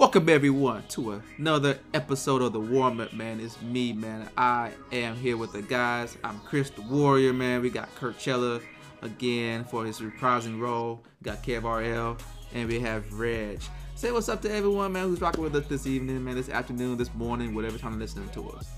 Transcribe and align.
Welcome 0.00 0.30
everyone 0.30 0.82
to 0.88 1.20
another 1.36 1.78
episode 1.92 2.40
of 2.40 2.54
the 2.54 2.58
Warm 2.58 3.00
Up, 3.00 3.12
man. 3.12 3.38
It's 3.38 3.60
me, 3.60 3.92
man. 3.92 4.30
I 4.34 4.70
am 4.92 5.14
here 5.14 5.36
with 5.36 5.52
the 5.52 5.60
guys. 5.60 6.16
I'm 6.24 6.38
Chris 6.38 6.70
the 6.70 6.80
Warrior, 6.80 7.34
man. 7.34 7.60
We 7.60 7.68
got 7.68 7.94
Kurt 7.96 8.18
Chella 8.18 8.62
again 9.02 9.62
for 9.64 9.84
his 9.84 10.00
reprising 10.00 10.58
role. 10.58 11.02
We 11.20 11.26
got 11.26 11.42
Kev 11.42 11.64
RL, 11.64 12.16
and 12.54 12.66
we 12.66 12.80
have 12.80 13.12
Reg. 13.12 13.60
Say 13.94 14.10
what's 14.10 14.30
up 14.30 14.40
to 14.40 14.50
everyone, 14.50 14.92
man, 14.92 15.06
who's 15.06 15.20
rocking 15.20 15.44
with 15.44 15.54
us 15.54 15.66
this 15.66 15.86
evening, 15.86 16.24
man, 16.24 16.34
this 16.34 16.48
afternoon, 16.48 16.96
this 16.96 17.12
morning, 17.12 17.54
whatever 17.54 17.76
time 17.76 17.92
you're 17.92 18.00
listening 18.00 18.30
to 18.30 18.48
us. 18.52 18.70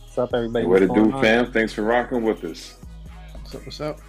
What's 0.00 0.16
up, 0.16 0.30
everybody? 0.32 0.64
What 0.64 0.80
it 0.80 0.94
do, 0.94 1.10
fam? 1.20 1.52
Thanks 1.52 1.74
for 1.74 1.82
rocking 1.82 2.22
with 2.22 2.42
us. 2.44 2.78
What's 3.34 3.54
up? 3.54 3.66
What's 3.66 3.80
up? 3.82 4.00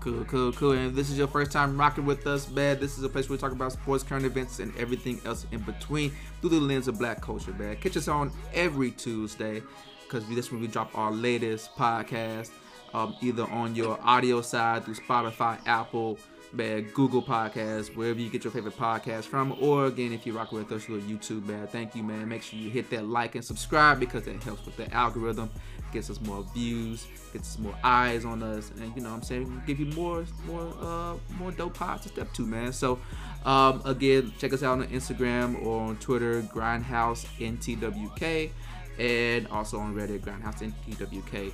Cool, 0.00 0.24
cool, 0.24 0.50
cool. 0.52 0.72
And 0.72 0.88
if 0.88 0.94
this 0.94 1.10
is 1.10 1.18
your 1.18 1.28
first 1.28 1.52
time 1.52 1.78
rocking 1.78 2.06
with 2.06 2.26
us, 2.26 2.48
man, 2.48 2.80
this 2.80 2.96
is 2.96 3.04
a 3.04 3.08
place 3.08 3.28
where 3.28 3.36
we 3.36 3.40
talk 3.40 3.52
about 3.52 3.72
sports, 3.72 4.02
current 4.02 4.24
events, 4.24 4.58
and 4.58 4.74
everything 4.78 5.20
else 5.26 5.46
in 5.52 5.60
between 5.60 6.10
through 6.40 6.50
the 6.50 6.60
lens 6.60 6.88
of 6.88 6.98
black 6.98 7.20
culture, 7.20 7.52
man. 7.52 7.76
Catch 7.76 7.98
us 7.98 8.08
on 8.08 8.32
every 8.54 8.92
Tuesday 8.92 9.62
because 10.04 10.26
this 10.30 10.50
when 10.50 10.62
we 10.62 10.68
drop 10.68 10.90
our 10.96 11.12
latest 11.12 11.76
podcast, 11.76 12.50
um, 12.94 13.14
either 13.20 13.44
on 13.50 13.74
your 13.74 13.98
audio 14.02 14.40
side 14.40 14.86
through 14.86 14.94
Spotify, 14.94 15.58
Apple, 15.66 16.18
man, 16.52 16.88
Google 16.94 17.22
Podcasts, 17.22 17.94
wherever 17.94 18.18
you 18.18 18.30
get 18.30 18.42
your 18.42 18.52
favorite 18.52 18.78
podcast 18.78 19.24
from, 19.24 19.54
or 19.60 19.84
again, 19.84 20.14
if 20.14 20.26
you 20.26 20.32
rock 20.32 20.50
with 20.50 20.72
us 20.72 20.84
through 20.86 21.02
YouTube, 21.02 21.44
man, 21.46 21.66
thank 21.66 21.94
you, 21.94 22.02
man. 22.02 22.26
Make 22.26 22.42
sure 22.42 22.58
you 22.58 22.70
hit 22.70 22.88
that 22.90 23.06
like 23.06 23.34
and 23.34 23.44
subscribe 23.44 24.00
because 24.00 24.24
that 24.24 24.42
helps 24.42 24.64
with 24.64 24.78
the 24.78 24.92
algorithm 24.94 25.50
gets 25.92 26.10
us 26.10 26.20
more 26.20 26.44
views, 26.54 27.06
gets 27.32 27.54
us 27.54 27.58
more 27.58 27.74
eyes 27.82 28.24
on 28.24 28.42
us, 28.42 28.70
and 28.78 28.94
you 28.96 29.02
know 29.02 29.10
what 29.10 29.16
I'm 29.16 29.22
saying 29.22 29.62
give 29.66 29.80
you 29.80 29.86
more 29.86 30.24
more 30.46 30.74
uh 30.80 31.16
more 31.38 31.52
dope 31.52 31.74
pods 31.74 32.02
to 32.02 32.08
step 32.08 32.32
to, 32.34 32.46
man. 32.46 32.72
So 32.72 32.98
um 33.44 33.82
again, 33.84 34.32
check 34.38 34.52
us 34.52 34.62
out 34.62 34.80
on 34.80 34.86
Instagram 34.88 35.64
or 35.64 35.80
on 35.80 35.96
Twitter, 35.96 36.42
Grindhouse 36.42 37.26
NTWK, 37.38 38.50
and 38.98 39.46
also 39.48 39.78
on 39.78 39.94
Reddit, 39.94 40.20
Grindhouse 40.20 40.72
NTWK. 40.72 41.52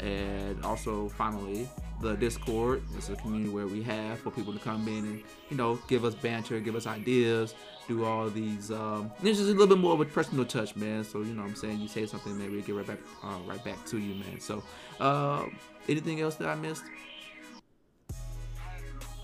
And 0.00 0.64
also 0.64 1.08
finally 1.08 1.68
the 2.00 2.14
Discord. 2.14 2.82
It's 2.96 3.08
a 3.08 3.16
community 3.16 3.50
where 3.50 3.66
we 3.66 3.82
have 3.82 4.20
for 4.20 4.30
people 4.30 4.52
to 4.52 4.58
come 4.58 4.86
in 4.86 5.04
and 5.04 5.22
you 5.50 5.56
know 5.56 5.78
give 5.88 6.04
us 6.04 6.14
banter, 6.14 6.60
give 6.60 6.76
us 6.76 6.86
ideas, 6.86 7.54
do 7.88 8.04
all 8.04 8.28
these. 8.28 8.70
Um, 8.70 9.10
it's 9.22 9.38
just 9.38 9.50
a 9.50 9.52
little 9.52 9.66
bit 9.66 9.78
more 9.78 9.94
of 9.94 10.00
a 10.00 10.04
personal 10.04 10.44
touch, 10.44 10.76
man. 10.76 11.02
So 11.02 11.20
you 11.20 11.34
know, 11.34 11.42
what 11.42 11.48
I'm 11.48 11.56
saying 11.56 11.80
you 11.80 11.88
say 11.88 12.06
something, 12.06 12.38
man, 12.38 12.52
we 12.52 12.60
get 12.62 12.74
right 12.74 12.86
back, 12.86 12.98
uh, 13.24 13.38
right 13.46 13.64
back 13.64 13.84
to 13.86 13.98
you, 13.98 14.14
man. 14.14 14.38
So, 14.38 14.62
uh, 15.00 15.46
anything 15.88 16.20
else 16.20 16.36
that 16.36 16.48
I 16.48 16.54
missed? 16.54 16.84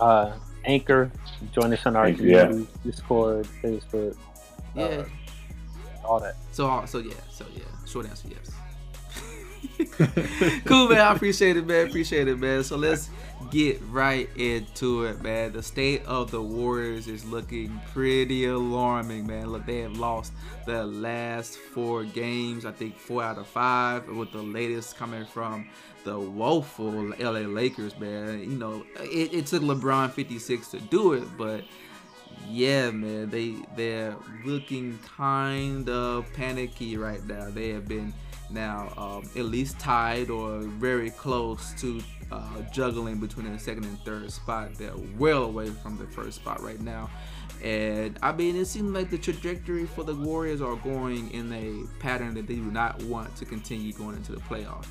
Uh, 0.01 0.33
Anchor, 0.65 1.13
join 1.53 1.73
us 1.73 1.87
on 1.87 1.95
our 1.95 2.09
yeah. 2.09 2.51
Discord, 2.85 3.47
Facebook. 3.63 4.17
Yeah. 4.75 4.85
Uh, 4.85 5.05
all 6.05 6.21
that. 6.21 6.37
So, 6.51 6.83
so 6.87 6.99
yeah, 6.99 7.15
so 7.31 7.47
yeah. 7.55 7.63
Short 7.87 8.07
answer, 8.07 8.29
yes. 8.29 8.51
cool, 10.65 10.89
man. 10.89 11.01
I 11.01 11.13
appreciate 11.15 11.57
it, 11.57 11.67
man. 11.67 11.87
Appreciate 11.89 12.29
it, 12.29 12.39
man. 12.39 12.65
So 12.65 12.77
let's 12.77 13.11
get 13.51 13.81
right 13.91 14.29
into 14.37 15.05
it, 15.05 15.23
man. 15.23 15.53
The 15.53 15.63
state 15.63 16.05
of 16.07 16.31
the 16.31 16.43
Warriors 16.43 17.09
is 17.09 17.25
looking 17.25 17.81
pretty 17.93 18.47
alarming, 18.47 19.27
man. 19.27 19.51
Look, 19.51 19.67
they 19.67 19.81
have 19.81 19.97
lost 19.97 20.33
the 20.67 20.85
last 20.85 21.57
four 21.57 22.05
games. 22.05 22.65
I 22.65 22.73
think 22.73 22.97
four 22.99 23.23
out 23.23 23.39
of 23.39 23.47
five, 23.47 24.09
with 24.09 24.33
the 24.33 24.43
latest 24.43 24.97
coming 24.97 25.25
from 25.25 25.69
the 26.05 26.19
woeful 26.19 27.13
LA 27.19 27.41
Lakers, 27.41 27.99
man. 27.99 28.41
You 28.41 28.59
know, 28.59 28.85
it, 29.01 29.33
it 29.33 29.47
took 29.47 29.63
LeBron 29.63 30.13
56 30.13 30.69
to 30.69 30.81
do 30.81 31.15
it, 31.15 31.25
but 31.39 31.65
yeah, 32.49 32.91
man, 32.91 33.31
they 33.31 33.55
they're 33.77 34.17
looking 34.45 34.99
kind 35.17 35.89
of 35.89 36.31
panicky 36.35 36.97
right 36.97 37.25
now. 37.27 37.51
They 37.51 37.71
have 37.71 37.89
been 37.89 38.13
now 38.51 38.93
um, 38.97 39.29
at 39.37 39.47
least 39.47 39.79
tied 39.79 40.31
or 40.31 40.61
very 40.61 41.11
close 41.11 41.73
to 41.81 42.03
uh, 42.31 42.63
juggling 42.73 43.19
between 43.19 43.53
the 43.53 43.59
second 43.59 43.85
and 43.85 43.99
third 44.01 44.31
spot. 44.31 44.75
They're 44.75 44.93
well 45.19 45.45
away 45.45 45.71
from 45.71 45.99
the 45.99 46.07
first 46.07 46.37
spot 46.37 46.63
right 46.63 46.81
now. 46.81 47.11
And 47.63 48.19
I 48.23 48.33
mean, 48.33 48.57
it 48.57 48.67
seems 48.67 48.91
like 48.91 49.11
the 49.11 49.19
trajectory 49.19 49.87
for 49.87 50.05
the 50.05 50.15
Warriors 50.15 50.61
are 50.61 50.77
going 50.77 51.31
in 51.31 51.53
a 51.53 52.01
pattern 52.01 52.35
that 52.35 52.47
they 52.47 52.57
do 52.57 52.71
not 52.71 53.03
want 53.05 53.35
to 53.37 53.45
continue 53.45 53.93
going 53.93 54.17
into 54.17 54.33
the 54.33 54.41
playoffs. 54.41 54.87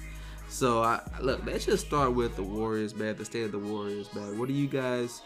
So, 0.49 0.83
I, 0.83 1.01
look, 1.19 1.45
let's 1.45 1.65
just 1.65 1.87
start 1.87 2.13
with 2.13 2.35
the 2.35 2.43
Warriors, 2.43 2.95
man. 2.95 3.15
The 3.15 3.25
state 3.25 3.45
of 3.45 3.51
the 3.51 3.59
Warriors, 3.59 4.13
man. 4.13 4.37
What 4.37 4.47
do 4.47 4.53
you 4.53 4.67
guys 4.67 5.21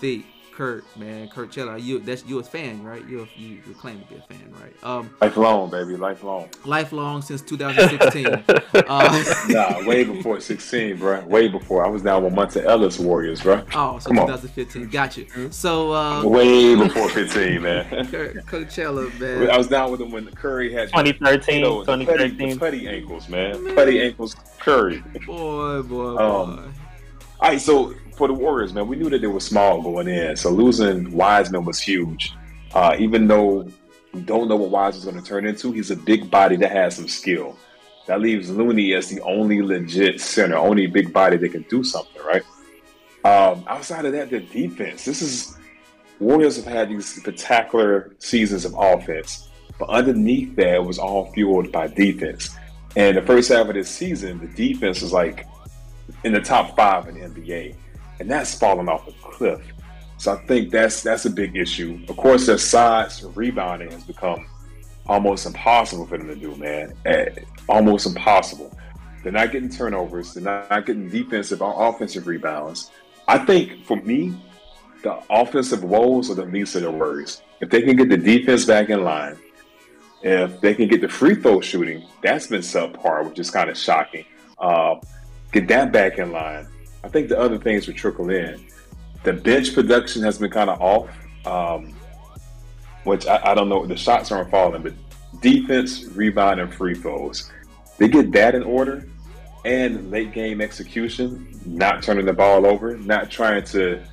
think 0.00 0.24
Kurt, 0.58 0.84
man, 0.96 1.28
Kurt 1.28 1.52
Chella, 1.52 1.78
you 1.78 2.00
that's 2.00 2.24
you 2.24 2.40
a 2.40 2.42
fan, 2.42 2.82
right? 2.82 3.06
You 3.06 3.28
you, 3.36 3.62
you 3.64 3.74
claim 3.74 4.00
to 4.00 4.06
be 4.06 4.16
a 4.16 4.22
fan, 4.22 4.52
right? 4.60 4.74
Um, 4.82 5.08
lifelong, 5.20 5.70
baby, 5.70 5.96
lifelong. 5.96 6.48
Lifelong 6.64 7.22
since 7.22 7.42
2016. 7.42 8.26
uh, 8.26 9.44
nah, 9.50 9.86
way 9.86 10.02
before 10.02 10.40
16, 10.40 10.96
bro. 10.96 11.24
Way 11.26 11.46
before. 11.46 11.86
I 11.86 11.88
was 11.88 12.02
down 12.02 12.24
with 12.24 12.32
Monta 12.32 12.64
Ellis 12.64 12.98
Warriors, 12.98 13.40
bro. 13.40 13.64
Oh, 13.72 14.00
so 14.00 14.08
Come 14.08 14.16
2015. 14.16 14.82
On. 14.82 14.88
Got 14.88 15.16
you. 15.16 15.26
So 15.52 15.92
uh, 15.92 16.26
way 16.26 16.74
before 16.74 17.08
15, 17.08 17.62
man. 17.62 18.08
Kurt, 18.08 18.44
Coachella, 18.46 19.16
man. 19.20 19.50
I 19.50 19.56
was 19.56 19.68
down 19.68 19.92
with 19.92 20.00
him 20.00 20.10
when 20.10 20.26
Curry 20.32 20.72
had 20.72 20.88
2013, 20.88 21.54
you 21.54 21.62
know, 21.62 21.84
2013. 21.84 22.36
The 22.36 22.36
putty, 22.36 22.54
the 22.54 22.58
putty 22.58 22.88
ankles, 22.88 23.28
man. 23.28 23.62
man. 23.62 23.74
Putty 23.76 24.00
ankles, 24.00 24.34
Curry. 24.58 25.04
Boy, 25.24 25.82
boy, 25.82 25.82
boy. 25.82 26.16
Um, 26.16 26.74
all 27.40 27.50
right, 27.50 27.60
so 27.60 27.94
for 28.18 28.28
the 28.28 28.34
Warriors, 28.34 28.74
man, 28.74 28.88
we 28.88 28.96
knew 28.96 29.08
that 29.08 29.20
they 29.20 29.26
were 29.28 29.40
small 29.40 29.80
going 29.80 30.08
in. 30.08 30.36
So 30.36 30.50
losing 30.50 31.10
Wiseman 31.12 31.64
was 31.64 31.80
huge. 31.80 32.34
Uh, 32.74 32.96
even 32.98 33.28
though 33.28 33.66
we 34.12 34.20
don't 34.22 34.48
know 34.48 34.56
what 34.56 34.70
Wiseman's 34.70 35.04
going 35.04 35.22
to 35.22 35.26
turn 35.26 35.46
into, 35.46 35.72
he's 35.72 35.90
a 35.90 35.96
big 35.96 36.30
body 36.30 36.56
that 36.56 36.72
has 36.72 36.96
some 36.96 37.08
skill. 37.08 37.56
That 38.06 38.20
leaves 38.20 38.50
Looney 38.50 38.92
as 38.94 39.08
the 39.08 39.20
only 39.22 39.62
legit 39.62 40.20
center, 40.20 40.56
only 40.56 40.86
big 40.86 41.12
body 41.12 41.36
that 41.36 41.48
can 41.50 41.62
do 41.70 41.84
something, 41.84 42.20
right? 42.22 42.42
Um, 43.24 43.64
outside 43.68 44.04
of 44.04 44.12
that, 44.12 44.30
the 44.30 44.40
defense. 44.40 45.04
This 45.04 45.22
is 45.22 45.56
Warriors 46.18 46.56
have 46.56 46.66
had 46.66 46.88
these 46.88 47.06
spectacular 47.06 48.14
seasons 48.18 48.64
of 48.64 48.74
offense, 48.76 49.48
but 49.78 49.88
underneath 49.88 50.56
that, 50.56 50.84
was 50.84 50.98
all 50.98 51.30
fueled 51.32 51.70
by 51.70 51.86
defense. 51.86 52.56
And 52.96 53.16
the 53.16 53.22
first 53.22 53.50
half 53.50 53.68
of 53.68 53.74
this 53.74 53.88
season, 53.88 54.40
the 54.40 54.48
defense 54.48 55.02
was 55.02 55.12
like 55.12 55.46
in 56.24 56.32
the 56.32 56.40
top 56.40 56.74
five 56.74 57.06
in 57.06 57.14
the 57.14 57.20
NBA 57.20 57.76
and 58.20 58.30
that's 58.30 58.54
falling 58.54 58.88
off 58.88 59.06
a 59.08 59.12
cliff. 59.12 59.60
So 60.18 60.32
I 60.32 60.36
think 60.46 60.70
that's 60.70 61.02
that's 61.02 61.26
a 61.26 61.30
big 61.30 61.56
issue. 61.56 62.00
Of 62.08 62.16
course, 62.16 62.46
their 62.46 62.58
size 62.58 63.22
rebounding 63.22 63.90
has 63.92 64.02
become 64.02 64.46
almost 65.06 65.46
impossible 65.46 66.06
for 66.06 66.18
them 66.18 66.26
to 66.28 66.34
do, 66.34 66.54
man. 66.56 66.92
Eh, 67.06 67.28
almost 67.68 68.06
impossible. 68.06 68.76
They're 69.22 69.32
not 69.32 69.52
getting 69.52 69.68
turnovers. 69.68 70.34
They're 70.34 70.42
not 70.42 70.86
getting 70.86 71.08
defensive 71.08 71.62
or 71.62 71.88
offensive 71.88 72.26
rebounds. 72.26 72.90
I 73.26 73.38
think 73.38 73.84
for 73.84 73.96
me, 73.96 74.34
the 75.02 75.20
offensive 75.30 75.84
woes 75.84 76.30
are 76.30 76.34
the 76.34 76.46
least 76.46 76.74
of 76.74 76.82
their 76.82 76.90
worries. 76.90 77.42
If 77.60 77.70
they 77.70 77.82
can 77.82 77.96
get 77.96 78.08
the 78.08 78.16
defense 78.16 78.64
back 78.64 78.90
in 78.90 79.04
line, 79.04 79.36
if 80.22 80.60
they 80.60 80.74
can 80.74 80.88
get 80.88 81.00
the 81.00 81.08
free 81.08 81.36
throw 81.36 81.60
shooting, 81.60 82.04
that's 82.22 82.48
been 82.48 82.60
subpar, 82.60 83.28
which 83.28 83.38
is 83.38 83.50
kind 83.50 83.70
of 83.70 83.76
shocking. 83.76 84.24
Uh, 84.58 84.96
get 85.52 85.68
that 85.68 85.92
back 85.92 86.18
in 86.18 86.32
line 86.32 86.66
I 87.08 87.10
think 87.10 87.30
the 87.30 87.40
other 87.40 87.56
things 87.56 87.86
would 87.86 87.96
trickle 87.96 88.28
in. 88.28 88.62
The 89.22 89.32
bench 89.32 89.72
production 89.72 90.22
has 90.24 90.36
been 90.36 90.50
kind 90.50 90.68
of 90.68 90.78
off, 90.78 91.08
um, 91.46 91.94
which 93.04 93.26
I, 93.26 93.40
I, 93.42 93.54
don't 93.54 93.70
know. 93.70 93.86
The 93.86 93.96
shots 93.96 94.30
aren't 94.30 94.50
falling, 94.50 94.82
but 94.82 94.92
defense, 95.40 96.04
rebound, 96.04 96.60
and 96.60 96.72
free 96.72 96.94
throws. 96.94 97.50
They 97.96 98.08
get 98.08 98.30
that 98.32 98.54
in 98.54 98.62
order, 98.62 99.08
and 99.64 100.10
late 100.10 100.32
game 100.32 100.60
execution, 100.60 101.48
not 101.64 102.02
turning 102.02 102.26
the 102.26 102.34
ball 102.34 102.66
over, 102.66 102.98
not 102.98 103.30
trying 103.30 103.64
to 103.64 104.04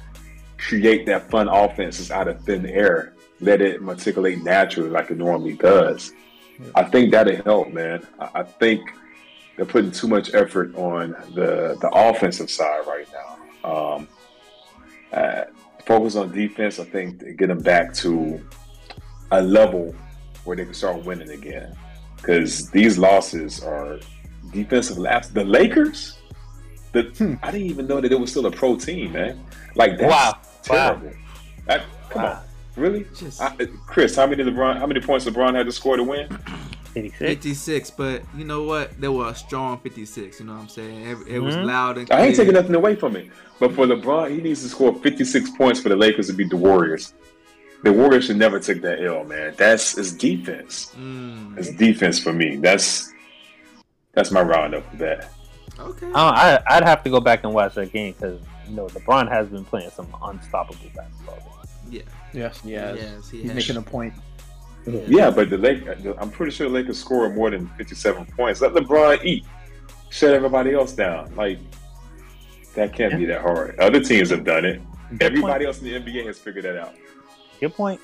create 0.57 1.05
that 1.07 1.29
fun 1.29 1.49
offenses 1.49 2.11
out 2.11 2.29
of 2.29 2.41
thin 2.45 2.65
air. 2.65 3.13
Let 3.41 3.59
it 3.59 3.81
matriculate 3.81 4.41
naturally 4.41 4.89
like 4.89 5.11
it 5.11 5.17
normally 5.17 5.57
does. 5.57 6.13
I 6.75 6.83
think 6.85 7.11
that'll 7.11 7.43
help, 7.43 7.73
man. 7.73 8.07
I, 8.21 8.29
I 8.35 8.43
think 8.43 8.89
they're 9.55 9.65
putting 9.65 9.91
too 9.91 10.07
much 10.07 10.33
effort 10.33 10.75
on 10.75 11.11
the 11.33 11.77
the 11.81 11.89
offensive 11.93 12.49
side 12.49 12.85
right 12.87 13.07
now. 13.13 13.69
Um, 13.69 14.07
uh, 15.13 15.45
focus 15.85 16.15
on 16.15 16.31
defense. 16.31 16.79
I 16.79 16.83
think 16.83 17.19
to 17.19 17.33
get 17.33 17.47
them 17.47 17.61
back 17.61 17.93
to 17.95 18.41
a 19.31 19.41
level 19.41 19.95
where 20.43 20.55
they 20.55 20.65
can 20.65 20.73
start 20.73 21.03
winning 21.03 21.29
again. 21.29 21.75
Because 22.17 22.69
these 22.71 22.97
losses 22.97 23.63
are 23.63 23.99
defensive 24.51 24.97
lapses. 24.97 25.33
The 25.33 25.43
Lakers, 25.43 26.17
the 26.91 27.03
hmm. 27.03 27.33
I 27.43 27.51
didn't 27.51 27.67
even 27.67 27.87
know 27.87 28.01
that 28.01 28.11
it 28.11 28.19
was 28.19 28.31
still 28.31 28.45
a 28.45 28.51
pro 28.51 28.75
team, 28.75 29.13
man. 29.13 29.43
Like 29.75 29.97
that's 29.97 30.11
wow. 30.11 30.39
terrible. 30.63 31.07
Wow. 31.07 31.13
That, 31.67 31.83
come 32.09 32.23
wow. 32.23 32.31
on, 32.31 32.43
really? 32.81 33.05
Just... 33.15 33.41
I, 33.41 33.55
Chris, 33.85 34.15
how 34.15 34.27
many 34.27 34.43
LeBron? 34.43 34.77
How 34.77 34.87
many 34.87 35.01
points 35.01 35.25
LeBron 35.25 35.55
had 35.55 35.65
to 35.65 35.71
score 35.71 35.97
to 35.97 36.03
win? 36.03 36.27
56. 36.95 37.19
56, 37.19 37.91
but 37.91 38.23
you 38.37 38.45
know 38.45 38.63
what? 38.63 38.99
They 38.99 39.09
were 39.09 39.27
a 39.27 39.35
strong 39.35 39.79
56. 39.79 40.39
You 40.39 40.45
know 40.45 40.53
what 40.53 40.61
I'm 40.61 40.69
saying? 40.69 41.01
It, 41.01 41.09
it 41.09 41.15
mm-hmm. 41.17 41.43
was 41.43 41.55
loud 41.57 41.97
and 41.97 42.07
clear. 42.07 42.19
I 42.19 42.25
ain't 42.27 42.35
taking 42.37 42.53
nothing 42.53 42.73
away 42.73 42.95
from 42.95 43.17
it. 43.17 43.29
But 43.59 43.73
for 43.73 43.85
LeBron, 43.85 44.31
he 44.31 44.41
needs 44.41 44.63
to 44.63 44.69
score 44.69 44.95
56 44.95 45.51
points 45.51 45.81
for 45.81 45.89
the 45.89 45.95
Lakers 45.95 46.27
to 46.27 46.33
beat 46.33 46.49
the 46.49 46.57
Warriors. 46.57 47.13
the 47.83 47.91
Warriors 47.91 48.25
should 48.25 48.37
never 48.37 48.59
take 48.61 48.81
that 48.81 49.03
L, 49.03 49.25
man. 49.25 49.53
That's 49.57 49.97
it's 49.97 50.13
defense. 50.13 50.93
Mm. 50.97 51.57
It's 51.57 51.69
defense 51.71 52.17
for 52.17 52.31
me. 52.31 52.55
That's 52.55 53.13
that's 54.13 54.31
my 54.31 54.41
roundup 54.41 54.89
for 54.91 54.95
that. 54.97 55.29
Okay. 55.77 56.09
I, 56.15 56.59
I'd 56.67 56.83
have 56.83 57.03
to 57.03 57.09
go 57.09 57.19
back 57.19 57.43
and 57.43 57.53
watch 57.53 57.75
that 57.75 57.91
game 57.91 58.13
because 58.13 58.39
you 58.69 58.75
know 58.75 58.87
LeBron 58.87 59.29
has 59.29 59.49
been 59.49 59.65
playing 59.65 59.89
some 59.89 60.07
unstoppable 60.23 60.89
basketball. 60.95 61.39
Yeah. 61.89 62.01
Yes. 62.33 62.61
Yes. 62.63 62.97
yes 62.99 63.29
he 63.29 63.41
He's 63.41 63.51
has. 63.51 63.55
making 63.55 63.77
a 63.77 63.81
point. 63.81 64.13
Yeah. 64.87 65.01
yeah, 65.07 65.31
but 65.31 65.49
the 65.49 65.57
Lake, 65.57 65.83
I'm 66.19 66.29
pretty 66.29 66.51
sure 66.51 66.67
the 66.67 66.73
Lakers 66.73 66.99
score 66.99 67.29
more 67.29 67.49
than 67.49 67.67
57 67.77 68.25
points. 68.37 68.61
Let 68.61 68.73
LeBron 68.73 69.23
eat, 69.23 69.45
shut 70.09 70.33
everybody 70.33 70.73
else 70.73 70.93
down. 70.93 71.35
Like 71.35 71.59
that 72.75 72.93
can't 72.93 73.13
yeah. 73.13 73.17
be 73.17 73.25
that 73.25 73.41
hard. 73.41 73.79
Other 73.79 73.99
teams 73.99 74.29
have 74.29 74.43
done 74.43 74.65
it. 74.65 74.81
Good 75.11 75.23
Everybody 75.23 75.65
point. 75.65 75.75
else 75.75 75.81
in 75.81 75.85
the 75.85 75.99
NBA 75.99 76.25
has 76.25 76.37
figured 76.37 76.65
that 76.65 76.77
out. 76.77 76.93
Good 77.59 77.73
point. 77.73 78.01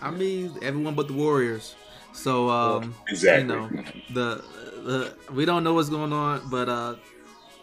I 0.00 0.10
mean, 0.10 0.54
everyone 0.62 0.94
but 0.94 1.08
the 1.08 1.14
Warriors. 1.14 1.76
So 2.12 2.50
um, 2.50 2.94
exactly. 3.08 3.54
You 3.54 3.60
know, 3.60 3.84
the, 4.12 4.44
the 4.82 5.14
we 5.32 5.44
don't 5.44 5.64
know 5.64 5.74
what's 5.74 5.88
going 5.88 6.12
on, 6.12 6.42
but 6.50 6.68
uh, 6.68 6.96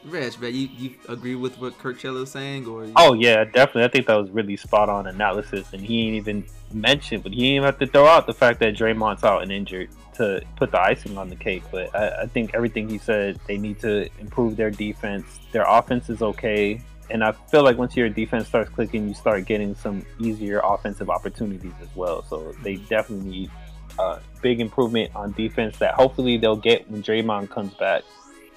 Reg, 0.06 0.40
man, 0.40 0.54
you, 0.54 0.70
you 0.78 0.96
agree 1.10 1.36
with 1.36 1.60
what 1.60 1.78
Kurt 1.78 2.00
Cello 2.00 2.22
is 2.22 2.32
saying, 2.32 2.66
or? 2.66 2.88
Oh 2.96 3.14
yeah, 3.14 3.44
definitely. 3.44 3.84
I 3.84 3.88
think 3.90 4.08
that 4.08 4.16
was 4.16 4.30
really 4.30 4.56
spot 4.56 4.90
on 4.90 5.08
analysis, 5.08 5.74
and 5.74 5.82
he 5.82 6.08
ain't 6.08 6.16
even 6.16 6.46
mentioned, 6.74 7.24
but 7.24 7.34
he 7.34 7.56
ain't 7.56 7.66
have 7.66 7.80
to 7.80 7.88
throw 7.88 8.06
out 8.06 8.26
the 8.26 8.34
fact 8.34 8.60
that 8.62 8.76
Draymond's 8.76 9.24
out 9.24 9.44
and 9.44 9.52
injured 9.52 9.90
to 10.16 10.42
put 10.56 10.72
the 10.72 10.80
icing 10.80 11.18
on 11.18 11.30
the 11.30 11.36
cake. 11.36 11.64
But 11.70 11.94
I, 11.94 12.22
I 12.24 12.26
think 12.28 12.54
everything 12.54 12.88
he 12.88 12.98
said, 12.98 13.40
they 13.46 13.58
need 13.58 13.80
to 13.82 14.10
improve 14.20 14.56
their 14.56 14.72
defense. 14.72 15.40
Their 15.52 15.66
offense 15.68 16.10
is 16.10 16.22
okay, 16.22 16.82
and 17.10 17.22
I 17.22 17.34
feel 17.34 17.64
like 17.64 17.78
once 17.78 17.98
your 17.98 18.08
defense 18.08 18.48
starts 18.48 18.70
clicking, 18.70 19.08
you 19.08 19.14
start 19.14 19.46
getting 19.46 19.76
some 19.76 20.06
easier 20.20 20.62
offensive 20.64 21.10
opportunities 21.10 21.74
as 21.82 21.94
well. 21.94 22.24
So 22.24 22.54
they 22.64 22.78
definitely 22.78 23.30
need 23.30 23.52
a 23.98 24.20
big 24.42 24.62
improvement 24.62 25.14
on 25.14 25.34
defense 25.34 25.78
that 25.80 25.96
hopefully 25.96 26.38
they'll 26.38 26.56
get 26.56 26.90
when 26.90 27.04
Draymond 27.04 27.50
comes 27.50 27.74
back. 27.74 28.04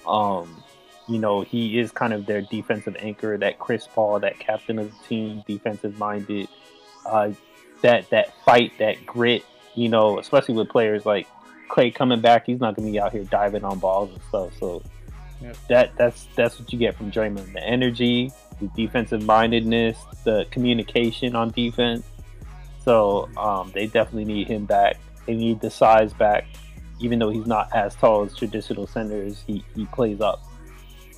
Um, 0.07 0.62
you 1.07 1.19
know, 1.19 1.41
he 1.41 1.79
is 1.79 1.91
kind 1.91 2.13
of 2.13 2.25
their 2.25 2.41
defensive 2.41 2.95
anchor, 2.99 3.37
that 3.37 3.59
Chris 3.59 3.87
Paul, 3.87 4.19
that 4.21 4.39
captain 4.39 4.79
of 4.79 4.91
the 4.91 5.07
team, 5.07 5.43
defensive 5.47 5.97
minded, 5.97 6.47
uh, 7.05 7.31
that 7.81 8.09
that 8.09 8.33
fight, 8.45 8.71
that 8.79 9.05
grit. 9.05 9.43
You 9.75 9.89
know, 9.89 10.19
especially 10.19 10.55
with 10.55 10.69
players 10.69 11.05
like 11.05 11.27
Klay 11.69 11.93
coming 11.93 12.21
back, 12.21 12.45
he's 12.45 12.59
not 12.59 12.75
going 12.75 12.87
to 12.87 12.91
be 12.91 12.99
out 12.99 13.11
here 13.11 13.23
diving 13.23 13.63
on 13.63 13.79
balls 13.79 14.11
and 14.11 14.21
stuff. 14.29 14.57
So 14.59 14.83
yeah. 15.41 15.53
that 15.69 15.95
that's 15.97 16.27
that's 16.35 16.59
what 16.59 16.71
you 16.71 16.79
get 16.79 16.95
from 16.95 17.11
Draymond: 17.11 17.53
the 17.53 17.63
energy, 17.63 18.31
the 18.61 18.67
defensive 18.75 19.23
mindedness, 19.23 19.97
the 20.23 20.45
communication 20.51 21.35
on 21.35 21.49
defense. 21.51 22.05
So 22.83 23.29
um, 23.37 23.71
they 23.73 23.87
definitely 23.87 24.25
need 24.25 24.47
him 24.47 24.65
back. 24.65 24.97
They 25.25 25.35
need 25.35 25.61
the 25.61 25.71
size 25.71 26.13
back. 26.13 26.45
Even 26.99 27.19
though 27.19 27.29
he's 27.29 27.47
not 27.47 27.73
as 27.73 27.95
tall 27.95 28.23
as 28.23 28.35
traditional 28.35 28.87
centers, 28.87 29.43
he, 29.45 29.63
he 29.75 29.85
plays 29.87 30.21
up. 30.21 30.41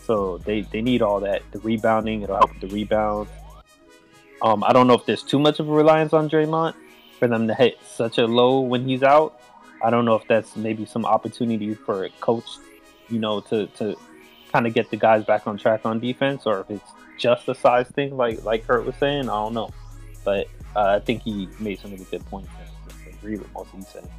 So 0.05 0.37
they, 0.39 0.61
they 0.61 0.81
need 0.81 1.01
all 1.01 1.19
that. 1.21 1.41
The 1.51 1.59
rebounding, 1.59 2.21
it'll 2.21 2.37
help 2.37 2.59
the 2.59 2.67
rebounds. 2.67 3.31
Um, 4.41 4.63
I 4.63 4.73
don't 4.73 4.87
know 4.87 4.93
if 4.93 5.05
there's 5.05 5.23
too 5.23 5.39
much 5.39 5.59
of 5.59 5.67
a 5.69 5.71
reliance 5.71 6.13
on 6.13 6.29
Draymond 6.29 6.75
for 7.19 7.27
them 7.27 7.47
to 7.47 7.55
hit 7.55 7.79
such 7.85 8.17
a 8.17 8.25
low 8.25 8.59
when 8.59 8.85
he's 8.85 9.01
out. 9.01 9.39
I 9.83 9.89
don't 9.89 10.05
know 10.05 10.15
if 10.15 10.27
that's 10.27 10.55
maybe 10.55 10.85
some 10.85 11.05
opportunity 11.05 11.73
for 11.73 12.05
a 12.05 12.09
coach, 12.21 12.45
you 13.09 13.19
know, 13.19 13.41
to, 13.41 13.67
to 13.77 13.95
kind 14.51 14.67
of 14.67 14.73
get 14.73 14.89
the 14.89 14.97
guys 14.97 15.25
back 15.25 15.47
on 15.47 15.57
track 15.57 15.81
on 15.85 15.99
defense, 15.99 16.45
or 16.45 16.61
if 16.61 16.69
it's 16.69 16.91
just 17.17 17.47
a 17.49 17.55
size 17.55 17.87
thing, 17.89 18.15
like 18.15 18.43
like 18.43 18.65
Kurt 18.65 18.85
was 18.85 18.95
saying. 18.95 19.29
I 19.29 19.33
don't 19.33 19.53
know, 19.53 19.69
but 20.23 20.47
uh, 20.75 20.95
I 20.95 20.99
think 20.99 21.23
he 21.23 21.49
made 21.59 21.79
some 21.79 21.91
really 21.91 22.05
good 22.05 22.25
points. 22.27 22.49
I 23.05 23.09
agree 23.09 23.37
with 23.37 23.51
most 23.53 23.73
of 23.73 23.79
he 23.79 23.85
said. 23.85 24.09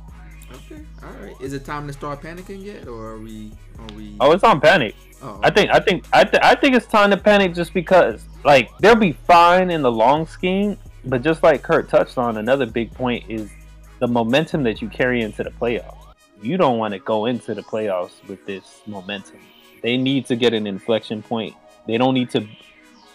Okay, 0.53 0.81
all 1.03 1.11
right. 1.25 1.35
Is 1.41 1.53
it 1.53 1.65
time 1.65 1.87
to 1.87 1.93
start 1.93 2.23
panicking 2.23 2.65
yet, 2.65 2.87
or 2.87 3.07
are 3.07 3.19
we? 3.19 3.53
Are 3.79 3.95
we? 3.97 4.17
Oh, 4.21 4.33
it's 4.33 4.45
on 4.45 4.61
panic. 4.61 4.95
Oh, 5.23 5.41
I 5.43 5.51
think 5.51 5.71
I 5.71 5.81
think 5.81 6.05
I, 6.13 6.25
th- 6.25 6.43
I 6.43 6.55
think 6.55 6.77
it's 6.77 6.87
time 6.87 7.11
to 7.11 7.17
panic 7.17 7.55
just 7.55 7.75
because 7.75 8.25
like 8.45 8.71
they'll 8.79 8.95
be 8.95 9.13
fine 9.13 9.71
in 9.71 9.83
the 9.83 9.91
long 9.91 10.27
scheme, 10.27 10.79
but 11.05 11.23
just 11.23 11.43
like 11.43 11.63
Kurt 11.63 11.89
touched 11.89 12.19
on, 12.19 12.37
another 12.37 12.67
big 12.67 12.93
point 12.93 13.25
is 13.29 13.51
the 13.99 14.07
momentum 14.07 14.63
that 14.65 14.81
you 14.81 14.89
carry 14.89 15.23
into 15.23 15.43
the 15.43 15.51
playoffs. 15.51 15.97
You 16.43 16.57
don't 16.57 16.79
want 16.79 16.93
to 16.93 17.01
go 17.01 17.27
into 17.27 17.55
the 17.55 17.63
playoffs 17.63 18.27
with 18.29 18.45
this 18.47 18.83
momentum. 18.87 19.41
They 19.83 19.97
need 19.97 20.27
to 20.27 20.37
get 20.37 20.53
an 20.53 20.67
inflection 20.67 21.23
point. 21.23 21.55
They 21.87 21.97
don't 21.97 22.15
need 22.15 22.31
to 22.31 22.47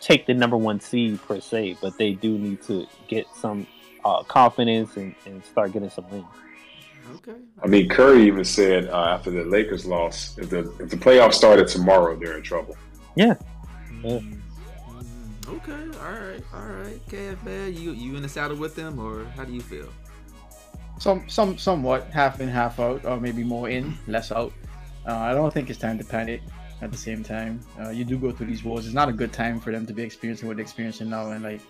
take 0.02 0.26
the 0.26 0.34
number 0.34 0.58
one 0.58 0.80
seed 0.80 1.22
per 1.22 1.40
se, 1.40 1.78
but 1.82 1.98
they 1.98 2.14
do 2.14 2.38
need 2.38 2.62
to 2.64 2.88
get 3.08 3.28
some 3.36 3.68
uh, 4.04 4.24
confidence 4.24 4.98
and, 4.98 5.14
and 5.26 5.46
start 5.46 5.72
getting 5.74 5.90
some 5.90 6.10
wins. 6.10 6.26
Okay. 7.16 7.36
I 7.64 7.68
mean, 7.68 7.90
Curry 7.90 8.26
even 8.28 8.44
said 8.46 8.88
uh, 8.88 9.16
after 9.16 9.32
the 9.32 9.44
Lakers 9.44 9.86
lost, 9.86 10.40
if 10.40 10.50
the 10.50 10.60
if 10.80 10.90
the 10.90 10.98
playoffs 10.98 11.34
started 11.34 11.68
tomorrow, 11.68 12.16
they're 12.18 12.38
in 12.38 12.44
trouble. 12.44 12.78
Yeah. 13.16 13.36
Mm-hmm. 14.02 14.40
Okay. 15.50 16.00
All 16.00 16.12
right. 16.14 16.44
All 16.54 16.66
right. 16.66 17.00
KF 17.10 17.44
man, 17.44 17.74
you 17.74 17.92
you 17.92 18.16
in 18.16 18.22
the 18.22 18.30
saddle 18.30 18.58
with 18.58 18.76
them, 18.76 19.00
or 19.00 19.26
how 19.36 19.44
do 19.44 19.52
you 19.52 19.62
feel? 19.62 19.90
Some 21.00 21.28
some 21.28 21.58
somewhat 21.58 22.08
half 22.12 22.40
in, 22.40 22.48
half 22.48 22.80
out, 22.80 23.06
or 23.06 23.20
maybe 23.20 23.44
more 23.44 23.70
in, 23.70 23.98
less 24.08 24.32
out. 24.32 24.54
Uh, 25.06 25.18
I 25.18 25.34
don't 25.34 25.54
think 25.54 25.70
it's 25.70 25.80
time 25.80 25.98
to 25.98 26.06
panic. 26.06 26.42
At 26.84 26.92
the 26.92 26.98
same 26.98 27.24
time, 27.24 27.60
uh, 27.80 27.90
you 27.92 28.04
do 28.04 28.18
go 28.18 28.32
through 28.32 28.48
these 28.48 28.64
wars. 28.64 28.88
It's 28.88 28.96
not 28.96 29.08
a 29.08 29.12
good 29.12 29.32
time 29.32 29.60
for 29.60 29.72
them 29.72 29.86
to 29.86 29.94
be 29.94 30.02
experiencing 30.02 30.48
what 30.48 30.58
they're 30.58 30.64
experiencing 30.64 31.12
now. 31.12 31.30
And 31.30 31.44
like 31.44 31.62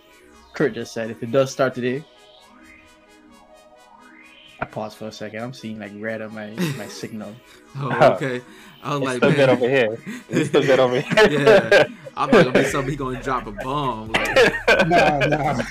Kurt 0.54 0.72
just 0.72 0.94
said, 0.94 1.10
if 1.10 1.22
it 1.22 1.30
does 1.30 1.52
start 1.52 1.74
today, 1.74 2.02
I 4.62 4.64
pause 4.64 4.94
for 4.94 5.08
a 5.08 5.12
second. 5.12 5.42
I'm 5.42 5.52
seeing 5.52 5.80
like 5.80 5.90
red 5.96 6.22
on 6.22 6.32
my 6.34 6.50
my 6.78 6.86
signal. 6.86 7.34
Oh, 7.74 7.90
okay. 8.16 8.42
I 8.82 8.96
was 8.96 9.00
it's 9.00 9.06
like, 9.06 9.16
still 9.16 9.30
man. 9.30 9.36
good 9.38 9.48
over 9.48 9.66
here. 9.66 9.98
It's 10.28 10.48
still 10.50 10.60
good 10.60 10.78
over 10.78 11.00
here. 11.00 11.30
yeah. 11.30 11.84
I'm 12.18 12.30
not 12.30 12.44
gonna 12.44 12.52
be 12.52 12.64
something 12.64 12.90
he 12.90 12.96
gonna 12.96 13.22
drop 13.22 13.46
a 13.46 13.52
bomb. 13.52 14.12
Like. 14.12 14.88
nah, 14.88 15.18
nah. 15.20 15.62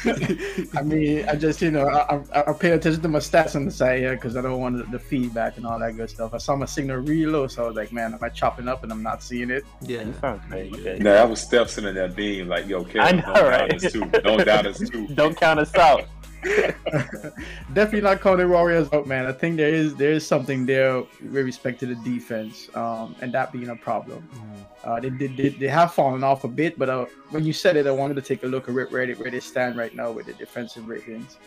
I 0.75 0.81
mean, 0.81 1.29
I 1.29 1.35
just 1.35 1.61
you 1.61 1.69
know 1.69 1.87
I, 1.87 2.15
I, 2.33 2.49
I 2.49 2.53
pay 2.53 2.71
attention 2.71 3.03
to 3.03 3.07
my 3.07 3.19
stats 3.19 3.55
on 3.55 3.65
the 3.65 3.71
side 3.71 3.99
here 3.99 4.15
because 4.15 4.35
I 4.35 4.41
don't 4.41 4.59
want 4.59 4.77
the, 4.77 4.91
the, 4.91 4.97
feedback 4.97 5.57
and 5.57 5.65
all 5.67 5.77
that 5.77 5.95
good 5.95 6.09
stuff. 6.09 6.33
I 6.33 6.39
saw 6.39 6.55
my 6.55 6.65
signal 6.65 6.97
real 6.97 7.29
low, 7.29 7.45
so 7.45 7.65
I 7.65 7.67
was 7.67 7.75
like, 7.75 7.93
man, 7.93 8.15
am 8.15 8.19
I 8.23 8.29
chopping 8.29 8.67
up 8.67 8.81
and 8.81 8.91
I'm 8.91 9.03
not 9.03 9.21
seeing 9.21 9.51
it? 9.51 9.63
Yeah, 9.81 10.11
okay. 10.23 10.97
No, 10.99 11.13
that 11.13 11.29
was 11.29 11.39
steps 11.39 11.77
in 11.77 11.83
that 11.93 12.15
beam. 12.15 12.47
Like, 12.47 12.67
yo, 12.67 12.83
Kevin, 12.83 13.01
I 13.01 13.11
know, 13.11 13.33
don't 13.35 13.47
right? 13.47 13.69
doubt 13.69 13.83
us 13.83 13.91
too. 13.91 14.05
Don't 14.23 14.43
doubt 14.43 14.65
us 14.65 14.79
too. 14.89 15.07
don't 15.13 15.37
count 15.37 15.59
us 15.59 15.75
out. 15.75 16.07
Definitely 17.73 18.01
not 18.01 18.19
calling 18.19 18.39
the 18.39 18.47
Warriors 18.47 18.89
out, 18.91 19.05
man. 19.05 19.27
I 19.27 19.31
think 19.31 19.57
there 19.57 19.73
is 19.73 19.95
there 19.95 20.11
is 20.11 20.25
something 20.25 20.65
there 20.65 21.03
with 21.21 21.45
respect 21.45 21.79
to 21.81 21.85
the 21.85 21.95
defense, 21.95 22.69
um, 22.75 23.15
and 23.21 23.31
that 23.33 23.51
being 23.51 23.69
a 23.69 23.75
problem. 23.75 24.27
Mm. 24.33 24.65
Uh, 24.83 24.99
they, 24.99 25.09
they, 25.09 25.27
they, 25.27 25.49
they 25.49 25.67
have 25.67 25.93
fallen 25.93 26.23
off 26.23 26.43
a 26.43 26.47
bit, 26.47 26.79
but 26.79 26.89
uh, 26.89 27.05
when 27.29 27.43
you 27.43 27.53
said 27.53 27.77
it, 27.77 27.85
I 27.85 27.91
wanted 27.91 28.15
to 28.15 28.21
take 28.23 28.43
a 28.43 28.47
look 28.47 28.67
at 28.67 28.73
where 28.73 29.05
they, 29.05 29.13
where 29.13 29.29
they 29.29 29.39
stand 29.39 29.77
right 29.77 29.93
now 29.93 30.11
with 30.11 30.25
the 30.25 30.33
defensive 30.33 30.87
ratings. 30.87 31.37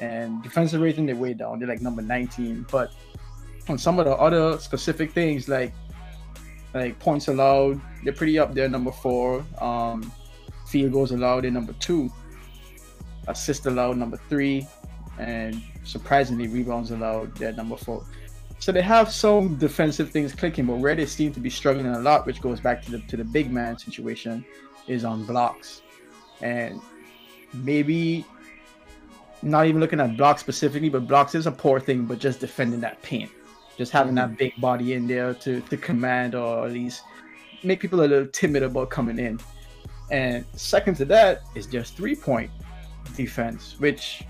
And 0.00 0.42
defensive 0.42 0.80
rating, 0.80 1.06
they're 1.06 1.14
way 1.14 1.34
down. 1.34 1.60
They're 1.60 1.68
like 1.68 1.82
number 1.82 2.02
19. 2.02 2.66
But 2.72 2.92
on 3.68 3.78
some 3.78 3.98
of 4.00 4.06
the 4.06 4.16
other 4.16 4.58
specific 4.58 5.12
things, 5.12 5.48
like 5.48 5.72
like 6.74 6.98
points 6.98 7.28
allowed, 7.28 7.80
they're 8.02 8.12
pretty 8.12 8.38
up 8.38 8.54
there, 8.54 8.68
number 8.68 8.90
four. 8.90 9.44
Um, 9.60 10.12
field 10.66 10.92
goals 10.92 11.12
allowed, 11.12 11.44
they're 11.44 11.50
number 11.50 11.74
two 11.74 12.10
assist 13.30 13.66
allowed 13.66 13.96
number 13.96 14.18
three, 14.28 14.66
and 15.18 15.60
surprisingly 15.84 16.48
rebounds 16.48 16.90
allowed 16.90 17.34
they're 17.36 17.52
number 17.52 17.76
four. 17.76 18.04
So 18.58 18.72
they 18.72 18.82
have 18.82 19.10
some 19.10 19.56
defensive 19.56 20.10
things 20.10 20.34
clicking, 20.34 20.66
but 20.66 20.76
where 20.76 20.94
they 20.94 21.06
seem 21.06 21.32
to 21.32 21.40
be 21.40 21.48
struggling 21.50 21.86
a 21.86 21.98
lot, 21.98 22.26
which 22.26 22.42
goes 22.42 22.60
back 22.60 22.82
to 22.84 22.90
the 22.90 22.98
to 23.00 23.16
the 23.16 23.24
big 23.24 23.50
man 23.50 23.78
situation, 23.78 24.44
is 24.86 25.04
on 25.04 25.24
blocks, 25.24 25.82
and 26.42 26.80
maybe 27.54 28.24
not 29.42 29.66
even 29.66 29.80
looking 29.80 30.00
at 30.00 30.16
blocks 30.16 30.40
specifically, 30.40 30.90
but 30.90 31.06
blocks 31.06 31.34
is 31.34 31.46
a 31.46 31.52
poor 31.52 31.80
thing, 31.80 32.04
but 32.04 32.18
just 32.18 32.40
defending 32.40 32.80
that 32.80 33.00
paint, 33.02 33.30
just 33.78 33.92
having 33.92 34.14
mm-hmm. 34.14 34.32
that 34.32 34.38
big 34.38 34.60
body 34.60 34.92
in 34.92 35.06
there 35.06 35.32
to 35.34 35.60
to 35.62 35.76
command 35.76 36.34
or 36.34 36.66
at 36.66 36.72
least 36.72 37.02
make 37.62 37.80
people 37.80 38.00
a 38.00 38.06
little 38.06 38.26
timid 38.26 38.62
about 38.62 38.90
coming 38.90 39.18
in. 39.18 39.40
And 40.10 40.44
second 40.54 40.96
to 40.96 41.04
that 41.06 41.42
is 41.54 41.66
just 41.66 41.96
three 41.96 42.16
point 42.16 42.50
defense, 43.16 43.76
which 43.78 44.22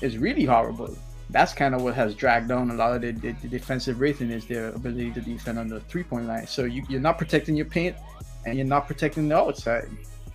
is 0.00 0.18
really 0.18 0.44
horrible. 0.44 0.96
That's 1.30 1.52
kind 1.52 1.74
of 1.74 1.82
what 1.82 1.94
has 1.94 2.14
dragged 2.14 2.48
down 2.48 2.70
a 2.70 2.74
lot 2.74 2.94
of 2.94 3.02
the, 3.02 3.12
the, 3.12 3.32
the 3.42 3.48
defensive 3.48 4.00
rating 4.00 4.30
is 4.30 4.46
their 4.46 4.68
ability 4.68 5.10
to 5.12 5.20
defend 5.20 5.58
on 5.58 5.68
the 5.68 5.80
three 5.80 6.04
point 6.04 6.26
line. 6.26 6.46
So 6.46 6.64
you, 6.64 6.84
you're 6.88 7.00
not 7.00 7.18
protecting 7.18 7.56
your 7.56 7.66
paint 7.66 7.96
and 8.44 8.56
you're 8.56 8.66
not 8.66 8.86
protecting 8.86 9.28
the 9.28 9.36
outside. 9.36 9.88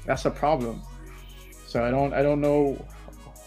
That's 0.05 0.25
a 0.25 0.31
problem. 0.31 0.81
So 1.67 1.85
I 1.85 1.91
don't 1.91 2.13
I 2.13 2.21
don't 2.21 2.41
know 2.41 2.83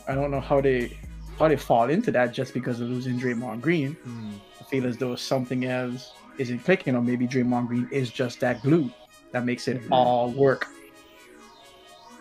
I 0.08 0.14
don't 0.14 0.30
know 0.30 0.40
how 0.40 0.60
they 0.60 0.96
how 1.38 1.48
they 1.48 1.56
fall 1.56 1.90
into 1.90 2.10
that 2.12 2.32
just 2.32 2.54
because 2.54 2.80
of 2.80 2.88
losing 2.88 3.20
Draymond 3.20 3.60
Green. 3.60 3.96
Mm. 4.06 4.40
I 4.60 4.64
feel 4.64 4.86
as 4.86 4.96
though 4.96 5.16
something 5.16 5.66
else 5.66 6.12
isn't 6.38 6.60
clicking, 6.60 6.96
or 6.96 7.02
maybe 7.02 7.26
Draymond 7.26 7.68
Green 7.68 7.88
is 7.90 8.10
just 8.10 8.40
that 8.40 8.62
glue 8.62 8.90
that 9.32 9.44
makes 9.44 9.68
it 9.68 9.82
all 9.90 10.30
work 10.30 10.68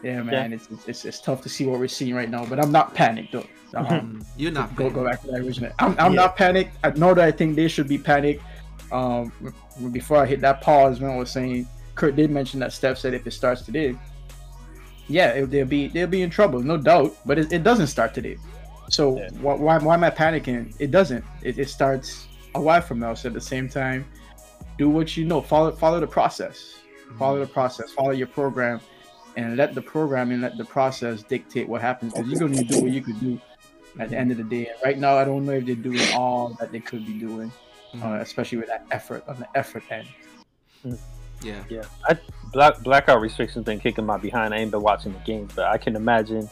Yeah, 0.03 0.21
man, 0.21 0.51
yeah. 0.51 0.57
It's, 0.57 0.87
it's 0.87 1.05
it's 1.05 1.21
tough 1.21 1.41
to 1.43 1.49
see 1.49 1.65
what 1.65 1.79
we're 1.79 1.87
seeing 1.87 2.13
right 2.13 2.29
now, 2.29 2.45
but 2.45 2.59
I'm 2.59 2.71
not 2.71 2.93
panicked 2.93 3.31
though. 3.31 3.45
Um, 3.75 4.23
You're 4.37 4.51
not. 4.51 4.75
Go 4.75 4.91
go 4.91 5.03
back 5.03 5.21
to 5.21 5.27
that 5.31 5.39
original. 5.39 5.71
I'm, 5.79 5.97
I'm 5.97 6.13
yeah. 6.13 6.21
not 6.21 6.35
panicked. 6.35 6.77
I 6.83 6.91
know 6.91 7.15
that 7.15 7.25
I 7.25 7.31
think 7.31 7.55
they 7.55 7.67
should 7.67 7.87
be 7.87 7.97
panicked. 7.97 8.43
Um, 8.91 9.31
before 9.91 10.17
I 10.17 10.27
hit 10.27 10.41
that 10.41 10.61
pause, 10.61 10.99
when 10.99 11.09
I 11.09 11.15
was 11.15 11.31
saying, 11.31 11.67
Kurt 11.95 12.15
did 12.15 12.29
mention 12.29 12.59
that 12.59 12.71
Steph 12.71 12.99
said 12.99 13.15
if 13.15 13.25
it 13.25 13.31
starts 13.31 13.63
today, 13.63 13.97
yeah, 15.07 15.29
it, 15.29 15.49
they'll 15.49 15.65
be 15.65 15.87
they'll 15.87 16.05
be 16.05 16.21
in 16.21 16.29
trouble, 16.29 16.61
no 16.61 16.77
doubt. 16.77 17.15
But 17.25 17.39
it, 17.39 17.51
it 17.51 17.63
doesn't 17.63 17.87
start 17.87 18.13
today. 18.13 18.37
So 18.89 19.17
yeah. 19.17 19.29
why, 19.41 19.55
why, 19.55 19.77
why 19.79 19.93
am 19.95 20.03
I 20.03 20.11
panicking? 20.11 20.75
It 20.79 20.91
doesn't. 20.91 21.25
It, 21.41 21.57
it 21.57 21.69
starts 21.69 22.27
a 22.53 22.61
while 22.61 22.81
from 22.81 22.99
now. 22.99 23.15
So 23.15 23.27
at 23.27 23.33
the 23.33 23.41
same 23.41 23.67
time, 23.67 24.05
do 24.77 24.89
what 24.89 25.17
you 25.17 25.25
know. 25.25 25.41
Follow 25.41 25.71
follow 25.71 25.99
the 25.99 26.07
process. 26.07 26.75
Follow 27.17 27.39
the 27.39 27.47
process. 27.47 27.91
Follow 27.91 28.11
your 28.11 28.27
program, 28.27 28.79
and 29.35 29.57
let 29.57 29.73
the 29.75 29.81
programming, 29.81 30.41
let 30.41 30.57
the 30.57 30.65
process 30.65 31.23
dictate 31.23 31.67
what 31.67 31.81
happens. 31.81 32.13
Because 32.13 32.29
you're 32.29 32.39
gonna 32.39 32.63
do 32.63 32.81
what 32.81 32.91
you 32.91 33.01
could 33.01 33.19
do 33.19 33.39
at 33.99 34.09
the 34.09 34.17
end 34.17 34.31
of 34.31 34.37
the 34.37 34.43
day. 34.43 34.67
And 34.67 34.77
right 34.83 34.97
now, 34.97 35.17
I 35.17 35.25
don't 35.25 35.45
know 35.45 35.53
if 35.53 35.65
they're 35.65 35.75
doing 35.75 36.01
all 36.13 36.55
that 36.59 36.71
they 36.71 36.79
could 36.79 37.05
be 37.05 37.13
doing, 37.13 37.51
mm-hmm. 37.93 38.03
uh, 38.03 38.15
especially 38.15 38.59
with 38.59 38.67
that 38.67 38.85
effort 38.91 39.23
on 39.27 39.39
the 39.39 39.47
effort 39.55 39.83
end. 39.89 40.07
Mm. 40.85 40.97
Yeah, 41.41 41.63
yeah. 41.69 41.83
I, 42.07 42.17
black 42.53 42.81
blackout 42.83 43.19
restrictions 43.19 43.65
been 43.65 43.79
kicking 43.79 44.05
my 44.05 44.17
behind. 44.17 44.53
I 44.53 44.57
ain't 44.57 44.71
been 44.71 44.81
watching 44.81 45.13
the 45.13 45.19
games, 45.19 45.51
but 45.55 45.65
I 45.65 45.77
can 45.77 45.95
imagine. 45.95 46.49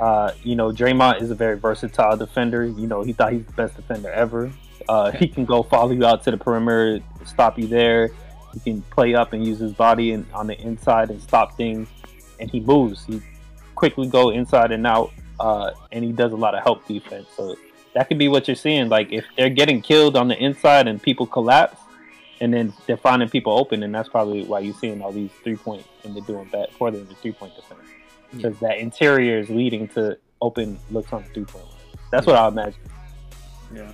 Uh, 0.00 0.32
you 0.44 0.54
know, 0.54 0.70
Draymond 0.70 1.20
is 1.20 1.32
a 1.32 1.34
very 1.34 1.58
versatile 1.58 2.16
defender. 2.16 2.64
You 2.64 2.86
know, 2.86 3.02
he 3.02 3.12
thought 3.12 3.32
he's 3.32 3.44
the 3.46 3.52
best 3.52 3.74
defender 3.74 4.10
ever. 4.10 4.52
Uh, 4.88 5.10
he 5.10 5.26
can 5.26 5.44
go 5.44 5.62
follow 5.62 5.90
you 5.90 6.06
out 6.06 6.22
to 6.24 6.30
the 6.30 6.36
perimeter, 6.36 7.00
stop 7.26 7.58
you 7.58 7.66
there. 7.66 8.10
He 8.54 8.60
can 8.60 8.82
play 8.82 9.14
up 9.14 9.32
and 9.32 9.44
use 9.44 9.58
his 9.58 9.72
body 9.72 10.12
and, 10.12 10.24
on 10.32 10.46
the 10.46 10.58
inside 10.60 11.10
and 11.10 11.20
stop 11.20 11.56
things. 11.56 11.88
And 12.40 12.50
he 12.50 12.60
moves. 12.60 13.04
He 13.04 13.20
quickly 13.74 14.08
go 14.08 14.30
inside 14.30 14.72
and 14.72 14.86
out, 14.86 15.12
uh, 15.40 15.72
and 15.92 16.04
he 16.04 16.12
does 16.12 16.32
a 16.32 16.36
lot 16.36 16.54
of 16.54 16.62
help 16.62 16.86
defense. 16.86 17.26
So 17.36 17.56
that 17.94 18.08
could 18.08 18.18
be 18.18 18.28
what 18.28 18.48
you're 18.48 18.54
seeing. 18.54 18.88
Like 18.88 19.12
if 19.12 19.24
they're 19.36 19.50
getting 19.50 19.82
killed 19.82 20.16
on 20.16 20.28
the 20.28 20.36
inside 20.36 20.88
and 20.88 21.02
people 21.02 21.26
collapse, 21.26 21.80
and 22.40 22.54
then 22.54 22.72
they're 22.86 22.96
finding 22.96 23.28
people 23.28 23.58
open, 23.58 23.82
and 23.82 23.94
that's 23.94 24.08
probably 24.08 24.44
why 24.44 24.60
you're 24.60 24.74
seeing 24.74 25.02
all 25.02 25.12
these 25.12 25.30
three 25.42 25.56
point 25.56 25.84
and 26.04 26.14
they're 26.14 26.22
doing 26.22 26.48
that 26.52 26.72
for 26.72 26.90
them 26.90 27.06
the 27.06 27.14
three 27.16 27.32
point 27.32 27.54
defense 27.56 27.80
because 28.32 28.60
yeah. 28.60 28.68
that 28.68 28.78
interior 28.78 29.38
is 29.38 29.48
leading 29.48 29.88
to 29.88 30.18
open 30.40 30.78
looks 30.90 31.12
on 31.12 31.22
the 31.22 31.28
three 31.30 31.44
point 31.44 31.64
line. 31.64 31.74
That's 32.10 32.26
yeah. 32.26 32.32
what 32.32 32.42
I 32.42 32.48
imagine. 32.48 32.80
Yeah. 33.74 33.92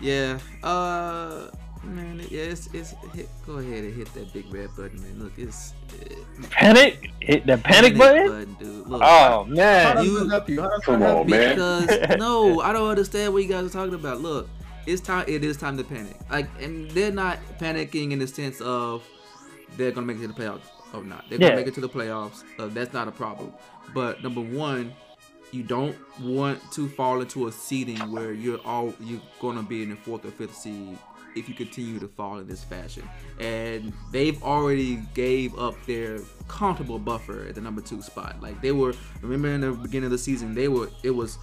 Yeah. 0.00 0.38
Uh, 0.62 1.50
man, 1.84 2.20
yeah, 2.30 2.42
it's, 2.42 2.68
it's 2.72 2.94
hit, 3.14 3.28
go 3.46 3.54
ahead 3.54 3.84
and 3.84 3.94
hit 3.94 4.12
that 4.14 4.32
big 4.32 4.52
red 4.52 4.70
button, 4.76 5.00
man. 5.02 5.22
Look, 5.22 5.32
it's 5.36 5.74
it, 6.00 6.18
panic. 6.50 7.10
Hit 7.20 7.46
the 7.46 7.58
panic, 7.58 7.96
panic 7.96 7.98
button? 7.98 8.26
button. 8.28 8.54
dude. 8.54 8.86
Look, 8.86 9.02
oh 9.04 9.44
man, 9.44 10.04
you, 10.04 10.30
come 10.82 11.02
on, 11.02 11.28
man. 11.28 11.54
Because 11.54 12.16
no, 12.18 12.60
I 12.60 12.72
don't 12.72 12.88
understand 12.88 13.32
what 13.32 13.42
you 13.42 13.48
guys 13.48 13.66
are 13.66 13.70
talking 13.70 13.94
about. 13.94 14.20
Look, 14.20 14.48
it's 14.86 15.00
time. 15.00 15.24
It 15.28 15.44
is 15.44 15.56
time 15.56 15.76
to 15.78 15.84
panic. 15.84 16.16
Like, 16.30 16.48
and 16.60 16.90
they're 16.90 17.12
not 17.12 17.38
panicking 17.58 18.12
in 18.12 18.18
the 18.18 18.26
sense 18.26 18.60
of 18.60 19.06
they're 19.76 19.92
gonna 19.92 20.06
make 20.06 20.18
it 20.18 20.22
to 20.22 20.28
the 20.28 20.34
playoffs 20.34 20.68
or 20.94 21.02
not. 21.02 21.24
They're 21.28 21.38
gonna 21.38 21.50
yeah. 21.50 21.56
make 21.56 21.66
it 21.66 21.74
to 21.74 21.80
the 21.80 21.88
playoffs. 21.88 22.44
Uh, 22.58 22.66
that's 22.68 22.92
not 22.92 23.08
a 23.08 23.12
problem. 23.12 23.52
But 23.94 24.22
number 24.22 24.40
one, 24.40 24.92
you 25.50 25.62
don't 25.62 25.96
want 26.20 26.60
to 26.72 26.88
fall 26.88 27.20
into 27.20 27.46
a 27.46 27.52
seeding 27.52 27.98
where 28.10 28.32
you're 28.32 28.60
all 28.64 28.94
you're 29.00 29.20
gonna 29.40 29.62
be 29.62 29.82
in 29.82 29.90
the 29.90 29.96
fourth 29.96 30.24
or 30.24 30.30
fifth 30.30 30.56
seed 30.56 30.98
if 31.34 31.48
you 31.48 31.54
continue 31.54 31.98
to 31.98 32.08
fall 32.08 32.38
in 32.38 32.46
this 32.46 32.62
fashion. 32.64 33.08
And 33.40 33.92
they've 34.10 34.42
already 34.42 34.96
gave 35.14 35.58
up 35.58 35.74
their 35.86 36.20
comfortable 36.48 36.98
buffer 36.98 37.46
at 37.48 37.54
the 37.54 37.60
number 37.60 37.80
two 37.80 38.02
spot. 38.02 38.40
Like 38.40 38.60
they 38.60 38.72
were 38.72 38.94
remember 39.20 39.48
in 39.48 39.60
the 39.60 39.72
beginning 39.72 40.06
of 40.06 40.10
the 40.10 40.18
season, 40.18 40.54
they 40.54 40.68
were 40.68 40.90
it 41.02 41.10
was 41.10 41.38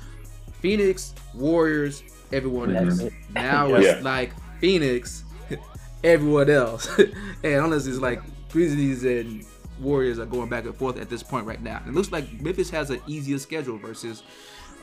Phoenix, 0.59 1.13
Warriors, 1.33 2.03
everyone 2.31 2.75
else. 2.75 3.03
Now 3.33 3.73
it's 3.75 3.85
yeah. 3.85 3.99
like 4.01 4.33
Phoenix, 4.59 5.23
everyone 6.03 6.49
else. 6.49 6.89
and 7.43 7.55
honestly 7.55 7.91
it's 7.91 8.01
like 8.01 8.21
Grizzlies 8.51 9.03
and 9.03 9.45
Warriors 9.79 10.19
are 10.19 10.25
going 10.25 10.49
back 10.49 10.65
and 10.65 10.75
forth 10.75 10.99
at 10.99 11.09
this 11.09 11.23
point 11.23 11.45
right 11.45 11.61
now. 11.61 11.81
It 11.87 11.93
looks 11.93 12.11
like 12.11 12.41
Memphis 12.41 12.69
has 12.71 12.89
an 12.89 13.01
easier 13.07 13.39
schedule 13.39 13.77
versus 13.77 14.23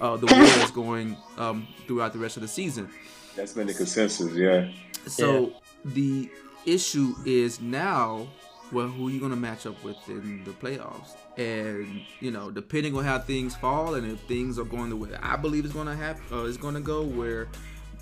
uh, 0.01 0.17
the 0.17 0.27
Warriors 0.27 0.71
going 0.71 1.17
um, 1.39 1.67
throughout 1.87 2.13
the 2.13 2.19
rest 2.19 2.37
of 2.37 2.43
the 2.43 2.49
season. 2.49 2.89
That's 3.35 3.53
been 3.53 3.67
the 3.67 3.75
consensus, 3.75 4.33
yeah. 4.33 4.71
So 5.07 5.41
yeah. 5.41 5.49
the 5.85 6.31
issue 6.65 7.15
is 7.25 7.61
now, 7.61 8.27
well, 8.73 8.89
who 8.89 9.09
are 9.09 9.11
you 9.11 9.21
going 9.21 9.31
to 9.31 9.37
match 9.37 9.67
up 9.67 9.83
with 9.85 9.97
in 10.09 10.45
the 10.45 10.51
playoffs? 10.51 11.15
And 11.37 12.03
you 12.21 12.31
know, 12.31 12.51
depending 12.51 12.97
on 12.97 13.05
how 13.05 13.19
things 13.19 13.55
fall, 13.55 13.95
and 13.95 14.11
if 14.11 14.21
things 14.21 14.59
are 14.59 14.65
going 14.65 14.91
the 14.91 14.97
way 14.97 15.11
I 15.23 15.37
believe 15.37 15.65
is 15.65 15.73
going 15.73 15.87
to 15.87 15.97
happen, 15.97 16.23
uh, 16.33 16.51
going 16.61 16.75
to 16.75 16.81
go, 16.81 17.03
where 17.03 17.49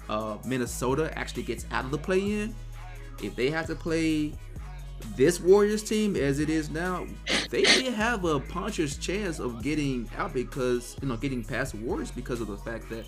uh, 0.08 0.38
Minnesota 0.46 1.16
actually 1.18 1.42
gets 1.42 1.66
out 1.70 1.84
of 1.84 1.90
the 1.90 1.99
play-in, 1.99 2.54
if 3.23 3.37
they 3.37 3.50
have 3.50 3.66
to 3.66 3.75
play 3.75 4.32
this 5.16 5.40
Warriors 5.40 5.82
team 5.82 6.16
as 6.16 6.38
it 6.38 6.49
is 6.49 6.70
now, 6.70 7.06
they 7.50 7.62
may 7.62 7.90
have 7.90 8.25
a 8.25 8.40
puncher's 8.40 8.96
chance 8.96 9.38
of 9.38 9.62
getting 9.62 10.08
out 10.16 10.32
because 10.32 10.96
you 11.02 11.08
know 11.08 11.16
getting 11.16 11.44
past 11.44 11.75
Warriors 11.75 12.11
because 12.11 12.40
of 12.40 12.49
the 12.49 12.56
fact 12.56 12.88
that 12.90 13.04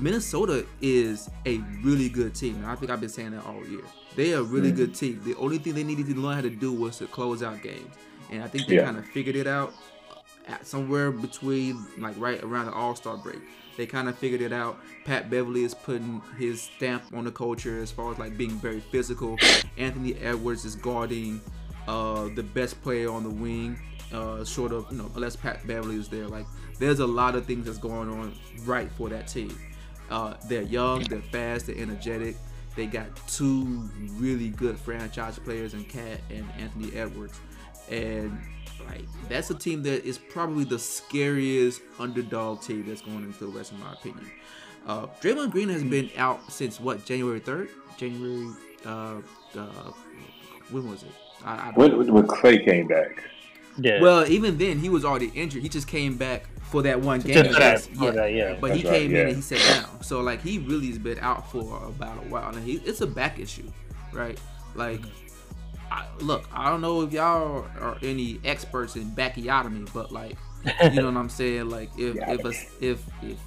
Minnesota 0.00 0.66
is 0.80 1.28
a 1.46 1.58
really 1.82 2.08
good 2.08 2.34
team. 2.34 2.56
And 2.56 2.66
I 2.66 2.74
think 2.74 2.90
I've 2.90 3.00
been 3.00 3.08
saying 3.08 3.32
that 3.32 3.44
all 3.44 3.64
year. 3.66 3.82
They 4.16 4.34
are 4.34 4.40
a 4.40 4.42
really 4.42 4.72
mm 4.72 4.76
good 4.76 4.94
team. 4.94 5.20
The 5.24 5.34
only 5.36 5.58
thing 5.58 5.74
they 5.74 5.84
needed 5.84 6.06
to 6.06 6.14
learn 6.14 6.36
how 6.36 6.42
to 6.42 6.50
do 6.50 6.72
was 6.72 6.98
to 6.98 7.06
close 7.06 7.42
out 7.42 7.62
games, 7.62 7.94
and 8.30 8.42
I 8.42 8.48
think 8.48 8.66
they 8.66 8.76
yeah. 8.76 8.84
kind 8.84 8.96
of 8.96 9.06
figured 9.06 9.36
it 9.36 9.46
out 9.46 9.72
at 10.46 10.66
somewhere 10.66 11.10
between 11.10 11.84
like 11.98 12.18
right 12.18 12.42
around 12.42 12.66
the 12.66 12.72
All 12.72 12.94
Star 12.94 13.16
break 13.16 13.40
they 13.78 13.86
kind 13.86 14.08
of 14.08 14.18
figured 14.18 14.42
it 14.42 14.52
out. 14.52 14.80
Pat 15.04 15.30
Beverley 15.30 15.62
is 15.62 15.72
putting 15.72 16.20
his 16.36 16.60
stamp 16.60 17.04
on 17.14 17.24
the 17.24 17.30
culture 17.30 17.80
as 17.80 17.90
far 17.92 18.12
as 18.12 18.18
like 18.18 18.36
being 18.36 18.50
very 18.58 18.80
physical. 18.80 19.38
Anthony 19.78 20.16
Edwards 20.16 20.64
is 20.64 20.74
guarding 20.74 21.40
uh, 21.86 22.28
the 22.34 22.42
best 22.42 22.82
player 22.82 23.08
on 23.08 23.22
the 23.22 23.30
wing, 23.30 23.78
uh, 24.12 24.44
short 24.44 24.72
of 24.72 24.86
you 24.90 24.98
know 24.98 25.10
unless 25.14 25.36
Pat 25.36 25.64
Beverley 25.66 25.94
is 25.94 26.08
there. 26.08 26.26
Like 26.26 26.44
there's 26.80 26.98
a 26.98 27.06
lot 27.06 27.36
of 27.36 27.46
things 27.46 27.66
that's 27.66 27.78
going 27.78 28.10
on 28.10 28.34
right 28.64 28.90
for 28.98 29.08
that 29.08 29.28
team. 29.28 29.56
Uh, 30.10 30.34
they're 30.46 30.62
young, 30.62 31.02
they're 31.04 31.20
fast, 31.20 31.66
they're 31.66 31.76
energetic. 31.76 32.36
They 32.76 32.86
got 32.86 33.06
two 33.26 33.88
really 34.14 34.50
good 34.50 34.78
franchise 34.78 35.38
players 35.38 35.74
in 35.74 35.84
KAT 35.84 36.20
and 36.30 36.46
Anthony 36.58 36.94
Edwards, 36.94 37.40
and 37.90 38.38
like 38.86 39.02
that's 39.28 39.50
a 39.50 39.54
team 39.54 39.82
that 39.82 40.04
is 40.04 40.16
probably 40.16 40.64
the 40.64 40.78
scariest 40.78 41.82
underdog 41.98 42.62
team 42.62 42.86
that's 42.86 43.02
going 43.02 43.24
into 43.24 43.46
the 43.46 43.50
West, 43.50 43.72
in 43.72 43.80
my 43.80 43.92
opinion. 43.92 44.30
Uh, 44.86 45.06
Draymond 45.20 45.50
Green 45.50 45.68
has 45.68 45.82
been 45.82 46.08
out 46.16 46.50
since 46.50 46.80
what 46.80 47.04
January 47.04 47.40
third, 47.40 47.68
January. 47.96 48.54
Uh, 48.86 49.16
uh, 49.56 49.92
when 50.70 50.88
was 50.88 51.02
it? 51.02 51.10
I, 51.44 51.68
I 51.68 51.72
when, 51.74 52.12
when 52.12 52.26
Klay 52.26 52.64
came 52.64 52.86
back. 52.86 53.24
Yeah. 53.78 54.00
Well, 54.00 54.28
even 54.28 54.58
then 54.58 54.78
he 54.78 54.88
was 54.88 55.04
already 55.04 55.30
injured. 55.34 55.62
He 55.62 55.68
just 55.68 55.86
came 55.86 56.16
back 56.16 56.46
for 56.62 56.82
that 56.82 57.00
one 57.00 57.20
game. 57.20 57.44
Just 57.44 57.90
yeah. 57.94 58.10
That, 58.10 58.32
yeah. 58.32 58.56
But 58.60 58.68
That's 58.68 58.82
he 58.82 58.88
came 58.88 59.12
right, 59.12 59.20
in 59.20 59.26
and 59.28 59.36
he 59.36 59.42
sat 59.42 59.82
down. 59.82 60.02
So 60.02 60.20
like 60.20 60.42
he 60.42 60.58
really 60.58 60.88
has 60.88 60.98
been 60.98 61.18
out 61.20 61.50
for 61.50 61.84
about 61.86 62.18
a 62.18 62.28
while, 62.28 62.54
and 62.54 62.64
he, 62.64 62.74
it's 62.84 63.00
a 63.00 63.06
back 63.06 63.38
issue, 63.38 63.70
right? 64.12 64.38
Like. 64.74 65.00
I, 65.90 66.04
look, 66.20 66.46
I 66.52 66.68
don't 66.68 66.82
know 66.82 67.00
if 67.00 67.14
y'all 67.14 67.64
are 67.80 67.96
any 68.02 68.38
experts 68.44 68.94
in 68.94 69.10
bacchiotomy, 69.12 69.90
but 69.94 70.12
like, 70.12 70.36
you 70.82 70.90
know 70.90 71.06
what 71.06 71.16
I'm 71.16 71.30
saying? 71.30 71.70
Like, 71.70 71.88
if 71.96 72.14
if 72.16 72.44
a, 72.44 72.84
if 72.84 73.06
if 73.22 73.38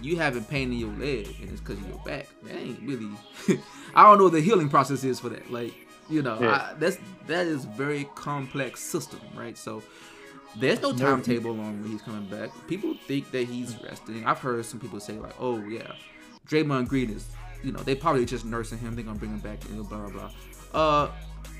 you 0.00 0.16
having 0.16 0.42
pain 0.44 0.72
in 0.72 0.78
your 0.78 0.92
leg 0.92 1.36
and 1.38 1.50
it's 1.50 1.60
because 1.60 1.78
of 1.78 1.86
your 1.86 1.98
back, 1.98 2.28
that 2.44 2.56
ain't 2.56 2.80
really. 2.82 3.10
I 3.94 4.04
don't 4.04 4.16
know 4.16 4.24
what 4.24 4.32
the 4.32 4.40
healing 4.40 4.70
process 4.70 5.04
is 5.04 5.20
for 5.20 5.28
that. 5.28 5.50
Like, 5.50 5.74
you 6.08 6.22
know, 6.22 6.38
yeah. 6.40 6.70
I, 6.70 6.74
that's 6.78 6.98
that 7.26 7.46
is 7.46 7.64
very 7.64 8.08
complex 8.14 8.80
system, 8.80 9.20
right? 9.34 9.56
So 9.56 9.82
there's 10.58 10.80
no 10.80 10.92
timetable 10.92 11.50
on 11.60 11.82
when 11.82 11.90
he's 11.90 12.02
coming 12.02 12.26
back. 12.28 12.50
People 12.66 12.94
think 13.06 13.30
that 13.32 13.46
he's 13.46 13.76
resting. 13.82 14.24
I've 14.24 14.38
heard 14.38 14.64
some 14.64 14.80
people 14.80 15.00
say 15.00 15.14
like, 15.14 15.34
"Oh 15.38 15.58
yeah, 15.60 15.92
Draymond 16.48 16.88
Green 16.88 17.10
is," 17.10 17.26
you 17.62 17.72
know, 17.72 17.80
they 17.80 17.94
probably 17.94 18.24
just 18.24 18.44
nursing 18.44 18.78
him. 18.78 18.94
They're 18.94 19.04
gonna 19.04 19.18
bring 19.18 19.32
him 19.32 19.40
back, 19.40 19.64
and 19.66 19.86
blah 19.88 20.08
blah 20.08 20.10
blah. 20.10 20.30
Uh, 20.72 21.10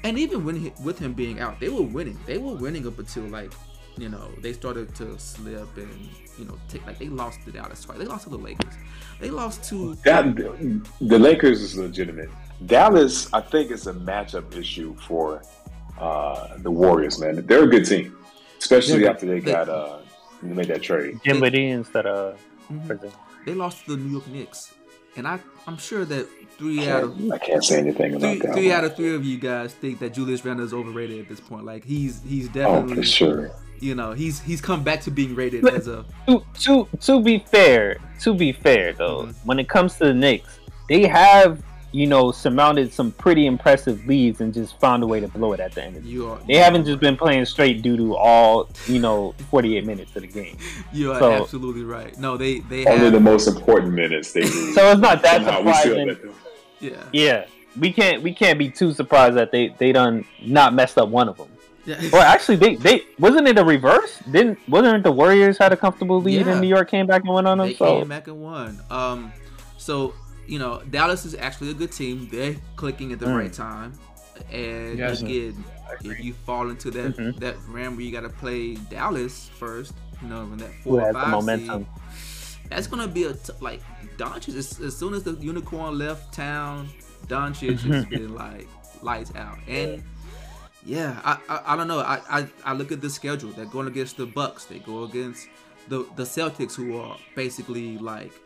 and 0.04 0.18
even 0.18 0.44
when 0.44 0.56
he, 0.56 0.72
with 0.82 0.98
him 0.98 1.12
being 1.12 1.40
out, 1.40 1.58
they 1.60 1.68
were 1.68 1.82
winning. 1.82 2.18
They 2.26 2.38
were 2.38 2.54
winning 2.54 2.86
up 2.86 2.98
until 2.98 3.24
like, 3.24 3.52
you 3.96 4.08
know, 4.08 4.30
they 4.40 4.52
started 4.52 4.94
to 4.96 5.18
slip 5.18 5.76
and 5.76 6.08
you 6.38 6.44
know 6.44 6.56
take 6.68 6.86
like 6.86 6.98
they 6.98 7.08
lost 7.08 7.42
to 7.44 7.52
Dallas 7.52 7.84
twice. 7.84 7.98
They 7.98 8.04
lost 8.04 8.24
to 8.24 8.30
the 8.30 8.38
Lakers. 8.38 8.74
They 9.20 9.30
lost 9.30 9.64
to 9.70 9.94
that. 10.04 10.36
The 11.00 11.18
Lakers 11.18 11.60
is 11.62 11.76
legitimate. 11.76 12.30
Dallas, 12.64 13.32
I 13.32 13.40
think, 13.40 13.70
is 13.70 13.86
a 13.86 13.92
matchup 13.92 14.56
issue 14.56 14.94
for 14.96 15.42
uh, 15.98 16.56
the 16.58 16.70
Warriors. 16.70 17.18
Man, 17.20 17.44
they're 17.46 17.64
a 17.64 17.66
good 17.66 17.84
team, 17.84 18.16
especially 18.58 19.02
yeah, 19.02 19.10
after 19.10 19.26
they, 19.26 19.40
they 19.40 19.52
got 19.52 19.68
uh, 19.68 19.98
they 20.42 20.54
made 20.54 20.68
that 20.68 20.82
trade. 20.82 21.20
Dinwiddie 21.22 21.68
instead 21.68 22.06
of 22.06 22.40
mm-hmm. 22.72 23.06
They 23.44 23.54
lost 23.54 23.84
to 23.84 23.96
the 23.96 24.02
New 24.02 24.10
York 24.10 24.26
Knicks 24.28 24.74
and 25.16 25.26
I 25.26 25.38
I'm 25.66 25.76
sure 25.78 26.04
that 26.04 26.28
three 26.58 26.88
out 26.88 27.04
of 27.04 27.30
I 27.32 27.38
can't 27.38 27.64
say 27.64 27.78
anything 27.78 28.14
about 28.14 28.20
three, 28.20 28.38
that. 28.40 28.54
three 28.54 28.68
one. 28.68 28.76
out 28.76 28.84
of 28.84 28.96
three 28.96 29.14
of 29.14 29.24
you 29.24 29.38
guys 29.38 29.74
think 29.74 29.98
that 30.00 30.14
Julius 30.14 30.44
Randle 30.44 30.64
is 30.64 30.72
overrated 30.74 31.20
at 31.20 31.28
this 31.28 31.40
point. 31.40 31.64
Like 31.64 31.84
he's 31.84 32.22
he's 32.22 32.48
Oh, 32.48 32.52
definitely 32.52 32.96
for 32.96 33.02
sure. 33.02 33.50
you 33.80 33.94
know 33.94 34.12
he's 34.12 34.40
he's 34.40 34.60
come 34.60 34.84
back 34.84 35.00
to 35.02 35.10
being 35.10 35.34
rated 35.34 35.62
But- 35.62 35.74
as 35.74 35.88
a 35.88 36.04
to 36.28 36.44
to 36.60 36.88
to 37.00 37.20
be 37.22 37.38
fair, 37.38 37.96
to 38.20 38.34
be 38.34 38.52
fair 38.52 38.92
though, 38.92 39.24
Mhm. 39.24 39.34
when 39.44 39.58
it 39.58 39.68
comes 39.68 39.94
to 39.94 40.06
the 40.06 40.14
Knicks, 40.14 40.60
they 40.88 41.06
have 41.06 41.62
you 41.96 42.06
know 42.06 42.30
surmounted 42.30 42.92
some 42.92 43.10
pretty 43.12 43.46
impressive 43.46 44.06
leads 44.06 44.40
and 44.42 44.52
just 44.52 44.78
found 44.80 45.02
a 45.02 45.06
way 45.06 45.18
to 45.20 45.28
blow 45.28 45.52
it 45.54 45.60
at 45.60 45.72
the 45.72 45.82
end 45.82 45.96
of 45.96 46.02
the. 46.02 46.08
you 46.08 46.28
are 46.28 46.38
They 46.46 46.56
haven't 46.56 46.84
just 46.84 47.00
been 47.00 47.16
playing 47.16 47.44
straight 47.46 47.80
doo 47.82 47.96
doo 47.96 48.14
all 48.14 48.68
you 48.86 48.98
know 48.98 49.34
48 49.50 49.86
minutes 49.86 50.14
of 50.16 50.22
the 50.22 50.28
game. 50.28 50.56
you 50.92 51.12
are 51.12 51.18
so- 51.20 51.32
absolutely 51.32 51.84
right. 51.84 52.12
No, 52.18 52.36
they 52.36 52.60
they 52.72 52.84
Only 52.86 53.04
have 53.04 53.12
the 53.12 53.20
most 53.20 53.46
important 53.48 53.94
minutes 53.94 54.32
they 54.32 54.42
lose. 54.42 54.74
So 54.74 54.90
it's 54.92 55.00
not 55.00 55.22
that 55.22 55.42
Somehow 55.44 55.62
we 55.62 55.72
surprising. 55.72 56.32
yeah 56.80 57.02
Yeah, 57.12 57.46
we 57.78 57.92
can't 57.92 58.22
we 58.22 58.32
can't 58.34 58.58
be 58.58 58.68
too 58.70 58.92
surprised 58.92 59.36
that 59.36 59.50
they 59.52 59.68
they 59.78 59.92
done 59.92 60.24
not 60.42 60.74
messed 60.74 60.98
up 60.98 61.08
one 61.08 61.28
of 61.28 61.36
them. 61.38 61.48
yeah. 61.86 62.10
Or 62.12 62.20
actually, 62.20 62.56
they 62.56 62.72
they 62.76 62.96
wasn't 63.18 63.46
it 63.48 63.56
a 63.58 63.64
reverse? 63.64 64.12
Didn't 64.30 64.58
wasn't 64.68 64.96
it 64.98 65.02
the 65.02 65.12
Warriors 65.12 65.56
had 65.56 65.72
a 65.72 65.76
comfortable 65.84 66.20
lead 66.20 66.44
Yeah. 66.44 66.52
and 66.52 66.60
New 66.60 66.68
York 66.76 66.90
came 66.90 67.06
back 67.06 67.22
and 67.24 67.32
went 67.32 67.46
on 67.46 67.56
them? 67.58 67.68
they 67.68 67.74
So 67.74 67.98
came 68.00 68.08
back 68.08 68.26
and 68.28 68.38
won. 68.42 68.70
Um, 68.90 69.32
so 69.78 70.12
you 70.46 70.58
know 70.58 70.82
Dallas 70.90 71.24
is 71.24 71.34
actually 71.34 71.70
a 71.70 71.74
good 71.74 71.92
team. 71.92 72.28
They're 72.30 72.56
clicking 72.76 73.12
at 73.12 73.18
the 73.18 73.26
Mm. 73.26 73.36
right 73.38 73.52
time, 73.52 73.92
and 74.52 74.98
Yes, 74.98 75.22
again, 75.22 75.64
if 76.04 76.20
you 76.20 76.32
fall 76.32 76.70
into 76.70 76.90
that 76.92 77.16
Mhm. 77.16 77.38
that 77.40 77.56
ram 77.68 77.96
where 77.96 78.04
you 78.04 78.12
got 78.12 78.22
to 78.22 78.28
play 78.28 78.74
Dallas 78.90 79.48
first, 79.58 79.92
you 80.22 80.28
know, 80.28 80.42
in 80.42 80.58
that 80.58 80.70
who 80.84 80.90
four 80.90 81.00
or 81.10 81.12
five 81.12 81.28
momentum? 81.30 81.84
seed, 81.84 82.68
that's 82.70 82.86
gonna 82.86 83.08
be 83.08 83.24
a 83.24 83.32
t- 83.34 83.52
like 83.60 83.80
Doncic. 84.18 84.56
As, 84.56 84.80
as 84.80 84.96
soon 84.96 85.14
as 85.14 85.22
the 85.24 85.32
unicorn 85.34 85.98
left 85.98 86.32
town, 86.34 86.88
Doncic 87.28 87.80
has 87.80 88.04
been 88.06 88.34
like 88.34 88.68
lights 89.02 89.32
out, 89.36 89.58
and 89.68 90.02
yeah, 90.84 91.20
I 91.24 91.38
I, 91.48 91.60
I 91.72 91.76
don't 91.76 91.88
know. 91.88 92.00
I, 92.00 92.20
I 92.30 92.46
I 92.64 92.72
look 92.74 92.92
at 92.92 93.00
the 93.00 93.10
schedule. 93.10 93.50
They're 93.50 93.64
going 93.66 93.88
against 93.88 94.16
the 94.16 94.26
Bucks. 94.26 94.64
They 94.64 94.78
go 94.78 95.04
against 95.04 95.48
the 95.88 96.04
the 96.16 96.22
Celtics, 96.24 96.74
who 96.74 96.96
are 96.98 97.16
basically 97.34 97.98
like 97.98 98.32
Clicking. 98.32 98.45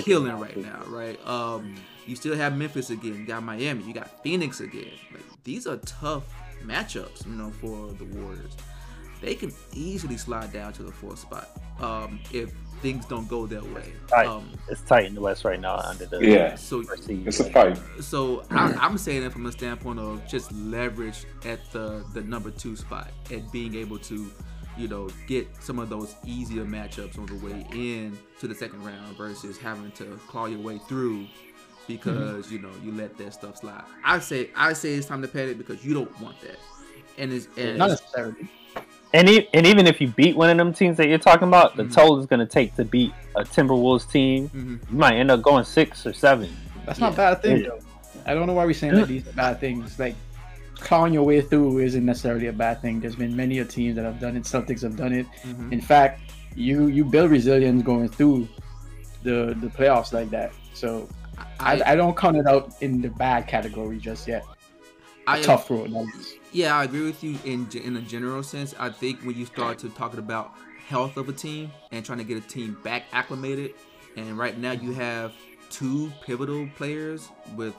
Killing 0.00 0.38
right 0.38 0.56
now, 0.56 0.82
right? 0.88 1.18
Um, 1.26 1.74
you 2.06 2.16
still 2.16 2.36
have 2.36 2.56
Memphis 2.56 2.90
again. 2.90 3.16
You 3.20 3.26
got 3.26 3.42
Miami. 3.42 3.84
You 3.84 3.92
got 3.94 4.22
Phoenix 4.22 4.60
again. 4.60 4.90
Like 5.12 5.22
these 5.44 5.66
are 5.66 5.76
tough 5.78 6.24
matchups, 6.64 7.26
you 7.26 7.32
know, 7.32 7.50
for 7.50 7.92
the 7.92 8.04
Warriors. 8.04 8.56
They 9.20 9.34
can 9.36 9.52
easily 9.72 10.16
slide 10.16 10.52
down 10.52 10.72
to 10.74 10.82
the 10.82 10.90
fourth 10.90 11.20
spot 11.20 11.48
um, 11.80 12.18
if 12.32 12.50
things 12.80 13.06
don't 13.06 13.28
go 13.28 13.46
their 13.46 13.62
way. 13.62 13.92
Right. 14.10 14.26
Um, 14.26 14.50
It's 14.68 14.80
tight 14.80 15.04
in 15.04 15.14
the 15.14 15.20
West 15.20 15.44
right 15.44 15.60
now 15.60 15.76
under 15.76 16.06
the 16.06 16.18
Yeah, 16.26 16.56
so 16.56 16.82
first 16.82 17.04
seed. 17.04 17.24
it's 17.28 17.38
a 17.38 17.44
fight. 17.50 17.78
so 18.00 18.42
I, 18.50 18.72
I'm 18.72 18.98
saying 18.98 19.22
it 19.22 19.32
from 19.32 19.46
a 19.46 19.52
standpoint 19.52 20.00
of 20.00 20.26
just 20.26 20.50
leverage 20.50 21.24
at 21.44 21.60
the 21.70 22.04
the 22.14 22.22
number 22.22 22.50
two 22.50 22.74
spot 22.74 23.12
and 23.30 23.48
being 23.52 23.76
able 23.76 23.98
to, 24.00 24.28
you 24.78 24.88
know, 24.88 25.08
get 25.26 25.46
some 25.60 25.78
of 25.78 25.88
those 25.88 26.14
easier 26.24 26.64
matchups 26.64 27.18
on 27.18 27.26
the 27.26 27.34
way 27.36 27.66
in 27.74 28.16
to 28.40 28.48
the 28.48 28.54
second 28.54 28.82
round 28.84 29.16
versus 29.16 29.58
having 29.58 29.90
to 29.92 30.04
claw 30.28 30.46
your 30.46 30.60
way 30.60 30.78
through 30.88 31.26
because 31.88 32.50
you 32.50 32.58
know 32.58 32.70
you 32.84 32.92
let 32.92 33.16
that 33.18 33.34
stuff 33.34 33.58
slide. 33.58 33.82
I 34.04 34.18
say 34.20 34.50
I 34.56 34.72
say 34.72 34.94
it's 34.94 35.06
time 35.06 35.22
to 35.22 35.28
panic 35.28 35.58
because 35.58 35.84
you 35.84 35.94
don't 35.94 36.20
want 36.20 36.40
that, 36.42 36.58
and 37.18 37.32
it's 37.32 37.48
and 37.56 37.78
Not 37.78 37.90
it's- 37.90 38.00
necessarily. 38.02 38.48
And, 39.14 39.28
e- 39.28 39.46
and 39.52 39.66
even 39.66 39.86
if 39.86 40.00
you 40.00 40.08
beat 40.08 40.34
one 40.36 40.48
of 40.48 40.56
them 40.56 40.72
teams 40.72 40.96
that 40.96 41.06
you're 41.06 41.18
talking 41.18 41.46
about, 41.46 41.76
the 41.76 41.82
Mhm. 41.82 41.92
toll 41.92 42.18
is 42.18 42.24
going 42.24 42.40
to 42.40 42.46
take 42.46 42.74
to 42.76 42.84
beat 42.86 43.12
a 43.36 43.42
Timberwolves 43.42 44.10
team. 44.10 44.48
Mhm. 44.48 44.90
You 44.90 44.96
might 44.96 45.16
end 45.16 45.30
up 45.30 45.42
going 45.42 45.64
six 45.66 46.06
or 46.06 46.14
seven. 46.14 46.48
That's 46.86 46.98
not 46.98 47.12
a 47.12 47.16
bad 47.16 47.42
thing 47.42 47.58
Yeah. 47.58 47.68
though. 47.68 47.78
I 48.24 48.32
don't 48.32 48.46
know 48.46 48.54
why 48.54 48.64
we're 48.64 48.72
saying 48.72 48.94
that 48.94 49.08
these 49.08 49.28
are 49.28 49.32
bad 49.32 49.60
things. 49.60 49.98
Like 49.98 50.14
clawing 50.82 51.14
your 51.14 51.22
way 51.24 51.40
through 51.40 51.78
isn't 51.78 52.04
necessarily 52.04 52.48
a 52.48 52.52
bad 52.52 52.82
thing. 52.82 53.00
There's 53.00 53.16
been 53.16 53.34
many 53.34 53.58
a 53.60 53.64
teams 53.64 53.96
that 53.96 54.04
have 54.04 54.20
done 54.20 54.36
it. 54.36 54.44
Celtics 54.44 54.82
have 54.82 54.96
done 54.96 55.12
it. 55.12 55.26
Mhm. 55.44 55.72
In 55.72 55.80
fact, 55.80 56.20
you 56.54 56.86
you 56.86 57.04
build 57.04 57.30
resilience 57.30 57.82
going 57.82 58.08
through 58.08 58.48
the 59.22 59.56
the 59.60 59.68
playoffs 59.68 60.12
like 60.12 60.30
that. 60.30 60.52
So 60.74 61.08
I, 61.60 61.80
I 61.86 61.94
don't 61.96 62.16
count 62.16 62.36
it 62.36 62.46
out 62.46 62.74
in 62.80 63.00
the 63.00 63.08
bad 63.08 63.46
category 63.46 63.98
just 63.98 64.28
yet. 64.28 64.44
I- 65.26 65.40
tough 65.40 65.70
road. 65.70 65.92
Yeah, 66.52 66.76
I 66.76 66.84
agree 66.84 67.04
with 67.06 67.22
you 67.24 67.38
in 67.44 67.68
in 67.84 67.96
a 67.96 68.00
general 68.02 68.42
sense. 68.42 68.74
I 68.78 68.90
think 68.90 69.20
when 69.22 69.36
you 69.36 69.46
start 69.46 69.78
to 69.80 69.88
talking 69.90 70.18
about 70.18 70.52
health 70.88 71.16
of 71.16 71.28
a 71.28 71.32
team 71.32 71.70
and 71.92 72.04
trying 72.04 72.18
to 72.18 72.24
get 72.24 72.36
a 72.36 72.46
team 72.46 72.76
back 72.82 73.04
acclimated, 73.12 73.74
and 74.16 74.36
right 74.36 74.58
now 74.58 74.72
you 74.72 74.92
have 74.92 75.32
two 75.70 76.12
pivotal 76.26 76.68
players 76.76 77.28
with 77.56 77.74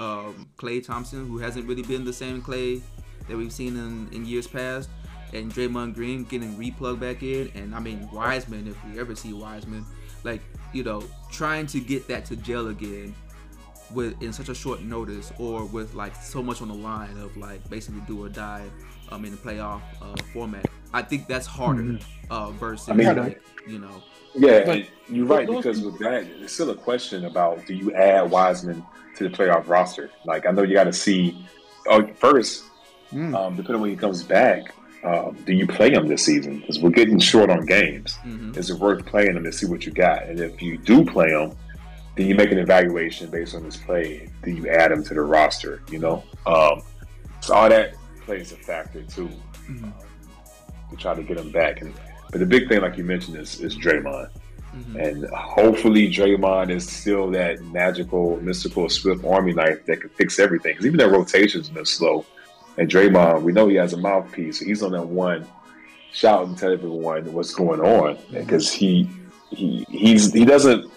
um, 0.00 0.48
Klay 0.56 0.84
Thompson, 0.84 1.26
who 1.28 1.38
hasn't 1.38 1.68
really 1.68 1.82
been 1.82 2.04
the 2.04 2.12
same 2.12 2.40
Klay 2.40 2.80
that 3.28 3.36
we've 3.36 3.52
seen 3.52 3.76
in, 3.76 4.08
in 4.12 4.24
years 4.24 4.46
past, 4.46 4.88
and 5.32 5.52
Draymond 5.52 5.94
Green 5.94 6.24
getting 6.24 6.56
replugged 6.56 7.00
back 7.00 7.22
in, 7.22 7.50
and 7.54 7.74
I 7.74 7.80
mean 7.80 8.08
Wiseman, 8.10 8.66
if 8.66 8.76
we 8.86 8.98
ever 8.98 9.14
see 9.14 9.32
Wiseman, 9.32 9.84
like 10.24 10.40
you 10.72 10.82
know, 10.82 11.04
trying 11.30 11.66
to 11.66 11.80
get 11.80 12.08
that 12.08 12.24
to 12.26 12.36
gel 12.36 12.68
again 12.68 13.14
with 13.92 14.20
in 14.22 14.32
such 14.32 14.48
a 14.48 14.54
short 14.54 14.80
notice 14.82 15.32
or 15.38 15.64
with 15.64 15.94
like 15.94 16.14
so 16.16 16.42
much 16.42 16.62
on 16.62 16.68
the 16.68 16.74
line 16.74 17.16
of 17.18 17.36
like 17.36 17.68
basically 17.68 18.00
do 18.06 18.24
or 18.24 18.28
die 18.28 18.64
um 19.10 19.24
in 19.24 19.32
the 19.32 19.36
playoff 19.36 19.82
uh, 20.00 20.16
format. 20.32 20.66
I 20.92 21.02
think 21.02 21.26
that's 21.26 21.46
harder 21.46 21.98
uh 22.30 22.50
versus 22.52 22.88
I 22.88 22.92
mean- 22.94 23.16
like 23.16 23.42
you 23.66 23.78
know 23.78 24.02
Yeah, 24.34 24.64
But- 24.64 24.84
you're 25.08 25.26
right 25.26 25.46
because 25.48 25.80
with 25.82 25.98
that, 25.98 26.22
it's 26.40 26.52
still 26.52 26.70
a 26.70 26.74
question 26.76 27.24
about 27.24 27.66
do 27.66 27.74
you 27.74 27.92
add 27.94 28.30
Wiseman 28.30 28.84
to 29.16 29.28
the 29.28 29.30
playoff 29.36 29.68
roster? 29.68 30.08
Like 30.24 30.46
I 30.46 30.50
know 30.52 30.62
you 30.62 30.74
got 30.74 30.84
to 30.84 30.92
see. 30.92 31.44
Oh, 31.88 32.06
first, 32.14 32.64
Mm. 33.12 33.34
um, 33.34 33.56
depending 33.56 33.74
on 33.76 33.80
when 33.82 33.90
he 33.90 33.96
comes 33.96 34.22
back, 34.22 34.72
um, 35.02 35.36
do 35.44 35.52
you 35.52 35.66
play 35.66 35.90
him 35.92 36.06
this 36.06 36.24
season? 36.24 36.60
Because 36.60 36.78
we're 36.78 36.90
getting 36.90 37.18
short 37.18 37.50
on 37.50 37.66
games. 37.66 38.16
mhm. 38.24 38.56
Is 38.56 38.70
it 38.70 38.78
worth 38.78 39.04
playing 39.04 39.34
him 39.36 39.42
to 39.42 39.50
see 39.52 39.66
what 39.66 39.84
you 39.84 39.90
got? 39.90 40.22
And 40.26 40.38
if 40.38 40.62
you 40.62 40.78
do 40.78 41.04
play 41.04 41.30
him, 41.30 41.50
then 42.14 42.26
you 42.28 42.36
make 42.36 42.52
an 42.52 42.58
evaluation 42.58 43.28
based 43.30 43.56
on 43.56 43.64
his 43.64 43.76
play. 43.78 44.28
Do 44.44 44.52
you 44.52 44.68
add 44.68 44.92
him 44.92 45.02
to 45.04 45.14
the 45.14 45.22
roster? 45.22 45.82
You 45.90 45.98
know, 45.98 46.22
um, 46.46 46.82
so 47.40 47.54
all 47.54 47.68
that 47.68 47.94
plays 48.24 48.52
a 48.52 48.56
factor 48.56 49.02
too 49.02 49.28
Mhm. 49.68 49.92
To 50.90 50.96
try 50.96 51.14
to 51.14 51.22
get 51.22 51.36
him 51.38 51.50
back. 51.50 51.80
And 51.80 51.94
but 52.30 52.40
the 52.40 52.46
big 52.46 52.68
thing, 52.68 52.80
like 52.80 52.96
you 52.96 53.04
mentioned, 53.04 53.36
is 53.36 53.60
is 53.60 53.76
Draymond. 53.76 54.30
Mhm. 54.74 55.04
And 55.04 55.26
hopefully, 55.30 56.08
Draymond 56.08 56.70
is 56.70 56.88
still 56.88 57.30
that 57.32 57.60
magical, 57.64 58.38
mystical, 58.40 58.88
swift 58.88 59.24
army 59.24 59.52
knife 59.52 59.84
that 59.86 60.00
can 60.00 60.10
fix 60.10 60.38
everything. 60.38 60.72
Because 60.72 60.86
even 60.86 60.98
their 60.98 61.10
rotations 61.10 61.68
been 61.68 61.84
slow. 61.84 62.24
And 62.78 62.88
Draymond, 62.88 63.42
we 63.42 63.52
know 63.52 63.66
he 63.66 63.74
has 63.76 63.92
a 63.92 63.96
mouthpiece. 63.96 64.60
So 64.60 64.64
he's 64.64 64.82
on 64.82 64.92
that 64.92 65.06
one 65.06 65.46
shouting 66.12 66.54
to 66.56 66.66
everyone 66.66 67.32
what's 67.32 67.54
going 67.54 67.80
on 67.80 68.18
because 68.32 68.72
he 68.72 69.08
he 69.50 69.84
he's 69.88 70.32
he 70.32 70.44
doesn't 70.44 70.90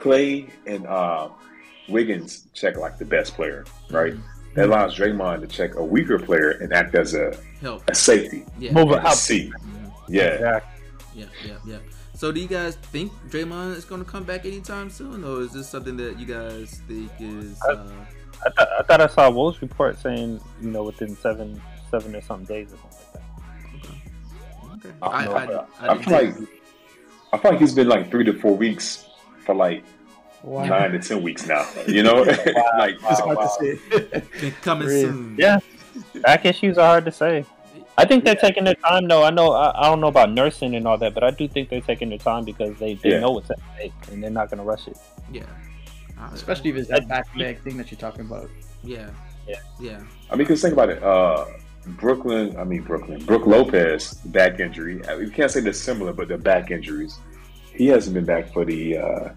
play 0.00 0.50
and 0.66 0.86
uh, 0.86 1.28
Wiggins 1.88 2.46
check 2.54 2.76
like 2.76 2.98
the 2.98 3.04
best 3.04 3.34
player, 3.34 3.64
right? 3.90 4.14
That 4.54 4.66
allows 4.66 4.96
Draymond 4.98 5.40
to 5.40 5.46
check 5.46 5.76
a 5.76 5.84
weaker 5.84 6.18
player 6.18 6.50
and 6.50 6.72
act 6.72 6.94
as 6.94 7.14
a, 7.14 7.34
help 7.60 7.88
a 7.88 7.94
safety, 7.94 8.44
yeah 8.58 8.72
Move 8.72 8.90
it 8.90 8.98
and 8.98 9.06
up. 9.06 9.14
C. 9.14 9.50
Mhm. 9.50 9.92
Yeah. 10.08 10.22
Exactly. 10.24 10.82
yeah 11.14 11.26
yeah 11.46 11.56
yeah. 11.66 11.78
So 12.14 12.30
do 12.30 12.40
you 12.40 12.46
guys 12.48 12.76
think 12.76 13.10
Draymond 13.30 13.74
is 13.76 13.84
going 13.84 14.04
to 14.04 14.08
come 14.10 14.24
back 14.24 14.44
anytime 14.44 14.90
soon, 14.90 15.24
or 15.24 15.40
is 15.40 15.52
this 15.52 15.68
something 15.68 15.96
that 15.96 16.18
you 16.20 16.26
guys 16.26 16.80
think 16.86 17.10
is? 17.18 17.60
Uh, 17.62 17.84
I, 18.44 18.48
th- 18.50 18.68
I 18.78 18.82
thought 18.82 19.00
I 19.00 19.06
saw 19.06 19.28
a 19.28 19.32
Woj 19.32 19.60
report 19.60 19.98
saying 19.98 20.40
you 20.60 20.70
know 20.70 20.84
within 20.84 21.16
seven 21.16 21.60
seven 21.90 22.14
or 22.14 22.20
something 22.20 22.46
days 22.46 22.72
or 22.72 22.76
something 22.76 22.98
like 23.14 24.82
that. 24.82 24.86
okay. 24.86 24.94
I 25.02 25.08
I, 25.08 25.46
don't 25.46 25.68
I. 25.80 25.86
I, 25.86 25.92
I 25.94 26.02
feel 26.02 26.12
like 26.12 26.34
I 27.32 27.38
feel 27.38 27.50
like 27.52 27.60
he's 27.60 27.74
been 27.74 27.88
like 27.88 28.10
three 28.10 28.24
to 28.24 28.32
four 28.34 28.54
weeks 28.56 29.06
for 29.44 29.54
like 29.54 29.82
Wow. 30.42 30.64
nine 30.64 30.92
to 30.92 30.98
ten 30.98 31.22
weeks 31.22 31.46
now. 31.46 31.66
You 31.86 32.02
know, 32.02 32.22
like 32.78 32.94
It's 32.94 33.02
Wow, 33.02 33.34
hard 33.34 33.38
wow. 33.38 33.56
to 33.60 33.76
say. 34.40 34.50
coming 34.62 34.88
Really? 34.88 35.00
soon. 35.02 35.36
Yeah, 35.38 35.58
back 36.22 36.44
issues 36.44 36.78
are 36.78 36.86
hard 36.86 37.04
to 37.04 37.12
say. 37.12 37.44
I 37.98 38.06
think 38.06 38.24
they're 38.24 38.34
taking 38.34 38.64
their 38.64 38.74
time 38.74 39.06
though. 39.06 39.22
I 39.22 39.30
know 39.30 39.52
I, 39.52 39.78
I 39.78 39.84
don't 39.88 40.00
know 40.00 40.06
about 40.08 40.32
nursing 40.32 40.74
and 40.74 40.86
all 40.88 40.96
that, 40.98 41.12
but 41.14 41.22
I 41.22 41.30
do 41.30 41.46
think 41.46 41.68
they're 41.68 41.80
taking 41.82 42.08
their 42.08 42.18
time 42.18 42.44
because 42.44 42.76
they, 42.78 42.94
they 42.94 43.10
Yeah. 43.10 43.20
know 43.20 43.32
what's 43.32 43.50
at 43.50 43.58
stake 43.74 43.92
and 44.10 44.22
they're 44.22 44.30
not 44.30 44.48
going 44.50 44.58
to 44.58 44.64
rush 44.64 44.88
it. 44.88 44.96
yeah. 45.30 45.42
I- 46.18 46.32
Especially 46.34 46.70
if 46.70 46.76
it's 46.76 46.88
that 46.88 47.06
back 47.08 47.26
leg 47.36 47.60
thing 47.62 47.76
that 47.76 47.90
you're 47.90 47.98
talking 48.00 48.22
about. 48.22 48.48
yeah, 48.82 49.10
Yeah. 49.46 49.56
yeah. 49.80 50.00
I 50.30 50.34
mean, 50.34 50.38
because 50.38 50.62
think 50.62 50.72
about 50.72 50.88
it. 50.88 51.02
Uh, 51.02 51.44
Brooklyn, 51.86 52.56
I 52.56 52.64
mean 52.64 52.82
Brooklyn, 52.82 53.24
Brook 53.24 53.46
Lopez 53.46 54.14
back 54.26 54.58
injury. 54.60 55.00
I 55.08 55.16
mean, 55.16 55.26
you 55.26 55.30
can't 55.30 55.50
say 55.50 55.60
they're 55.60 55.72
similar, 55.72 56.12
but 56.12 56.28
they're 56.28 56.38
back 56.38 56.70
injuries. 56.70 57.18
He 57.74 57.86
hasn't 57.88 58.14
been 58.14 58.24
back 58.24 58.52
for 58.52 58.64
the 58.64 58.96
uh, 58.98 59.28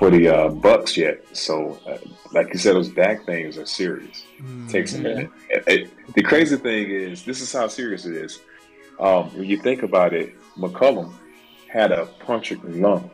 for 0.00 0.08
the 0.10 0.26
uh, 0.28 0.48
Bucks 0.48 0.96
yet. 0.96 1.20
So, 1.36 1.78
uh, 1.86 1.98
like 2.32 2.48
you 2.52 2.58
said, 2.58 2.74
those 2.74 2.88
back 2.88 3.26
things 3.26 3.58
are 3.58 3.66
serious. 3.66 4.24
Mm. 4.42 4.70
takes 4.70 4.94
a 4.94 4.98
minute. 4.98 5.30
It- 5.50 5.64
it- 5.68 6.14
the 6.14 6.22
crazy 6.22 6.56
thing 6.56 6.90
is, 6.90 7.22
this 7.22 7.40
is 7.42 7.52
how 7.52 7.68
serious 7.68 8.06
it 8.06 8.16
is. 8.16 8.40
Um, 8.98 9.24
when 9.36 9.44
you 9.44 9.58
think 9.58 9.82
about 9.82 10.14
it, 10.14 10.34
McCollum 10.56 11.12
had 11.68 11.92
a 11.92 12.06
punctured 12.06 12.64
lung 12.64 13.10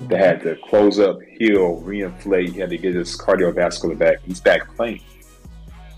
that 0.00 0.20
had 0.20 0.42
to 0.42 0.56
close 0.68 1.00
up, 1.00 1.18
heal, 1.22 1.80
reinflate. 1.82 2.52
He 2.52 2.60
had 2.60 2.70
to 2.70 2.78
get 2.78 2.94
his 2.94 3.16
cardiovascular 3.16 3.96
back. 3.98 4.18
He's 4.24 4.40
back 4.40 4.74
playing, 4.76 5.00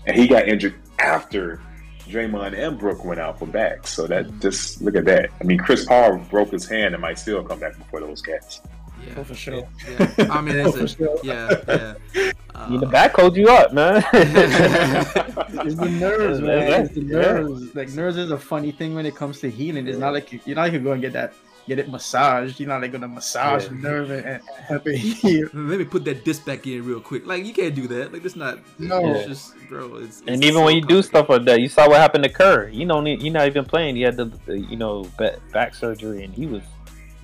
and 0.07 0.15
he 0.15 0.27
got 0.27 0.47
injured 0.47 0.75
after 0.99 1.59
Draymond 2.07 2.57
and 2.57 2.79
Brook 2.79 3.03
went 3.03 3.19
out 3.19 3.37
for 3.39 3.47
back. 3.47 3.85
So 3.87 4.07
that 4.07 4.39
just 4.39 4.81
look 4.81 4.95
at 4.95 5.05
that. 5.05 5.29
I 5.41 5.43
mean, 5.43 5.57
Chris 5.59 5.85
Paul 5.85 6.17
broke 6.29 6.51
his 6.51 6.67
hand 6.67 6.93
and 6.93 7.01
might 7.01 7.19
still 7.19 7.43
come 7.43 7.59
back 7.59 7.77
before 7.77 7.99
those 7.99 8.21
cats. 8.21 8.61
Yeah, 9.05 9.13
oh, 9.17 9.23
for 9.23 9.35
sure. 9.35 9.67
Yeah. 9.89 10.13
I 10.31 10.41
mean, 10.41 10.55
it's 10.55 10.75
a, 10.75 10.87
sure. 10.87 11.17
yeah, 11.23 11.49
yeah. 11.67 12.31
Uh, 12.53 12.77
the 12.79 12.85
back 12.87 13.13
hold 13.13 13.35
you 13.35 13.49
up, 13.49 13.73
man. 13.73 14.03
it's 14.13 15.75
the 15.75 15.89
nerves, 15.99 16.39
man. 16.39 16.85
It's 16.85 16.95
the 16.95 17.01
nerves. 17.01 17.75
Like 17.75 17.89
nerves 17.89 18.17
is 18.17 18.31
a 18.31 18.37
funny 18.37 18.71
thing 18.71 18.95
when 18.95 19.05
it 19.05 19.15
comes 19.15 19.39
to 19.41 19.49
healing. 19.49 19.87
It's 19.87 19.97
not 19.97 20.13
like 20.13 20.31
you, 20.31 20.39
you're 20.45 20.55
not 20.55 20.67
gonna 20.67 20.79
go 20.79 20.93
and 20.93 21.01
get 21.01 21.13
that 21.13 21.33
get 21.67 21.79
it 21.79 21.89
massaged. 21.89 22.59
You're 22.59 22.69
not 22.69 22.81
like 22.81 22.91
gonna 22.91 23.07
massage 23.07 23.63
yeah. 23.63 23.69
the 23.69 23.75
nerve 23.75 24.11
and, 24.11 24.25
and 24.25 24.43
help 24.67 24.87
it 24.87 24.97
heal. 24.97 25.49
Let 25.53 25.79
me 25.79 25.85
put 25.85 26.05
that 26.05 26.23
disc 26.23 26.45
back 26.45 26.65
in 26.67 26.85
real 26.85 27.01
quick. 27.01 27.25
Like 27.25 27.45
you 27.45 27.53
can't 27.53 27.75
do 27.75 27.87
that. 27.87 28.13
Like 28.13 28.23
it's 28.23 28.35
not. 28.35 28.59
No, 28.79 29.13
it's 29.13 29.27
just 29.27 29.55
bro. 29.67 29.97
It's, 29.97 30.21
and 30.27 30.43
even 30.43 30.61
so 30.61 30.65
when 30.65 30.75
you 30.75 30.81
do 30.81 31.01
stuff 31.01 31.29
like 31.29 31.43
that, 31.45 31.61
you 31.61 31.67
saw 31.67 31.87
what 31.87 31.97
happened 31.97 32.23
to 32.23 32.29
Kerr. 32.29 32.69
You 32.69 32.85
know, 32.85 33.03
he's 33.03 33.33
not 33.33 33.47
even 33.47 33.65
playing. 33.65 33.95
He 33.95 34.03
had 34.03 34.17
the, 34.17 34.25
the 34.45 34.59
you 34.59 34.77
know 34.77 35.09
back 35.51 35.75
surgery, 35.75 36.23
and 36.23 36.33
he 36.33 36.45
was 36.45 36.63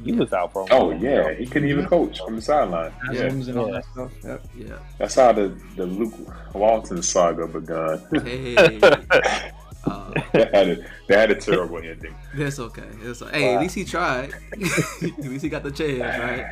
he 0.04 0.12
was 0.14 0.34
out 0.34 0.54
for. 0.54 0.66
Oh 0.72 0.92
yeah, 0.92 1.34
he 1.34 1.46
couldn't 1.46 1.70
even 1.70 1.86
coach 1.88 2.20
from 2.20 2.36
the 2.36 2.42
sideline. 2.42 2.94
Yeah. 3.12 3.24
and 3.24 3.58
all 3.58 3.72
that 3.72 3.86
stuff. 3.86 4.12
Yep. 4.24 4.46
Yeah, 4.56 4.80
that's 4.98 5.16
how 5.16 5.32
the 5.32 5.56
the 5.76 5.86
Luke 5.86 6.14
Walton 6.54 7.02
saga 7.02 7.48
begun. 7.48 8.02
Hey. 8.24 8.80
Uh, 9.84 10.14
they, 10.34 10.50
had 10.54 10.70
a, 10.70 10.86
they 11.08 11.16
had 11.16 11.32
a 11.32 11.36
terrible 11.36 11.78
ending. 11.78 12.14
That's 12.36 12.60
okay. 12.60 12.88
It's 13.02 13.20
like, 13.20 13.34
hey, 13.34 13.48
wow. 13.48 13.56
at 13.56 13.62
least 13.62 13.76
he 13.76 13.84
tried. 13.84 14.32
at 14.52 15.20
least 15.20 15.44
he 15.44 15.50
got 15.50 15.64
the 15.64 15.72
chance, 15.72 16.02
right? 16.02 16.46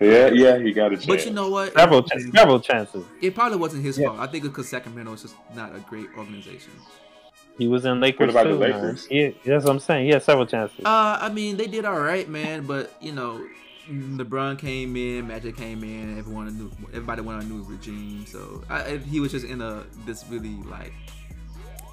Yeah, 0.00 0.28
yeah, 0.28 0.58
he 0.58 0.72
got 0.72 0.92
a 0.92 0.96
chance. 0.96 1.06
But 1.06 1.26
you 1.26 1.32
know 1.32 1.50
what? 1.50 1.74
Several, 1.74 2.02
several 2.34 2.60
chances. 2.60 3.04
It 3.20 3.34
probably 3.34 3.58
wasn't 3.58 3.84
his 3.84 3.98
yeah. 3.98 4.08
fault. 4.08 4.20
I 4.20 4.26
think 4.26 4.44
it's 4.44 4.52
because 4.52 4.68
Sacramento 4.70 5.12
is 5.12 5.22
just 5.22 5.34
not 5.54 5.74
a 5.76 5.80
great 5.80 6.08
organization. 6.16 6.72
He 7.58 7.68
was 7.68 7.84
in 7.84 8.00
Lakers. 8.00 8.20
What 8.20 8.30
about 8.30 8.42
too, 8.44 8.58
the 8.58 8.58
Lakers? 8.58 9.06
Yeah, 9.10 9.30
that's 9.44 9.64
what 9.64 9.72
I'm 9.72 9.78
saying. 9.80 10.06
He 10.06 10.12
had 10.12 10.22
several 10.22 10.46
chances. 10.46 10.84
Uh, 10.84 11.18
I 11.20 11.28
mean, 11.28 11.56
they 11.56 11.66
did 11.66 11.84
all 11.84 12.00
right, 12.00 12.28
man. 12.28 12.66
But 12.66 12.94
you 13.00 13.12
know, 13.12 13.44
LeBron 13.88 14.58
came 14.58 14.96
in, 14.96 15.26
Magic 15.28 15.56
came 15.56 15.84
in. 15.84 16.18
Everyone 16.18 16.56
knew, 16.56 16.70
everybody 16.88 17.22
went 17.22 17.42
on 17.42 17.44
a 17.44 17.48
new 17.48 17.62
regime. 17.62 18.24
So 18.26 18.62
I, 18.70 18.96
he 18.96 19.20
was 19.20 19.32
just 19.32 19.44
in 19.44 19.60
a 19.60 19.84
this 20.06 20.24
really 20.28 20.56
like. 20.64 20.92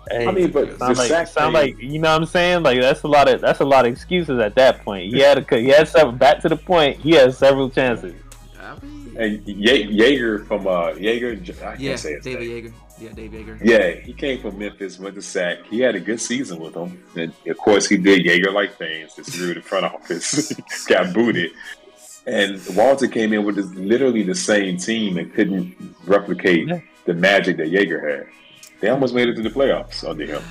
Hey, 0.09 0.25
I 0.25 0.31
mean, 0.31 0.49
but 0.51 0.79
sound 0.79 0.97
like, 0.97 1.27
sound 1.27 1.53
like 1.53 1.77
you 1.77 1.99
know 1.99 2.11
what 2.11 2.21
I'm 2.21 2.25
saying? 2.25 2.63
Like 2.63 2.79
that's 2.79 3.03
a 3.03 3.07
lot 3.07 3.27
of 3.27 3.41
that's 3.41 3.59
a 3.59 3.65
lot 3.65 3.85
of 3.85 3.91
excuses 3.91 4.39
at 4.39 4.55
that 4.55 4.83
point. 4.83 5.13
He 5.13 5.19
had 5.19 5.37
a, 5.37 5.57
he 5.57 5.67
had 5.67 5.87
several 5.87 6.13
back 6.13 6.39
to 6.41 6.49
the 6.49 6.55
point. 6.55 6.97
He 6.97 7.11
had 7.11 7.33
several 7.35 7.69
chances. 7.69 8.15
I 8.59 8.75
mean, 8.79 9.17
and 9.17 9.45
Joerger 9.45 10.47
from 10.47 10.65
uh 10.65 10.93
Joerger, 10.93 11.61
I 11.61 11.71
can't 11.71 11.79
yeah, 11.79 11.95
say 11.95 12.13
his 12.13 12.23
David 12.23 12.47
name. 12.47 12.63
Joerger. 12.65 12.73
Yeah, 12.99 13.11
Dave 13.13 13.31
Joerger. 13.31 13.59
Yeah, 13.63 13.91
he 13.91 14.13
came 14.13 14.41
from 14.41 14.57
Memphis, 14.57 14.99
went 14.99 15.15
to 15.15 15.21
SAC. 15.21 15.65
He 15.65 15.79
had 15.79 15.95
a 15.95 15.99
good 15.99 16.19
season 16.19 16.59
with 16.59 16.73
them. 16.73 17.03
And 17.15 17.33
of 17.47 17.57
course, 17.57 17.87
he 17.87 17.97
did 17.97 18.25
Joerger 18.25 18.53
like 18.53 18.77
things 18.77 19.13
to 19.15 19.23
screw 19.23 19.53
the 19.53 19.61
front 19.61 19.85
office, 19.85 20.53
got 20.87 21.13
booted. 21.13 21.51
And 22.25 22.61
Walton 22.75 23.09
came 23.09 23.33
in 23.33 23.43
with 23.43 23.55
this, 23.55 23.65
literally 23.73 24.23
the 24.23 24.35
same 24.35 24.77
team 24.77 25.17
and 25.17 25.33
couldn't 25.33 25.75
replicate 26.05 26.67
yeah. 26.67 26.79
the 27.05 27.13
magic 27.13 27.57
that 27.57 27.71
Joerger 27.71 28.17
had. 28.17 28.27
They 28.81 28.89
almost 28.89 29.13
made 29.13 29.27
it 29.27 29.35
to 29.35 29.41
the 29.41 29.49
playoffs 29.49 30.07
under 30.07 30.25
him, 30.25 30.41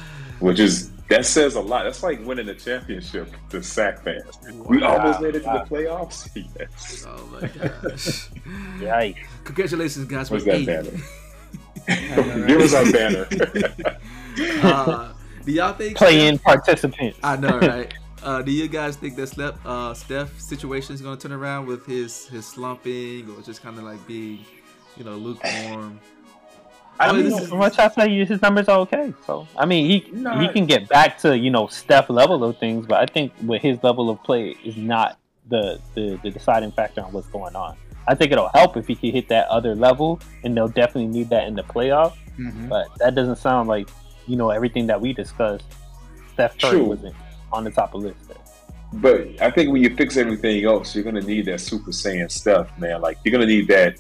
which 0.41 0.61
is 0.61 0.91
that 1.09 1.25
says 1.25 1.55
a 1.55 1.61
lot. 1.61 1.85
That's 1.85 2.03
like 2.03 2.25
winning 2.25 2.49
a 2.49 2.55
championship 2.55 3.33
to 3.51 3.63
SAC 3.63 4.03
fans. 4.05 4.25
Wow. 4.43 4.67
We 4.69 4.83
almost 4.83 5.21
made 5.21 5.37
it 5.37 5.45
to 5.45 5.65
the 5.69 5.77
playoffs. 5.77 6.29
Yes. 6.59 7.07
Oh 7.07 7.27
my 7.33 7.41
gosh! 7.41 8.29
Yikes! 8.79 9.17
Congratulations, 9.45 10.05
guys. 10.07 10.31
What's 10.31 10.45
that 10.45 11.01
banner? 11.87 12.47
Give 12.47 12.61
us 12.61 12.75
our 12.75 12.93
banner. 12.93 13.29
uh, 14.63 15.13
do 15.45 15.53
y'all 15.53 15.73
think 15.73 15.97
playing 15.97 16.39
participants? 16.39 17.19
I 17.23 17.37
know, 17.37 17.59
right? 17.59 17.93
Uh, 18.21 18.43
do 18.43 18.51
you 18.51 18.67
guys 18.67 18.97
think 18.97 19.15
that 19.15 19.29
Steph, 19.29 19.55
uh, 19.65 19.95
Steph 19.95 20.41
situation 20.41 20.93
is 20.93 21.01
going 21.01 21.17
to 21.17 21.29
turn 21.29 21.33
around 21.33 21.67
with 21.67 21.87
his 21.87 22.27
his 22.27 22.45
slumping 22.45 23.31
or 23.31 23.41
just 23.43 23.63
kind 23.63 23.79
of 23.79 23.85
like 23.85 24.05
being, 24.09 24.45
you 24.97 25.05
know, 25.05 25.15
lukewarm? 25.15 26.01
I 27.01 27.13
mean, 27.13 27.33
oh, 27.33 27.39
from 27.47 27.59
what 27.59 27.79
I 27.79 27.89
tell 27.89 28.09
you, 28.11 28.27
his 28.27 28.43
numbers 28.43 28.69
are 28.69 28.81
okay. 28.81 29.15
So 29.25 29.47
I 29.57 29.67
mean, 29.67 29.89
he 29.89 30.11
no, 30.11 30.37
he 30.39 30.49
can 30.49 30.67
get 30.67 30.89
back 30.89 31.19
to 31.19 31.39
you 31.39 31.51
know 31.51 31.69
Steph 31.69 32.11
level 32.11 32.43
of 32.43 32.59
things, 32.59 32.87
but 32.87 32.99
I 32.99 33.07
think 33.07 33.33
with 33.43 33.63
his 33.63 33.83
level 33.85 34.11
of 34.11 34.23
play 34.25 34.57
is 34.65 34.77
not 34.77 35.19
the 35.49 35.81
the, 35.95 36.19
the 36.23 36.31
deciding 36.31 36.73
factor 36.73 37.03
on 37.03 37.13
what's 37.13 37.29
going 37.29 37.55
on. 37.55 37.77
I 38.09 38.15
think 38.15 38.33
it'll 38.33 38.51
help 38.55 38.77
if 38.79 38.89
he 38.89 38.95
can 38.95 39.13
hit 39.13 39.29
that 39.29 39.47
other 39.49 39.75
level, 39.75 40.19
and 40.43 40.57
they'll 40.57 40.67
definitely 40.67 41.09
need 41.09 41.29
that 41.29 41.47
in 41.47 41.55
the 41.55 41.63
playoff. 41.63 42.15
Mm-hmm. 42.39 42.69
But 42.69 42.89
that 42.99 43.15
doesn't 43.15 43.37
sound 43.37 43.69
like 43.69 43.89
you 44.27 44.37
know 44.37 44.49
everything 44.51 44.87
that 44.87 45.01
we 45.01 45.13
discussed. 45.13 45.65
Steph 46.33 46.59
Curry 46.59 46.81
wasn't 46.81 47.15
on 47.53 47.65
the 47.65 47.71
top 47.71 47.95
of 47.95 48.03
the 48.03 48.09
list. 48.09 48.29
There. 48.29 48.37
But 48.95 49.43
I 49.43 49.51
think 49.51 49.71
when 49.71 49.83
you 49.83 49.95
fix 49.95 50.17
everything 50.17 50.65
else, 50.65 50.95
you're 50.95 51.05
gonna 51.05 51.21
need 51.21 51.45
that 51.47 51.61
Super 51.61 51.91
Saiyan 51.91 52.31
stuff, 52.31 52.77
man. 52.79 53.03
Like 53.03 53.19
you're 53.25 53.33
gonna 53.33 53.47
need 53.47 53.69
that 53.69 53.99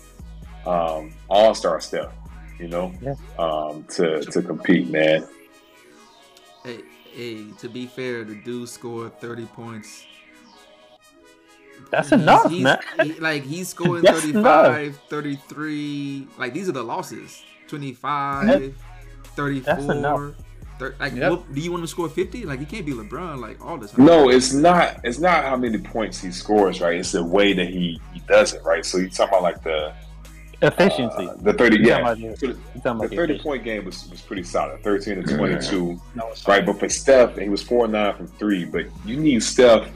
um, 0.66 1.12
All 1.28 1.54
Star 1.54 1.78
stuff, 1.78 2.12
you 2.58 2.68
know, 2.68 2.92
yeah. 3.02 3.14
um, 3.38 3.84
to 3.90 4.22
to 4.22 4.40
compete, 4.40 4.88
man. 4.88 5.26
Hey, 6.64 6.80
hey, 7.12 7.44
to 7.58 7.68
be 7.68 7.86
fair, 7.86 8.24
the 8.24 8.36
dude 8.36 8.70
scored 8.70 9.20
30 9.20 9.46
points 9.46 10.06
that's 11.90 12.12
enough, 12.12 12.50
he's, 12.50 12.64
man. 12.64 12.78
He, 13.02 13.12
like 13.14 13.44
he's 13.44 13.68
scoring 13.74 14.04
35, 14.04 14.82
enough. 14.82 15.00
33. 15.08 16.28
Like 16.38 16.54
these 16.54 16.68
are 16.68 16.72
the 16.72 16.82
losses. 16.82 17.42
25, 17.68 18.74
34. 19.36 20.34
30, 20.78 20.94
like, 21.00 21.14
yep. 21.14 21.30
what, 21.30 21.54
do 21.54 21.60
you 21.60 21.72
want 21.72 21.82
to 21.82 21.88
score 21.88 22.08
50? 22.08 22.44
Like, 22.44 22.60
he 22.60 22.64
can't 22.64 22.86
be 22.86 22.92
LeBron 22.92 23.40
like 23.40 23.64
all 23.64 23.76
the 23.76 23.88
time. 23.88 24.04
No, 24.04 24.30
it's 24.30 24.52
not. 24.52 25.00
It's 25.02 25.18
not 25.18 25.44
how 25.44 25.56
many 25.56 25.78
points 25.78 26.20
he 26.20 26.30
scores, 26.30 26.80
right? 26.80 26.94
It's 26.94 27.12
the 27.12 27.24
way 27.24 27.52
that 27.52 27.66
he, 27.68 28.00
he 28.14 28.20
does 28.20 28.54
it, 28.54 28.62
right? 28.62 28.86
So 28.86 28.98
you 28.98 29.10
talking 29.10 29.38
about 29.38 29.42
like 29.42 29.62
the 29.62 29.92
efficiency. 30.62 31.28
Uh, 31.28 31.34
the 31.40 31.52
30, 31.52 31.80
yeah. 31.80 32.14
So 32.36 32.48
the, 32.48 32.58
the 32.82 33.08
30 33.08 33.38
point 33.40 33.64
game 33.64 33.84
was, 33.84 34.08
was 34.08 34.20
pretty 34.20 34.42
solid 34.42 34.82
13 34.82 35.22
to 35.22 35.36
22, 35.36 36.00
no, 36.14 36.32
right? 36.46 36.64
But 36.64 36.78
for 36.78 36.88
Steph, 36.88 37.36
he 37.36 37.48
was 37.48 37.62
4 37.62 37.88
9 37.88 38.14
from 38.14 38.26
three. 38.26 38.64
But 38.64 38.86
you 39.04 39.16
need 39.16 39.42
Steph 39.42 39.88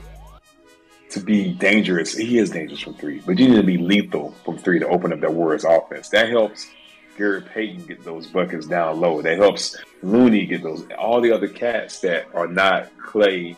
to 1.13 1.19
be 1.19 1.53
dangerous. 1.53 2.15
He 2.15 2.39
is 2.39 2.49
dangerous 2.49 2.81
from 2.81 2.95
three, 2.95 3.21
but 3.25 3.37
you 3.37 3.47
need 3.49 3.57
to 3.57 3.63
be 3.63 3.77
lethal 3.77 4.33
from 4.43 4.57
three 4.57 4.79
to 4.79 4.87
open 4.87 5.13
up 5.13 5.21
that 5.21 5.33
Warriors 5.33 5.63
offense. 5.63 6.09
That 6.09 6.29
helps 6.29 6.69
Gary 7.17 7.41
Payton 7.41 7.85
get 7.85 8.03
those 8.03 8.27
buckets 8.27 8.65
down 8.65 8.99
low. 8.99 9.21
That 9.21 9.37
helps 9.37 9.77
Looney 10.01 10.45
get 10.45 10.63
those. 10.63 10.85
All 10.97 11.21
the 11.21 11.31
other 11.31 11.47
cats 11.47 11.99
that 12.01 12.27
are 12.33 12.47
not 12.47 12.89
Klay, 12.97 13.55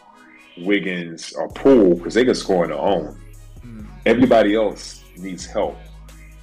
Wiggins, 0.57 1.33
or 1.33 1.47
Poole 1.49 1.95
because 1.95 2.13
they 2.13 2.25
can 2.25 2.35
score 2.35 2.63
on 2.63 2.69
their 2.69 2.79
own. 2.79 3.19
Mm. 3.65 3.87
Everybody 4.05 4.55
else 4.55 5.03
needs 5.17 5.45
help. 5.45 5.77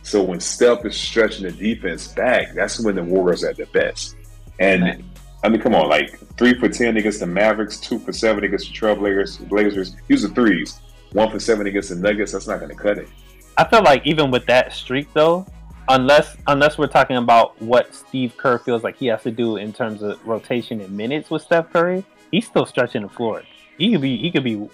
So 0.02 0.22
when 0.22 0.40
Steph 0.40 0.84
is 0.86 0.96
stretching 0.96 1.44
the 1.44 1.52
defense 1.52 2.08
back, 2.08 2.54
that's 2.54 2.80
when 2.80 2.96
the 2.96 3.04
Warriors 3.04 3.44
are 3.44 3.50
at 3.50 3.56
their 3.56 3.66
best. 3.66 4.16
And 4.58 5.04
I 5.44 5.48
mean, 5.48 5.60
come 5.60 5.74
on, 5.74 5.88
like 5.88 6.18
three 6.38 6.58
for 6.58 6.68
ten 6.68 6.96
against 6.96 7.20
the 7.20 7.26
Mavericks, 7.26 7.78
two 7.78 7.98
for 7.98 8.12
seven 8.12 8.44
against 8.44 8.68
the 8.68 8.74
Trailblazers. 8.74 9.46
Blazers. 9.48 9.94
Use 10.08 10.22
the 10.22 10.28
threes 10.30 10.80
one 11.12 11.30
for 11.30 11.40
seven 11.40 11.66
against 11.66 11.90
the 11.90 11.96
Nuggets, 11.96 12.32
that's 12.32 12.46
not 12.46 12.58
going 12.58 12.70
to 12.70 12.76
cut 12.76 12.98
it. 12.98 13.08
I 13.56 13.68
feel 13.68 13.82
like 13.82 14.06
even 14.06 14.30
with 14.30 14.46
that 14.46 14.72
streak, 14.72 15.12
though, 15.12 15.46
unless 15.88 16.36
unless 16.46 16.78
we're 16.78 16.86
talking 16.86 17.16
about 17.16 17.60
what 17.60 17.94
Steve 17.94 18.36
Kerr 18.36 18.58
feels 18.58 18.82
like 18.82 18.96
he 18.96 19.06
has 19.06 19.22
to 19.22 19.30
do 19.30 19.56
in 19.56 19.72
terms 19.72 20.02
of 20.02 20.24
rotation 20.26 20.80
and 20.80 20.90
minutes 20.96 21.30
with 21.30 21.42
Steph 21.42 21.72
Curry, 21.72 22.04
he's 22.30 22.46
still 22.46 22.66
stretching 22.66 23.02
the 23.02 23.08
floor. 23.08 23.42
He 23.78 23.92
could 23.92 24.00
be 24.00 24.16
he 24.16 24.30
could 24.30 24.44
be 24.44 24.68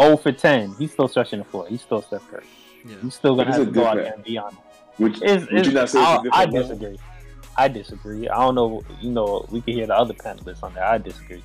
0 0.00 0.16
for 0.16 0.32
10. 0.32 0.74
He's 0.78 0.92
still 0.92 1.08
stretching 1.08 1.38
the 1.40 1.44
floor. 1.44 1.66
He's 1.68 1.82
still 1.82 2.02
Steph 2.02 2.28
Curry. 2.30 2.44
Yeah. 2.84 2.96
He's 3.02 3.14
still 3.14 3.36
gonna 3.36 3.52
have 3.52 3.64
to 3.64 3.70
go 3.70 3.86
out 3.86 3.96
there 3.96 4.12
and 4.12 4.24
be 4.24 4.38
on. 4.38 4.56
Would, 4.98 5.22
it's, 5.22 5.50
would 5.50 5.66
you 5.66 5.72
not 5.72 5.90
say 5.90 6.00
I, 6.00 6.22
I 6.32 6.46
disagree. 6.46 6.98
I 7.56 7.68
disagree. 7.68 8.28
I 8.28 8.38
don't 8.38 8.54
know. 8.54 8.82
You 9.00 9.10
know, 9.10 9.46
we 9.50 9.60
can 9.60 9.74
hear 9.74 9.86
the 9.86 9.96
other 9.96 10.14
panelists 10.14 10.62
on 10.62 10.74
that. 10.74 10.84
I 10.84 10.98
disagree. 10.98 11.42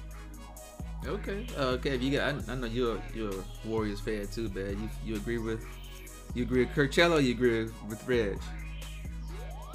Okay. 1.05 1.47
Uh, 1.57 1.77
okay. 1.77 1.95
If 1.95 2.03
you 2.03 2.11
got, 2.17 2.35
I, 2.35 2.51
I, 2.51 2.55
know 2.55 2.67
you're 2.67 3.01
you're 3.13 3.31
a 3.31 3.43
Warriors 3.67 3.99
fan 3.99 4.27
too, 4.27 4.49
man. 4.49 4.79
You 4.81 4.89
you 5.03 5.15
agree 5.15 5.39
with 5.39 5.65
you 6.35 6.43
agree 6.43 6.65
with 6.65 6.75
Curcello? 6.75 7.23
you 7.23 7.31
agree 7.31 7.69
with 7.89 8.07
Reg? 8.07 8.39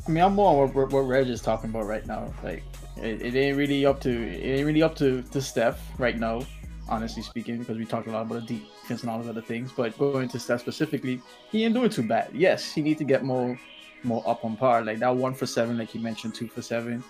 I 0.06 0.10
mean, 0.10 0.22
I'm 0.22 0.34
more 0.34 0.66
what, 0.66 0.92
what 0.92 1.00
Reg 1.00 1.28
is 1.28 1.42
talking 1.42 1.70
about 1.70 1.86
right 1.86 2.06
now. 2.06 2.32
Like, 2.44 2.62
it, 2.96 3.22
it 3.22 3.34
ain't 3.34 3.56
really 3.56 3.84
up 3.84 4.00
to 4.02 4.10
it 4.10 4.58
ain't 4.58 4.66
really 4.66 4.82
up 4.82 4.94
to 4.96 5.22
to 5.22 5.42
Steph 5.42 5.80
right 5.98 6.18
now. 6.18 6.42
Honestly 6.88 7.22
speaking, 7.22 7.58
because 7.58 7.76
we 7.76 7.84
talked 7.84 8.06
a 8.06 8.12
lot 8.12 8.22
about 8.22 8.46
the 8.46 8.54
defense 8.58 9.00
and 9.02 9.10
all 9.10 9.18
those 9.18 9.28
other 9.28 9.42
things, 9.42 9.72
but 9.72 9.98
going 9.98 10.28
to 10.28 10.38
Steph 10.38 10.60
specifically, 10.60 11.20
he 11.50 11.64
ain't 11.64 11.74
doing 11.74 11.90
too 11.90 12.04
bad. 12.04 12.30
Yes, 12.32 12.72
he 12.72 12.80
need 12.80 12.98
to 12.98 13.04
get 13.04 13.24
more 13.24 13.58
more 14.04 14.22
up 14.24 14.44
on 14.44 14.56
par. 14.56 14.84
Like 14.84 15.00
that 15.00 15.16
one 15.16 15.34
for 15.34 15.46
seven, 15.46 15.76
like 15.76 15.92
you 15.96 16.00
mentioned, 16.00 16.36
two 16.36 16.46
for 16.46 16.62
seven 16.62 17.02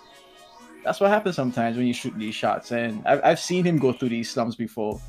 that's 0.87 1.01
what 1.01 1.11
happens 1.11 1.35
sometimes 1.35 1.77
when 1.77 1.87
you 1.87 1.93
shoot 1.93 2.17
these 2.17 2.35
shots. 2.35 2.71
And 2.71 3.05
I've, 3.07 3.21
I've 3.25 3.41
seen 3.41 3.65
him 3.65 3.77
go 3.77 3.93
through 3.93 4.11
these 4.11 4.31
slumps 4.31 4.55
before, 4.55 5.01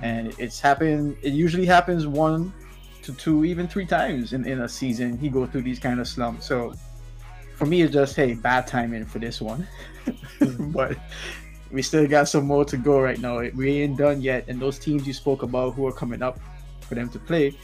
and 0.00 0.32
it's 0.38 0.60
happened. 0.60 1.16
It 1.22 1.32
usually 1.32 1.66
happens 1.66 2.06
one 2.06 2.52
to 3.02 3.12
two, 3.12 3.44
even 3.44 3.66
three 3.66 3.84
times 3.84 4.32
in, 4.32 4.46
in 4.46 4.60
a 4.60 4.68
season, 4.68 5.18
he 5.18 5.28
go 5.28 5.44
through 5.44 5.62
these 5.62 5.80
kind 5.80 5.98
of 5.98 6.06
slumps. 6.06 6.46
So 6.46 6.72
for 7.56 7.66
me, 7.66 7.82
it's 7.82 7.92
just 7.92 8.14
hey, 8.14 8.34
bad 8.34 8.68
timing 8.68 9.04
for 9.04 9.18
this 9.18 9.40
one. 9.40 9.66
Mm-hmm. 10.40 10.72
but 10.72 10.98
we 11.70 11.80
still 11.80 12.06
got 12.06 12.28
some 12.28 12.44
more 12.44 12.66
to 12.66 12.76
go 12.76 13.00
right 13.00 13.18
now. 13.18 13.38
We 13.54 13.80
ain't 13.80 13.96
done 13.96 14.20
yet, 14.20 14.44
and 14.48 14.60
those 14.60 14.78
teams 14.78 15.06
you 15.06 15.14
spoke 15.14 15.42
about 15.42 15.74
who 15.74 15.86
are 15.86 15.92
coming 15.92 16.22
up 16.22 16.38
for 16.80 16.94
them 16.94 17.08
to 17.10 17.18
play, 17.18 17.56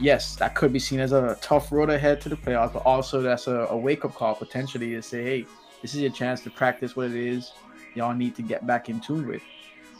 yes, 0.00 0.36
that 0.36 0.54
could 0.54 0.72
be 0.72 0.78
seen 0.78 1.00
as 1.00 1.12
a 1.12 1.36
tough 1.42 1.70
road 1.70 1.90
ahead 1.90 2.20
to 2.22 2.30
the 2.30 2.36
playoffs, 2.36 2.72
but 2.72 2.82
also 2.86 3.20
that's 3.20 3.46
a, 3.46 3.66
a 3.70 3.76
wake 3.76 4.06
up 4.06 4.14
call 4.14 4.34
potentially 4.34 4.92
to 4.92 5.02
say, 5.02 5.22
hey, 5.22 5.46
this 5.82 5.94
is 5.94 6.00
your 6.00 6.10
chance 6.10 6.40
to 6.42 6.50
practice 6.50 6.96
what 6.96 7.06
it 7.06 7.16
is 7.16 7.52
y'all 7.96 8.14
need 8.14 8.36
to 8.36 8.42
get 8.42 8.66
back 8.66 8.88
in 8.88 9.00
tune 9.00 9.26
with, 9.26 9.42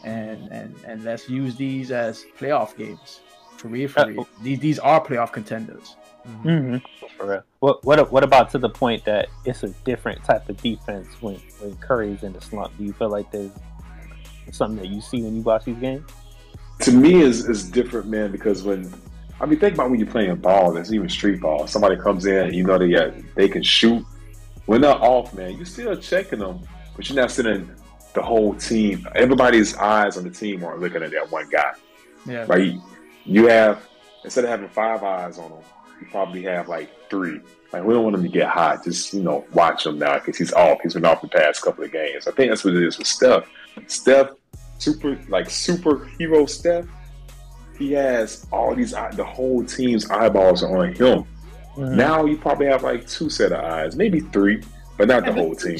and 0.03 0.47
and 0.51 0.75
and 0.85 1.03
let's 1.03 1.29
use 1.29 1.55
these 1.55 1.91
as 1.91 2.25
playoff 2.39 2.77
games 2.77 3.21
for 3.57 3.67
real. 3.67 3.89
For 3.89 4.05
real. 4.07 4.27
These 4.41 4.59
these 4.59 4.79
are 4.79 5.03
playoff 5.03 5.33
contenders. 5.33 5.95
Mm-hmm. 6.43 6.77
For 7.17 7.25
real. 7.25 7.43
What 7.59 7.83
what 7.83 8.11
what 8.11 8.23
about 8.23 8.49
to 8.51 8.57
the 8.57 8.69
point 8.69 9.03
that 9.05 9.27
it's 9.45 9.63
a 9.63 9.69
different 9.83 10.23
type 10.23 10.47
of 10.47 10.61
defense 10.61 11.07
when 11.21 11.35
when 11.59 11.75
Curry's 11.77 12.23
in 12.23 12.33
the 12.33 12.41
slump? 12.41 12.77
Do 12.77 12.83
you 12.83 12.93
feel 12.93 13.09
like 13.09 13.31
there's 13.31 13.51
something 14.51 14.77
that 14.77 14.93
you 14.93 15.01
see 15.01 15.23
when 15.23 15.35
you 15.35 15.41
watch 15.41 15.65
these 15.65 15.77
games? 15.77 16.09
To 16.81 16.91
me, 16.91 17.21
is 17.21 17.49
is 17.49 17.69
different, 17.69 18.07
man. 18.07 18.31
Because 18.31 18.63
when 18.63 18.93
I 19.41 19.45
mean, 19.45 19.59
think 19.59 19.73
about 19.73 19.89
when 19.89 19.99
you're 19.99 20.09
playing 20.09 20.35
ball. 20.37 20.71
That's 20.71 20.91
even 20.91 21.09
street 21.09 21.41
ball. 21.41 21.67
Somebody 21.67 21.95
comes 21.97 22.25
in, 22.25 22.53
you 22.53 22.63
know 22.63 22.77
they 22.77 22.89
got, 22.89 23.13
they 23.35 23.49
can 23.49 23.63
shoot. 23.63 24.05
When 24.67 24.81
they're 24.81 24.91
off, 24.91 25.33
man, 25.33 25.55
you're 25.55 25.65
still 25.65 25.95
checking 25.95 26.39
them, 26.39 26.59
but 26.95 27.09
you're 27.09 27.15
not 27.15 27.31
sitting 27.31 27.71
the 28.13 28.21
whole 28.21 28.53
team. 28.53 29.07
Everybody's 29.15 29.75
eyes 29.75 30.17
on 30.17 30.25
the 30.25 30.29
team 30.29 30.63
aren't 30.63 30.81
looking 30.81 31.01
at 31.01 31.11
that 31.11 31.31
one 31.31 31.49
guy. 31.49 31.73
Yeah. 32.25 32.45
Right. 32.47 32.75
You 33.23 33.47
have 33.47 33.87
instead 34.23 34.43
of 34.43 34.49
having 34.49 34.67
five 34.69 35.03
eyes 35.03 35.39
on 35.39 35.51
him, 35.51 35.63
you 36.01 36.07
probably 36.11 36.43
have 36.43 36.67
like 36.67 36.89
three. 37.09 37.39
Like 37.71 37.83
we 37.83 37.93
don't 37.93 38.03
want 38.03 38.15
him 38.15 38.23
to 38.23 38.29
get 38.29 38.49
hot. 38.49 38.83
Just 38.83 39.13
you 39.13 39.23
know, 39.23 39.45
watch 39.53 39.85
him 39.85 39.99
now 39.99 40.19
because 40.19 40.37
he's 40.37 40.51
off. 40.51 40.79
He's 40.83 40.95
been 40.95 41.05
off 41.05 41.21
the 41.21 41.29
past 41.29 41.61
couple 41.61 41.85
of 41.85 41.91
games. 41.91 42.27
I 42.27 42.31
think 42.31 42.51
that's 42.51 42.65
what 42.65 42.75
it 42.75 42.83
is 42.83 42.97
with 42.97 43.07
Steph. 43.07 43.47
Steph, 43.87 44.31
super 44.79 45.17
like 45.29 45.47
superhero 45.47 46.49
Steph. 46.49 46.85
He 47.77 47.93
has 47.93 48.45
all 48.51 48.75
these 48.75 48.91
the 48.91 49.23
whole 49.23 49.63
team's 49.63 50.09
eyeballs 50.09 50.61
are 50.63 50.77
on 50.77 50.93
him. 50.93 51.25
Mm-hmm. 51.77 51.95
Now 51.95 52.25
you 52.25 52.37
probably 52.37 52.65
have 52.65 52.83
like 52.83 53.07
two 53.07 53.29
set 53.29 53.51
of 53.51 53.63
eyes, 53.63 53.95
maybe 53.95 54.19
three, 54.19 54.63
but 54.97 55.07
not 55.07 55.25
the 55.25 55.33
whole 55.33 55.53
team. 55.53 55.79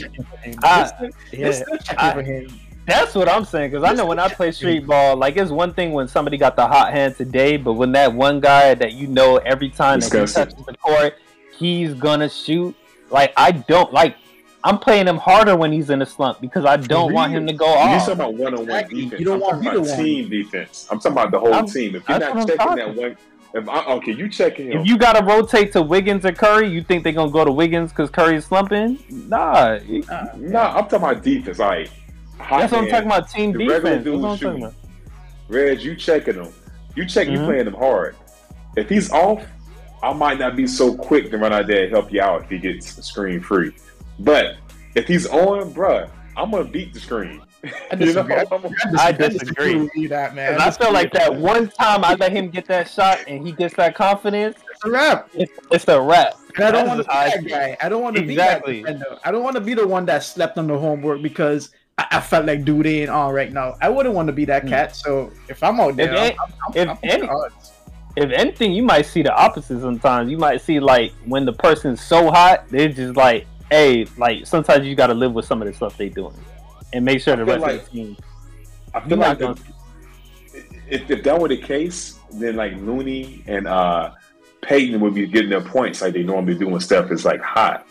I, 0.64 1.12
yeah, 1.32 1.64
I, 1.98 2.48
that's 2.86 3.16
what 3.16 3.28
I'm 3.28 3.44
saying 3.44 3.72
because 3.72 3.84
I 3.84 3.94
know 3.94 4.06
when 4.06 4.20
I 4.20 4.30
play 4.30 4.52
street 4.52 4.86
ball, 4.86 5.18
like 5.18 5.36
it's 5.38 5.50
one 5.50 5.74
thing 5.74 5.92
when 5.92 6.08
somebody 6.08 6.38
got 6.38 6.56
the 6.56 6.68
hot 6.68 6.94
hand 6.94 7.16
today, 7.16 7.58
but 7.58 7.74
when 7.74 7.92
that 7.94 8.14
one 8.14 8.40
guy 8.40 8.76
that 8.76 8.94
you 8.94 9.08
know 9.08 9.38
every 9.38 9.70
time 9.70 10.00
that 10.00 10.14
he 10.14 10.34
touches 10.34 10.66
the 10.66 10.78
court, 10.78 11.16
he's 11.58 11.94
gonna 11.96 12.30
shoot. 12.30 12.76
Like 13.10 13.34
I 13.36 13.52
don't 13.52 13.92
like. 13.92 14.16
I'm 14.64 14.80
playing 14.80 15.08
him 15.08 15.18
harder 15.18 15.56
when 15.56 15.72
he's 15.72 15.90
in 15.90 16.02
a 16.02 16.06
slump 16.06 16.42
because 16.42 16.66
I 16.66 16.78
don't 16.78 17.14
want 17.14 17.32
him 17.32 17.48
to 17.48 17.54
go 17.54 17.66
off. 17.66 17.90
You're 17.90 18.00
talking 18.00 18.14
about 18.14 18.34
one-on-one 18.36 18.90
defense. 18.90 19.20
You 19.20 19.26
don't 19.26 19.36
I'm 19.36 19.64
want 19.64 19.78
about 19.78 19.98
team 19.98 20.30
defense. 20.30 20.88
I'm 20.92 21.00
talking 21.00 21.12
about 21.14 21.32
the 21.32 21.40
whole 21.40 21.54
I'm, 21.54 21.68
team. 21.68 21.96
If 21.96 22.08
you're 22.08 22.20
not 22.20 22.48
checking 22.48 22.76
that 22.76 22.96
one, 22.96 23.18
if 23.54 23.68
I, 23.70 23.86
okay, 23.94 24.12
you 24.12 24.30
checking 24.30 24.72
him. 24.72 24.82
If 24.82 24.88
you 24.88 24.98
gotta 24.98 25.24
rotate 25.24 25.72
to 25.74 25.82
Wiggins 25.82 26.26
or 26.26 26.32
Curry, 26.32 26.70
you 26.70 26.84
think 26.84 27.04
they're 27.04 27.14
gonna 27.14 27.32
go 27.32 27.46
to 27.46 27.52
Wiggins 27.52 27.92
because 27.92 28.10
Curry's 28.10 28.46
slumping? 28.46 29.00
Nah, 29.10 29.80
nah, 29.88 30.28
nah. 30.36 30.78
I'm 30.78 30.84
talking 30.84 30.98
about 30.98 31.24
defense. 31.24 31.60
All 31.60 31.70
right, 31.70 31.90
That's 32.38 32.72
what 32.72 32.84
I'm 32.84 32.90
talking 32.90 33.08
about. 33.08 33.30
Team 33.30 33.52
the 33.54 33.60
defense. 33.60 34.04
That's 34.04 34.18
what 34.18 34.32
I'm 34.32 34.38
talking 34.38 34.64
about. 34.64 34.74
Reg, 35.48 35.82
you 35.82 35.96
checking 35.96 36.36
him? 36.36 36.54
You 36.96 37.06
check. 37.06 37.28
Mm-hmm. 37.28 37.42
You 37.42 37.46
playing 37.46 37.68
him 37.68 37.74
hard. 37.74 38.16
If 38.76 38.90
he's 38.90 39.12
off, 39.12 39.44
I 40.04 40.14
might 40.14 40.40
not 40.40 40.56
be 40.56 40.68
so 40.68 40.96
quick 40.96 41.32
to 41.32 41.38
run 41.38 41.54
out 41.54 41.68
there 41.68 41.84
and 41.84 41.92
help 41.92 42.12
you 42.12 42.22
out 42.22 42.44
if 42.44 42.50
he 42.50 42.58
gets 42.60 43.04
screen 43.06 43.40
free. 43.40 43.72
But 44.20 44.58
if 44.96 45.08
he's 45.08 45.28
on, 45.28 45.74
bruh, 45.74 46.10
I'm 46.36 46.52
gonna 46.52 46.66
beat 46.66 46.94
the 46.94 47.00
screen. 47.00 47.42
I 47.64 47.96
disagree. 47.96 48.36
you 48.36 48.44
know, 48.92 49.00
I 49.00 49.12
disagree. 49.12 50.08
That 50.08 50.36
man. 50.36 50.60
I 50.62 50.70
feel 50.72 50.94
like 50.94 51.12
that 51.14 51.34
one 51.34 51.70
time 51.70 52.04
I 52.04 52.16
let 52.16 52.32
him 52.32 52.50
get 52.50 52.66
that 52.68 52.90
shot 52.90 53.20
and 53.28 53.46
he 53.46 53.52
gets 53.52 53.76
that 53.76 53.96
confidence. 53.96 54.58
It's 54.72 54.86
a 54.86 54.92
wrap. 54.92 55.30
It's, 55.34 55.52
it's 55.72 55.88
a 55.88 56.00
wrap. 56.00 56.36
And 56.56 56.66
I 56.66 56.72
don't 56.72 56.88
want 56.88 57.02
to 57.02 57.04
be 57.04 57.14
that 57.14 57.48
guy. 57.48 57.78
I 57.82 57.90
don't 57.90 58.02
want 58.02 58.16
to 58.16 58.24
exactly. 58.24 58.84
be 58.84 58.84
that. 58.84 59.20
I 59.24 59.32
don't 59.32 59.44
want 59.44 59.56
to 59.56 59.62
be 59.62 59.74
the 59.74 59.88
one 59.88 60.06
that 60.06 60.24
slept 60.24 60.58
on 60.58 60.68
the 60.68 60.78
homework 60.78 61.22
because 61.22 61.72
I, 61.98 62.08
I, 62.12 62.22
felt 62.22 62.46
like 62.46 62.64
dude 62.64 62.86
ain't 62.86 63.10
on 63.10 63.34
right 63.34 63.52
now. 63.52 63.76
I 63.82 63.90
wouldn't 63.90 64.14
want 64.14 64.28
to 64.28 64.34
be 64.34 64.46
that 64.46 64.64
hmm. 64.64 64.70
cat. 64.70 64.96
So 64.96 65.32
if 65.50 65.64
I'm 65.64 65.80
out 65.80 65.96
there, 65.96 66.14
if, 66.14 66.38
I'm, 66.40 66.54
I'm, 66.68 66.76
if, 66.76 66.90
I'm 66.90 66.98
any, 67.04 67.30
if 68.16 68.32
anything, 68.32 68.74
you 68.74 68.84
might 68.84 69.06
see 69.06 69.24
the 69.24 69.36
opposite 69.36 69.80
sometimes. 69.82 70.30
You 70.30 70.38
might 70.38 70.62
see 70.62 70.80
like 70.80 71.14
when 71.26 71.46
the 71.46 71.54
person's 71.54 72.02
so 72.02 72.30
hot, 72.30 72.68
they're 72.70 72.90
just 72.90 73.16
like, 73.16 73.46
hey, 73.72 74.06
like 74.18 74.46
sometimes 74.46 74.86
you 74.86 74.96
got 74.96 75.08
to 75.08 75.14
live 75.14 75.34
with 75.34 75.46
some 75.46 75.62
of 75.62 75.68
the 75.68 75.74
stuff 75.74 75.98
they 75.98 76.10
doing 76.10 76.34
and 76.94 77.06
make 77.06 77.22
sure 77.22 77.36
the 77.36 77.46
rest 77.46 77.62
like, 77.62 77.82
of 77.82 77.86
the 77.86 77.92
team. 77.92 78.18
I 78.94 79.08
feel 79.08 79.18
like 79.18 79.40
the, 79.40 79.60
if, 80.90 81.10
if 81.10 81.24
that 81.24 81.40
were 81.40 81.48
the 81.48 81.58
case, 81.58 82.20
then 82.32 82.56
like 82.56 82.74
Looney 82.78 83.44
and 83.48 83.68
uh, 83.68 84.12
Payton 84.62 85.00
would 85.02 85.14
be 85.14 85.28
getting 85.28 85.50
their 85.50 85.62
points 85.62 86.02
like 86.02 86.14
they 86.14 86.24
normally 86.24 86.56
do 86.56 86.68
when 86.68 86.82
Steph 86.82 87.12
is 87.12 87.26
like 87.26 87.42
hot. 87.42 87.88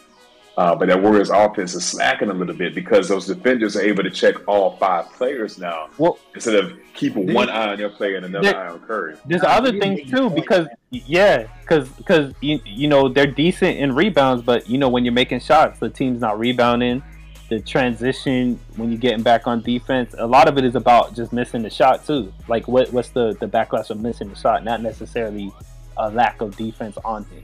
Uh, 0.56 0.74
but 0.74 0.88
that 0.88 1.02
Warriors 1.02 1.28
offense 1.28 1.74
is 1.74 1.85
slacking 1.85 2.30
a 2.30 2.32
little 2.32 2.54
bit 2.54 2.74
because 2.74 3.09
those 3.09 3.26
defenders 3.26 3.76
are 3.76 3.82
able 3.82 4.02
to 4.02 4.11
check 4.11 4.37
all 4.48 4.78
five 4.78 5.04
players 5.12 5.59
now 5.59 5.90
well, 5.98 6.18
instead 6.35 6.54
of 6.54 6.72
keeping 6.94 7.35
one 7.35 7.50
eye 7.50 7.72
on 7.72 7.76
their 7.76 7.90
player 7.90 8.16
and 8.16 8.24
another 8.24 8.52
there, 8.52 8.56
eye 8.56 8.68
on 8.68 8.80
Curry. 8.80 9.16
There's 9.26 9.42
other 9.42 9.78
things 9.78 10.11
too 10.11 10.30
because 10.30 10.66
yeah, 10.90 11.46
because 11.61 11.90
because 11.90 12.32
you 12.40 12.59
you 12.64 12.88
know 12.88 13.06
they're 13.06 13.26
decent 13.26 13.76
in 13.76 13.94
rebounds, 13.94 14.42
but 14.42 14.66
you 14.66 14.78
know 14.78 14.88
when 14.88 15.04
you're 15.04 15.12
making 15.12 15.40
shots, 15.40 15.78
the 15.78 15.90
team's 15.90 16.22
not 16.22 16.38
rebounding 16.38 17.02
the 17.48 17.61
transition 17.61 18.59
when 18.76 18.90
you're 18.90 18.98
getting 18.98 19.22
back 19.22 19.46
on 19.46 19.62
defense, 19.62 20.14
a 20.18 20.26
lot 20.26 20.48
of 20.48 20.59
it 20.59 20.64
is 20.64 20.74
about 20.74 21.14
just 21.14 21.32
missing 21.32 21.62
the 21.62 21.70
shot 21.70 22.06
too. 22.06 22.32
Like 22.48 22.66
what 22.66 22.92
what's 22.92 23.11
the 23.11 23.37
the 23.40 23.46
backlash 23.46 23.90
of 23.90 24.00
missing 24.00 24.28
the 24.28 24.37
shot, 24.37 24.64
not 24.64 24.82
necessarily 24.82 25.52
a 25.96 26.11
lack 26.11 26.40
of 26.40 26.56
defense 26.56 26.98
on 27.04 27.24
him. 27.24 27.42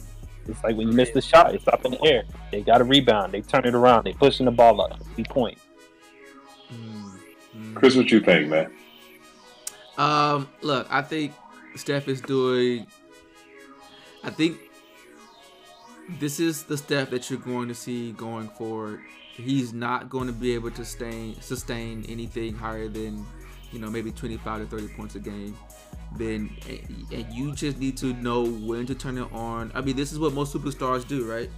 It's 0.48 0.62
like 0.64 0.76
when 0.76 0.88
you 0.88 0.94
miss 0.94 1.10
the 1.10 1.20
shot, 1.20 1.54
it's 1.54 1.68
up 1.68 1.84
in 1.84 1.92
the 1.92 2.04
air. 2.04 2.24
They 2.50 2.62
got 2.62 2.80
a 2.80 2.84
rebound, 2.84 3.32
they 3.32 3.42
turn 3.42 3.64
it 3.64 3.74
around, 3.74 4.04
they 4.04 4.12
pushing 4.12 4.46
the 4.46 4.52
ball 4.52 4.80
up, 4.80 5.00
the 5.14 5.22
point. 5.24 5.58
Mm-hmm. 6.72 7.74
Chris, 7.74 7.94
what 7.94 8.10
you 8.10 8.20
think, 8.20 8.48
man? 8.48 8.72
Um, 9.98 10.48
look, 10.62 10.86
I 10.90 11.02
think 11.02 11.32
Steph 11.76 12.08
is 12.08 12.20
doing. 12.20 12.86
I 14.24 14.30
think 14.30 14.58
this 16.18 16.40
is 16.40 16.64
the 16.64 16.76
step 16.76 17.10
that 17.10 17.30
you're 17.30 17.38
going 17.38 17.68
to 17.68 17.74
see 17.74 18.12
going 18.12 18.48
forward 18.48 19.00
he's 19.36 19.72
not 19.72 20.08
going 20.08 20.26
to 20.26 20.32
be 20.32 20.54
able 20.54 20.70
to 20.70 20.84
sustain 20.84 21.40
sustain 21.40 22.04
anything 22.08 22.54
higher 22.54 22.88
than 22.88 23.26
you 23.72 23.78
know 23.78 23.90
maybe 23.90 24.10
25 24.10 24.60
to 24.60 24.66
30 24.66 24.88
points 24.94 25.14
a 25.14 25.20
game 25.20 25.56
then 26.16 26.54
and 27.10 27.26
you 27.32 27.54
just 27.54 27.78
need 27.78 27.96
to 27.96 28.12
know 28.14 28.44
when 28.44 28.84
to 28.86 28.94
turn 28.94 29.16
it 29.16 29.32
on. 29.32 29.72
I 29.74 29.80
mean 29.80 29.96
this 29.96 30.12
is 30.12 30.18
what 30.18 30.34
most 30.34 30.54
superstars 30.54 31.06
do 31.06 31.30
right? 31.30 31.50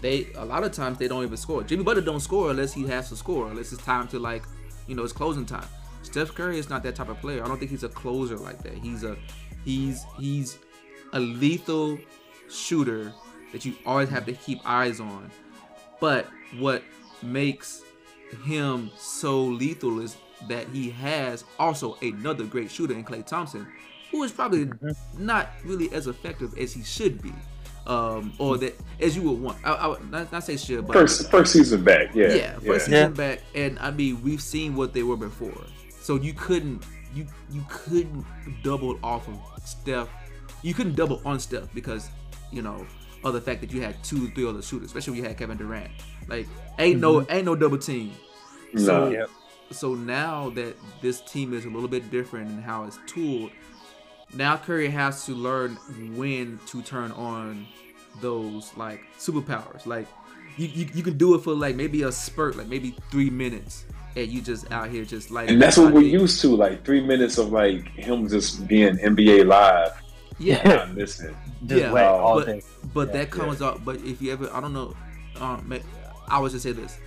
They 0.00 0.26
a 0.36 0.44
lot 0.44 0.64
of 0.64 0.72
times 0.72 0.98
they 0.98 1.08
don't 1.08 1.22
even 1.22 1.36
score. 1.36 1.62
Jimmy 1.62 1.84
butler 1.84 2.02
don't 2.02 2.20
score 2.20 2.50
unless 2.50 2.72
he 2.72 2.86
has 2.88 3.08
to 3.08 3.16
score 3.16 3.48
unless 3.48 3.72
it's 3.72 3.82
time 3.84 4.08
to 4.08 4.18
like 4.18 4.44
you 4.86 4.94
know 4.94 5.02
it's 5.02 5.12
closing 5.12 5.46
time. 5.46 5.66
Steph 6.02 6.34
curry 6.34 6.58
is 6.58 6.68
not 6.68 6.82
that 6.82 6.96
type 6.96 7.08
of 7.08 7.20
player. 7.20 7.42
I 7.42 7.48
don't 7.48 7.58
think 7.58 7.70
he's 7.70 7.84
a 7.84 7.88
closer 7.88 8.36
like 8.36 8.62
that. 8.64 8.74
He's 8.74 9.04
a 9.04 9.16
he's 9.64 10.04
he's 10.18 10.58
a 11.12 11.20
lethal 11.20 11.98
shooter 12.50 13.12
that 13.52 13.64
you 13.64 13.74
always 13.86 14.08
have 14.08 14.26
to 14.26 14.32
keep 14.32 14.60
eyes 14.64 15.00
on. 15.00 15.30
But 16.00 16.26
what 16.58 16.82
makes 17.22 17.82
him 18.44 18.90
so 18.96 19.42
lethal 19.42 20.00
is 20.00 20.16
that 20.48 20.66
he 20.68 20.90
has 20.90 21.44
also 21.58 21.96
another 22.02 22.44
great 22.44 22.70
shooter 22.70 22.94
in 22.94 23.04
Klay 23.04 23.24
Thompson, 23.24 23.66
who 24.10 24.22
is 24.22 24.32
probably 24.32 24.66
mm-hmm. 24.66 25.26
not 25.26 25.50
really 25.64 25.92
as 25.92 26.06
effective 26.06 26.56
as 26.58 26.72
he 26.72 26.82
should 26.82 27.22
be, 27.22 27.32
um, 27.86 28.32
or 28.38 28.58
that 28.58 28.78
as 29.00 29.16
you 29.16 29.22
would 29.22 29.40
want. 29.40 29.58
I, 29.64 29.72
I 29.72 29.86
would 29.88 30.10
not, 30.10 30.32
not 30.32 30.44
say 30.44 30.56
should, 30.56 30.86
but 30.86 30.94
first 30.94 31.30
first 31.30 31.52
season 31.52 31.84
back, 31.84 32.14
yeah, 32.14 32.34
yeah, 32.34 32.52
first 32.58 32.88
yeah. 32.88 33.06
season 33.06 33.14
back, 33.14 33.40
and 33.54 33.78
I 33.78 33.90
mean 33.90 34.22
we've 34.22 34.42
seen 34.42 34.74
what 34.74 34.92
they 34.92 35.02
were 35.02 35.16
before, 35.16 35.64
so 36.00 36.16
you 36.16 36.32
couldn't 36.32 36.84
you 37.14 37.26
you 37.50 37.64
couldn't 37.68 38.24
double 38.62 38.98
off 39.02 39.28
of 39.28 39.38
Steph, 39.64 40.08
you 40.62 40.74
couldn't 40.74 40.96
double 40.96 41.20
on 41.24 41.38
Steph 41.38 41.72
because 41.74 42.08
you 42.50 42.62
know 42.62 42.86
of 43.24 43.34
the 43.34 43.40
fact 43.40 43.60
that 43.60 43.72
you 43.72 43.80
had 43.80 44.02
two, 44.02 44.28
three 44.30 44.46
other 44.46 44.62
shooters, 44.62 44.86
especially 44.86 45.12
when 45.12 45.22
you 45.22 45.28
had 45.28 45.38
Kevin 45.38 45.56
Durant. 45.56 45.90
Like, 46.28 46.46
ain't 46.78 47.00
mm-hmm. 47.00 47.00
no, 47.00 47.26
ain't 47.28 47.44
no 47.44 47.56
double 47.56 47.78
team. 47.78 48.12
So, 48.76 49.10
yep. 49.10 49.30
so 49.70 49.94
now 49.94 50.50
that 50.50 50.76
this 51.02 51.20
team 51.20 51.52
is 51.52 51.64
a 51.64 51.68
little 51.68 51.88
bit 51.88 52.10
different 52.10 52.50
in 52.50 52.62
how 52.62 52.84
it's 52.84 52.98
tooled, 53.06 53.50
now 54.34 54.56
Curry 54.56 54.88
has 54.88 55.26
to 55.26 55.32
learn 55.32 55.74
when 56.16 56.58
to 56.66 56.82
turn 56.82 57.12
on 57.12 57.66
those 58.20 58.72
like 58.76 59.00
superpowers. 59.18 59.84
Like, 59.86 60.06
you, 60.56 60.68
you, 60.68 60.88
you 60.94 61.02
can 61.02 61.16
do 61.16 61.34
it 61.34 61.40
for 61.40 61.54
like 61.54 61.76
maybe 61.76 62.02
a 62.02 62.12
spurt, 62.12 62.56
like 62.56 62.68
maybe 62.68 62.94
three 63.10 63.30
minutes, 63.30 63.84
and 64.16 64.28
you 64.28 64.40
just 64.40 64.70
out 64.70 64.88
here 64.88 65.04
just 65.04 65.30
like. 65.30 65.50
And 65.50 65.60
that's 65.60 65.76
what 65.76 65.92
we're 65.92 66.02
used 66.02 66.40
to, 66.42 66.54
like 66.54 66.84
three 66.84 67.00
minutes 67.00 67.38
of 67.38 67.52
like 67.52 67.88
him 67.88 68.28
just 68.28 68.66
being 68.66 68.96
NBA 68.96 69.46
live 69.46 69.92
Yeah, 70.38 70.62
not 70.68 70.94
missing. 70.94 71.34
Just 71.66 71.80
Yeah, 71.82 71.92
wet 71.92 72.06
all 72.06 72.44
but- 72.44 72.62
but 72.94 73.08
Yeah, 73.08 73.12
that 73.14 73.30
comes 73.30 73.62
up. 73.62 73.84
But 73.84 73.96
if 74.02 74.20
you 74.20 74.32
ever, 74.32 74.50
I 74.52 74.60
don't 74.60 74.72
know, 74.72 74.94
um, 75.40 75.64
ma- 75.66 75.76
I 76.32 76.38
was 76.40 76.52
just 76.52 76.64
say 76.64 76.72
this. 76.72 76.98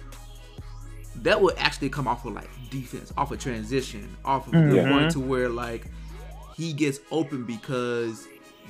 That 1.24 1.42
would 1.42 1.56
actually 1.58 1.90
come 1.90 2.08
off 2.08 2.26
of 2.26 2.34
like 2.34 2.50
defense, 2.70 3.12
off 3.18 3.32
of 3.32 3.40
transition, 3.40 4.16
off 4.24 4.46
of 4.48 4.54
the 4.54 4.60
Mhm. 4.60 4.92
one 4.92 5.10
to 5.12 5.20
where 5.20 5.50
like 5.50 5.86
he 6.56 6.72
gets 6.74 7.00
open 7.12 7.44
because 7.44 8.28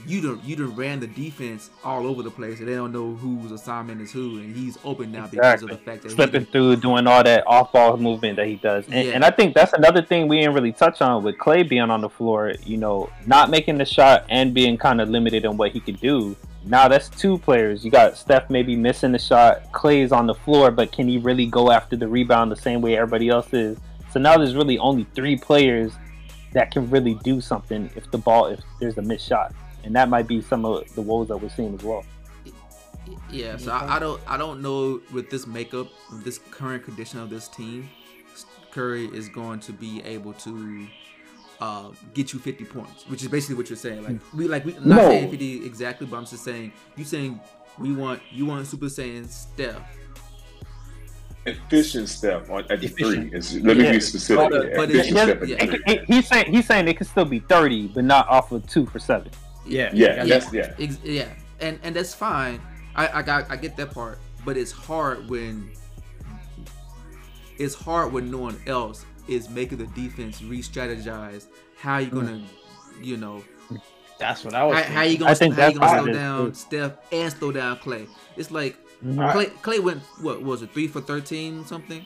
you 0.08 0.22
don't 0.22 0.44
you 0.44 0.56
done 0.56 0.76
ran 0.76 1.00
the 1.00 1.08
defense 1.08 1.70
all 1.84 2.06
over 2.06 2.22
the 2.22 2.30
place 2.30 2.60
and 2.60 2.68
they 2.68 2.76
don't 2.76 2.92
know 2.92 3.16
whose 3.16 3.52
assignment 3.52 4.02
is 4.02 4.12
who 4.12 4.38
and 4.38 4.56
he's 4.56 4.78
open 4.84 5.12
now 5.12 5.26
because 5.28 5.64
of 5.64 5.70
the 5.70 5.78
fact 5.78 6.04
that 6.04 6.12
slipping 6.12 6.46
through, 6.46 6.76
doing 6.78 7.08
all 7.08 7.24
that 7.24 7.44
off 7.48 7.72
ball 7.72 7.98
movement 7.98 8.36
that 8.38 8.46
he 8.48 8.56
does. 8.56 8.86
And, 8.90 9.08
Yeah. 9.08 9.14
and 9.14 9.26
I 9.26 9.32
think 9.32 9.56
that's 9.56 9.74
another 9.74 10.02
thing 10.02 10.28
we 10.28 10.40
didn't 10.40 10.54
really 10.54 10.72
touch 10.74 11.02
on 11.02 11.24
with 11.24 11.38
Klay 11.38 11.68
being 11.68 11.90
on 11.90 12.02
the 12.02 12.10
floor, 12.10 12.54
you 12.66 12.78
know, 12.78 13.10
not 13.26 13.50
making 13.50 13.78
the 13.80 13.86
shot 13.86 14.26
and 14.30 14.54
being 14.54 14.78
kind 14.78 15.02
of 15.02 15.10
limited 15.10 15.46
on 15.46 15.58
what 15.58 15.72
he 15.72 15.80
could 15.80 16.00
do. 16.00 16.36
Now 16.66 16.88
that's 16.88 17.10
two 17.10 17.38
players. 17.38 17.86
You 17.86 17.92
got 17.92 18.18
Steph 18.18 18.50
maybe 18.50 18.76
missing 18.76 19.12
the 19.12 19.20
shot. 19.20 19.72
Klay's 19.72 20.12
on 20.12 20.26
the 20.26 20.34
floor, 20.34 20.72
but 20.72 20.92
can 20.92 21.08
he 21.08 21.20
really 21.20 21.46
go 21.46 21.72
after 21.72 21.96
the 21.96 22.08
rebound 22.08 22.52
the 22.52 22.56
same 22.56 22.82
way 22.82 22.98
everybody 22.98 23.30
else 23.30 23.54
is? 23.54 23.78
So 24.12 24.20
now 24.20 24.38
there's 24.38 24.56
really 24.56 24.80
only 24.80 25.06
three 25.16 25.36
players 25.36 25.94
that 26.54 26.72
can 26.72 26.90
really 26.90 27.16
do 27.24 27.40
something 27.40 27.90
if 27.96 28.10
the 28.12 28.18
ball, 28.18 28.48
if 28.48 28.62
there's 28.80 28.98
a 28.98 29.02
missed 29.02 29.28
shot. 29.28 29.54
And 29.84 29.96
that 29.96 30.10
might 30.10 30.28
be 30.28 30.42
some 30.42 30.66
of 30.66 30.94
the 30.96 31.02
woes 31.02 31.28
that 31.28 31.38
we're 31.38 31.50
seeing 31.50 31.76
as 31.76 31.84
well. 31.84 32.04
Yeah, 33.30 33.58
so 33.58 33.72
I, 33.72 33.98
I 33.98 34.00
don't 34.00 34.22
I 34.28 34.38
don't 34.38 34.62
know 34.62 35.02
with 35.14 35.30
this 35.30 35.46
makeup, 35.46 35.88
this 36.24 36.40
current 36.50 36.84
condition 36.84 37.20
of 37.20 37.30
this 37.30 37.48
team, 37.48 37.90
Curry 38.72 39.06
is 39.06 39.30
going 39.30 39.60
to 39.62 39.72
be 39.72 40.02
able 40.04 40.34
to 40.34 40.88
uh, 41.62 41.90
get 42.14 42.34
you 42.34 42.40
50 42.40 42.66
points, 42.66 43.08
which 43.08 43.22
is 43.24 43.28
basically 43.30 43.56
what 43.56 43.70
you're 43.70 43.78
saying. 43.78 44.04
Like 44.04 44.18
we 44.34 44.48
like 44.48 44.66
we 44.66 44.74
not 44.74 44.84
No. 44.86 45.10
saying 45.10 45.30
50 45.32 45.66
exactly, 45.66 46.08
but 46.08 46.18
I'm 46.18 46.26
just 46.26 46.44
saying 46.44 46.72
you 46.96 47.04
saying 47.06 47.40
we 47.80 47.94
want 47.94 48.22
you 48.32 48.46
want 48.46 48.68
Super 48.68 48.86
Saiyan 48.88 49.28
Steph, 49.30 49.82
Efficient 51.46 52.10
Steph 52.10 52.50
on 52.50 52.62
at 52.72 52.80
the 52.82 52.88
Efficient. 52.88 53.30
three. 53.30 53.38
It's, 53.38 53.54
let 53.56 53.78
me 53.78 53.84
Yeah. 53.84 53.92
be 53.92 54.00
specific. 54.00 54.50
But- 54.50 54.76
but 54.76 54.90
it's- 54.90 55.08
Efficient 55.08 55.18
Steph 55.18 55.42
at 55.44 55.48
yeah. 55.48 55.66
the 55.66 55.74
It 55.74 56.06
three. 56.06 56.16
he's 56.16 56.28
saying 56.28 56.52
he's 56.54 56.66
saying 56.68 56.88
it 56.88 56.98
could 56.98 57.08
still 57.08 57.26
be 57.26 57.40
30, 57.40 57.88
but 57.88 58.04
not 58.04 58.28
off 58.28 58.52
of 58.52 58.68
two 58.68 58.86
for 58.88 59.00
seven. 59.00 59.30
Yeah, 59.68 59.90
Yeah, 59.94 60.26
that's 60.26 60.52
yeah. 60.54 60.74
Ex- 60.80 61.00
yeah, 61.04 61.28
and 61.60 61.80
and 61.84 61.96
that's 61.96 62.14
fine. 62.14 62.60
I 62.96 63.20
I 63.20 63.22
got 63.22 63.50
I 63.52 63.56
get 63.56 63.78
that 63.78 63.92
part, 63.94 64.20
but 64.44 64.58
it's 64.58 64.72
hard 64.72 65.30
when 65.30 65.70
it's 67.58 67.76
hard 67.76 68.12
when 68.12 68.30
no 68.30 68.38
one 68.40 68.60
else 68.68 69.06
is 69.28 69.50
making 69.50 69.78
the 69.80 69.88
defense 69.88 70.42
re-strategize. 70.42 71.46
How 71.78 71.98
you're 72.00 72.10
gonna, 72.12 72.42
you 73.02 73.18
know, 73.18 73.44
That's 74.20 74.44
what 74.46 74.54
I 74.54 74.64
was. 74.64 74.78
how, 74.78 74.94
how 74.94 75.02
you 75.02 75.18
gonna 75.18 75.32
I 75.32 75.34
think 75.34 75.56
how 75.56 75.68
you 75.68 75.80
gonna 75.80 76.04
slow 76.04 76.14
down 76.14 76.48
too. 76.48 76.54
Steph 76.56 76.92
and 77.12 77.34
slow 77.34 77.52
down 77.52 77.78
Klay? 77.78 78.08
It's 78.38 78.50
like 78.52 78.78
Mhm. 79.06 79.32
Klay 79.34 79.50
Klay 79.62 79.80
went 79.84 80.02
what 80.22 80.42
was 80.42 80.62
it 80.62 80.72
three 80.72 80.88
for 80.88 81.02
thirteen 81.02 81.66
something? 81.66 82.04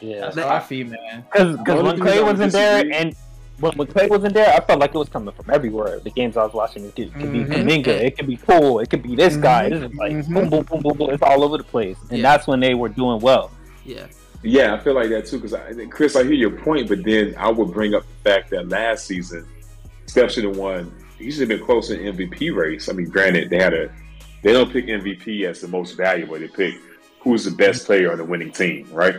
Yeah, 0.00 0.20
That's 0.22 0.34
That- 0.36 0.48
how 0.48 0.56
I 0.56 0.60
feel, 0.60 0.88
man. 0.88 1.24
because 1.32 1.56
when 1.56 1.96
Klay 1.98 2.22
wasn't 2.22 2.52
disagree- 2.52 2.90
there 2.90 3.00
and 3.00 3.14
when, 3.60 3.72
when 3.76 3.86
Klay 3.88 4.10
wasn't 4.10 4.34
there, 4.34 4.52
I 4.52 4.60
felt 4.60 4.80
like 4.80 4.94
it 4.94 4.98
was 4.98 5.08
coming 5.08 5.32
from 5.34 5.48
everywhere. 5.50 6.00
The 6.00 6.10
games 6.10 6.36
I 6.36 6.44
was 6.44 6.52
watching, 6.52 6.84
it 6.84 6.94
could, 6.96 7.06
it 7.06 7.14
could 7.14 7.32
be 7.32 7.44
Mhm. 7.44 7.52
Kuminga, 7.54 7.86
it 7.88 8.16
could 8.18 8.26
be 8.26 8.36
Poole, 8.36 8.80
it 8.80 8.90
could 8.90 9.02
be 9.02 9.14
this 9.16 9.36
guy. 9.36 9.68
This 9.70 9.82
is 9.90 9.94
like 9.96 10.12
Mhm. 10.12 10.34
boom, 10.34 10.50
boom, 10.50 10.62
boom, 10.64 10.80
boom, 10.82 10.96
boom. 10.98 11.10
It's 11.10 11.22
all 11.22 11.42
over 11.44 11.56
the 11.58 11.64
place, 11.64 11.96
and 12.10 12.18
Yeah. 12.18 12.22
that's 12.30 12.46
when 12.46 12.60
they 12.60 12.74
were 12.74 12.88
doing 12.88 13.20
well. 13.20 13.50
Yeah, 13.84 14.06
Yeah, 14.42 14.74
I 14.74 14.78
feel 14.80 14.94
like 14.94 15.08
that 15.10 15.26
too. 15.26 15.38
Because 15.38 15.56
Chris, 15.90 16.16
I 16.16 16.24
hear 16.24 16.32
your 16.32 16.50
point, 16.50 16.88
but 16.88 17.04
then 17.04 17.34
I 17.38 17.50
would 17.50 17.72
bring 17.72 17.94
up 17.94 18.02
the 18.02 18.30
fact 18.30 18.50
that 18.50 18.68
last 18.68 19.06
season, 19.06 19.46
Steph 20.06 20.32
should 20.32 20.44
have 20.44 20.56
won. 20.56 20.92
He 21.18 21.30
should 21.30 21.48
have 21.48 21.48
been 21.58 21.64
close 21.64 21.90
in 21.90 22.00
MVP 22.16 22.54
race. 22.54 22.88
I 22.88 22.92
mean, 22.92 23.08
granted, 23.08 23.50
they 23.50 23.58
had 23.60 23.72
a 23.74 23.90
they 24.42 24.52
don't 24.52 24.72
pick 24.72 24.86
MVP 24.86 25.44
as 25.44 25.60
the 25.60 25.68
most 25.68 25.92
valuable. 25.92 26.38
They 26.38 26.48
pick 26.48 26.74
who's 27.20 27.44
the 27.44 27.52
best 27.52 27.86
player 27.86 28.10
on 28.10 28.18
the 28.18 28.24
winning 28.24 28.50
team, 28.50 28.88
right? 28.92 29.14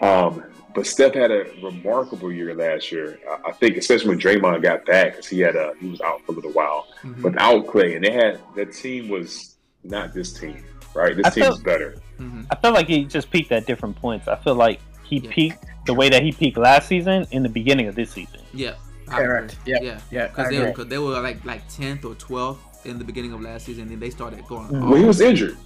Um, 0.00 0.42
but 0.74 0.86
Steph 0.86 1.14
had 1.14 1.30
a 1.30 1.46
remarkable 1.62 2.32
year 2.32 2.54
last 2.54 2.90
year. 2.90 3.18
I- 3.46 3.52
think, 3.52 3.76
especially 3.76 4.08
when 4.08 4.18
Draymond 4.20 4.62
got 4.62 4.84
back, 4.86 5.12
because 5.12 5.28
he 5.28 5.40
had 5.40 5.54
a 5.54 5.74
he 5.80 5.88
was 5.88 6.00
out 6.00 6.24
for 6.26 6.32
a 6.32 6.34
little 6.34 6.52
while 6.52 6.86
Mhm. 7.04 7.22
without 7.22 7.66
Klay, 7.66 7.94
and 7.96 8.04
they 8.04 8.10
had 8.10 8.40
that 8.56 8.72
team 8.72 9.08
was 9.08 9.56
not 9.84 10.12
this 10.14 10.32
team, 10.32 10.56
right? 10.94 11.16
This 11.16 11.26
I 11.26 11.30
team 11.30 11.44
feel- 11.44 11.52
is 11.54 11.58
better. 11.60 11.96
Mhm. 12.18 12.46
I 12.50 12.56
feel 12.56 12.72
like 12.72 12.86
he 12.86 13.04
just 13.04 13.30
peaked 13.30 13.52
at 13.52 13.66
different 13.66 13.96
points. 13.96 14.28
I 14.28 14.36
feel 14.36 14.54
like 14.54 14.80
he 15.04 15.18
Yeah. 15.18 15.30
peaked 15.32 15.64
the 15.86 15.94
way 15.94 16.08
that 16.08 16.22
he 16.22 16.32
peaked 16.32 16.56
last 16.58 16.88
season 16.88 17.26
in 17.30 17.42
the 17.42 17.48
beginning 17.48 17.88
of 17.88 17.94
this 17.94 18.10
season. 18.10 18.40
yeah, 18.52 18.72
I 19.08 19.16
Correct. 19.16 19.52
agree. 19.62 19.72
Yeah. 19.72 19.78
yeah, 19.82 20.00
Yeah, 20.10 20.26
because 20.28 20.46
I 20.48 20.50
they, 20.72 20.84
they 20.84 20.98
were 20.98 21.20
like 21.20 21.44
like 21.44 21.66
tenth 21.68 22.04
or 22.04 22.14
twelfth 22.14 22.86
in 22.86 22.98
the 22.98 23.04
beginning 23.04 23.32
of 23.32 23.40
last 23.40 23.66
season, 23.66 23.82
and 23.84 23.92
then 23.92 24.00
they 24.00 24.10
started 24.10 24.46
going. 24.46 24.68
Mhm. 24.68 24.88
Well, 24.88 24.94
he 24.98 25.04
was 25.04 25.20
injured. 25.20 25.56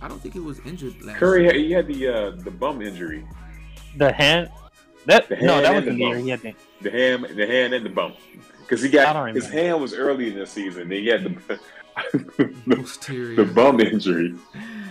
I 0.00 0.08
don't 0.08 0.20
think 0.22 0.34
he 0.34 0.40
was 0.40 0.60
injured 0.64 1.02
last. 1.02 1.18
Curry, 1.18 1.44
year. 1.44 1.54
he 1.54 1.72
had 1.72 1.86
the 1.88 2.08
uh, 2.08 2.30
the 2.42 2.50
bum 2.50 2.82
injury, 2.82 3.24
The 3.96 4.12
hand, 4.12 4.48
that 5.06 5.28
The 5.28 5.36
no, 5.36 5.60
that 5.60 5.74
was 5.74 5.78
and 5.78 5.86
the 5.86 5.90
the 5.92 5.96
year 5.96 6.16
he 6.18 6.28
had 6.28 6.40
the 6.42 6.54
the 6.82 6.90
hand, 6.90 7.24
the 7.36 7.46
hand, 7.46 7.74
and 7.74 7.84
the 7.84 7.90
bum 7.90 8.12
because 8.60 8.82
he 8.82 8.88
got 8.90 9.34
his 9.34 9.48
hand 9.48 9.80
was 9.80 9.94
early 9.94 10.28
in 10.32 10.38
the 10.38 10.46
season. 10.46 10.88
Then 10.88 10.98
he 11.00 11.06
had 11.08 11.24
the 11.24 11.58
the, 12.12 13.34
the 13.36 13.44
bum 13.44 13.80
injury. 13.80 14.34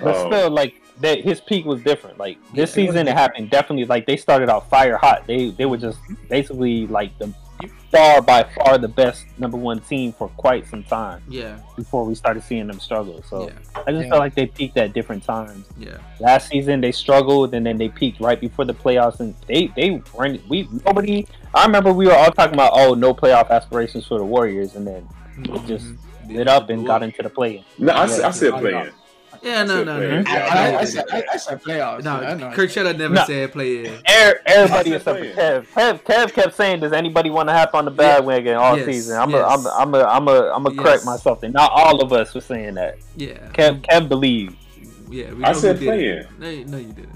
But 0.02 0.16
Um, 0.16 0.32
still, 0.32 0.52
like 0.52 0.80
that, 1.02 1.22
his 1.22 1.42
peak 1.42 1.66
was 1.66 1.82
different. 1.82 2.18
Like 2.18 2.38
this 2.54 2.72
Yeah, 2.72 2.86
season, 2.88 3.08
it 3.08 3.16
happened 3.16 3.50
definitely. 3.50 3.86
Like 3.86 4.06
they 4.06 4.18
started 4.18 4.50
out 4.50 4.70
fire 4.70 4.98
hot. 4.98 5.26
They 5.28 5.50
they 5.52 5.66
were 5.66 5.78
just 5.78 6.00
basically 6.30 6.88
like 6.88 7.18
the 7.18 7.34
far 7.92 8.22
by 8.22 8.44
far 8.44 8.78
the 8.78 8.88
best 8.88 9.26
number 9.40 9.58
one 9.58 9.80
team 9.80 10.12
for 10.12 10.28
quite 10.30 10.68
some 10.68 10.84
time 10.84 11.22
Yeah, 11.28 11.58
before 11.76 12.04
we 12.06 12.14
started 12.16 12.44
seeing 12.44 12.68
them 12.68 12.80
struggle. 12.80 13.24
So 13.24 13.48
yeah, 13.48 13.82
I 13.88 13.92
just 13.92 14.04
Yeah. 14.04 14.10
felt 14.10 14.20
like 14.20 14.36
they 14.36 14.46
peaked 14.46 14.78
at 14.78 14.94
different 14.94 15.24
times. 15.24 15.66
yeah. 15.78 15.98
Last 16.20 16.50
season 16.50 16.82
they 16.82 16.92
struggled, 16.92 17.54
and 17.54 17.66
then 17.66 17.78
they 17.78 17.90
peaked 17.90 18.20
right 18.20 18.40
before 18.40 18.66
the 18.66 18.74
playoffs, 18.74 19.20
and 19.20 19.34
they 19.48 19.68
they 19.76 20.02
weren't. 20.14 20.48
We 20.48 20.68
nobody. 20.86 21.26
I 21.54 21.66
remember 21.66 21.92
we 21.94 22.06
were 22.08 22.14
all 22.16 22.32
talking 22.32 22.54
about 22.56 22.72
oh 22.76 22.94
no 22.94 23.14
playoff 23.14 23.50
aspirations 23.50 24.06
for 24.06 24.18
the 24.20 24.26
Warriors, 24.26 24.76
and 24.76 24.86
then 24.86 25.08
it 25.38 25.66
just. 25.66 25.86
Lit 26.28 26.48
up 26.48 26.70
and 26.70 26.86
got 26.86 27.04
into 27.04 27.22
the 27.24 27.30
play. 27.30 27.64
no, 27.78 27.94
I, 27.94 28.08
said- 28.08 28.26
I 28.26 28.32
said 28.32 28.54
Yeah. 28.54 28.60
playing. 28.60 28.92
Yeah, 29.44 29.64
no, 29.66 29.84
no, 29.84 30.00
no. 30.00 30.24
I, 30.26 30.34
I, 30.34 30.40
I, 30.74 30.80
I 30.80 30.84
said, 30.86 31.06
I, 31.12 31.24
I 31.34 31.38
said 31.38 31.62
playoffs. 31.62 32.06
I 32.08 32.34
No, 32.34 32.36
know. 32.50 32.56
Kurt 32.56 32.72
Shutter 32.72 32.94
never 32.94 33.14
No. 33.14 33.24
said 33.26 33.52
play 33.52 33.86
in. 33.86 33.94
Er- 34.10 34.42
Everybody 34.48 34.94
I 34.94 34.96
except 34.96 35.20
for 35.20 35.26
Kev. 35.26 35.68
Kev. 35.68 36.02
Kev 36.02 36.34
kept 36.34 36.56
saying, 36.56 36.80
"Does 36.80 36.92
anybody 36.92 37.30
want 37.30 37.48
to 37.50 37.54
hop 37.54 37.76
on 37.76 37.86
the 37.86 37.92
bandwagon 37.92 38.56
all 38.56 38.76
Yes, 38.78 38.86
season?" 38.88 39.20
I'm 39.22 39.30
yes. 39.30 39.40
a, 39.42 39.46
I'm 39.46 39.66
a, 39.66 39.70
I'm 39.70 39.94
a, 39.94 40.04
I'm 40.06 40.28
a, 40.28 40.52
I'm 40.54 40.66
a 40.66 40.72
Yes. 40.74 40.80
correct 40.84 41.06
myself. 41.06 41.44
And 41.44 41.54
not 41.54 41.72
all 41.72 42.02
of 42.02 42.12
us 42.14 42.34
were 42.34 42.42
saying 42.42 42.74
that. 42.76 42.98
Yeah, 43.16 43.34
Kev, 43.54 43.82
Kev 43.82 44.10
believed. 44.10 44.56
yeah. 45.12 45.32
We 45.34 45.44
I 45.44 45.52
said 45.54 45.78
who 45.78 45.86
did 45.86 45.88
playing. 46.40 46.64
No, 46.66 46.72
no, 46.72 46.78
you 46.80 46.94
didn't. 46.94 47.10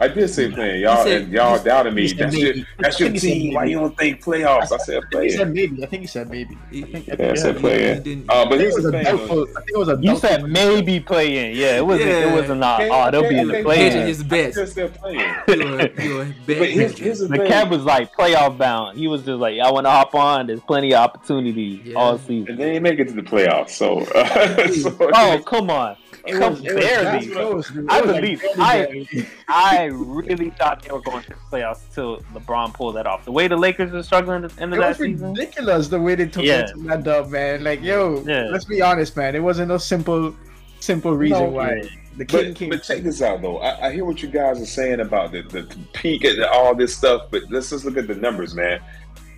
I 0.00 0.08
did 0.08 0.28
say 0.28 0.50
playing. 0.50 0.80
Y'all 0.82 1.04
said- 1.04 1.22
and 1.22 1.32
y'all 1.32 1.58
he- 1.58 1.64
doubted 1.64 1.94
me. 1.94 2.02
he 2.02 2.08
said 2.08 2.18
That's 2.18 2.36
your, 2.38 2.54
that's 2.78 3.00
your 3.00 3.08
think 3.10 3.20
said 3.20 3.28
team. 3.28 3.54
Why 3.54 3.64
you 3.66 3.78
don't 3.80 3.96
think 3.98 4.24
playoffs? 4.24 4.72
I 4.72 4.78
said 4.78 5.02
I 5.04 5.08
think 5.10 5.22
he 5.24 5.30
said 5.30 5.52
playing. 5.52 5.54
maybe. 5.54 5.82
I 5.82 5.86
think 5.86 6.00
he 6.02 6.06
said 6.08 6.30
maybe. 6.30 6.56
I 6.56 6.70
think, 6.70 6.94
I 6.96 6.98
Yeah, 7.06 7.12
I 7.12 7.16
think, 7.16 7.36
said 7.38 7.56
playing. 7.58 8.24
Uh, 8.28 8.44
but 8.44 8.48
think 8.48 8.60
here's 8.62 8.74
was 8.74 8.82
the 8.84 8.88
a 8.88 8.92
thing. 8.92 9.04
doubtful. 9.04 9.42
I 9.42 9.60
think 9.60 9.70
it 9.74 9.78
was 9.78 9.88
a 9.88 9.98
You 10.00 10.16
said 10.16 10.44
maybe 10.44 11.00
play 11.00 11.50
in. 11.50 11.56
Yeah, 11.56 11.76
it 11.76 11.86
wasn't. 11.86 12.08
Yeah. 12.08 12.30
It 12.30 12.32
wasn't. 12.32 12.60
Not, 12.60 12.80
Kev- 12.80 12.88
oh, 13.08 13.10
they'll 13.10 13.28
be 13.28 13.38
in 13.38 13.48
the 13.48 13.54
Kev- 13.54 13.62
play 13.64 13.76
Hedging 13.78 14.00
in. 14.02 14.06
his 14.06 14.20
I 14.22 14.24
bets. 14.24 14.56
just 14.56 14.74
said 14.74 14.94
playing. 14.94 15.18
You're, 15.48 15.56
you're 15.56 16.24
But 16.46 16.56
here's, 16.70 16.98
here's 16.98 17.18
the 17.20 17.28
The 17.28 17.36
thing. 17.38 17.50
Kev 17.52 17.68
was 17.70 17.84
like 17.84 18.12
playoff 18.14 18.56
bound. 18.58 18.96
He 18.98 19.06
was 19.06 19.20
just 19.22 19.38
like, 19.38 19.58
"I 19.60 19.70
want 19.70 19.84
to 19.86 19.90
hop 19.90 20.14
on. 20.14 20.46
There's 20.46 20.60
plenty 20.60 20.94
of 20.94 21.00
opportunity 21.00 21.82
Yeah. 21.84 21.94
all 21.94 22.18
season." 22.18 22.48
and 22.52 22.58
they 22.58 22.72
didn't 22.72 22.82
make 22.84 22.98
it 22.98 23.08
to 23.08 23.14
the 23.14 23.22
playoffs. 23.22 23.70
So, 23.70 24.00
uh, 24.14 24.68
so 24.72 24.96
Oh 25.14 25.42
come 25.46 25.68
on! 25.70 25.96
It 26.26 26.38
was, 26.38 26.60
it 26.64 26.74
was 26.74 26.84
Barely. 26.84 27.26
close. 27.28 27.70
It 27.70 27.84
I 27.88 28.00
was 28.00 28.10
like 28.10 28.20
believe- 28.22 28.44
I- 28.58 29.26
I 29.48 29.84
really 29.92 30.50
thought 30.50 30.82
they 30.82 30.92
were 30.92 31.00
going 31.00 31.22
to 31.22 31.28
the 31.30 31.34
playoffs 31.50 31.80
until 31.88 32.18
LeBron 32.34 32.74
pulled 32.74 32.96
that 32.96 33.06
off. 33.06 33.24
The 33.24 33.32
way 33.32 33.48
the 33.48 33.56
Lakers 33.56 33.92
were 33.92 34.02
struggling 34.02 34.44
at 34.44 34.50
the 34.56 34.62
end 34.62 34.72
It 34.72 34.76
of 34.78 34.82
that 34.82 34.88
was 34.90 34.98
season. 34.98 35.32
ridiculous 35.34 35.88
the 35.88 36.00
way 36.00 36.14
they 36.14 36.26
took 36.26 36.44
Yeah. 36.44 36.62
that, 36.66 36.84
that 36.84 37.02
dub, 37.04 37.30
man. 37.30 37.64
Like, 37.64 37.82
yo, 37.82 38.22
Yeah. 38.26 38.48
let's 38.50 38.64
be 38.64 38.82
honest, 38.82 39.16
man. 39.16 39.34
It 39.34 39.42
wasn't 39.42 39.68
no 39.68 39.78
simple, 39.78 40.34
simple 40.80 41.16
reason 41.16 41.38
No, 41.44 41.48
why 41.50 41.76
yeah. 41.76 41.88
the 42.16 42.24
king 42.24 42.54
But, 42.70 42.78
but 42.78 42.82
check 42.84 43.02
this 43.02 43.22
out 43.22 43.40
though. 43.42 43.58
I, 43.58 43.88
I 43.88 43.92
hear 43.92 44.04
what 44.04 44.22
you 44.22 44.28
guys 44.28 44.60
are 44.60 44.66
saying 44.66 45.00
about 45.00 45.32
the, 45.32 45.42
the 45.42 45.62
peak 45.94 46.24
and 46.24 46.42
all 46.44 46.74
this 46.74 46.94
stuff, 46.96 47.28
but 47.30 47.42
let's 47.50 47.70
just 47.70 47.84
look 47.84 47.96
at 47.96 48.06
the 48.08 48.14
numbers, 48.14 48.54
man. 48.54 48.80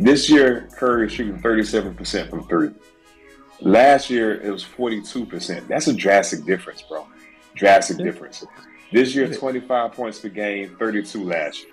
This 0.01 0.29
year, 0.29 0.69
Curry 0.77 1.07
is 1.07 1.13
shooting 1.13 1.39
37% 1.41 2.31
from 2.31 2.49
three. 2.49 2.71
Last 3.63 4.11
year, 4.11 4.41
it 4.41 4.51
was 4.51 4.65
42%. 4.65 5.69
That's 5.69 5.87
a 5.87 5.93
drastic 5.93 6.45
difference, 6.45 6.83
bro. 6.83 7.07
Drastic 7.55 7.99
Yeah. 7.99 8.05
difference. 8.07 8.45
This 8.93 9.15
year, 9.15 9.27
25 9.29 9.93
points 9.93 10.19
per 10.19 10.29
game, 10.29 10.77
32 10.79 11.25
last 11.25 11.63
year. 11.63 11.73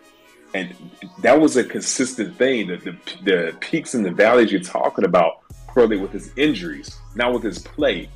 And 0.53 0.73
that 1.21 1.39
was 1.39 1.57
a 1.57 1.63
consistent 1.63 2.37
thing. 2.37 2.67
The, 2.67 2.77
the, 2.77 2.95
the 3.23 3.55
peaks 3.59 3.93
and 3.93 4.05
the 4.05 4.11
valleys 4.11 4.51
you're 4.51 4.61
talking 4.61 5.05
about 5.05 5.41
correlate 5.67 6.01
with 6.01 6.11
his 6.11 6.31
injuries, 6.37 6.97
not 7.15 7.33
with 7.33 7.43
his 7.43 7.59
play 7.59 8.09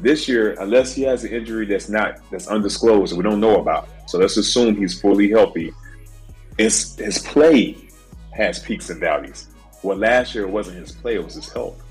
this 0.00 0.28
year, 0.28 0.54
unless 0.60 0.94
he 0.94 1.02
has 1.02 1.24
an 1.24 1.32
injury 1.32 1.66
that's 1.66 1.88
not 1.88 2.18
that's 2.30 2.46
undisclosed, 2.46 3.16
we 3.16 3.22
don't 3.22 3.40
know 3.40 3.56
about. 3.56 3.88
So 4.06 4.18
let's 4.18 4.36
assume 4.36 4.76
he's 4.76 5.00
fully 5.00 5.30
healthy. 5.30 5.72
It's 6.56 6.96
his 6.96 7.18
play 7.18 7.76
has 8.32 8.58
peaks 8.60 8.90
and 8.90 9.00
valleys. 9.00 9.48
Well, 9.82 9.96
last 9.96 10.34
year 10.34 10.44
it 10.44 10.50
wasn't 10.50 10.78
his 10.78 10.92
play; 10.92 11.16
it 11.16 11.24
was 11.24 11.34
his 11.34 11.52
health. 11.52 11.82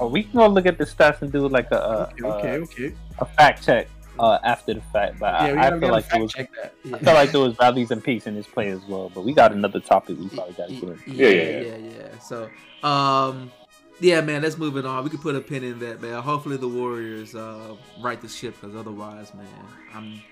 Oh, 0.00 0.08
we 0.08 0.22
can 0.22 0.32
go 0.32 0.46
look 0.48 0.66
at 0.66 0.78
the 0.78 0.84
stats 0.84 1.22
and 1.22 1.30
do 1.30 1.46
like 1.48 1.70
a 1.70 1.76
a, 1.76 2.24
Okay, 2.24 2.24
okay, 2.24 2.54
a, 2.56 2.62
okay. 2.62 2.94
a 3.18 3.24
fact 3.24 3.64
check 3.64 3.86
uh, 4.18 4.38
after 4.42 4.74
the 4.74 4.80
fact. 4.80 5.18
But 5.18 5.34
Yeah, 5.34 5.48
I, 5.48 5.50
I 5.50 5.54
gotta, 5.54 5.76
we 5.76 5.80
feel 5.80 5.90
like 5.90 6.14
it 6.14 6.20
was 6.22 6.32
check 6.32 6.50
that. 6.56 6.74
Yeah. 6.84 6.96
I 6.96 6.98
feel 6.98 7.14
like 7.14 7.32
there 7.32 7.40
was 7.40 7.54
values 7.56 7.90
and 7.90 8.02
peace 8.02 8.26
in 8.26 8.34
this 8.34 8.46
play 8.46 8.68
as 8.68 8.80
well. 8.88 9.10
But 9.14 9.24
we 9.24 9.32
got 9.32 9.52
another 9.52 9.80
topic 9.80 10.18
we 10.18 10.28
probably 10.28 10.54
got 10.54 10.68
to 10.68 10.74
get 10.74 10.82
into. 10.82 11.10
yeah, 11.10 11.28
Yeah, 11.28 11.28
yeah, 11.28 11.60
yeah, 11.60 11.76
yeah, 11.76 11.92
yeah. 11.98 12.18
So, 12.18 12.50
um, 12.86 13.52
yeah, 14.00 14.20
man, 14.22 14.42
let's 14.42 14.56
move 14.56 14.76
it 14.76 14.86
on. 14.86 15.04
We 15.04 15.10
could 15.10 15.20
put 15.20 15.36
a 15.36 15.40
pin 15.40 15.62
in 15.62 15.78
that, 15.80 16.00
man. 16.00 16.22
Hopefully, 16.22 16.56
the 16.56 16.68
Warriors 16.68 17.34
uh, 17.34 17.76
right 18.00 18.20
the 18.20 18.28
ship, 18.28 18.56
because 18.60 18.74
otherwise, 18.74 19.34
man, 19.34 19.46
I'm. 19.94 20.22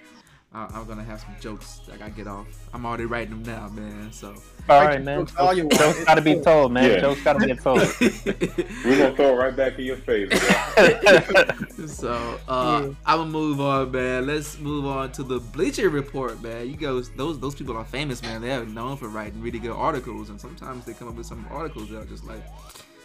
I- 0.53 0.67
I'm 0.73 0.87
gonna 0.87 1.05
have 1.05 1.21
some 1.21 1.37
jokes 1.41 1.81
that 1.87 1.95
I 1.95 1.99
gotta 1.99 2.11
get 2.13 2.27
off. 2.27 2.47
I'm 2.73 2.87
already 2.87 3.05
writing 3.05 3.31
them 3.31 3.43
now, 3.43 3.69
man. 3.69 4.11
So, 4.13 4.35
All 4.69 4.81
right, 4.83 5.03
man. 5.03 5.21
Jokes 5.21 5.37
all 5.37 5.53
you 5.53 5.69
Jokes 5.69 6.05
got 6.05 6.15
to 6.15 6.23
be 6.23 6.41
told, 6.41 6.73
man. 6.73 6.91
Yeah. 6.91 7.01
Jokes 7.01 7.23
got 7.23 7.39
to 7.39 7.47
be 7.47 7.55
told. 7.55 7.79
We're 8.01 8.99
gonna 8.99 9.15
throw 9.15 9.35
it 9.35 9.37
right 9.37 9.55
back 9.55 9.79
in 9.79 9.85
your 9.85 9.99
face. 9.99 10.31
so 11.87 12.39
uh, 12.49 12.89
I'm 13.07 13.19
gonna 13.19 13.31
move 13.31 13.61
on, 13.61 13.91
man. 13.91 14.27
Let's 14.27 14.59
move 14.59 14.87
on 14.87 15.13
to 15.13 15.23
the 15.23 15.39
Bleacher 15.39 15.91
Report, 15.91 16.43
man. 16.43 16.67
You 16.69 16.77
guys, 16.77 17.11
those 17.11 17.39
those 17.39 17.55
people 17.55 17.77
are 17.77 17.85
famous, 17.85 18.23
man. 18.23 18.41
They're 18.41 18.65
known 18.65 18.97
for 18.97 19.09
writing 19.09 19.43
really 19.43 19.59
good 19.59 19.73
articles, 19.73 20.31
and 20.31 20.41
sometimes 20.41 20.87
they 20.87 20.95
come 20.95 21.09
up 21.09 21.15
with 21.15 21.27
some 21.27 21.47
articles 21.51 21.91
that 21.91 21.99
are 21.99 22.07
just 22.07 22.25
like, 22.25 22.43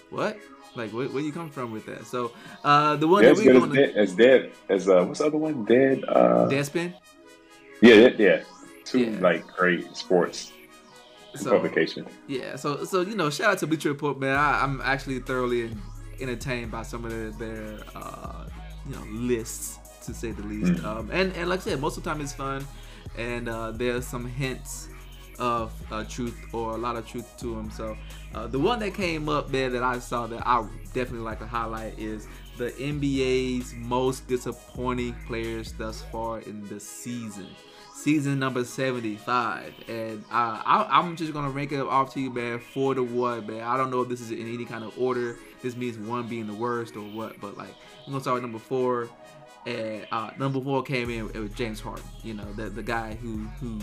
what? 0.10 0.38
Like, 0.76 0.92
where, 0.92 1.08
where 1.08 1.22
you 1.22 1.32
come 1.32 1.50
from 1.52 1.72
with 1.72 1.86
that? 1.86 2.08
So, 2.08 2.32
uh, 2.64 2.96
the 2.96 3.08
one 3.08 3.22
They're 3.22 3.36
that 3.36 3.42
as 3.42 3.46
we're 3.46 3.54
good 3.54 3.56
as 3.56 3.68
going 3.68 3.76
dead, 3.76 3.96
as 3.96 4.16
dead 4.16 4.52
as 4.70 4.90
uh, 4.90 5.04
what's 5.06 5.20
the 5.20 5.28
other 5.28 5.38
one? 5.38 5.66
Dead. 5.66 6.04
Uh, 6.08 6.48
Deadspin. 6.50 6.94
Yeah, 7.84 7.96
yeah, 7.96 8.10
yeah. 8.18 8.44
Two 8.86 9.00
Yeah. 9.00 9.20
like 9.20 9.46
great 9.48 9.96
sports 9.96 10.52
So, 11.36 11.52
publications. 11.52 12.10
Yeah, 12.28 12.56
so 12.56 12.84
so 12.86 13.02
you 13.02 13.16
know, 13.16 13.30
shout 13.30 13.52
out 13.52 13.58
to 13.60 13.68
Bleacher 13.68 13.90
Report, 13.90 14.20
man. 14.20 14.36
I, 14.38 14.64
I'm 14.64 14.82
actually 14.82 15.20
thoroughly 15.20 15.72
entertained 16.22 16.72
by 16.72 16.84
some 16.84 17.06
of 17.06 17.12
their, 17.12 17.32
their 17.32 17.80
uh, 17.96 18.46
you 18.88 18.96
know 18.96 19.04
lists, 19.12 19.80
to 20.06 20.14
say 20.14 20.32
the 20.32 20.44
least. 20.44 20.74
Mm. 20.74 20.86
Um, 20.86 21.10
and 21.12 21.34
and 21.36 21.50
like 21.50 21.60
I 21.62 21.64
said, 21.64 21.80
most 21.80 21.98
of 21.98 22.04
the 22.04 22.10
time 22.10 22.22
it's 22.22 22.34
fun, 22.34 22.66
and 23.18 23.50
uh, 23.50 23.72
there's 23.72 24.06
some 24.06 24.28
hints 24.28 24.90
of 25.40 25.74
uh, 25.92 26.04
truth 26.04 26.38
or 26.54 26.74
a 26.74 26.78
lot 26.78 26.96
of 26.96 27.08
truth 27.08 27.28
to 27.40 27.56
them. 27.56 27.72
So 27.72 27.98
uh, 28.36 28.46
the 28.48 28.60
one 28.60 28.80
that 28.80 28.94
came 28.94 29.28
up 29.28 29.52
there 29.52 29.70
that 29.72 29.82
I 29.82 29.98
saw 30.00 30.28
that 30.28 30.46
I 30.46 30.62
definitely 30.94 31.26
like 31.26 31.40
to 31.40 31.48
highlight 31.48 31.98
is 31.98 32.28
the 32.58 32.70
NBA's 32.70 33.74
most 33.74 34.28
disappointing 34.28 35.16
players 35.26 35.74
thus 35.74 36.04
far 36.12 36.42
in 36.42 36.68
the 36.70 36.80
season. 36.80 37.48
Season 38.04 38.38
number 38.38 38.66
75. 38.66 39.74
And 39.88 40.26
uh, 40.30 40.62
I, 40.66 40.88
I'm 40.92 41.16
just 41.16 41.32
going 41.32 41.46
to 41.46 41.52
rank 41.52 41.72
it 41.72 41.80
off 41.80 42.14
to 42.16 42.20
you, 42.20 42.30
man, 42.30 42.60
four 42.60 42.94
to 42.94 43.02
one, 43.02 43.48
man. 43.48 43.62
I 43.62 43.78
don't 43.78 43.92
know 43.92 44.02
if 44.02 44.10
this 44.10 44.20
is 44.20 44.30
in 44.30 44.54
any 44.54 44.66
kind 44.66 44.84
of 44.84 45.00
order. 45.00 45.38
This 45.62 45.78
means 45.78 45.98
one 45.98 46.28
being 46.28 46.46
the 46.46 46.54
worst 46.54 46.98
or 46.98 47.00
what, 47.00 47.40
but 47.40 47.56
like, 47.56 47.74
I'm 48.06 48.12
going 48.12 48.18
to 48.18 48.22
start 48.22 48.34
with 48.36 48.44
number 48.44 48.60
four. 48.60 49.08
And 49.66 50.06
uh, 50.12 50.32
number 50.38 50.60
four 50.60 50.84
came 50.84 51.10
in 51.10 51.28
with 51.28 51.56
James 51.56 51.80
Harden, 51.80 52.04
you 52.24 52.34
know, 52.34 52.52
the, 52.58 52.70
the 52.70 52.84
guy 52.84 53.16
who, 53.16 53.38
who 53.62 53.80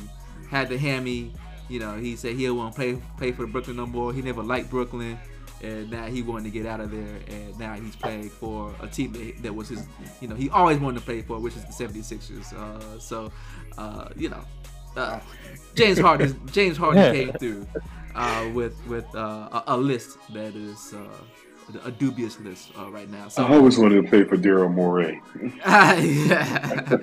had 0.50 0.68
the 0.68 0.76
hammy. 0.76 1.32
You 1.70 1.80
know, 1.80 1.96
he 1.96 2.14
said 2.14 2.34
he 2.34 2.50
won't 2.50 2.74
play 2.74 3.00
play 3.16 3.32
for 3.32 3.46
the 3.46 3.48
Brooklyn 3.48 3.76
no 3.76 3.86
more. 3.86 4.12
He 4.12 4.20
never 4.20 4.42
liked 4.42 4.68
Brooklyn, 4.68 5.18
and 5.62 5.90
now 5.90 6.06
he 6.06 6.22
wanted 6.22 6.44
to 6.44 6.50
get 6.50 6.66
out 6.66 6.80
of 6.80 6.90
there. 6.90 7.20
And 7.28 7.58
now 7.58 7.74
he's 7.74 7.96
playing 7.96 8.30
for 8.30 8.74
a 8.80 8.86
team 8.86 9.12
that, 9.12 9.42
that 9.42 9.54
was 9.54 9.68
his, 9.68 9.86
you 10.20 10.28
know, 10.28 10.34
he 10.34 10.50
always 10.50 10.78
wanted 10.78 11.00
to 11.00 11.04
play 11.04 11.22
for, 11.22 11.38
which 11.38 11.56
is 11.56 11.64
the 11.64 11.72
76ers. 11.72 12.52
Uh, 12.52 12.98
so, 12.98 13.30
uh, 13.78 14.08
you 14.16 14.28
know, 14.28 14.44
uh, 14.96 15.20
James 15.74 15.98
Harden 15.98 16.48
James 16.52 16.76
Harden 16.76 17.14
came 17.14 17.32
through 17.34 17.66
uh, 18.14 18.48
with 18.54 18.74
with 18.86 19.06
uh, 19.14 19.48
a, 19.52 19.64
a 19.68 19.76
list 19.76 20.18
that 20.32 20.54
is 20.54 20.94
uh, 20.94 21.78
a 21.84 21.90
dubious 21.90 22.38
list 22.40 22.70
uh, 22.78 22.90
right 22.90 23.08
now. 23.10 23.28
So 23.28 23.44
I 23.44 23.54
always 23.54 23.78
wanted 23.78 24.02
to 24.02 24.08
play 24.08 24.24
for 24.24 24.36
Daryl 24.36 24.72
Morey. 24.72 25.20
yeah. 25.66 26.96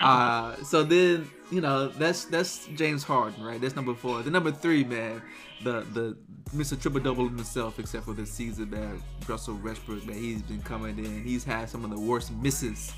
uh, 0.00 0.56
so 0.62 0.82
then 0.82 1.30
you 1.50 1.60
know 1.60 1.88
that's 1.88 2.24
that's 2.26 2.66
James 2.74 3.02
Harden, 3.02 3.42
right? 3.44 3.60
That's 3.60 3.76
number 3.76 3.94
four. 3.94 4.22
The 4.22 4.30
number 4.30 4.50
three, 4.50 4.84
man, 4.84 5.22
the 5.62 5.80
the 5.92 6.16
Mr. 6.54 6.80
Triple 6.80 7.00
Double 7.00 7.28
himself, 7.28 7.78
except 7.78 8.04
for 8.04 8.12
this 8.12 8.30
season, 8.30 8.70
man, 8.70 9.02
Russell 9.26 9.58
Westbrook, 9.62 10.06
man, 10.06 10.16
he's 10.16 10.42
been 10.42 10.62
coming 10.62 10.98
in. 10.98 11.24
He's 11.24 11.44
had 11.44 11.68
some 11.68 11.84
of 11.84 11.90
the 11.90 11.98
worst 11.98 12.32
misses 12.32 12.92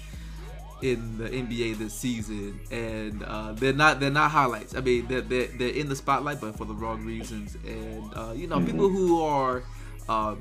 in 0.82 1.16
the 1.18 1.28
NBA 1.28 1.78
this 1.78 1.94
season, 1.94 2.60
and 2.70 3.22
uh, 3.22 3.52
they're 3.52 3.72
not 3.72 3.98
they're 4.00 4.10
not 4.10 4.30
highlights. 4.30 4.74
I 4.74 4.80
mean, 4.80 5.06
they're, 5.08 5.22
they're 5.22 5.46
they're 5.46 5.70
in 5.74 5.88
the 5.88 5.96
spotlight, 5.96 6.40
but 6.40 6.56
for 6.56 6.64
the 6.64 6.74
wrong 6.74 7.04
reasons. 7.04 7.56
And 7.66 8.12
uh, 8.14 8.32
you 8.34 8.46
know, 8.46 8.60
people 8.60 8.88
who 8.88 9.22
are 9.22 9.62
uh, 10.08 10.34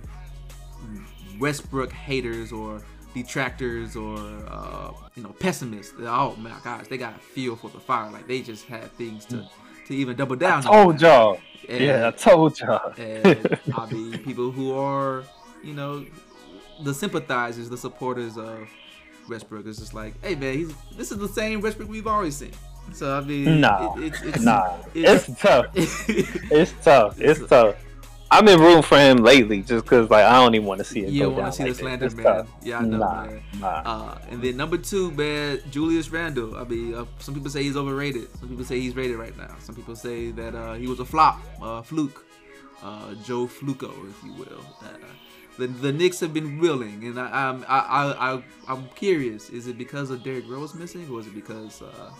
Westbrook 1.40 1.92
haters 1.92 2.52
or 2.52 2.82
detractors 3.14 3.96
or 3.96 4.18
uh, 4.50 4.92
you 5.16 5.24
know 5.24 5.30
pessimists. 5.40 5.94
Oh 6.00 6.36
my 6.38 6.52
gosh, 6.64 6.88
they 6.88 6.98
got 6.98 7.16
a 7.16 7.20
feel 7.20 7.56
for 7.56 7.70
the 7.70 7.80
fire. 7.80 8.12
Like 8.12 8.28
they 8.28 8.42
just 8.42 8.66
had 8.66 8.92
things 8.94 9.26
to 9.26 9.48
to 9.88 9.96
even 9.96 10.16
double 10.16 10.36
down. 10.36 10.66
on 10.68 10.74
Told 10.74 11.02
y'all. 11.02 11.40
And- 11.70 11.84
Yeah, 11.84 12.08
I 12.08 12.12
told 12.12 12.60
y'all. 12.60 12.94
and 12.98 13.60
I 13.76 13.86
mean 13.92 14.20
people 14.20 14.52
who 14.52 14.74
are, 14.74 15.24
you 15.64 15.74
know, 15.74 16.06
the 16.84 16.94
sympathizers, 16.94 17.70
the 17.70 17.78
supporters 17.78 18.38
of 18.38 18.68
Westbrook 19.30 19.66
is 19.66 19.78
just 19.78 19.94
like, 19.94 20.14
hey 20.24 20.36
man, 20.36 20.54
he's 20.58 20.74
this 20.98 21.12
is 21.12 21.18
the 21.18 21.28
same 21.28 21.62
Westbrook 21.62 21.90
we've 21.90 22.08
always 22.08 22.36
seen. 22.36 22.52
So 22.94 23.18
I 23.18 23.22
mean, 23.22 23.62
Nah, 23.62 23.96
it, 23.98 24.04
it's, 24.14 24.22
it's, 24.22 24.42
nah, 24.42 24.78
it's, 24.94 25.28
it's 25.30 25.42
tough. 25.42 25.66
It's 25.76 26.74
tough. 26.84 27.20
It's 27.20 27.48
tough. 27.48 27.76
I've 28.32 28.44
been 28.44 28.60
rooting 28.60 28.82
for 28.82 28.98
him 28.98 29.18
lately, 29.18 29.62
just 29.62 29.86
because 29.86 30.10
like 30.10 30.26
I 30.26 30.34
don't 30.44 30.56
even 30.56 30.68
want 30.68 30.80
to 30.80 30.84
see 30.84 31.02
it 31.04 31.10
you 31.10 31.22
go 31.22 31.26
don't 31.30 31.36
down. 31.36 31.42
want 31.44 31.54
to 31.56 31.74
see 31.76 31.84
like 31.84 32.00
the 32.00 32.06
this. 32.06 32.14
slander, 32.14 32.16
man. 32.16 32.26
tough. 32.46 32.50
Yeah, 32.64 32.80
I 32.80 32.82
know, 32.86 32.98
Nah, 32.98 33.26
man. 33.26 33.42
nah. 33.60 33.68
Uh, 33.86 34.18
and 34.30 34.42
then 34.42 34.58
number 34.58 34.78
two, 34.78 35.12
man, 35.12 35.60
Julius 35.72 36.10
Randle. 36.10 36.58
I 36.58 36.64
mean, 36.64 36.94
uh, 36.96 37.06
some 37.20 37.34
people 37.34 37.50
say 37.50 37.64
he's 37.64 37.78
overrated. 37.78 38.28
Some 38.40 38.50
people 38.50 38.66
say 38.66 38.80
he's 38.80 38.96
rated 38.96 39.18
right 39.18 39.36
now. 39.38 39.56
Some 39.60 39.76
people 39.76 39.96
say 39.96 40.32
that 40.32 40.54
uh, 40.56 40.74
he 40.74 40.88
was 40.88 41.00
a 41.00 41.06
flop, 41.06 41.40
uh, 41.62 41.82
fluke, 41.84 42.26
uh, 42.84 43.14
Joe 43.24 43.46
Fluco, 43.48 43.92
if 44.10 44.24
you 44.24 44.34
will. 44.34 44.62
Uh, 45.56 45.60
the 45.60 45.68
the 45.68 45.92
Knicks 45.92 46.20
have 46.20 46.34
been 46.34 46.60
willing, 46.60 47.04
and 47.06 47.20
I, 47.20 47.50
I'm 47.50 47.66
I, 47.68 47.80
I, 47.80 48.34
I 48.36 48.44
I'm 48.68 48.88
curious. 48.96 49.50
Is 49.50 49.68
it 49.68 49.78
because 49.78 50.10
of 50.10 50.24
Derrick 50.24 50.46
Rose 50.48 50.74
missing, 50.76 51.10
or 51.10 51.20
is 51.20 51.28
it 51.28 51.36
because 51.36 51.82
uh, 51.82 52.12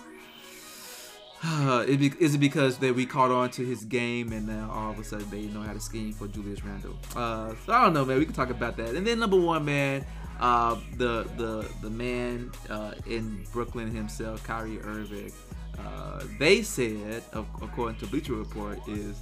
it 1.88 2.00
be, 2.00 2.12
is 2.20 2.36
it 2.36 2.40
because 2.40 2.78
that 2.80 2.96
we 2.96 3.06
caught 3.06 3.32
on 3.32 3.50
to 3.52 3.66
his 3.66 3.84
game 3.84 4.32
and 4.32 4.48
now 4.48 4.70
all 4.72 4.92
of 4.92 5.00
a 5.00 5.04
sudden 5.04 5.30
they 5.30 5.44
know 5.44 5.62
how 5.62 5.74
to 5.74 5.80
scheme 5.80 6.14
for 6.14 6.28
Julius 6.28 6.64
Randle? 6.64 6.96
Uh, 7.16 7.54
so 7.66 7.74
I 7.74 7.84
don't 7.84 7.94
know, 7.94 8.06
man. 8.06 8.20
We 8.20 8.26
can 8.26 8.34
talk 8.34 8.50
about 8.50 8.78
that. 8.78 8.96
And 8.96 9.06
then 9.06 9.20
number 9.20 9.40
one, 9.40 9.66
man, 9.66 10.06
uh, 10.40 10.80
the 10.98 11.24
the 11.38 11.68
the 11.82 11.90
man 11.90 12.52
uh, 12.70 12.94
in 13.06 13.46
Brooklyn 13.52 13.94
himself, 13.94 14.44
Kyrie 14.44 14.80
Irving. 14.82 15.32
Uh, 15.78 16.24
they 16.40 16.62
said, 16.62 17.22
according 17.34 18.00
to 18.00 18.08
Bleacher 18.08 18.34
Report, 18.34 18.80
is 18.88 19.22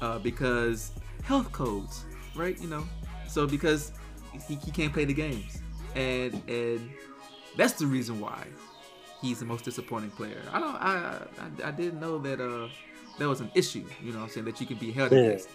uh, 0.00 0.18
because 0.18 0.90
health 1.22 1.52
codes, 1.52 2.04
right? 2.34 2.60
You 2.60 2.68
know, 2.68 2.84
so 3.30 3.46
because 3.46 3.92
he, 4.48 4.54
he 4.56 4.70
can't 4.70 4.92
play 4.92 5.04
the 5.04 5.14
games, 5.14 5.58
and 5.94 6.34
and 6.48 6.90
that's 7.56 7.74
the 7.74 7.86
reason 7.86 8.20
why 8.20 8.44
he's 9.22 9.38
the 9.40 9.44
most 9.46 9.64
disappointing 9.64 10.10
player. 10.10 10.40
I 10.52 10.60
don't, 10.60 10.74
I, 10.76 11.18
I, 11.64 11.68
I 11.68 11.70
didn't 11.70 12.00
know 12.00 12.18
that 12.18 12.40
uh 12.40 12.68
that 13.18 13.28
was 13.28 13.40
an 13.40 13.50
issue. 13.54 13.84
You 14.02 14.12
know, 14.12 14.18
what 14.18 14.24
I'm 14.24 14.30
saying 14.30 14.46
that 14.46 14.60
you 14.60 14.66
can 14.66 14.76
be 14.78 14.92
held 14.92 15.12
Yeah. 15.12 15.18
against, 15.18 15.48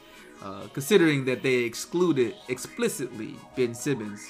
uh, 0.43 0.67
considering 0.73 1.25
that 1.25 1.41
they 1.41 1.55
excluded 1.63 2.35
explicitly 2.47 3.35
Ben 3.55 3.73
Simmons 3.73 4.21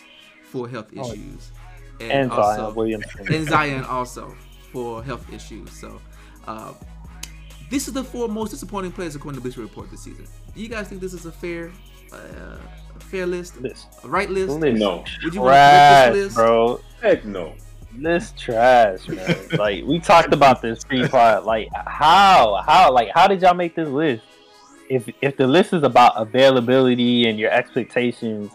for 0.52 0.70
health 0.70 0.90
Oh, 0.98 1.12
issues, 1.12 1.52
And 2.00 2.32
also 2.32 2.56
Zion 2.56 2.76
Williamson. 2.76 3.28
and 3.34 3.48
Zion 3.48 3.84
also 3.86 4.36
for 4.72 5.04
health 5.04 5.32
issues. 5.34 5.72
So. 5.72 6.00
Uh, 6.48 6.74
this 7.72 7.88
is 7.88 7.94
the 7.96 8.04
four 8.04 8.28
most 8.30 8.52
disappointing 8.52 8.92
players 8.92 9.16
according 9.16 9.40
to 9.40 9.44
Bleacher 9.44 9.62
Report 9.62 9.90
this 9.90 10.02
season. 10.02 10.28
Do 10.54 10.62
you 10.62 10.68
guys 10.70 10.88
think 10.88 11.02
this 11.02 11.14
is 11.16 11.26
a 11.26 11.32
fair, 11.32 11.72
uh, 12.14 12.58
fair 13.06 13.26
list, 13.26 13.60
List. 13.62 13.88
a 14.04 14.08
right 14.08 14.30
list? 14.30 14.60
List. 14.60 14.80
No, 14.80 15.04
Would 15.24 15.34
you 15.34 15.42
want 15.42 15.54
to 15.54 15.58
Trash, 15.58 16.14
this 16.14 16.24
list? 16.26 16.36
bro. 16.36 16.82
heck 17.02 17.26
no. 17.26 17.54
This 17.98 18.34
trash, 18.38 19.08
man. 19.08 19.48
like 19.58 19.86
we 19.86 20.00
talked 20.00 20.34
about 20.34 20.62
this 20.62 20.84
pre-pod. 20.84 21.46
Like 21.46 21.70
how, 21.74 22.62
how, 22.68 22.92
like 22.92 23.10
how 23.14 23.28
did 23.28 23.42
y'all 23.42 23.54
make 23.54 23.76
this 23.76 23.88
list? 23.88 24.24
If 24.90 25.10
if 25.22 25.38
the 25.38 25.48
list 25.48 25.72
is 25.74 25.84
about 25.84 26.14
availability 26.18 27.28
and 27.30 27.40
your 27.40 27.52
expectations, 27.52 28.52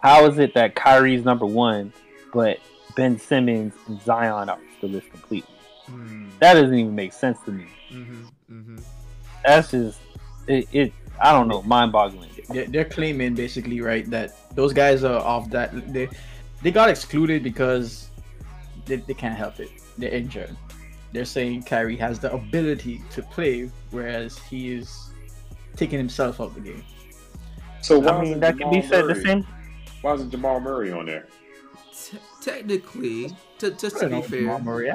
how 0.00 0.26
is 0.26 0.38
it 0.38 0.54
that 0.54 0.74
Kyrie's 0.76 1.24
number 1.24 1.44
one, 1.46 1.92
but 2.32 2.58
Ben 2.96 3.18
Simmons 3.18 3.74
and 3.88 4.00
Zion 4.02 4.48
are 4.48 4.58
the 4.80 4.86
list 4.88 5.10
completely? 5.10 5.50
Mm, 5.90 6.30
That 6.38 6.54
doesn't 6.54 6.74
even 6.74 6.94
make 6.94 7.12
sense 7.12 7.38
to 7.46 7.50
me. 7.52 7.66
mhm, 7.92 8.26
mhm. 8.50 8.82
That's 9.44 9.72
just 9.72 9.98
it. 10.46 10.68
it 10.72 10.92
I 11.20 11.32
don't 11.32 11.48
know, 11.48 11.62
mind-boggling. 11.62 12.30
They're, 12.48 12.66
they're 12.66 12.84
claiming 12.84 13.34
basically 13.34 13.80
right 13.80 14.08
that 14.10 14.54
those 14.54 14.72
guys 14.72 15.04
are 15.04 15.20
off 15.20 15.50
that 15.50 15.92
they 15.92 16.08
they 16.62 16.70
got 16.70 16.88
excluded 16.88 17.42
because 17.42 18.10
they, 18.86 18.96
they 18.96 19.14
can't 19.14 19.36
help 19.36 19.60
it. 19.60 19.70
They're 19.98 20.10
injured. 20.10 20.56
They're 21.12 21.24
saying 21.24 21.62
Kyrie 21.62 21.96
has 21.96 22.18
the 22.18 22.32
ability 22.32 23.02
to 23.10 23.22
play, 23.22 23.70
whereas 23.90 24.38
he 24.38 24.72
is 24.72 25.10
taking 25.76 25.98
himself 25.98 26.40
out 26.40 26.54
the 26.54 26.60
game. 26.60 26.84
So 27.82 27.98
why 27.98 28.12
I 28.12 28.20
mean, 28.20 28.24
isn't 28.24 28.40
that 28.40 28.58
can 28.58 28.70
be 28.70 28.80
Jamal 28.80 28.90
said 28.90 29.06
the 29.06 29.22
same. 29.22 29.46
Why 30.02 30.14
isn't 30.14 30.30
Jamal 30.30 30.60
Murray 30.60 30.90
on 30.92 31.06
there? 31.06 31.28
Te- 31.92 32.18
technically, 32.40 33.30
to, 33.58 33.70
just 33.72 33.96
uh, 33.96 34.00
to 34.00 34.06
be 34.08 34.12
know 34.12 34.22
Jamal 34.22 34.56
fair, 34.56 34.64
Murray. 34.64 34.92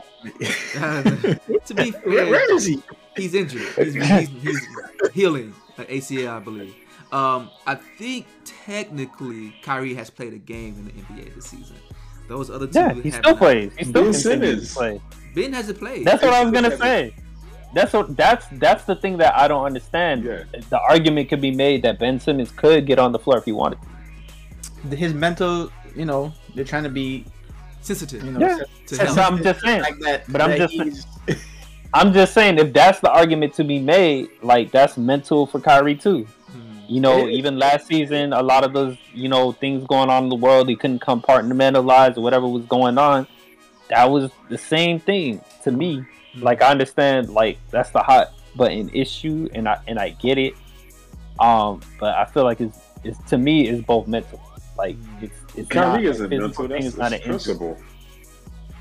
to 1.66 1.74
be 1.74 1.92
fair, 1.92 2.02
where, 2.04 2.30
where 2.30 2.56
is 2.56 2.66
he? 2.66 2.82
he's 3.16 3.34
injured. 3.34 3.62
He's, 3.76 3.94
he's, 3.94 4.30
he's 4.42 4.68
healing 5.14 5.54
an 5.78 5.86
ACL, 5.86 6.30
I 6.30 6.40
believe. 6.40 6.76
Um, 7.12 7.50
I 7.66 7.76
think 7.76 8.28
technically 8.46 9.54
Kyrie 9.64 9.96
has 9.96 10.10
played 10.10 10.34
a 10.34 10.38
game 10.38 10.76
in 10.78 10.86
the 10.86 10.92
NBA 10.92 11.36
this 11.36 11.46
season. 11.48 11.76
Those 12.28 12.50
other 12.52 12.68
two, 12.68 12.78
Yeah, 12.80 12.94
he 12.94 13.10
still 13.10 13.22
not. 13.24 13.38
plays. 13.40 13.72
He 13.78 13.86
still 13.86 14.04
Ben 14.04 14.14
continues 14.14 14.22
Simmons. 14.22 14.68
to 14.70 14.76
play. 14.76 15.02
Ben 15.34 15.54
hasn't 15.54 15.80
played. 15.80 16.06
That's 16.06 16.22
what 16.22 16.34
I 16.34 16.44
was 16.44 16.52
gonna 16.54 16.78
say. 16.78 17.16
That's 17.74 17.94
what 17.94 18.16
that's 18.16 18.46
that's 18.54 18.84
the 18.84 18.96
thing 18.96 19.18
that 19.18 19.36
I 19.36 19.48
don't 19.48 19.66
understand. 19.66 20.24
Yeah. 20.24 20.44
The 20.70 20.80
argument 20.80 21.30
could 21.30 21.42
be 21.42 21.52
made 21.52 21.82
that 21.84 21.98
Ben 22.00 22.20
Simmons 22.20 22.52
could 22.52 22.86
get 22.86 23.00
on 23.00 23.12
the 23.12 23.20
floor 23.20 23.38
if 23.40 23.46
he 23.46 23.52
wanted. 23.52 23.80
His 24.92 25.14
mental, 25.14 25.72
you 25.96 26.06
know, 26.06 26.32
they're 26.56 26.64
trying 26.66 26.84
to 26.84 26.90
be, 26.90 27.26
sensitive. 27.82 28.24
you 28.24 28.32
know, 28.32 28.40
Yeah. 28.40 28.56
sen- 28.58 28.66
To 28.88 28.96
That's 28.98 29.16
help. 29.16 29.32
I'm 29.34 29.44
just 29.44 29.62
saying. 29.62 29.82
like 29.82 30.00
that. 30.00 30.24
But 30.32 30.42
I'm 30.42 30.58
just- 30.58 30.74
he's- 30.74 31.06
I'm 31.94 32.14
just 32.14 32.34
saying 32.36 32.60
if 32.60 32.72
that's 32.72 33.00
the 33.00 33.10
argument 33.12 33.54
to 33.56 33.64
be 33.64 33.80
made, 33.80 34.30
like 34.44 34.72
that's 34.72 34.96
mental 34.98 35.48
for 35.48 35.60
Kyrie 35.60 35.96
too. 35.96 36.28
You 36.90 37.00
know, 37.02 37.28
even 37.30 37.60
last 37.60 37.86
season, 37.88 38.34
a 38.34 38.42
lot 38.42 38.64
of 38.64 38.74
those, 38.74 38.98
you 39.14 39.30
know, 39.30 39.52
things 39.52 39.86
going 39.86 40.10
on 40.10 40.24
in 40.24 40.30
the 40.30 40.36
world, 40.36 40.68
he 40.68 40.76
couldn't 40.76 41.00
compartmentalize 41.00 42.18
or 42.18 42.22
whatever 42.22 42.48
was 42.48 42.66
going 42.66 42.98
on. 42.98 43.28
That 43.90 44.10
was 44.10 44.32
the 44.50 44.58
same 44.58 45.00
thing 45.00 45.40
to 45.64 45.72
me. 45.72 46.04
Like 46.36 46.62
I 46.64 46.72
understand, 46.72 47.30
like 47.30 47.60
that's 47.70 47.92
the 47.92 48.00
hot 48.00 48.34
button 48.56 48.90
issue, 48.90 49.48
and 49.54 49.70
I 49.70 49.80
and 49.88 50.00
I 50.00 50.10
get 50.10 50.38
it. 50.40 50.56
Um, 51.40 51.82
but 52.00 52.16
I 52.16 52.26
feel 52.26 52.44
like 52.44 52.60
it's 52.60 52.80
it's 53.04 53.20
to 53.30 53.38
me 53.38 53.68
it's 53.68 53.86
both 53.86 54.08
mental. 54.08 54.42
Like 54.78 54.96
it's 55.22 55.40
it's 55.56 55.70
Kyrie 55.70 56.04
not 56.04 56.04
isn't 56.04 56.26
a 56.26 56.30
mental. 56.30 56.68
thing, 56.68 56.70
That's, 56.70 56.86
it's 56.88 56.98
not 56.98 57.14
an 57.14 57.20
injury. 57.20 57.30
principle. 57.30 57.78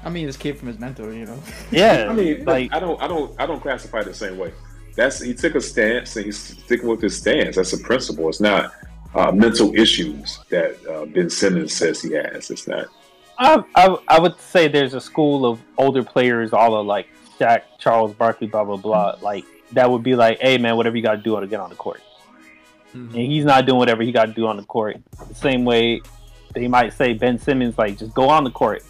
I 0.04 0.10
mean, 0.10 0.26
this 0.26 0.36
came 0.36 0.54
from 0.56 0.68
his 0.68 0.78
mentor, 0.78 1.12
you 1.12 1.26
know. 1.26 1.38
Yeah, 1.70 2.06
I 2.10 2.12
mean, 2.14 2.44
like 2.44 2.72
I 2.72 2.80
don't, 2.80 3.00
I 3.02 3.08
don't, 3.08 3.38
I 3.40 3.46
don't 3.46 3.60
classify 3.60 4.00
it 4.00 4.04
the 4.04 4.14
same 4.14 4.38
way. 4.38 4.52
That's 4.98 5.20
he 5.20 5.32
took 5.32 5.54
a 5.54 5.60
stance 5.60 6.16
and 6.16 6.24
he's 6.26 6.58
sticking 6.58 6.88
with 6.88 7.00
his 7.00 7.16
stance. 7.16 7.54
That's 7.54 7.72
a 7.72 7.78
principle. 7.78 8.28
It's 8.28 8.40
not 8.40 8.72
uh, 9.14 9.30
mental 9.30 9.72
issues 9.76 10.40
that 10.50 10.76
uh, 10.88 11.04
Ben 11.06 11.30
Simmons 11.30 11.72
says 11.72 12.02
he 12.02 12.14
has. 12.14 12.50
It's 12.50 12.66
not. 12.66 12.88
I, 13.38 13.62
I 13.76 13.96
I 14.08 14.18
would 14.18 14.36
say 14.40 14.66
there's 14.66 14.94
a 14.94 15.00
school 15.00 15.46
of 15.46 15.60
older 15.76 16.02
players, 16.02 16.52
all 16.52 16.74
of 16.74 16.84
like 16.84 17.06
Shaq, 17.38 17.62
Charles 17.78 18.12
Barkley, 18.12 18.48
blah 18.48 18.64
blah 18.64 18.76
blah. 18.76 19.14
Like 19.22 19.44
that 19.70 19.88
would 19.88 20.02
be 20.02 20.16
like, 20.16 20.40
hey 20.40 20.58
man, 20.58 20.76
whatever 20.76 20.96
you 20.96 21.02
got 21.04 21.14
to 21.14 21.22
do 21.22 21.38
to 21.38 21.46
get 21.46 21.60
on 21.60 21.70
the 21.70 21.76
court. 21.76 22.02
Mhm. 22.92 23.14
and 23.14 23.14
he's 23.14 23.44
not 23.44 23.66
doing 23.66 23.78
whatever 23.78 24.02
he 24.02 24.10
got 24.10 24.26
to 24.26 24.32
do 24.32 24.48
on 24.48 24.56
the 24.56 24.64
court. 24.64 24.96
The 25.28 25.34
same 25.34 25.64
way 25.64 26.00
they 26.54 26.66
might 26.66 26.92
say 26.92 27.12
Ben 27.12 27.38
Simmons, 27.38 27.78
like 27.78 27.98
just 27.98 28.14
go 28.14 28.28
on 28.28 28.42
the 28.42 28.50
court. 28.50 28.82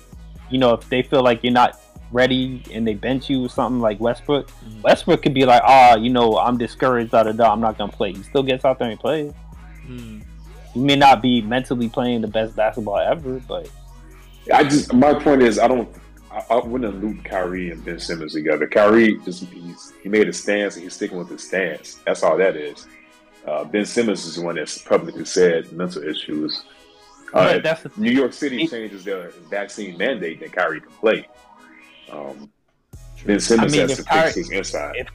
You 0.48 0.56
know, 0.56 0.72
if 0.72 0.88
they 0.88 1.02
feel 1.02 1.22
like 1.22 1.44
you're 1.44 1.52
not 1.52 1.78
ready 2.12 2.62
and 2.72 2.86
they 2.86 2.94
bench 2.94 3.28
you 3.28 3.44
or 3.44 3.48
something 3.48 3.80
like 3.80 4.00
Westbrook, 4.00 4.48
Mhm. 4.48 4.82
Westbrook 4.82 5.22
could 5.22 5.34
be 5.34 5.44
like, 5.44 5.62
ah, 5.64 5.96
you 5.96 6.10
know, 6.10 6.38
I'm 6.38 6.56
discouraged, 6.58 7.10
da 7.12 7.22
da 7.24 7.32
da, 7.32 7.52
I'm 7.52 7.60
not 7.60 7.76
gonna 7.78 7.92
play. 7.92 8.12
He 8.12 8.22
still 8.22 8.42
gets 8.42 8.64
out 8.64 8.78
there 8.78 8.90
and 8.90 8.98
plays. 8.98 9.32
Hmm. 9.86 10.20
He 10.74 10.80
may 10.80 10.96
not 10.96 11.22
be 11.22 11.40
mentally 11.42 11.88
playing 11.88 12.20
the 12.20 12.28
best 12.28 12.54
basketball 12.56 12.98
ever, 12.98 13.40
but 13.48 13.68
I 14.52 14.64
just 14.64 14.92
my 14.92 15.14
point 15.14 15.42
is 15.42 15.58
I 15.58 15.68
don't. 15.68 15.88
I, 16.30 16.44
I 16.50 16.56
wouldn't 16.58 17.02
loop 17.02 17.24
Kyrie 17.24 17.70
and 17.70 17.82
Ben 17.84 17.98
Simmons 17.98 18.34
together. 18.34 18.66
Kyrie 18.66 19.18
just 19.24 19.44
he's, 19.44 19.92
he 20.02 20.08
made 20.08 20.28
a 20.28 20.32
stance 20.32 20.74
and 20.74 20.84
he's 20.84 20.94
sticking 20.94 21.18
with 21.18 21.28
his 21.30 21.46
stance. 21.46 22.00
That's 22.06 22.22
all 22.22 22.36
that 22.36 22.54
is. 22.56 22.86
Uh, 23.46 23.64
ben 23.64 23.86
Simmons 23.86 24.26
is 24.26 24.36
the 24.36 24.42
one 24.42 24.56
that's 24.56 24.76
publicly 24.78 25.24
said 25.24 25.72
mental 25.72 26.02
issues. 26.02 26.64
Uh, 27.32 27.54
but 27.54 27.62
that's 27.62 27.82
the 27.82 27.90
New 27.96 28.10
York 28.10 28.32
City 28.32 28.66
changes 28.66 29.04
their 29.04 29.30
vaccine 29.50 29.96
mandate, 29.98 30.40
then 30.40 30.50
Kyrie 30.50 30.80
can 30.80 30.90
play. 30.92 31.26
Um, 32.12 32.50
ben 33.26 33.40
Simmons 33.40 33.72
I 33.74 33.76
mean, 33.76 33.88
has 33.88 33.90
if 33.90 33.96
to 33.98 34.02
fix 34.04 34.08
Kyrie- 34.08 34.32
his 34.32 34.50
inside. 34.50 34.94
if 34.96 35.08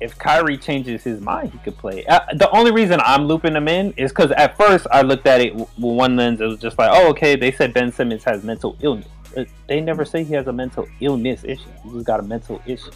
if 0.00 0.16
Kyrie 0.18 0.56
changes 0.56 1.02
his 1.02 1.20
mind, 1.20 1.50
he 1.50 1.58
could 1.58 1.76
play. 1.76 2.06
Uh, 2.06 2.20
the 2.34 2.48
only 2.56 2.70
reason 2.70 3.00
I'm 3.04 3.24
looping 3.26 3.56
him 3.56 3.66
in 3.66 3.92
is 3.96 4.12
because 4.12 4.30
at 4.32 4.56
first 4.56 4.86
I 4.92 5.02
looked 5.02 5.26
at 5.26 5.40
it 5.40 5.54
with 5.54 5.68
one 5.76 6.14
lens. 6.16 6.40
It 6.40 6.44
was 6.46 6.60
just 6.60 6.78
like, 6.78 6.90
oh, 6.92 7.08
okay. 7.10 7.34
They 7.34 7.50
said 7.50 7.74
Ben 7.74 7.90
Simmons 7.90 8.22
has 8.24 8.44
mental 8.44 8.76
illness. 8.80 9.08
Uh, 9.36 9.44
They 9.66 9.80
never 9.80 10.04
say 10.04 10.22
he 10.22 10.34
has 10.34 10.46
a 10.46 10.52
mental 10.52 10.86
illness 11.00 11.42
issue. 11.44 11.62
He 11.82 11.90
just 11.90 12.06
got 12.06 12.20
a 12.20 12.22
mental 12.22 12.62
issue. 12.64 12.92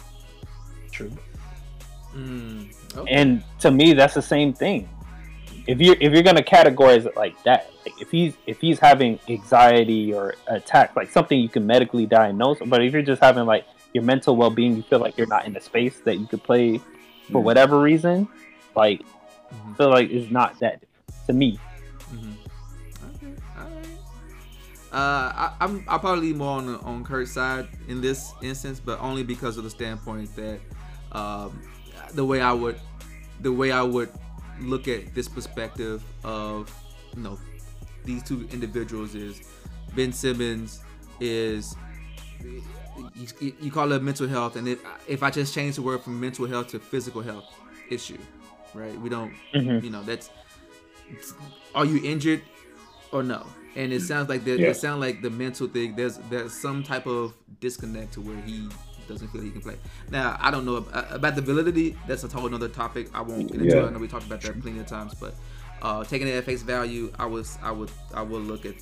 True. 0.91 1.11
Hmm. 2.13 2.63
Okay. 2.95 3.11
And 3.13 3.43
to 3.59 3.69
me, 3.71 3.93
that's 3.93 4.13
the 4.13 4.21
same 4.21 4.53
thing. 4.53 4.87
If 5.65 5.79
you're 5.79 5.95
if 5.99 6.11
you're 6.13 6.23
gonna 6.23 6.41
categorize 6.43 7.05
it 7.05 7.15
like 7.15 7.41
that, 7.43 7.71
like 7.85 7.93
if 8.01 8.11
he's 8.11 8.33
if 8.47 8.59
he's 8.59 8.79
having 8.79 9.17
anxiety 9.29 10.13
or 10.13 10.35
attack, 10.47 10.95
like 10.95 11.09
something 11.09 11.39
you 11.39 11.47
can 11.49 11.65
medically 11.65 12.05
diagnose, 12.05 12.59
but 12.65 12.83
if 12.83 12.91
you're 12.93 13.01
just 13.01 13.21
having 13.21 13.45
like 13.45 13.65
your 13.93 14.03
mental 14.03 14.35
well 14.35 14.49
being, 14.49 14.75
you 14.75 14.83
feel 14.83 14.99
like 14.99 15.17
you're 15.17 15.27
not 15.27 15.45
in 15.45 15.55
a 15.55 15.61
space 15.61 15.99
that 16.01 16.17
you 16.17 16.27
could 16.27 16.43
play 16.43 16.79
for 17.31 17.39
Mm. 17.41 17.43
whatever 17.43 17.79
reason, 17.79 18.27
like 18.75 19.01
Mhm. 19.01 19.73
I 19.73 19.77
feel 19.77 19.89
like 19.89 20.09
it's 20.09 20.31
not 20.31 20.59
that 20.59 20.81
to 21.27 21.33
me. 21.33 21.57
Mhm. 22.13 22.33
Okay, 23.15 23.33
all 23.57 23.63
right. 23.63 23.97
Uh, 24.91 25.31
I, 25.33 25.53
I'm 25.61 25.85
I'll 25.87 25.99
probably 25.99 26.27
lean 26.29 26.39
more 26.39 26.57
on 26.57 26.75
on 26.77 27.03
Kurt's 27.05 27.31
side 27.31 27.67
in 27.87 28.01
this 28.01 28.33
instance, 28.41 28.81
but 28.83 28.99
only 28.99 29.23
because 29.23 29.57
of 29.57 29.63
the 29.63 29.69
standpoint 29.69 30.35
that 30.35 30.59
um, 31.13 31.61
the 32.13 32.25
way 32.25 32.41
I 32.41 32.51
would 32.51 32.79
the 33.39 33.51
way 33.51 33.71
I 33.71 33.81
would 33.83 34.09
look 34.59 34.87
at 34.87 35.13
this 35.13 35.27
perspective 35.27 36.03
of 36.23 36.73
you 37.15 37.21
know 37.23 37.39
these 38.05 38.23
two 38.23 38.47
individuals 38.51 39.15
is 39.15 39.41
Ben 39.95 40.11
Simmons 40.11 40.81
is 41.19 41.75
you, 43.39 43.53
you 43.61 43.71
call 43.71 43.91
it 43.91 44.03
mental 44.03 44.27
health, 44.27 44.55
and 44.55 44.67
if 44.67 44.79
if 45.07 45.23
I 45.23 45.29
just 45.29 45.53
change 45.53 45.75
the 45.75 45.81
word 45.81 46.01
from 46.01 46.19
mental 46.19 46.45
health 46.47 46.67
to 46.69 46.79
physical 46.79 47.21
health 47.21 47.45
issue, 47.89 48.17
right? 48.73 48.99
We 48.99 49.09
don't 49.09 49.33
Mhm. 49.53 49.83
you 49.83 49.89
know 49.89 50.03
that's 50.03 50.29
are 51.75 51.85
you 51.85 52.01
injured 52.03 52.41
or 53.11 53.23
no 53.23 53.45
and 53.75 53.91
it 53.91 54.01
sounds 54.01 54.29
like 54.29 54.43
there, 54.45 54.55
Yeah. 54.55 54.69
it 54.69 54.75
sounds 54.77 55.01
like 55.01 55.21
the 55.21 55.29
mental 55.29 55.67
thing 55.67 55.95
there's 55.95 56.17
there's 56.29 56.53
some 56.53 56.83
type 56.83 57.05
of 57.05 57.33
disconnect 57.59 58.13
to 58.13 58.21
where 58.21 58.39
he 58.41 58.69
doesn't 59.07 59.27
feel 59.29 59.41
he 59.41 59.49
can 59.51 59.61
play 59.61 59.75
now 60.11 60.37
i 60.39 60.49
don't 60.51 60.65
know 60.65 60.77
ab- 60.93 61.07
about 61.11 61.35
the 61.35 61.41
validity 61.41 61.95
that's 62.07 62.23
a 62.23 62.27
whole 62.27 62.47
another 62.47 62.67
topic 62.69 63.09
i 63.13 63.21
won't 63.21 63.51
get 63.51 63.61
into 63.61 63.75
Yeah. 63.75 63.83
it 63.83 63.87
i 63.87 63.89
know 63.91 63.99
we 63.99 64.07
talked 64.07 64.25
about 64.25 64.41
that 64.41 64.59
plenty 64.61 64.79
of 64.79 64.87
times 64.87 65.13
but 65.15 65.35
uh 65.81 66.03
taking 66.03 66.27
it 66.27 66.31
at 66.35 66.43
face 66.45 66.61
value 66.61 67.11
i 67.19 67.25
was 67.25 67.57
i 67.61 67.71
would 67.71 67.91
i 68.13 68.21
would 68.21 68.43
look 68.43 68.65
at 68.65 68.75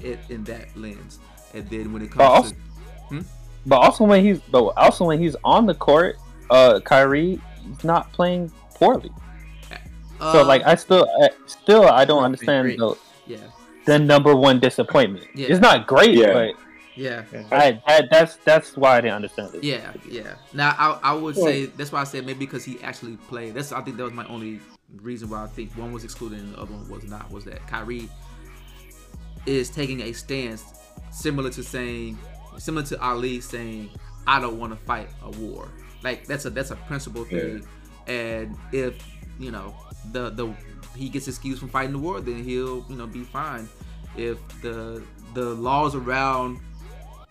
it 0.00 0.18
in 0.28 0.44
that 0.44 0.76
lens 0.76 1.18
and 1.54 1.68
then 1.70 1.92
when 1.92 2.02
it 2.02 2.10
But 2.14 2.28
comes 2.34 2.52
also- 2.52 2.56
to 3.10 3.24
But 3.66 3.76
also 3.76 4.04
when 4.04 4.24
he's 4.24 4.40
but 4.40 4.64
also 4.76 5.04
when 5.06 5.18
he's 5.18 5.36
on 5.44 5.66
the 5.66 5.74
court, 5.74 6.16
uh, 6.50 6.80
Kyrie 6.80 7.40
he's 7.66 7.84
not 7.84 8.12
playing 8.12 8.50
poorly. 8.74 9.10
So 10.20 10.40
uh, 10.42 10.44
like 10.44 10.62
I 10.64 10.74
still 10.74 11.06
I, 11.22 11.28
still 11.46 11.84
I 11.84 12.04
don't 12.04 12.22
understand 12.24 12.70
the, 12.78 12.96
yeah 13.26 13.38
the 13.84 13.98
number 13.98 14.34
one 14.34 14.58
disappointment. 14.60 15.26
Yeah. 15.34 15.48
It's 15.50 15.60
not 15.60 15.86
great, 15.86 16.14
Yeah. 16.14 16.32
but 16.32 16.54
yeah 16.98 17.22
I, 17.52 17.80
that, 17.86 18.08
that's 18.10 18.36
that's 18.44 18.76
why 18.76 18.96
I 18.96 19.00
didn't 19.00 19.14
understand 19.14 19.54
it. 19.54 19.62
Yeah, 19.64 19.92
yeah. 20.08 20.34
Now 20.52 20.74
I, 20.78 20.98
I 21.10 21.12
would 21.14 21.36
Well- 21.36 21.46
say 21.46 21.66
that's 21.66 21.92
why 21.92 22.00
I 22.00 22.04
said 22.04 22.26
maybe 22.26 22.40
because 22.40 22.64
he 22.64 22.80
actually 22.82 23.16
played. 23.28 23.54
That's 23.54 23.70
I 23.72 23.80
think 23.82 23.96
that 23.98 24.04
was 24.04 24.12
my 24.12 24.26
only 24.26 24.60
reason 25.02 25.28
why 25.30 25.44
I 25.44 25.46
think 25.46 25.70
one 25.76 25.92
was 25.92 26.02
excluded 26.04 26.40
and 26.40 26.54
the 26.54 26.60
other 26.60 26.72
one 26.72 26.88
was 26.88 27.04
not. 27.04 27.30
Was 27.30 27.44
that 27.44 27.64
Kyrie 27.66 28.08
is 29.46 29.70
taking 29.70 30.00
a 30.02 30.12
stance 30.12 30.64
similar 31.10 31.50
to 31.50 31.62
saying 31.62 32.18
similar 32.58 32.84
to 32.86 33.00
Ali 33.00 33.40
saying 33.40 33.90
I 34.26 34.40
don't 34.40 34.58
want 34.58 34.72
to 34.72 34.84
fight 34.84 35.08
a 35.22 35.30
war. 35.30 35.68
Like 36.02 36.26
that's 36.26 36.44
a 36.44 36.50
that's 36.50 36.70
a 36.70 36.76
principle 36.76 37.24
thing. 37.24 37.64
And 38.06 38.56
if 38.72 38.94
you 39.38 39.50
know 39.50 39.74
the 40.12 40.30
the 40.30 40.52
he 40.96 41.08
gets 41.08 41.28
excused 41.28 41.60
from 41.60 41.68
fighting 41.68 41.92
the 41.92 41.98
war, 41.98 42.20
then 42.20 42.42
he'll 42.42 42.84
you 42.88 42.96
know 42.96 43.06
be 43.06 43.22
fine. 43.22 43.68
If 44.16 44.38
the 44.62 45.02
the 45.34 45.44
laws 45.54 45.94
around 45.94 46.58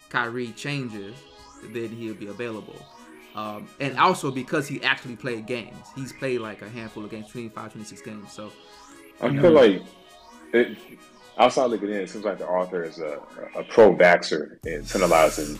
Kyrie 0.10 0.52
changes, 0.54 1.16
then 1.64 1.90
he'll 1.90 2.14
be 2.14 2.28
available. 2.28 2.76
Um, 3.36 3.68
and 3.80 3.98
also 4.00 4.32
because 4.32 4.68
he 4.68 4.82
actually 4.84 5.16
played 5.16 5.46
games. 5.46 5.76
He's 5.96 6.12
played 6.12 6.42
like 6.42 6.62
a 6.62 6.70
handful 6.70 7.04
of 7.04 7.12
games, 7.12 7.28
25, 7.30 7.72
26 7.74 8.02
games. 8.02 8.32
So, 8.32 8.52
I 9.22 9.28
you 9.28 9.42
feel 9.42 9.52
know. 9.52 9.62
like 9.62 9.82
it, 10.54 10.78
outside 11.38 11.66
looking 11.66 11.90
in, 11.90 11.96
it 11.96 12.10
seems 12.10 12.26
like 12.26 12.40
the 12.40 12.48
author 12.48 12.84
is 12.84 13.00
a, 13.00 13.20
a 13.56 13.64
pro 13.64 13.94
vaxxer 13.94 14.58
and 14.66 14.90
penalizing 14.90 15.60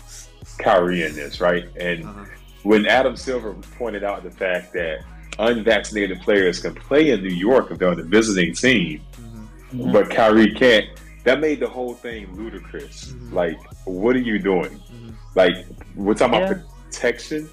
Kyrie 0.58 1.04
in 1.04 1.14
this, 1.14 1.40
right? 1.40 1.68
And 1.76 2.04
uh, 2.04 2.24
when 2.62 2.86
Adam 2.86 3.16
Silver 3.16 3.54
pointed 3.78 4.02
out 4.02 4.24
the 4.24 4.30
fact 4.30 4.72
that 4.72 5.04
unvaccinated 5.38 6.20
players 6.20 6.60
can 6.60 6.74
play 6.74 7.10
in 7.10 7.22
New 7.22 7.34
York 7.34 7.70
if 7.70 7.78
they're 7.78 7.90
on 7.90 7.96
the 7.96 8.02
visiting 8.02 8.54
team, 8.54 9.00
mhm. 9.12 9.46
Mhm. 9.72 9.92
but 9.92 10.10
Kyrie 10.10 10.52
can't, 10.54 10.86
that 11.28 11.40
made 11.40 11.60
the 11.60 11.68
whole 11.68 11.92
thing 11.94 12.34
ludicrous. 12.34 13.12
Mhm. 13.12 13.32
Like, 13.34 13.58
what 13.84 14.16
are 14.16 14.20
you 14.20 14.38
doing? 14.38 14.70
Mhm. 14.70 15.12
Like, 15.34 15.56
we're 15.94 16.14
talking 16.14 16.40
Yeah. 16.40 16.50
about 16.52 16.64
protection. 16.90 17.48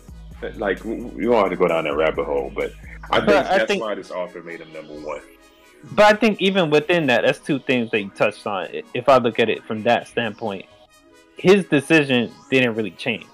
Like, 0.55 0.83
you 0.85 1.11
don't 1.23 1.33
have 1.35 1.49
to 1.49 1.55
go 1.57 1.67
down 1.67 1.83
that 1.85 1.95
rabbit 1.95 2.23
hole, 2.25 2.51
but 2.55 2.71
I 3.11 3.17
think 3.17 3.25
But 3.25 3.35
I 3.47 3.57
that's 3.57 3.65
think- 3.65 3.81
why 3.83 3.95
this 3.95 4.11
author 4.11 4.41
made 4.43 4.61
him 4.61 4.71
number 4.73 4.93
one. 4.93 5.19
but 5.91 6.05
I 6.05 6.13
think 6.13 6.41
even 6.41 6.69
within 6.69 7.07
that, 7.07 7.23
that's 7.25 7.39
two 7.39 7.59
things 7.59 7.91
that 7.91 7.99
you 8.01 8.09
touched 8.15 8.47
on. 8.47 8.67
If 8.93 9.09
I 9.09 9.17
look 9.17 9.39
at 9.39 9.49
it 9.49 9.63
from 9.65 9.83
that 9.83 10.07
standpoint, 10.07 10.65
his 11.37 11.65
decision 11.65 12.31
didn't 12.49 12.75
really 12.75 12.91
change. 12.91 13.25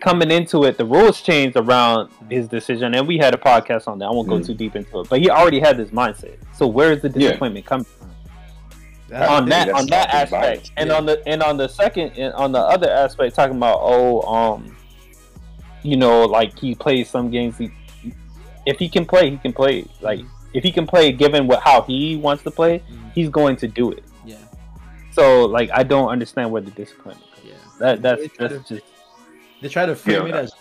Coming 0.00 0.30
into 0.30 0.64
it, 0.64 0.76
the 0.78 0.84
rules 0.84 1.20
changed 1.22 1.56
around 1.56 2.10
his 2.30 2.46
decision, 2.48 2.94
and 2.94 3.08
we 3.08 3.16
had 3.18 3.34
a 3.34 3.38
podcast 3.38 3.88
on 3.88 3.98
that. 3.98 4.06
I 4.06 4.10
won't 4.10 4.28
go 4.28 4.36
Mhm. 4.38 4.46
too 4.46 4.54
deep 4.54 4.76
into 4.76 5.00
it, 5.00 5.08
but 5.08 5.20
he 5.20 5.28
already 5.30 5.58
had 5.58 5.76
this 5.76 5.90
mindset. 5.90 6.36
So 6.54 6.66
where 6.66 6.92
is 6.92 7.02
the 7.02 7.08
Yeah. 7.08 7.28
disappointment 7.30 7.64
coming 7.66 7.86
from? 9.08 9.18
That's 9.18 9.30
on 9.30 9.48
that 9.48 9.68
on 9.70 9.86
that 9.86 10.08
aspect, 10.14 10.30
biased. 10.30 10.72
and 10.76 10.90
Yeah. 10.90 10.96
on 10.96 11.06
the 11.06 11.22
and 11.28 11.42
on 11.42 11.56
the 11.56 11.68
second 11.68 12.12
and 12.16 12.32
on 12.34 12.52
the 12.52 12.58
other 12.60 12.90
aspect, 12.90 13.34
talking 13.34 13.56
about 13.56 13.78
oh 13.82 14.22
um, 14.22 14.76
you 15.82 15.96
know, 15.96 16.24
like 16.24 16.58
he 16.58 16.74
plays 16.74 17.08
some 17.08 17.30
games. 17.30 17.56
He, 17.58 17.70
if 18.66 18.78
he 18.78 18.88
can 18.88 19.04
play, 19.06 19.30
he 19.30 19.36
can 19.36 19.52
play. 19.52 19.84
Like 20.00 20.20
if 20.52 20.64
he 20.64 20.72
can 20.72 20.86
play, 20.86 21.12
given 21.12 21.46
what 21.46 21.60
how 21.62 21.82
he 21.82 22.16
wants 22.16 22.42
to 22.44 22.50
play, 22.50 22.80
Mhm. 22.80 23.12
he's 23.14 23.28
going 23.28 23.56
to 23.56 23.68
do 23.68 23.92
it. 23.92 24.02
Yeah, 24.24 24.36
So 25.12 25.44
like 25.44 25.70
I 25.72 25.82
don't 25.84 26.08
understand 26.08 26.50
where 26.50 26.62
the 26.62 26.72
disappointment 26.72 27.30
comes. 27.32 27.46
yeah. 27.46 27.54
That 27.78 28.02
that's 28.02 28.22
They 28.22 28.28
try 28.28 28.48
that's 28.48 28.68
to- 28.68 28.74
just 28.76 28.86
They 29.62 29.68
try 29.68 29.86
to 29.86 29.94
frame 29.94 30.26
Yeah. 30.26 30.34
it 30.36 30.44
as 30.44 30.52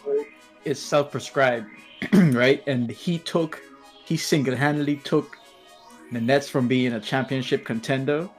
it's 0.64 0.80
self-prescribed, 0.80 1.66
right? 2.14 2.64
And 2.68 2.90
he 2.90 3.20
took, 3.20 3.62
he 4.06 4.18
single-handedly 4.18 4.98
took 4.98 5.38
the 6.12 6.22
Nets 6.22 6.48
from 6.50 6.68
being 6.68 6.94
a 6.94 7.00
championship 7.00 7.66
contender 7.66 8.30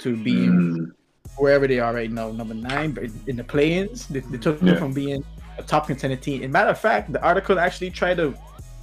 to 0.00 0.16
being 0.16 0.50
Mm. 0.52 0.92
wherever 1.36 1.66
they 1.66 1.80
are 1.80 1.92
right 1.94 2.10
now, 2.10 2.30
number 2.30 2.54
nine, 2.54 2.92
but 2.92 3.04
in 3.26 3.36
the 3.36 3.44
play-ins, 3.44 4.06
they, 4.08 4.20
they 4.20 4.38
took 4.38 4.60
them 4.60 4.76
from 4.76 4.92
being 4.92 5.24
a 5.58 5.62
top 5.62 5.86
contender 5.86 6.16
team. 6.16 6.42
And 6.42 6.52
matter 6.52 6.70
of 6.70 6.78
fact, 6.78 7.12
the 7.12 7.22
article 7.22 7.58
actually 7.58 7.90
tried 7.90 8.16
to 8.18 8.34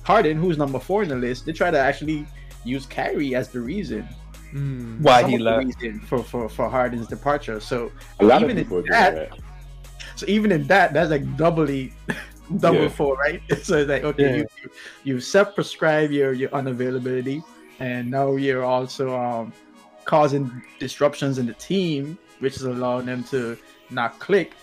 Harden, 0.03 0.37
who's 0.37 0.57
number 0.57 0.79
four 0.79 1.01
in 1.03 1.09
the 1.09 1.15
list, 1.15 1.45
they 1.45 1.51
try 1.53 1.71
to 1.71 1.79
actually 1.79 2.27
use 2.63 2.85
Kyrie 2.85 3.33
as 3.35 3.49
the 3.49 3.59
reason 3.59 4.07
Mm. 4.53 5.01
why 5.01 5.21
some 5.21 5.29
he 5.31 5.37
left. 5.37 5.75
for, 6.07 6.19
for 6.23 6.47
for 6.47 6.69
Harden's 6.69 7.07
departure. 7.07 7.59
So 7.59 7.91
A 8.19 8.25
lot 8.25 8.41
Even 8.41 8.51
of 8.51 8.57
in 8.57 8.63
people 8.63 8.77
are 8.79 8.83
that- 8.89 9.15
that. 9.31 9.39
so 10.15 10.25
even 10.29 10.51
in 10.51 10.65
that, 10.67 10.93
that's 10.93 11.09
like 11.09 11.25
doubly 11.37 11.91
double 12.59 12.83
Yeah. 12.83 12.89
four, 12.89 13.15
right? 13.17 13.41
So 13.63 13.77
it's 13.79 13.89
like 13.89 14.03
okay, 14.03 14.23
Yeah. 14.29 14.35
you, 14.37 14.45
you 14.63 14.69
you 15.03 15.19
self-prescribe 15.19 16.11
your 16.11 16.31
your 16.33 16.49
unavailability, 16.49 17.43
and 17.79 18.09
now 18.09 18.35
you're 18.35 18.63
also 18.63 19.15
um 19.17 19.53
causing 20.05 20.61
disruptions 20.79 21.37
in 21.37 21.45
the 21.47 21.53
team, 21.53 22.17
which 22.39 22.55
is 22.55 22.63
allowing 22.63 23.05
them 23.07 23.23
to 23.25 23.57
not 23.89 24.19
click. 24.19 24.53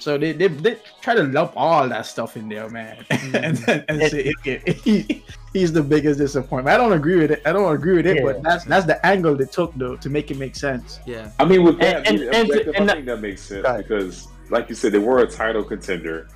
So 0.00 0.18
they, 0.18 0.32
they, 0.32 0.48
they 0.48 0.76
try 1.00 1.14
to 1.14 1.22
lump 1.22 1.52
all 1.56 1.88
that 1.88 2.04
stuff 2.04 2.36
in 2.36 2.48
there, 2.50 2.68
man, 2.68 3.06
and, 3.10 3.34
and, 3.66 3.84
and 3.88 4.02
say 4.10 4.34
okay, 4.40 4.60
he, 4.84 5.24
he's 5.54 5.72
the 5.72 5.82
biggest 5.82 6.18
disappointment. 6.18 6.74
I 6.74 6.76
don't 6.76 6.92
agree 6.92 7.16
with 7.16 7.30
it. 7.30 7.40
I 7.46 7.52
don't 7.52 7.74
agree 7.74 7.96
with 7.96 8.06
it, 8.06 8.16
Yeah. 8.16 8.22
but 8.24 8.42
that's 8.42 8.64
that's 8.64 8.84
the 8.84 9.04
angle 9.06 9.34
they 9.34 9.46
took 9.46 9.72
though 9.76 9.96
to 9.96 10.10
make 10.10 10.30
it 10.30 10.36
make 10.36 10.56
sense. 10.56 10.98
Yeah, 11.06 11.30
I 11.38 11.46
mean, 11.46 11.62
with 11.62 11.78
that, 11.78 12.06
And- 12.06 12.20
and- 12.20 12.34
and- 12.34 12.50
objective, 12.50 12.74
and 12.76 12.90
I 12.90 12.94
think 12.94 13.06
that 13.06 13.20
makes 13.22 13.40
sense 13.42 13.66
because, 13.78 14.28
like 14.50 14.68
you 14.68 14.74
said, 14.74 14.92
they 14.92 14.98
were 14.98 15.20
a 15.20 15.26
title 15.26 15.64
contender, 15.64 16.28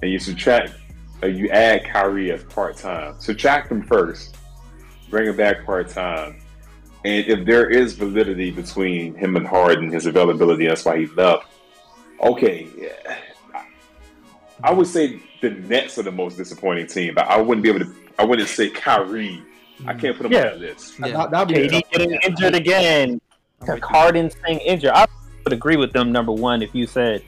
and 0.00 0.10
you 0.10 0.18
subtract, 0.18 0.72
uh, 1.22 1.26
you 1.26 1.50
add 1.50 1.84
Kyrie 1.84 2.32
as 2.32 2.42
part 2.44 2.78
time. 2.78 3.16
Subtract 3.18 3.70
him 3.70 3.82
first, 3.82 4.36
bring 5.14 5.28
him 5.28 5.36
back 5.36 5.64
part 5.64 5.88
time, 5.88 6.34
and 7.04 7.24
if 7.26 7.46
there 7.46 7.70
is 7.70 7.92
validity 7.92 8.50
between 8.50 9.14
him 9.14 9.36
and 9.36 9.46
Harden, 9.46 9.92
his 9.92 10.06
availability, 10.06 10.66
that's 10.66 10.84
why 10.84 10.98
he 10.98 11.06
left. 11.06 11.46
Okay, 12.20 12.66
yeah. 12.76 13.18
I 14.64 14.72
would 14.72 14.88
say 14.88 15.20
the 15.40 15.50
Nets 15.50 15.98
are 15.98 16.02
the 16.02 16.10
most 16.10 16.36
disappointing 16.36 16.88
team, 16.88 17.14
but 17.14 17.28
I 17.28 17.40
wouldn't 17.40 17.62
be 17.62 17.68
able 17.68 17.80
to. 17.80 17.94
I 18.18 18.24
wouldn't 18.24 18.48
say 18.48 18.70
Kyrie. 18.70 19.40
I 19.86 19.92
mm. 19.92 20.00
can't 20.00 20.16
put 20.16 20.26
him 20.26 20.32
Yeah. 20.32 20.38
on 20.38 20.44
that 20.46 20.60
list. 20.60 20.98
Yeah. 20.98 21.08
That, 21.12 21.30
that'd 21.30 21.48
be 21.48 21.68
KD 21.68 21.82
getting 21.92 22.18
injured 22.26 22.54
again. 22.56 23.20
I'm. 23.68 23.80
Harden 23.82 24.30
staying 24.30 24.58
injured. 24.60 24.90
I 24.94 25.06
would 25.44 25.52
agree 25.52 25.76
with 25.76 25.92
them. 25.92 26.10
Number 26.10 26.32
one, 26.32 26.60
if 26.60 26.74
you 26.74 26.88
said 26.88 27.22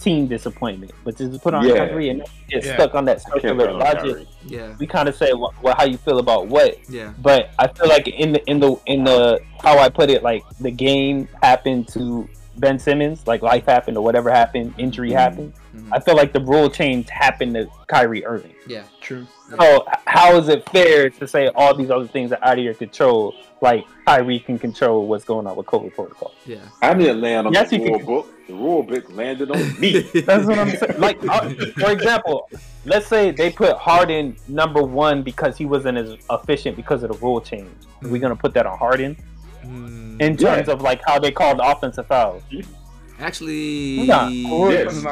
team 0.00 0.26
disappointment, 0.26 0.92
but 1.04 1.16
just 1.16 1.42
put 1.42 1.54
on 1.54 1.66
Yeah. 1.66 1.86
Kyrie 1.88 2.10
and 2.10 2.22
get 2.48 2.64
Yeah. 2.64 2.74
stuck 2.74 2.94
on 2.94 3.04
that 3.06 3.22
circular 3.22 3.54
put 3.54 3.70
him 3.70 3.74
on 3.76 3.80
logic. 3.80 4.26
Yeah, 4.46 4.74
We 4.78 4.86
kind 4.86 5.08
of 5.08 5.16
say 5.16 5.32
what, 5.32 5.54
what, 5.62 5.76
how 5.78 5.84
you 5.84 5.96
feel 5.96 6.18
about 6.18 6.46
what, 6.48 6.78
yeah. 6.88 7.12
but 7.22 7.50
I 7.58 7.66
feel 7.68 7.88
like 7.88 8.06
in 8.08 8.32
the 8.32 8.44
in 8.50 8.60
the 8.60 8.76
in 8.86 9.04
the 9.04 9.40
how 9.62 9.78
I 9.78 9.88
put 9.88 10.10
it, 10.10 10.22
like 10.22 10.44
the 10.60 10.70
game 10.70 11.28
happened 11.42 11.88
to 11.94 12.28
Ben 12.58 12.78
Simmons, 12.78 13.26
like 13.26 13.42
life 13.42 13.66
happened 13.66 13.96
or 13.98 14.04
whatever 14.04 14.30
happened, 14.30 14.74
injury 14.78 15.10
Mhm. 15.10 15.14
happened. 15.14 15.52
Mhm. 15.74 15.88
I 15.92 16.00
feel 16.00 16.16
like 16.16 16.32
the 16.32 16.40
rule 16.40 16.70
change 16.70 17.08
happened 17.10 17.54
to 17.54 17.66
Kyrie 17.86 18.24
Irving. 18.24 18.54
Yeah, 18.66 18.82
True. 19.00 19.26
So 19.58 19.84
h- 19.88 19.98
how 20.06 20.36
is 20.36 20.48
it 20.48 20.68
fair 20.70 21.08
to 21.10 21.26
say 21.28 21.48
all 21.54 21.74
these 21.74 21.90
other 21.90 22.06
things 22.08 22.32
are 22.32 22.38
out 22.42 22.58
of 22.58 22.64
your 22.64 22.74
control? 22.74 23.34
Like 23.62 23.86
Kyrie 24.06 24.38
can 24.40 24.58
control 24.58 25.06
what's 25.06 25.24
going 25.24 25.46
on 25.46 25.56
with 25.56 25.66
COVID 25.66 25.94
protocol. 25.94 26.32
yeah. 26.44 26.58
I 26.82 26.92
didn't 26.94 27.20
land 27.22 27.46
on 27.46 27.52
Yes, 27.54 27.70
the 27.70 27.78
you 27.78 27.84
rule 27.86 27.98
can- 27.98 28.06
book. 28.06 28.32
The 28.46 28.54
rule 28.54 28.82
book 28.84 29.04
landed 29.16 29.50
on 29.50 29.80
me. 29.80 30.00
That's 30.14 30.46
what 30.46 30.58
I'm 30.58 30.70
saying. 30.70 31.00
Like, 31.00 31.18
uh, 31.28 31.48
for 31.78 31.90
example, 31.90 32.48
let's 32.84 33.06
say 33.08 33.32
they 33.32 33.50
put 33.50 33.76
Harden 33.76 34.36
number 34.46 34.82
one 34.82 35.22
because 35.24 35.56
he 35.58 35.64
wasn't 35.66 35.98
as 35.98 36.16
efficient 36.30 36.76
because 36.76 37.02
of 37.02 37.10
the 37.10 37.18
rule 37.18 37.40
change. 37.40 37.68
We're 38.02 38.10
we 38.10 38.18
gonna 38.20 38.36
put 38.36 38.54
that 38.54 38.66
on 38.66 38.78
Harden 38.78 39.16
Mm. 39.64 40.20
in 40.20 40.36
Yeah. 40.38 40.54
terms 40.56 40.68
of 40.68 40.80
like 40.82 41.00
how 41.04 41.18
they 41.18 41.32
called 41.32 41.58
the 41.58 41.64
offensive 41.68 42.06
fouls? 42.06 42.42
Actually, 43.18 44.02
Yeah. 44.02 44.28
Yes. 44.28 45.04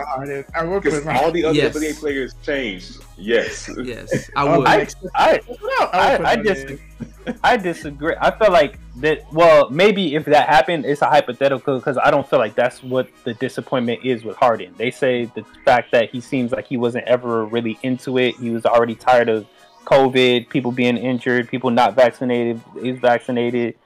I 0.54 0.62
would 0.64 0.82
put 0.82 0.92
Because 0.92 1.06
all 1.06 1.30
the 1.32 1.44
other 1.46 1.56
Yes. 1.56 1.74
NBA 1.76 1.94
players 1.98 2.34
changed. 2.44 2.98
Yes. 3.16 3.70
yes, 3.82 4.30
I 4.36 4.46
Oh, 4.46 4.58
would. 4.58 4.68
I, 4.68 4.74
I, 4.74 4.76
No, 4.80 4.86
I, 5.14 5.32
would 5.32 5.46
put 5.46 5.94
I, 5.94 6.16
him 6.16 6.26
on 6.26 6.42
dis- 6.44 6.64
there. 6.64 6.78
I 7.00 7.13
disagree. 7.56 8.14
I 8.20 8.30
feel 8.36 8.52
like 8.52 8.78
that. 8.96 9.32
Well, 9.32 9.70
maybe 9.70 10.14
if 10.14 10.24
that 10.26 10.48
happened, 10.48 10.84
it's 10.84 11.02
a 11.02 11.06
hypothetical 11.06 11.78
because 11.78 11.98
I 11.98 12.10
don't 12.10 12.28
feel 12.28 12.38
like 12.38 12.54
that's 12.54 12.82
what 12.82 13.08
the 13.24 13.34
disappointment 13.34 14.04
is 14.04 14.24
with 14.24 14.36
Harden. 14.36 14.74
They 14.76 14.90
say 14.90 15.26
the 15.26 15.44
fact 15.64 15.92
that 15.92 16.10
he 16.10 16.20
seems 16.20 16.52
like 16.52 16.66
he 16.66 16.76
wasn't 16.76 17.04
ever 17.06 17.44
really 17.44 17.78
into 17.82 18.18
it. 18.18 18.36
He 18.36 18.50
was 18.50 18.66
already 18.66 18.94
tired 18.94 19.28
of 19.28 19.46
COVID, 19.84 20.48
people 20.48 20.72
being 20.72 20.96
injured, 20.96 21.48
people 21.48 21.70
not 21.70 21.94
vaccinated. 21.94 22.60
He's 22.80 22.98
vaccinated. 22.98 23.76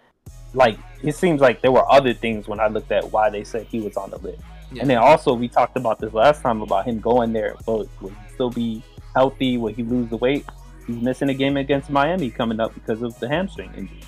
Like 0.55 0.79
it 1.03 1.15
seems 1.15 1.41
like 1.41 1.61
there 1.61 1.73
were 1.73 1.91
other 1.91 2.15
things 2.15 2.49
when 2.49 2.61
I 2.61 2.69
looked 2.69 2.93
at 2.93 3.11
why 3.13 3.31
they 3.31 3.45
said 3.45 3.67
he 3.67 3.81
was 3.81 3.97
on 3.97 4.11
the 4.11 4.19
list. 4.19 4.43
Yeah. 4.73 4.83
And 4.83 4.91
then 4.91 4.99
also 4.99 5.33
we 5.35 5.49
talked 5.49 5.77
about 5.77 5.99
this 5.99 6.13
last 6.13 6.43
time 6.43 6.63
about 6.63 6.87
him 6.87 7.01
going 7.01 7.33
there, 7.33 7.57
but 7.65 7.89
would 8.01 8.13
he 8.13 8.35
still 8.35 8.51
be 8.51 8.83
healthy? 9.15 9.57
Would 9.57 9.75
he 9.77 9.83
lose 9.83 10.11
the 10.11 10.17
weight? 10.17 10.45
He's 10.89 11.01
missing 11.01 11.29
a 11.29 11.35
game 11.35 11.57
against 11.59 11.91
Miami 11.91 12.31
coming 12.31 12.59
up 12.59 12.75
because 12.75 13.03
of 13.03 13.17
the 13.21 13.29
hamstring 13.29 13.71
injury. 13.77 14.01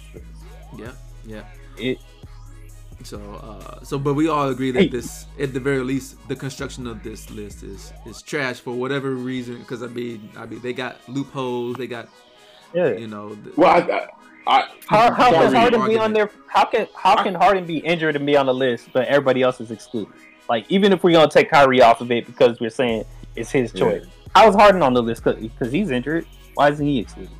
yeah, 0.77 0.93
yeah. 1.27 1.45
It 1.77 1.99
So, 3.05 3.19
uh, 3.21 3.85
so, 3.85 3.99
but 3.99 4.15
we 4.15 4.29
all 4.29 4.49
agree 4.49 4.71
that 4.73 4.81
Hey. 4.81 4.89
this, 4.89 5.27
at 5.39 5.53
the 5.55 5.61
very 5.61 5.83
least, 5.85 6.17
the 6.29 6.37
construction 6.37 6.87
of 6.87 7.03
this 7.03 7.31
list 7.31 7.63
is 7.63 7.93
is 8.07 8.21
trash 8.23 8.61
for 8.61 8.73
whatever 8.75 9.11
reason. 9.13 9.59
Because 9.59 9.83
I 9.83 9.87
mean, 9.89 10.31
I 10.37 10.47
mean, 10.47 10.61
they 10.61 10.73
got 10.73 10.97
loopholes. 11.09 11.77
They 11.77 11.87
got, 11.87 12.09
yeah. 12.75 12.93
you 12.97 13.07
know, 13.07 13.35
the, 13.35 13.53
Well, 13.57 13.71
I, 13.71 13.79
I, 13.81 14.09
I 14.47 14.69
How, 14.87 15.13
how 15.13 15.31
can 15.31 15.51
Sorry, 15.51 15.57
Harden 15.57 15.87
be 15.87 15.99
on 15.99 16.13
there? 16.13 16.31
How 16.47 16.65
can 16.65 16.89
how 16.95 17.23
can 17.23 17.35
Harden 17.35 17.65
be 17.67 17.79
injured 17.79 18.17
and 18.17 18.25
be 18.27 18.37
on 18.37 18.47
the 18.47 18.55
list, 18.55 18.89
but 18.93 19.07
everybody 19.07 19.43
else 19.43 19.61
is 19.61 19.71
excluded? 19.71 20.13
Like 20.49 20.65
even 20.71 20.93
if 20.93 21.05
we're 21.05 21.13
gonna 21.13 21.31
take 21.31 21.51
Kyrie 21.51 21.81
off 21.83 22.01
of 22.01 22.11
it 22.11 22.27
because 22.27 22.59
we're 22.61 22.71
saying 22.71 23.05
it's 23.37 23.51
his 23.51 23.73
Yeah. 23.75 23.81
choice, 23.81 24.07
how's 24.35 24.55
Harden 24.55 24.83
on 24.83 24.93
the 24.95 25.03
list? 25.03 25.25
Because 25.25 25.71
he's 25.73 25.91
injured. 25.91 26.27
Why 26.55 26.71
isn't 26.71 26.85
he 26.87 26.99
excluded? 27.01 27.31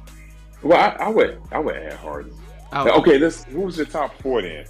well, 0.63 0.79
I, 0.79 1.05
I 1.05 1.09
would, 1.09 1.41
I 1.53 1.59
would 1.59 1.77
add 1.77 1.95
Harden. 1.95 2.33
out. 2.73 2.89
Okay, 2.89 3.19
this 3.19 3.45
who's 3.45 3.77
your 3.77 3.87
top 3.87 4.15
four 4.23 4.43
then? 4.43 4.67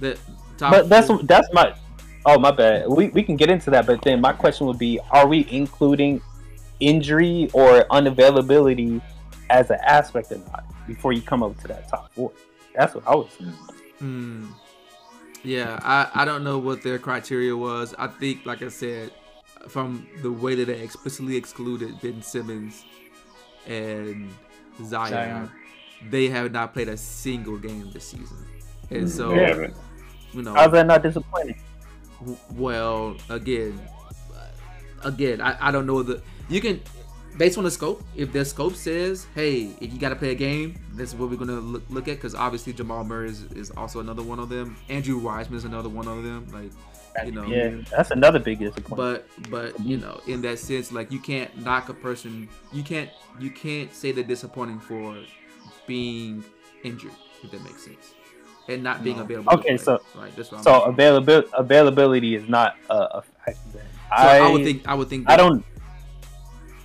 The 0.00 0.18
top 0.56 0.72
But 0.72 0.88
that's 0.88 1.06
four- 1.08 1.22
that's 1.22 1.48
my. 1.52 1.74
Oh 2.26 2.38
my 2.38 2.50
bad. 2.50 2.88
We 2.88 3.08
we 3.08 3.22
can 3.22 3.36
get 3.36 3.50
into 3.50 3.70
that, 3.70 3.86
but 3.86 4.02
then 4.02 4.20
my 4.20 4.32
question 4.32 4.66
would 4.66 4.78
be: 4.78 4.98
Are 5.10 5.26
we 5.26 5.46
including 5.50 6.20
injury 6.80 7.50
or 7.52 7.84
unavailability 7.90 9.00
as 9.50 9.70
an 9.70 9.78
aspect 9.84 10.30
or 10.32 10.38
not 10.38 10.64
before 10.86 11.12
you 11.12 11.22
come 11.22 11.42
up 11.42 11.58
to 11.60 11.68
that 11.68 11.88
top 11.88 12.12
four? 12.12 12.32
That's 12.74 12.94
what 12.94 13.06
I 13.06 13.14
was. 13.14 13.28
saying. 13.38 13.50
Hmm. 13.98 14.46
Yeah, 15.44 15.78
I, 15.82 16.22
I 16.22 16.24
don't 16.24 16.42
know 16.44 16.58
what 16.58 16.82
their 16.82 16.98
criteria 16.98 17.56
was. 17.56 17.94
I 17.98 18.08
think, 18.08 18.44
like 18.44 18.60
I 18.62 18.68
said, 18.68 19.12
from 19.68 20.06
the 20.22 20.30
way 20.32 20.54
that 20.56 20.66
they 20.66 20.80
explicitly 20.80 21.36
excluded 21.36 22.00
Ben 22.00 22.20
Simmons 22.22 22.84
and 23.68 24.30
Zion, 24.84 25.10
Zion. 25.10 25.50
they 26.10 26.28
have 26.28 26.52
not 26.52 26.72
played 26.72 26.88
a 26.88 26.96
single 26.96 27.56
game 27.58 27.90
this 27.92 28.08
season. 28.08 28.36
And 28.90 29.00
mm-hmm. 29.00 29.08
so, 29.08 29.30
They 29.30 29.44
haven't. 29.44 29.74
you 30.32 30.42
know, 30.42 30.54
How's 30.54 30.72
that 30.72 30.86
not 30.86 31.02
disappointing? 31.02 31.60
w- 32.20 32.38
well, 32.54 33.16
again, 33.28 33.80
again, 35.04 35.40
I, 35.40 35.68
I 35.68 35.70
don't 35.70 35.86
know 35.86 36.02
the 36.02 36.22
you 36.48 36.60
can 36.60 36.80
based 37.36 37.56
on 37.58 37.64
the 37.64 37.70
scope. 37.70 38.02
If 38.16 38.32
the 38.32 38.44
scope 38.44 38.74
says, 38.74 39.26
hey, 39.34 39.70
if 39.80 39.92
you 39.92 39.98
got 39.98 40.08
to 40.10 40.16
play 40.16 40.30
a 40.30 40.34
game, 40.34 40.78
this 40.94 41.10
is 41.10 41.14
what 41.14 41.30
we're 41.30 41.36
gonna 41.36 41.60
look, 41.60 41.82
look 41.88 42.08
at. 42.08 42.16
Because 42.16 42.34
obviously 42.34 42.72
Jamal 42.72 43.04
Murray 43.04 43.28
is, 43.28 43.44
is 43.52 43.70
also 43.72 44.00
another 44.00 44.22
one 44.22 44.38
of 44.38 44.48
them. 44.48 44.76
Andrew 44.88 45.18
Wiseman 45.18 45.58
is 45.58 45.64
another 45.64 45.88
one 45.88 46.08
of 46.08 46.22
them. 46.22 46.46
Like 46.52 46.72
you 47.24 47.32
know, 47.32 47.44
Yeah, 47.46 47.76
that's 47.90 48.10
another 48.10 48.38
big 48.38 48.58
disappointment. 48.60 49.24
but 49.40 49.50
but 49.50 49.80
you 49.80 49.96
know, 49.96 50.20
in 50.26 50.42
that 50.42 50.58
sense, 50.58 50.92
like 50.92 51.10
you 51.12 51.18
can't 51.20 51.56
knock 51.64 51.88
a 51.88 51.94
person. 51.94 52.48
You 52.72 52.82
can't 52.82 53.10
you 53.38 53.50
can't 53.50 53.92
say 53.94 54.12
they're 54.12 54.24
disappointing 54.24 54.80
for 54.80 55.16
being 55.86 56.44
injured. 56.84 57.12
If 57.42 57.50
that 57.52 57.62
makes 57.62 57.84
sense. 57.84 58.14
And 58.68 58.82
not 58.82 59.02
being 59.02 59.16
No. 59.16 59.22
available. 59.22 59.52
Okay, 59.54 59.76
so- 59.78 60.00
right, 60.14 60.34
that's 60.36 60.50
what 60.50 60.58
I'm 60.58 60.64
So 60.64 60.82
availability 60.82 61.48
availability 61.56 62.34
is 62.34 62.48
not 62.48 62.76
a, 62.90 62.94
a 62.94 63.22
factor. 63.22 63.60
Then. 63.74 63.82
So 63.84 64.14
I, 64.16 64.38
I, 64.38 64.50
would 64.50 64.64
think 64.64 64.88
I 64.88 64.94
would 64.94 65.08
think 65.08 65.28
I 65.30 65.36
don't. 65.36 65.64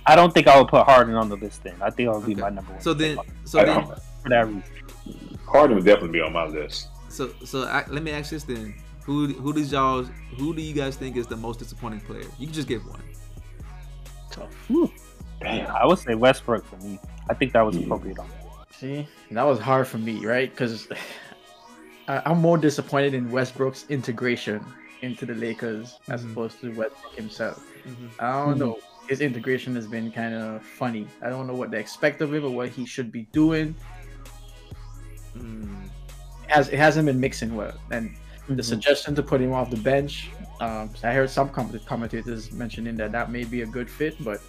I 0.06 0.16
don't 0.16 0.32
think 0.34 0.46
I 0.46 0.58
would 0.58 0.68
put 0.68 0.84
Harden 0.84 1.14
on 1.14 1.28
the 1.30 1.36
list. 1.36 1.62
Then 1.64 1.76
I 1.80 1.88
think 1.90 2.08
I 2.08 2.12
would 2.12 2.26
be 2.26 2.32
Okay. 2.32 2.40
my 2.42 2.50
number 2.50 2.72
one. 2.72 2.80
So 2.80 2.92
then, 2.92 3.18
so 3.44 3.60
I 3.60 3.64
then, 3.64 3.86
for 3.86 4.28
that 4.28 4.46
reason. 4.46 4.62
Harden 5.46 5.76
would 5.76 5.84
definitely 5.84 6.10
be 6.12 6.20
on 6.20 6.32
my 6.32 6.46
list. 6.46 6.88
so 7.08 7.30
so 7.44 7.64
I, 7.64 7.84
let 7.88 8.02
me 8.02 8.10
ask 8.10 8.30
this 8.30 8.44
then: 8.44 8.74
Who 9.04 9.28
who 9.34 9.52
does 9.52 9.70
y'all 9.72 10.02
who 10.38 10.54
do 10.54 10.62
you 10.62 10.72
guys 10.74 10.96
think 10.96 11.16
is 11.16 11.26
the 11.26 11.36
most 11.36 11.58
disappointing 11.58 12.00
player? 12.00 12.24
You 12.38 12.46
can 12.46 12.54
just 12.54 12.68
give 12.68 12.86
one. 12.88 13.02
Tough. 14.30 14.54
Damn. 15.40 15.70
I 15.70 15.84
would 15.86 15.98
say 15.98 16.14
Westbrook 16.14 16.64
for 16.64 16.76
me. 16.76 16.98
I 17.28 17.34
think 17.34 17.52
that 17.52 17.62
was 17.62 17.76
appropriate 17.76 18.18
on. 18.18 18.28
See, 18.70 19.06
that 19.30 19.42
was 19.44 19.58
hard 19.58 19.86
for 19.86 19.98
me, 19.98 20.24
right? 20.24 20.50
Because 20.50 20.88
I'm 22.08 22.38
more 22.38 22.58
disappointed 22.58 23.14
in 23.14 23.30
Westbrook's 23.30 23.84
integration 23.88 24.64
into 25.02 25.26
the 25.26 25.34
Lakers 25.34 25.98
as 26.08 26.24
Mhm. 26.24 26.32
opposed 26.32 26.60
to 26.62 26.68
Westbrook 26.74 27.14
himself. 27.14 27.62
Mm-hmm. 27.86 28.06
I 28.18 28.32
don't 28.32 28.54
Mhm. 28.54 28.58
know. 28.58 28.78
His 29.08 29.20
integration 29.20 29.74
has 29.74 29.86
been 29.86 30.10
kind 30.10 30.34
of 30.34 30.62
funny. 30.62 31.06
I 31.22 31.28
don't 31.28 31.46
know 31.46 31.54
what 31.54 31.70
they 31.70 31.78
expect 31.78 32.22
of 32.22 32.32
him 32.32 32.44
or 32.44 32.50
what 32.50 32.70
he 32.70 32.86
should 32.86 33.12
be 33.12 33.24
doing. 33.32 33.74
Mm, 35.36 35.84
It, 36.44 36.50
has, 36.50 36.68
it 36.68 36.78
hasn't 36.78 37.04
been 37.06 37.20
mixing 37.20 37.54
well. 37.54 37.74
And 37.90 38.14
the 38.48 38.54
Mhm. 38.54 38.64
suggestion 38.64 39.14
to 39.14 39.22
put 39.22 39.40
him 39.40 39.52
off 39.52 39.70
the 39.70 39.76
bench, 39.78 40.28
um, 40.60 40.90
I 41.02 41.12
heard 41.12 41.30
some 41.30 41.48
comment- 41.48 41.84
commentators 41.86 42.52
mentioning 42.52 42.96
that 42.96 43.12
that 43.12 43.30
may 43.30 43.44
be 43.44 43.62
a 43.62 43.66
good 43.66 43.88
fit, 43.90 44.22
but 44.22 44.40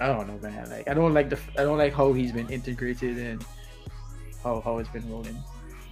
I 0.00 0.06
don't 0.08 0.26
know, 0.26 0.38
man. 0.42 0.68
Like 0.70 0.88
I 0.88 0.94
don't 0.94 1.14
like 1.14 1.30
the 1.30 1.38
I 1.58 1.62
don't 1.62 1.78
like 1.78 1.92
how 1.94 2.12
he's 2.12 2.32
been 2.32 2.48
integrated 2.50 3.18
and 3.18 3.44
how 4.42 4.60
how 4.60 4.78
it's 4.78 4.88
been 4.90 5.08
rolling. 5.10 5.38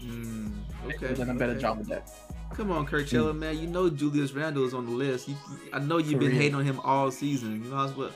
mm, 0.05 0.51
okay. 0.87 1.09
He's 1.09 1.19
done 1.19 1.31
a 1.31 1.35
better 1.35 1.53
okay. 1.53 1.61
job 1.61 1.79
with 1.79 1.89
that. 1.89 2.09
Come 2.55 2.73
on, 2.73 2.87
Kirkchella, 2.87 3.37
man. 3.37 3.59
You 3.59 3.67
know 3.69 3.89
Julius 3.89 4.33
Randle 4.33 4.65
is 4.67 4.75
on 4.75 4.85
the 4.87 4.93
list. 4.93 5.29
You, 5.29 5.37
I 5.73 5.79
know 5.79 5.99
you've 5.99 6.13
For 6.15 6.19
been 6.19 6.29
real. 6.31 6.39
hating 6.39 6.55
on 6.57 6.65
him 6.65 6.81
all 6.81 7.11
season. 7.11 7.63
You 7.65 7.71
know 7.71 7.87
what? 7.89 8.13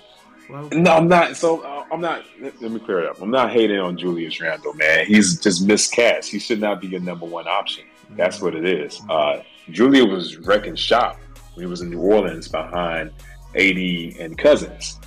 Well, 0.50 0.68
No, 0.72 0.92
I'm 0.96 1.08
not. 1.08 1.36
So 1.36 1.60
uh, 1.60 1.84
I'm 1.92 2.00
not. 2.00 2.24
Let, 2.40 2.60
let 2.60 2.70
me 2.72 2.80
clear 2.80 3.00
it 3.00 3.06
up. 3.06 3.22
I'm 3.22 3.30
not 3.30 3.50
hating 3.52 3.78
on 3.78 3.96
Julius 3.96 4.40
Randle, 4.40 4.74
man. 4.74 5.06
He's 5.06 5.38
just 5.38 5.64
miscast. 5.66 6.30
He 6.30 6.38
should 6.38 6.60
not 6.60 6.80
be 6.80 6.88
your 6.88 7.00
number 7.00 7.24
one 7.26 7.46
option. 7.46 7.84
That's 8.10 8.40
what 8.40 8.54
it 8.54 8.64
is. 8.64 9.00
Uh, 9.08 9.42
Julia 9.70 10.04
was 10.04 10.36
wrecking 10.38 10.74
shop 10.76 11.18
when 11.54 11.64
he 11.66 11.70
was 11.70 11.80
in 11.80 11.90
New 11.90 12.00
Orleans 12.00 12.48
behind 12.48 13.10
AD 13.54 13.76
and 14.20 14.36
Cousins. 14.38 15.00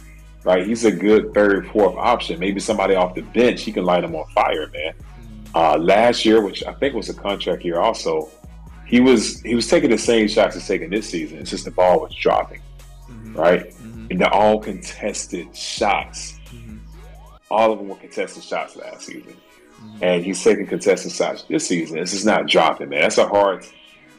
Right, 0.44 0.66
he's 0.66 0.86
a 0.86 0.92
good 0.92 1.34
third, 1.34 1.68
fourth 1.72 1.96
option. 1.98 2.40
Maybe 2.40 2.62
somebody 2.62 2.96
off 2.96 3.16
the 3.16 3.22
bench, 3.22 3.64
he 3.64 3.72
can 3.74 3.84
light 3.84 4.04
him 4.06 4.16
on 4.16 4.26
fire, 4.30 4.70
man. 4.72 4.94
Uh, 5.54 5.78
last 5.78 6.24
year, 6.24 6.42
which 6.42 6.64
I 6.64 6.74
think 6.76 6.96
was 6.96 7.10
a 7.10 7.14
contract 7.14 7.66
year, 7.66 7.80
also, 7.82 8.30
he 8.86 9.02
was 9.02 9.42
he 9.42 9.56
was 9.56 9.68
taking 9.68 9.90
the 9.90 9.98
same 9.98 10.30
shots 10.30 10.56
he's 10.56 10.66
taking 10.66 10.90
this 10.90 11.10
season. 11.10 11.40
It's 11.40 11.50
just 11.50 11.66
the 11.66 11.72
ball 11.72 12.00
was 12.00 12.14
dropping, 12.16 12.62
mhm, 13.10 13.36
right? 13.36 13.70
mhm, 13.72 14.10
And 14.12 14.22
they're 14.22 14.34
all 14.34 14.60
contested 14.60 15.54
shots. 15.54 16.40
mhm, 16.54 16.80
All 17.52 17.74
of 17.74 17.80
them 17.80 17.90
were 17.90 17.96
contested 17.98 18.44
shots 18.44 18.78
last 18.78 19.06
season. 19.08 19.36
And 20.02 20.24
he's 20.24 20.44
taking 20.44 20.68
contested 20.68 21.12
shots 21.12 21.44
this 21.44 21.68
season. 21.68 21.98
This 21.98 22.14
is 22.14 22.26
not 22.26 22.48
dropping, 22.48 22.90
man. 22.90 23.02
That's 23.02 23.18
a 23.18 23.28
hard. 23.28 23.66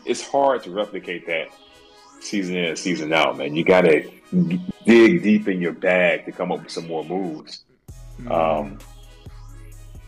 It's 0.05 0.27
hard 0.27 0.63
to 0.65 0.71
replicate 0.71 1.27
that 1.27 1.49
season 2.21 2.57
in 2.57 2.65
and 2.65 2.79
season 2.79 3.13
out, 3.13 3.37
man. 3.37 3.55
You 3.55 3.65
got 3.65 3.83
to 3.83 4.11
dig 4.85 5.23
deep 5.23 5.49
in 5.49 5.61
your 5.61 5.73
bag 5.73 6.25
to 6.25 6.33
come 6.33 6.51
up 6.53 6.63
with 6.63 6.73
some 6.73 6.87
more 6.87 7.05
moves. 7.05 7.65
Mm-hmm. 8.21 8.33
Um, 8.33 8.79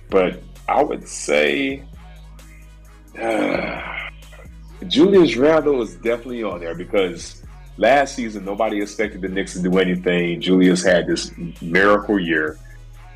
but 0.09 0.43
I 0.69 0.83
would 0.83 1.07
say 1.07 1.85
Julius 4.89 5.37
Randle 5.37 5.83
is 5.83 5.95
definitely 5.97 6.43
on 6.43 6.61
there 6.61 6.75
because 6.75 7.43
last 7.77 8.15
season 8.15 8.45
nobody 8.45 8.81
expected 8.81 9.21
the 9.21 9.29
Knicks 9.29 9.55
to 9.55 9.63
do 9.63 9.79
anything. 9.79 10.41
Julius 10.41 10.83
had 10.83 11.07
this 11.07 11.33
miracle 11.61 12.19
year. 12.19 12.59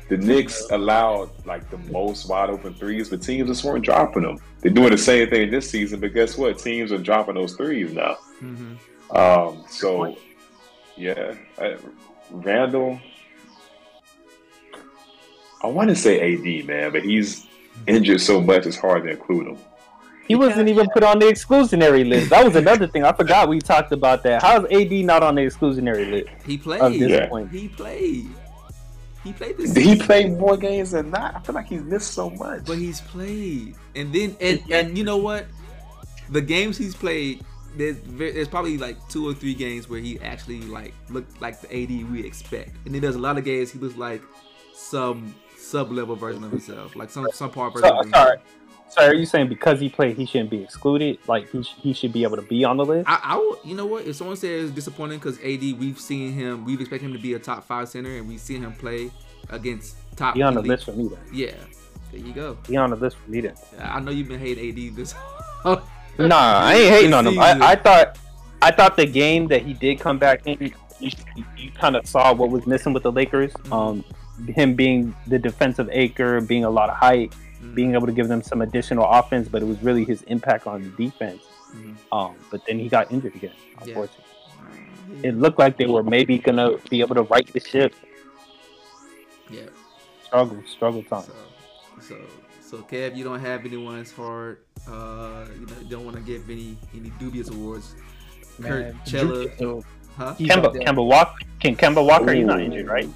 The 0.07 0.17
Knicks 0.17 0.67
allowed 0.69 1.29
like 1.45 1.69
the 1.71 1.77
most 1.91 2.29
wide 2.29 2.49
open 2.51 2.75
threes, 2.75 3.09
but 3.09 3.21
teams 3.23 3.49
just 3.49 3.63
weren't 3.63 3.83
dropping 3.83 4.21
them. 4.23 4.37
They're 4.61 4.71
doing 4.71 4.91
the 4.91 4.97
same 4.97 5.29
thing 5.29 5.49
this 5.49 5.69
season, 5.69 5.99
but 5.99 6.13
guess 6.13 6.37
what? 6.37 6.59
Teams 6.59 6.91
are 6.91 6.97
dropping 6.99 7.35
those 7.35 7.55
threes 7.55 7.91
now. 7.91 8.17
Mhm. 8.41 8.77
Um, 9.15 9.63
so, 9.69 10.15
yeah, 10.95 11.33
I, 11.59 11.77
Randle. 12.31 12.99
I 15.63 15.67
want 15.67 15.89
to 15.89 15.95
say 15.95 16.33
AD, 16.33 16.67
man, 16.67 16.91
but 16.91 17.03
he's 17.03 17.47
injured 17.87 18.21
so 18.21 18.41
much 18.41 18.65
it's 18.65 18.77
hard 18.77 19.03
to 19.03 19.09
include 19.09 19.47
him. 19.47 19.57
He 20.27 20.35
wasn't 20.35 20.69
even 20.69 20.87
put 20.93 21.03
on 21.03 21.19
the 21.19 21.25
exclusionary 21.25 22.07
list. 22.07 22.31
That 22.31 22.43
was 22.43 22.55
another 22.55 22.87
thing. 22.87 23.03
I 23.03 23.11
forgot 23.13 23.47
we 23.47 23.59
talked 23.59 23.91
about 23.91 24.23
that. 24.23 24.41
How's 24.41 24.65
AD 24.71 24.91
not 25.05 25.21
on 25.23 25.35
the 25.35 25.41
exclusionary 25.41 26.09
list? 26.09 26.29
He 26.45 26.55
Of 26.55 26.61
played. 26.61 26.99
this 27.01 27.11
Yeah. 27.11 27.27
point. 27.27 27.51
He 27.51 27.67
played. 27.67 28.27
He 29.25 29.33
played 29.33 29.57
this. 29.57 29.71
Did 29.71 29.83
he 29.83 29.95
play 29.97 30.29
more 30.29 30.55
games 30.55 30.91
than 30.91 31.09
not? 31.09 31.35
I 31.35 31.39
feel 31.39 31.55
like 31.55 31.65
he's 31.65 31.81
missed 31.81 32.13
so 32.13 32.29
much. 32.29 32.63
But 32.65 32.77
he's 32.77 33.01
played, 33.01 33.75
and 33.95 34.13
then 34.13 34.37
and 34.39 34.61
and 34.71 34.95
you 34.95 35.03
know 35.03 35.17
what? 35.17 35.47
The 36.29 36.41
games 36.41 36.77
he's 36.77 36.95
played, 36.95 37.43
there's, 37.75 37.97
there's 38.05 38.47
probably 38.47 38.77
like 38.77 38.97
two 39.09 39.27
or 39.27 39.33
three 39.33 39.55
games 39.55 39.89
where 39.89 39.99
he 39.99 40.19
actually 40.19 40.61
like 40.61 40.93
looked 41.09 41.41
like 41.41 41.59
the 41.59 41.67
AD 41.67 42.11
we 42.11 42.23
expect, 42.23 42.75
and 42.85 42.93
then 42.93 43.01
there's 43.01 43.15
a 43.15 43.19
lot 43.19 43.39
of 43.39 43.43
games 43.43 43.71
he 43.71 43.79
looks 43.79 43.97
like 43.97 44.21
some 44.75 45.33
sub 45.57 45.91
level 45.91 46.15
version 46.15 46.43
of 46.43 46.51
himself, 46.51 46.95
like 46.95 47.09
some 47.09 47.27
some 47.33 47.49
part 47.49 47.73
version. 47.73 47.89
So, 47.89 47.97
of 47.97 48.05
himself. 48.05 48.27
sorry. 48.27 48.37
Sorry, 48.89 49.07
are 49.09 49.13
you 49.13 49.25
saying 49.25 49.49
because 49.49 49.79
he 49.79 49.89
played, 49.89 50.15
he 50.15 50.25
shouldn't 50.25 50.49
be 50.49 50.63
excluded? 50.63 51.17
Like 51.27 51.49
he, 51.51 51.63
sh- 51.63 51.75
he 51.77 51.93
should 51.93 52.13
be 52.13 52.23
able 52.23 52.37
to 52.37 52.41
be 52.43 52.63
on 52.63 52.77
the 52.77 52.85
list? 52.85 53.09
I, 53.09 53.19
I 53.23 53.35
will, 53.35 53.59
you 53.63 53.75
know 53.75 53.85
what? 53.85 54.05
If 54.05 54.15
someone 54.15 54.37
says 54.37 54.71
disappointing 54.71 55.19
because 55.19 55.37
AD, 55.39 55.61
we've 55.79 55.99
seen 55.99 56.31
him, 56.33 56.63
we've 56.63 56.79
expected 56.79 57.07
him 57.07 57.13
to 57.13 57.19
be 57.19 57.33
a 57.33 57.39
top 57.39 57.65
five 57.65 57.89
center, 57.89 58.15
and 58.17 58.27
we've 58.27 58.39
seen 58.39 58.61
him 58.63 58.73
play 58.73 59.11
against 59.49 59.97
top. 60.15 60.35
Be 60.35 60.41
on 60.43 60.53
the 60.53 60.59
elite- 60.61 60.69
list 60.69 60.85
for 60.85 60.93
me 60.93 61.07
then. 61.09 61.19
Yeah, 61.33 61.55
there 62.11 62.21
you 62.21 62.31
go. 62.33 62.57
Be 62.67 62.77
on 62.77 62.91
the 62.91 62.95
list 62.95 63.17
for 63.17 63.29
me 63.29 63.41
then. 63.41 63.55
I 63.79 63.99
know 63.99 64.11
you've 64.11 64.29
been 64.29 64.39
hating 64.39 64.89
AD 64.89 64.95
this. 64.95 65.13
Nah, 66.17 66.59
I 66.63 66.75
ain't 66.75 66.93
hating 66.93 67.13
on 67.13 67.27
him. 67.27 67.37
I, 67.39 67.71
I 67.71 67.75
thought 67.75 68.17
I 68.61 68.71
thought 68.71 68.95
the 68.95 69.05
game 69.05 69.47
that 69.49 69.63
he 69.63 69.73
did 69.73 69.99
come 69.99 70.17
back 70.17 70.47
in, 70.47 70.71
you, 70.99 71.11
you 71.57 71.71
kind 71.71 71.97
of 71.97 72.07
saw 72.07 72.33
what 72.33 72.49
was 72.51 72.65
missing 72.65 72.93
with 72.93 73.03
the 73.03 73.11
Lakers. 73.11 73.51
Um, 73.69 74.01
him 74.47 74.75
being 74.75 75.13
the 75.27 75.37
defensive 75.37 75.89
acre, 75.91 76.39
being 76.39 76.63
a 76.63 76.69
lot 76.69 76.89
of 76.89 76.95
height, 76.95 77.33
being 77.73 77.93
able 77.93 78.07
to 78.07 78.13
give 78.13 78.27
them 78.27 78.41
some 78.41 78.61
additional 78.61 79.05
offense, 79.05 79.47
but 79.47 79.61
it 79.61 79.65
was 79.65 79.81
really 79.81 80.03
his 80.03 80.21
impact 80.23 80.67
on 80.67 80.83
the 80.83 80.89
defense. 80.89 81.41
Mhm. 81.75 81.95
Um, 82.11 82.35
but 82.51 82.61
then 82.65 82.79
he 82.79 82.87
got 82.89 83.11
injured 83.11 83.35
again. 83.35 83.51
Yeah. 83.85 83.87
Unfortunately, 83.87 84.23
it 85.23 85.35
looked 85.37 85.59
like 85.59 85.77
they 85.77 85.85
were 85.87 86.03
maybe 86.03 86.37
gonna 86.37 86.77
be 86.89 87.01
able 87.01 87.15
to 87.15 87.23
right 87.23 87.45
the 87.47 87.59
ship. 87.59 87.93
yeah. 89.49 89.61
Struggle, 90.23 90.57
struggle 90.67 91.03
time. 91.03 91.23
So, 91.23 91.33
so, 92.01 92.17
so, 92.61 92.77
Kev, 92.79 93.15
you 93.15 93.23
don't 93.23 93.39
have 93.39 93.65
anyone's 93.65 94.11
hard. 94.11 94.57
Uh, 94.89 95.45
you 95.59 95.65
don't 95.87 96.03
want 96.03 96.17
to 96.17 96.23
give 96.23 96.49
any 96.49 96.77
any 96.95 97.11
dubious 97.19 97.49
awards. 97.49 97.95
Man, 98.57 98.71
Kurt 98.71 99.05
Julius, 99.05 99.57
Chella, 99.57 99.57
though, 99.59 99.83
huh? 100.17 100.35
Kemba. 100.39 100.73
Kemba 100.83 101.05
Walker, 101.05 101.37
can 101.59 101.75
Kemba 101.75 102.05
Walker? 102.05 102.33
He's 102.33 102.45
not 102.45 102.59
injured, 102.59 102.87
right? 102.87 103.07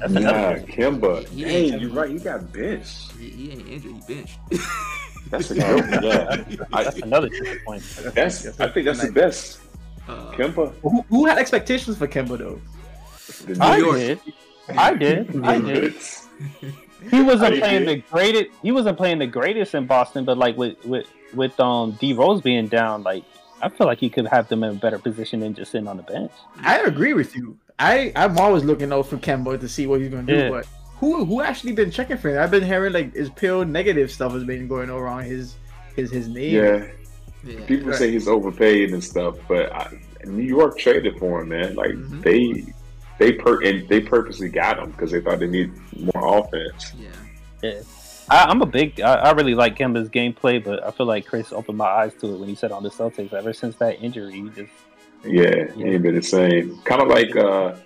That's 0.00 0.12
he, 0.12 0.18
another 0.18 0.38
yeah, 0.58 0.74
Kemba. 0.74 1.28
He 1.28 1.42
Hey, 1.44 1.64
ain't- 1.72 1.80
you're 1.80 1.90
right. 1.90 2.10
He 2.10 2.18
got 2.18 2.52
benched. 2.52 3.12
he, 3.12 3.28
he 3.30 3.50
ain't 3.52 3.68
injured. 3.68 3.92
He 4.06 4.14
benched. 4.14 4.38
That's 5.30 5.50
a 5.50 5.54
good 5.60 5.90
one. 5.90 6.02
Yeah, 6.04 6.44
That's 6.70 6.96
another 6.98 7.28
disappointment. 7.28 8.14
that's. 8.14 8.60
I 8.60 8.68
think 8.68 8.86
that's 8.86 9.02
the 9.04 9.10
best. 9.10 9.58
Uh, 10.06 10.30
Kemba. 10.32 10.72
Who, 10.82 11.02
who 11.08 11.26
had 11.26 11.36
expectations 11.38 11.96
for 11.98 12.06
Kemba 12.06 12.38
though? 12.38 12.60
The 13.52 13.58
I 13.60 13.78
York. 13.78 13.96
did. 13.96 14.20
I 14.68 14.94
did. 14.94 15.44
I 15.44 15.58
did. 15.58 15.82
Knicks. 15.94 16.28
He 17.10 17.22
wasn't 17.22 17.54
I 17.54 17.58
playing 17.58 17.86
did. 17.86 17.88
the 17.88 18.02
greatest. 18.08 18.50
He 18.62 18.70
wasn't 18.70 18.96
playing 18.96 19.18
the 19.18 19.26
greatest 19.26 19.74
in 19.74 19.86
Boston, 19.86 20.24
but 20.24 20.38
like 20.38 20.56
with 20.56 20.76
with 20.84 21.06
with 21.34 21.58
um 21.58 21.92
D 22.00 22.12
Rose 22.12 22.40
being 22.40 22.68
down, 22.68 23.02
like 23.02 23.24
I 23.60 23.68
feel 23.68 23.88
like 23.88 23.98
he 23.98 24.08
could 24.08 24.28
have 24.28 24.46
them 24.48 24.62
in 24.62 24.70
a 24.70 24.74
better 24.74 24.98
position 25.00 25.40
than 25.40 25.54
just 25.54 25.72
sitting 25.72 25.88
on 25.88 25.96
the 25.96 26.02
bench. 26.04 26.30
I 26.60 26.78
agree 26.82 27.14
with 27.14 27.34
you. 27.34 27.58
I 27.78 28.12
I'm 28.16 28.38
always 28.38 28.64
looking 28.64 28.92
out 28.92 29.06
for 29.06 29.16
Kemba 29.18 29.60
to 29.60 29.68
see 29.68 29.86
what 29.86 30.00
he's 30.00 30.10
gonna 30.10 30.22
do, 30.24 30.34
Yeah. 30.34 30.50
but 30.50 30.66
who 30.98 31.24
who 31.24 31.42
actually 31.42 31.72
been 31.72 31.90
checking 31.90 32.16
for 32.16 32.30
him? 32.30 32.38
I've 32.42 32.50
been 32.50 32.64
hearing 32.64 32.92
like 32.92 33.14
his 33.14 33.30
pure 33.30 33.64
negative 33.64 34.10
stuff 34.10 34.32
has 34.32 34.44
been 34.44 34.66
going 34.68 34.88
around 34.90 35.24
his 35.24 35.56
his 35.94 36.10
his 36.10 36.28
name. 36.28 36.54
Yeah, 36.54 36.86
yeah. 37.44 37.64
people 37.66 37.92
say 37.92 38.10
he's 38.10 38.28
overpaid 38.28 38.92
and 38.92 39.02
stuff, 39.04 39.36
but 39.46 39.72
I, 39.72 39.98
New 40.24 40.42
York 40.44 40.78
traded 40.78 41.18
for 41.18 41.42
him, 41.42 41.50
man. 41.50 41.74
Like 41.74 41.90
Mhm. 41.90 42.22
they 42.22 42.72
they 43.18 43.32
per 43.32 43.62
and 43.62 43.86
they 43.88 44.00
purposely 44.00 44.48
got 44.48 44.78
him 44.78 44.90
because 44.92 45.10
they 45.10 45.20
thought 45.20 45.38
they 45.40 45.46
need 45.46 45.72
more 46.14 46.38
offense. 46.40 46.92
Yeah. 46.98 47.08
Yeah. 47.62 47.80
I, 48.28 48.44
I'm 48.46 48.60
a 48.60 48.66
big. 48.66 49.00
I, 49.00 49.14
I 49.14 49.30
really 49.32 49.54
like 49.54 49.78
Kemba's 49.78 50.08
gameplay, 50.08 50.62
but 50.64 50.82
I 50.84 50.90
feel 50.90 51.06
like 51.06 51.26
Chris 51.26 51.52
opened 51.52 51.78
my 51.78 51.86
eyes 51.86 52.12
to 52.20 52.34
it 52.34 52.38
when 52.40 52.48
he 52.48 52.54
said 52.56 52.72
on 52.72 52.82
the 52.82 52.90
Celtics. 52.90 53.32
Ever 53.32 53.52
since 53.52 53.76
that 53.76 54.02
injury, 54.02 54.32
he 54.32 54.48
just 54.48 54.72
Yeah, 55.26 55.70
he 55.74 55.84
ain't 55.84 56.02
been 56.02 56.14
the 56.14 56.22
same. 56.22 56.78
Kind 56.84 57.02
of 57.02 57.08
like 57.08 57.34
uh, 57.36 57.76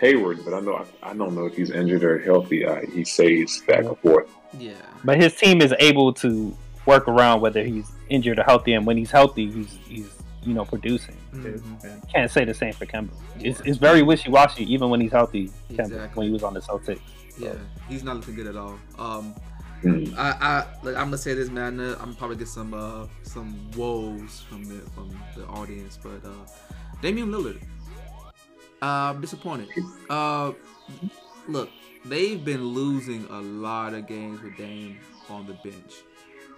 Hayward, 0.00 0.44
but 0.44 0.54
I 0.54 0.60
know 0.60 0.84
I 1.02 1.14
don't 1.14 1.34
know 1.34 1.46
if 1.46 1.56
he's 1.56 1.70
injured 1.70 2.04
or 2.04 2.18
healthy. 2.18 2.64
Uh, 2.64 2.80
he 2.92 3.04
stays 3.04 3.62
back 3.66 3.84
and 3.84 3.98
forth. 3.98 4.30
Yeah. 4.58 4.72
But 5.04 5.20
his 5.20 5.34
team 5.36 5.60
is 5.60 5.74
able 5.78 6.12
to 6.14 6.56
work 6.86 7.06
around 7.08 7.40
whether 7.40 7.62
he's 7.64 7.90
injured 8.08 8.38
or 8.38 8.44
healthy, 8.44 8.72
and 8.74 8.86
when 8.86 8.96
he's 8.96 9.10
healthy, 9.10 9.50
he's 9.50 9.78
he's 9.86 10.08
you 10.42 10.54
know 10.54 10.64
producing. 10.64 11.16
Mhm. 11.34 12.12
Can't 12.12 12.30
say 12.30 12.44
the 12.44 12.54
same 12.54 12.72
for 12.72 12.86
Kemba. 12.86 13.10
It's, 13.40 13.60
it's 13.60 13.78
very 13.78 14.02
wishy 14.02 14.30
washy 14.30 14.64
even 14.72 14.88
when 14.90 15.00
he's 15.00 15.12
healthy. 15.12 15.50
Kemba, 15.70 15.80
Exactly. 15.80 16.08
when 16.14 16.26
he 16.28 16.32
was 16.32 16.42
on 16.42 16.54
the 16.54 16.60
Celtics. 16.60 17.00
Yeah, 17.38 17.52
he's 17.88 18.02
not 18.02 18.16
looking 18.16 18.34
good 18.34 18.46
at 18.48 18.56
all. 18.56 18.78
Um, 18.98 19.34
Mm. 19.82 20.16
I 20.16 20.30
I 20.30 20.88
I'm 20.88 20.94
gonna 20.94 21.18
say 21.18 21.34
this, 21.34 21.50
man. 21.50 21.78
I'm 21.80 22.14
probably 22.14 22.36
get 22.36 22.48
some, 22.48 22.74
uh, 22.74 23.06
some 23.22 23.70
woes 23.76 24.42
from 24.48 24.64
the 24.64 24.80
from 24.90 25.16
the 25.36 25.44
audience, 25.46 25.98
but 26.02 26.24
uh, 26.24 26.46
Damian 27.00 27.30
Lillard, 27.30 27.60
uh, 28.82 29.12
I'm 29.14 29.20
disappointed. 29.20 29.68
Uh, 30.10 30.52
look, 31.46 31.70
they've 32.04 32.44
been 32.44 32.64
losing 32.64 33.24
a 33.30 33.40
lot 33.40 33.94
of 33.94 34.06
games 34.06 34.42
with 34.42 34.56
Dame 34.56 34.98
on 35.30 35.46
the 35.46 35.54
bench. 35.54 35.94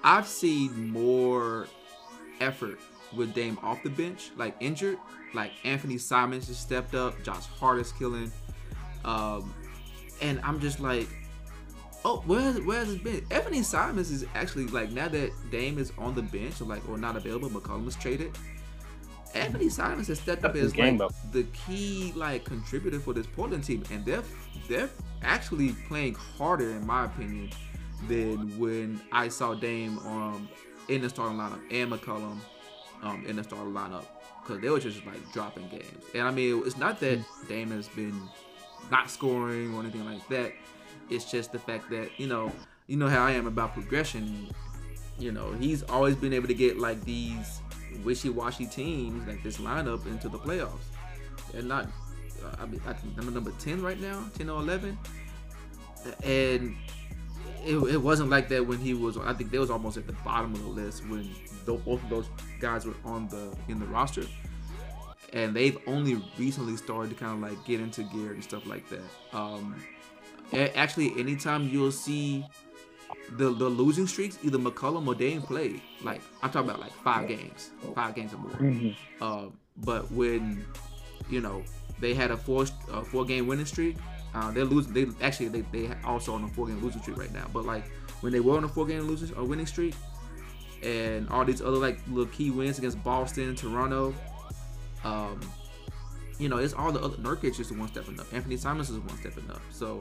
I've 0.02 0.26
seen 0.26 0.88
more 0.88 1.66
effort 2.40 2.78
with 3.14 3.34
Dame 3.34 3.58
off 3.62 3.82
the 3.82 3.90
bench, 3.90 4.30
like 4.36 4.54
injured, 4.60 4.98
like 5.34 5.52
Anthony 5.64 5.98
Simons 5.98 6.46
just 6.46 6.62
stepped 6.62 6.94
up, 6.94 7.22
Josh 7.22 7.44
Hart 7.44 7.80
is 7.80 7.92
killing, 7.92 8.32
um, 9.04 9.52
and 10.22 10.40
I'm 10.42 10.60
just 10.60 10.80
like, 10.80 11.08
oh, 12.04 12.22
where's 12.26 12.60
where's 12.60 12.90
it 12.90 13.04
been? 13.04 13.24
Anthony 13.30 13.62
Simons 13.62 14.10
is 14.10 14.24
actually 14.34 14.66
like 14.66 14.90
now 14.90 15.08
that 15.08 15.32
Dame 15.50 15.78
is 15.78 15.92
on 15.98 16.14
the 16.14 16.22
bench, 16.22 16.60
or 16.60 16.64
like 16.64 16.86
or 16.88 16.98
not 16.98 17.16
available, 17.16 17.48
McCollum 17.50 17.84
was 17.84 17.96
traded. 17.96 18.36
Anthony 19.34 19.68
Simons 19.68 20.08
has 20.08 20.18
stepped 20.18 20.44
up 20.44 20.56
as 20.56 20.72
game 20.72 20.98
like 20.98 21.12
the 21.32 21.44
key 21.44 22.12
like 22.16 22.44
contributor 22.44 22.98
for 22.98 23.12
this 23.12 23.26
Portland 23.26 23.64
team, 23.64 23.84
and 23.90 24.04
they're 24.04 24.24
they're 24.68 24.90
actually 25.22 25.72
playing 25.88 26.14
harder 26.14 26.70
in 26.70 26.86
my 26.86 27.04
opinion 27.04 27.50
than 28.08 28.58
when 28.58 29.00
I 29.12 29.28
saw 29.28 29.54
Dame 29.54 29.98
um 30.00 30.48
in 30.88 31.02
the 31.02 31.08
starting 31.08 31.38
lineup 31.38 31.60
and 31.70 31.92
McCollum 31.92 32.38
um 33.02 33.24
in 33.26 33.36
the 33.36 33.44
starting 33.44 33.72
lineup 33.72 34.04
because 34.42 34.60
they 34.60 34.68
were 34.68 34.80
just 34.80 35.04
like 35.06 35.32
dropping 35.32 35.68
games. 35.68 36.04
And 36.14 36.22
I 36.26 36.30
mean, 36.30 36.62
it's 36.66 36.78
not 36.78 36.98
that 37.00 37.20
Dame 37.48 37.70
has 37.70 37.88
been 37.88 38.20
not 38.90 39.10
scoring 39.10 39.74
or 39.74 39.80
anything 39.80 40.04
like 40.04 40.26
that. 40.28 40.52
It's 41.10 41.30
just 41.30 41.52
the 41.52 41.58
fact 41.58 41.90
that 41.90 42.10
you 42.18 42.26
know, 42.26 42.52
you 42.86 42.96
know 42.96 43.08
how 43.08 43.24
I 43.24 43.32
am 43.32 43.46
about 43.46 43.74
progression. 43.74 44.48
You 45.18 45.32
know, 45.32 45.52
he's 45.52 45.82
always 45.84 46.16
been 46.16 46.32
able 46.32 46.48
to 46.48 46.54
get 46.54 46.78
like 46.78 47.04
these 47.04 47.60
wishy-washy 48.04 48.66
teams 48.66 49.26
like 49.26 49.42
this 49.42 49.58
lineup 49.58 50.06
into 50.06 50.28
the 50.28 50.38
playoffs. 50.38 50.86
And 51.54 51.68
not, 51.68 51.88
I 52.58 52.66
mean, 52.66 52.80
I 52.86 52.92
think 52.92 53.18
I'm 53.18 53.32
number 53.34 53.52
ten 53.58 53.82
right 53.82 54.00
now, 54.00 54.24
ten 54.36 54.48
or 54.48 54.60
eleven, 54.60 54.96
and 56.22 56.76
it, 57.64 57.76
it 57.76 57.98
wasn't 57.98 58.30
like 58.30 58.48
that 58.48 58.66
when 58.66 58.78
he 58.78 58.94
was. 58.94 59.18
I 59.18 59.34
think 59.34 59.50
they 59.50 59.58
was 59.58 59.70
almost 59.70 59.96
at 59.96 60.06
the 60.06 60.14
bottom 60.24 60.54
of 60.54 60.62
the 60.62 60.68
list 60.68 61.06
when 61.08 61.28
both 61.66 61.86
of 61.86 62.08
those 62.08 62.28
guys 62.60 62.86
were 62.86 62.94
on 63.04 63.28
the 63.28 63.54
in 63.68 63.78
the 63.78 63.86
roster 63.86 64.24
and 65.32 65.54
they've 65.54 65.78
only 65.86 66.20
recently 66.38 66.76
started 66.76 67.10
to 67.10 67.14
kind 67.14 67.32
of 67.32 67.50
like 67.50 67.64
get 67.64 67.80
into 67.80 68.02
gear 68.04 68.32
and 68.32 68.42
stuff 68.42 68.66
like 68.66 68.88
that. 68.88 69.02
Um, 69.32 69.76
actually, 70.52 71.18
anytime 71.18 71.68
you'll 71.68 71.92
see 71.92 72.44
the 73.36 73.52
the 73.52 73.68
losing 73.68 74.06
streaks, 74.06 74.38
either 74.42 74.58
McCollum 74.58 75.06
or 75.06 75.14
Dame 75.14 75.42
play. 75.42 75.80
Like 76.02 76.20
I'm 76.42 76.50
talking 76.50 76.68
about 76.68 76.80
like 76.80 76.92
five 76.92 77.28
games, 77.28 77.70
five 77.94 78.14
games 78.14 78.32
or 78.34 78.38
more. 78.38 78.50
Mhm. 78.52 78.96
Uh, 79.20 79.46
but 79.76 80.10
when 80.10 80.64
you 81.28 81.40
know 81.40 81.62
they 82.00 82.14
had 82.14 82.30
a 82.30 82.36
four 82.36 82.66
four 83.04 83.24
game 83.24 83.46
winning 83.46 83.66
streak, 83.66 83.96
uh, 84.34 84.50
they're 84.50 84.64
losing. 84.64 84.92
They 84.92 85.06
actually 85.24 85.48
they 85.48 85.60
they 85.72 85.90
also 86.04 86.34
on 86.34 86.44
a 86.44 86.48
four 86.48 86.66
game 86.66 86.82
losing 86.82 87.02
streak 87.02 87.16
right 87.18 87.32
now. 87.32 87.46
But 87.52 87.64
like 87.64 87.84
when 88.20 88.32
they 88.32 88.40
were 88.40 88.56
on 88.56 88.64
a 88.64 88.68
four 88.68 88.86
game 88.86 89.02
losing 89.02 89.34
or 89.36 89.44
winning 89.44 89.66
streak, 89.66 89.94
and 90.82 91.28
all 91.28 91.44
these 91.44 91.60
other 91.62 91.76
like 91.78 92.00
little 92.08 92.26
key 92.26 92.50
wins 92.50 92.78
against 92.78 93.02
Boston, 93.04 93.54
Toronto, 93.54 94.14
um, 95.04 95.40
you 96.40 96.48
know, 96.48 96.56
it's 96.58 96.74
all 96.74 96.90
the 96.90 97.00
other 97.00 97.16
Nurkic 97.18 97.60
is 97.60 97.68
the 97.68 97.74
one 97.74 97.88
stepping 97.88 98.18
up. 98.18 98.26
Anthony 98.32 98.56
Simons 98.56 98.90
is 98.90 98.98
one 98.98 99.16
stepping 99.18 99.48
up. 99.50 99.60
So 99.70 100.00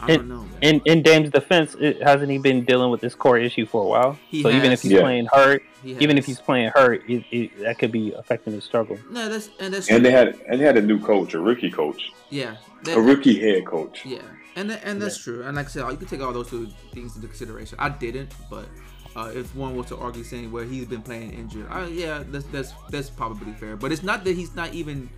I 0.00 0.06
And- 0.12 0.16
don't 0.18 0.28
know, 0.28 0.42
man. 0.42 0.58
In 0.62 0.80
in 0.86 1.02
Dame's 1.02 1.30
defense, 1.30 1.74
it, 1.78 2.02
hasn't 2.02 2.30
he 2.30 2.38
been 2.38 2.64
dealing 2.64 2.90
with 2.90 3.00
this 3.00 3.14
core 3.14 3.38
issue 3.38 3.66
for 3.66 3.82
a 3.84 3.86
while? 3.88 4.18
He 4.28 4.42
so 4.42 4.48
even 4.50 4.72
if 4.72 4.82
he's 4.82 4.92
Yeah. 4.92 5.00
playing 5.00 5.26
hurt, 5.32 5.62
He 5.82 5.92
even 6.00 6.16
if 6.18 6.24
he's 6.26 6.40
playing 6.40 6.70
hurt, 6.74 7.02
it, 7.08 7.24
it, 7.30 7.60
that 7.60 7.78
could 7.78 7.92
be 7.92 8.12
affecting 8.12 8.52
his 8.54 8.64
struggle. 8.64 8.98
no, 9.10 9.28
that's 9.28 9.50
and 9.60 9.74
that's 9.74 9.90
And 9.90 10.04
they 10.04 10.10
had 10.10 10.36
and 10.48 10.60
they 10.60 10.64
had 10.64 10.76
a 10.78 10.82
new 10.82 10.98
coach, 10.98 11.34
a 11.34 11.40
rookie 11.40 11.70
coach, 11.70 12.10
yeah, 12.30 12.56
a 12.88 13.00
rookie 13.00 13.38
head 13.40 13.64
coach. 13.66 14.04
yeah, 14.06 14.18
and 14.56 14.70
that, 14.70 14.80
and 14.84 15.00
that's 15.02 15.18
true. 15.18 15.42
And 15.44 15.56
like 15.56 15.66
I 15.66 15.68
said, 15.70 15.88
you 15.90 15.96
can 15.96 16.06
take 16.08 16.22
all 16.22 16.32
those 16.32 16.48
two 16.50 16.68
things 16.94 17.14
into 17.16 17.28
consideration. 17.28 17.76
I 17.80 17.90
didn't, 17.90 18.32
but 18.50 18.66
uh, 19.14 19.30
if 19.34 19.54
one 19.54 19.76
was 19.76 19.86
to 19.88 19.96
argue 19.98 20.24
saying 20.24 20.50
where 20.50 20.64
he's 20.64 20.86
been 20.86 21.02
playing 21.02 21.32
injured, 21.34 21.66
uh, 21.70 21.86
yeah, 21.90 22.24
that's 22.28 22.46
that's 22.46 22.72
that's 22.90 23.10
probably 23.10 23.52
fair. 23.52 23.76
But 23.76 23.92
it's 23.92 24.02
not 24.02 24.24
that 24.24 24.34
he's 24.36 24.54
not 24.56 24.72
even 24.74 25.08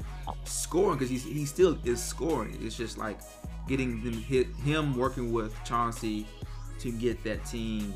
scoring 0.45 0.99
because 0.99 1.11
he 1.11 1.47
still 1.47 1.79
is 1.85 2.03
scoring. 2.03 2.59
It's 2.61 2.77
just 2.77 2.99
like 2.99 3.19
getting 3.69 4.03
them 4.03 4.15
hit 4.15 4.49
him 4.65 4.97
working 4.97 5.33
with 5.33 5.55
Chauncey 5.65 6.27
to 6.81 6.93
get 6.93 7.23
that 7.25 7.45
team 7.45 7.95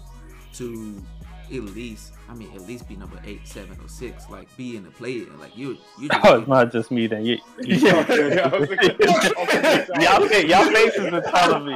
to 0.54 1.02
at 1.50 1.64
least 1.74 2.12
I 2.28 2.34
mean 2.34 2.50
at 2.54 2.62
least 2.62 2.86
be 2.88 2.96
number 2.96 3.18
eight, 3.24 3.46
seven, 3.46 3.76
or 3.82 3.88
six. 3.88 4.28
Like 4.30 4.54
be 4.56 4.76
in 4.76 4.84
the 4.84 4.90
play. 4.90 5.24
Like 5.38 5.56
you 5.56 5.78
you 5.98 6.08
oh, 6.12 6.14
just 6.14 6.26
Oh, 6.26 6.38
it's 6.38 6.48
not 6.48 6.72
just 6.72 6.90
me 6.90 7.06
then. 7.06 7.24
You, 7.24 7.38
you, 7.60 7.76
Yeah. 7.88 8.06
y'all, 10.00 10.26
y'all 10.42 10.70
faces 10.72 11.12
are 11.12 11.20
telling 11.22 11.66
me. 11.66 11.74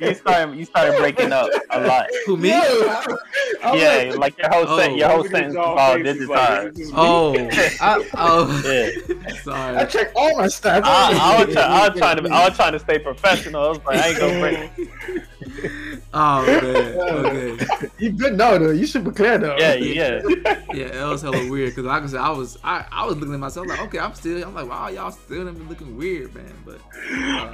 You 0.00 0.14
started, 0.14 0.56
you 0.56 0.64
started 0.64 0.96
breaking 0.98 1.32
up 1.32 1.48
a 1.70 1.80
lot. 1.86 2.06
who 2.26 2.36
me? 2.36 2.48
Yeah, 2.48 4.14
like 4.16 4.36
your 4.38 4.48
whole 4.50 4.78
set, 4.78 4.90
Oh. 4.90 4.94
your 4.94 5.08
whole 5.08 5.24
sentence 5.24 5.54
was 5.56 5.78
all 5.78 5.96
digitized. 5.96 6.90
Oh, 6.94 7.34
I, 7.80 8.08
oh, 8.16 8.62
Yeah. 8.64 9.32
sorry. 9.42 9.76
I 9.76 9.84
check 9.84 10.12
all 10.16 10.36
my 10.38 10.46
stats. 10.46 10.82
I, 10.84 11.12
I 11.20 11.44
was 11.44 11.54
try, 11.54 11.62
I 11.62 11.88
was 11.88 11.98
trying 11.98 12.16
to, 12.16 12.30
I 12.30 12.48
was 12.48 12.56
trying 12.56 12.72
to 12.72 12.78
stay 12.78 12.98
professional. 12.98 13.62
I 13.64 13.68
was 13.68 13.80
like, 13.84 13.98
I 13.98 14.08
ain't 14.08 14.18
gonna 14.18 14.40
break. 14.40 15.72
Oh 16.14 16.44
man. 16.46 16.88
Okay. 17.22 17.88
You 17.98 18.12
good 18.12 18.36
now 18.36 18.58
though. 18.58 18.70
You 18.70 18.86
super 18.86 19.12
clear 19.12 19.38
though. 19.38 19.56
Yeah, 19.56 19.74
yeah. 19.74 20.22
Yeah, 20.72 21.04
it 21.04 21.08
was 21.08 21.22
hella 21.22 21.50
weird 21.50 21.70
because 21.70 21.84
like 21.84 22.02
I 22.02 22.06
said, 22.06 22.20
I 22.20 22.30
was 22.30 22.58
I, 22.64 22.86
I 22.90 23.06
was 23.06 23.16
looking 23.16 23.34
at 23.34 23.40
myself 23.40 23.66
like, 23.66 23.80
okay, 23.82 23.98
I'm 23.98 24.14
still 24.14 24.42
I'm 24.42 24.54
like, 24.54 24.68
wow, 24.68 24.88
y'all 24.88 25.10
still 25.10 25.44
been 25.44 25.68
looking 25.68 25.96
weird, 25.96 26.34
man. 26.34 26.54
But 26.64 26.80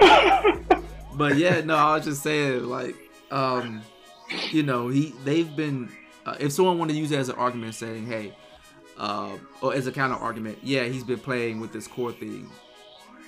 uh, 0.01 0.81
but 1.15 1.35
yeah, 1.35 1.61
no, 1.61 1.75
I 1.75 1.95
was 1.95 2.05
just 2.05 2.23
saying 2.23 2.63
like, 2.63 2.95
um, 3.31 3.81
you 4.51 4.63
know, 4.63 4.87
he 4.87 5.13
they've 5.25 5.53
been 5.55 5.89
uh, 6.25 6.35
if 6.39 6.51
someone 6.53 6.77
wanted 6.77 6.93
to 6.93 6.99
use 6.99 7.11
it 7.11 7.19
as 7.19 7.29
an 7.29 7.35
argument, 7.35 7.75
saying, 7.75 8.05
hey, 8.07 8.33
uh, 8.97 9.31
or 9.61 9.73
as 9.73 9.87
a 9.87 9.91
counter 9.91 10.15
argument, 10.15 10.57
yeah, 10.63 10.83
he's 10.85 11.03
been 11.03 11.19
playing 11.19 11.59
with 11.59 11.73
this 11.73 11.87
core 11.87 12.11
thing. 12.11 12.49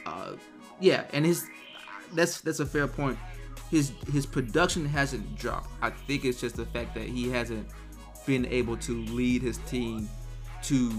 Uh, 0.05 0.33
yeah, 0.79 1.05
and 1.13 1.25
his 1.25 1.45
that's 2.13 2.41
that's 2.41 2.59
a 2.59 2.65
fair 2.65 2.87
point. 2.87 3.17
His 3.71 3.91
his 4.11 4.25
production 4.25 4.85
hasn't 4.85 5.37
dropped. 5.37 5.69
I 5.81 5.89
think 5.89 6.25
it's 6.25 6.39
just 6.41 6.57
the 6.57 6.65
fact 6.67 6.93
that 6.95 7.05
he 7.05 7.29
hasn't 7.29 7.67
been 8.27 8.45
able 8.47 8.77
to 8.77 8.93
lead 9.05 9.41
his 9.41 9.57
team 9.59 10.07
to 10.63 10.91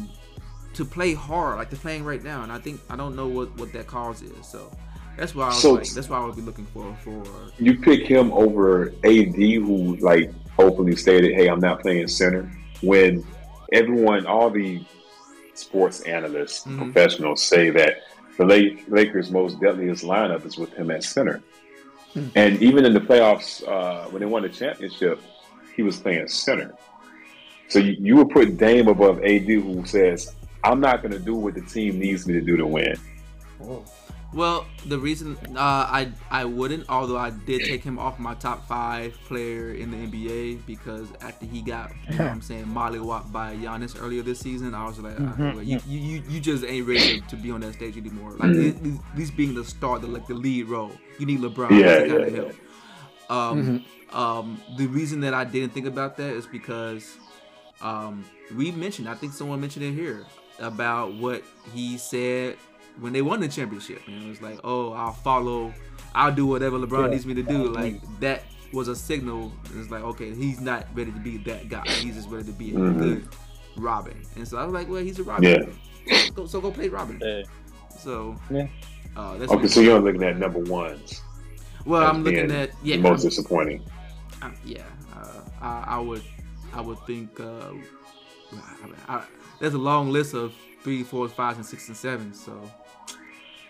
to 0.74 0.84
play 0.84 1.12
hard 1.12 1.58
like 1.58 1.68
they're 1.70 1.78
playing 1.78 2.04
right 2.04 2.22
now. 2.24 2.42
And 2.42 2.50
I 2.50 2.58
think 2.58 2.80
I 2.88 2.96
don't 2.96 3.14
know 3.14 3.28
what 3.28 3.54
what 3.58 3.72
that 3.74 3.86
cause 3.86 4.22
is. 4.22 4.46
So 4.46 4.70
that's 5.18 5.34
why 5.34 5.44
I 5.44 5.48
was 5.48 5.60
So- 5.60 5.72
like, 5.74 5.88
that's 5.90 6.08
why 6.08 6.18
I 6.18 6.24
would 6.24 6.34
be 6.34 6.40
looking 6.42 6.64
for 6.72 6.96
for 7.04 7.22
You 7.58 7.76
pick 7.78 8.06
him 8.06 8.32
over 8.32 8.88
AD, 9.04 9.34
who 9.36 9.96
like 9.96 10.32
openly 10.58 10.96
stated, 10.96 11.34
"Hey, 11.34 11.48
I'm 11.48 11.60
not 11.60 11.80
playing 11.82 12.08
center." 12.08 12.50
When 12.80 13.22
everyone, 13.72 14.26
all 14.26 14.48
the 14.50 14.82
sports 15.54 16.00
analysts, 16.00 16.64
Mhm. 16.66 16.78
professionals 16.78 17.42
say 17.42 17.68
that 17.70 17.98
the 18.38 18.44
Lakers' 18.88 19.30
most 19.30 19.60
deadliest 19.60 20.02
lineup 20.04 20.46
is 20.46 20.56
with 20.56 20.72
him 20.72 20.90
at 20.90 21.04
center. 21.04 21.42
And 22.34 22.62
even 22.62 22.84
in 22.84 22.92
the 22.94 23.00
playoffs, 23.00 23.66
uh, 23.66 24.08
when 24.10 24.20
they 24.20 24.26
won 24.26 24.42
the 24.42 24.48
championship, 24.48 25.20
he 25.74 25.82
was 25.82 25.98
playing 25.98 26.28
center. 26.28 26.74
So 27.68 27.78
you, 27.78 27.96
you 27.98 28.16
would 28.16 28.30
put 28.30 28.56
Dame 28.58 28.88
above 28.88 29.22
AD, 29.24 29.44
who 29.48 29.84
says, 29.86 30.34
"I'm 30.62 30.80
not 30.80 31.00
going 31.02 31.12
to 31.12 31.18
do 31.18 31.34
what 31.34 31.54
the 31.54 31.62
team 31.62 31.98
needs 31.98 32.26
me 32.26 32.34
to 32.34 32.40
do 32.40 32.56
to 32.56 32.66
win." 32.66 32.96
Well, 34.34 34.66
the 34.86 34.98
reason 34.98 35.36
uh, 35.54 35.58
I 35.58 36.10
I 36.30 36.46
wouldn't, 36.46 36.86
although 36.88 37.18
I 37.18 37.30
did 37.30 37.64
take 37.66 37.84
him 37.84 37.98
off 37.98 38.18
my 38.18 38.32
top 38.34 38.66
five 38.66 39.12
player 39.26 39.72
in 39.74 39.90
the 39.90 39.98
NBA 39.98 40.64
because 40.66 41.08
after 41.20 41.44
he 41.44 41.60
got, 41.60 41.94
you 42.10 42.16
know 42.18 42.24
what 42.24 42.32
I'm 42.32 42.40
saying, 42.40 42.64
mollywopped 42.64 43.30
by 43.30 43.54
Giannis 43.56 44.00
earlier 44.00 44.22
this 44.22 44.40
season, 44.40 44.74
I 44.74 44.86
was 44.86 44.98
like, 44.98 45.16
ah, 45.18 45.34
Mhm. 45.38 45.54
well, 45.54 45.62
you, 45.62 45.78
you 45.86 45.98
you 45.98 46.22
you 46.30 46.40
just 46.40 46.64
ain't 46.64 46.86
ready 46.88 47.04
to, 47.08 47.20
to 47.20 47.36
be 47.36 47.50
on 47.50 47.60
that 47.60 47.74
stage 47.74 47.98
anymore. 47.98 48.32
Like 48.32 48.52
Mhm. 48.52 48.96
at 49.12 49.18
least 49.18 49.36
being 49.36 49.54
the 49.54 49.64
star, 49.64 49.98
the 49.98 50.06
like 50.06 50.26
the 50.26 50.34
lead 50.34 50.66
role, 50.66 50.92
you 51.18 51.26
need 51.26 51.40
LeBron 51.40 51.70
Yeah, 51.70 51.98
to 51.98 52.08
kind 52.08 52.10
yeah, 52.10 52.16
of 52.26 52.30
yeah. 52.32 52.36
help. 52.42 52.54
Um, 53.30 53.84
um, 54.12 54.60
the 54.76 54.86
reason 54.86 55.20
that 55.20 55.34
I 55.34 55.44
didn't 55.44 55.70
think 55.72 55.86
about 55.86 56.16
that 56.18 56.30
is 56.34 56.46
because 56.46 57.16
um, 57.80 58.24
we 58.56 58.70
mentioned, 58.70 59.08
I 59.08 59.14
think 59.14 59.32
someone 59.32 59.60
mentioned 59.60 59.84
it 59.84 59.92
here 59.92 60.24
about 60.58 61.14
what 61.14 61.42
he 61.74 61.96
said 61.98 62.56
when 63.00 63.12
they 63.12 63.22
won 63.22 63.40
the 63.40 63.48
championship. 63.48 64.02
And 64.06 64.22
it 64.24 64.28
was 64.28 64.42
like, 64.42 64.60
oh, 64.64 64.92
I'll 64.92 65.12
follow, 65.14 65.72
I'll 66.14 66.34
do 66.34 66.46
whatever 66.46 66.78
LeBron 66.78 67.04
Yeah. 67.04 67.10
needs 67.10 67.26
me 67.26 67.34
to 67.34 67.42
do. 67.42 67.68
Like 67.68 68.00
that 68.20 68.42
was 68.72 68.88
a 68.88 68.96
signal. 68.96 69.52
It's 69.76 69.90
like, 69.90 70.02
okay, 70.02 70.34
he's 70.34 70.60
not 70.60 70.86
ready 70.94 71.10
to 71.12 71.18
be 71.18 71.38
that 71.38 71.68
guy. 71.68 71.88
He's 71.88 72.14
just 72.16 72.28
ready 72.28 72.44
to 72.44 72.52
be 72.52 72.70
a 72.70 72.78
Mhm. 72.78 72.98
good 72.98 73.28
Robin. 73.76 74.20
And 74.36 74.46
so 74.46 74.58
I 74.58 74.64
was 74.64 74.74
like, 74.74 74.88
well, 74.88 75.02
he's 75.02 75.18
a 75.18 75.22
Robin. 75.22 75.74
Yeah. 76.06 76.20
Go, 76.34 76.46
so 76.46 76.60
go 76.60 76.70
play 76.70 76.88
Robin. 76.88 77.18
Yeah. 77.24 77.42
So 77.98 78.36
Yeah. 78.50 78.66
Uh, 79.16 79.36
that's 79.38 79.52
Okay, 79.52 79.66
so 79.68 79.80
you're 79.80 80.00
looking 80.00 80.22
at 80.22 80.38
number 80.38 80.58
ones. 80.60 81.20
well, 81.84 82.06
I'm 82.08 82.22
looking 82.24 82.50
at 82.50 82.70
yeah, 82.82 82.96
The 82.96 83.02
most 83.02 83.22
disappointing. 83.22 83.82
Um, 84.40 84.54
yeah, 84.64 84.82
uh, 85.14 85.40
I, 85.60 85.84
I 85.88 85.98
would, 85.98 86.22
I 86.74 86.80
would 86.80 86.98
think. 87.06 87.38
Uh, 87.38 87.72
I, 89.08 89.16
I, 89.16 89.24
there's 89.60 89.74
a 89.74 89.78
long 89.78 90.10
list 90.10 90.34
of 90.34 90.52
three, 90.82 91.02
four, 91.02 91.28
five, 91.28 91.56
and 91.56 91.64
six 91.64 91.88
and 91.88 91.96
seven. 91.96 92.34
So 92.34 92.60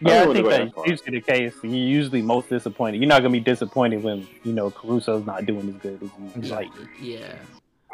Yeah, 0.00 0.24
I 0.24 0.30
I 0.30 0.32
think 0.32 0.48
that's 0.48 0.74
that 0.74 0.86
usually 0.88 1.18
the 1.18 1.20
case. 1.20 1.54
You're 1.62 1.72
usually 1.72 2.22
most 2.22 2.48
disappointed. 2.48 3.00
You're 3.00 3.08
not 3.08 3.18
gonna 3.20 3.30
be 3.32 3.40
disappointed 3.40 4.02
when 4.02 4.26
you 4.44 4.52
know 4.52 4.70
Caruso's 4.70 5.26
not 5.26 5.44
doing 5.46 5.68
as 5.68 5.74
good 5.76 6.02
as 6.36 6.44
you 6.44 6.50
like. 6.54 6.68
yeah, 7.00 7.34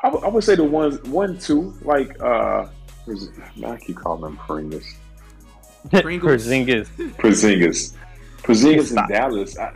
I, 0.03 0.09
would- 0.29 0.45
say 0.45 0.55
the 0.55 0.65
ones 0.65 1.03
one, 1.05 1.39
two, 1.39 1.75
like 1.83 2.21
uh, 2.23 2.69
who's- 3.05 3.29
I 3.65 3.77
keep 3.79 3.97
calling 3.97 4.23
them 4.23 4.37
Pringles, 4.37 4.87
Pringles. 6.01 6.47
Porzingis. 6.47 6.89
Porzingis, 7.19 7.95
Porzingis 8.43 8.91
in 8.97 9.07
Dallas. 9.09 9.59
I, 9.59 9.73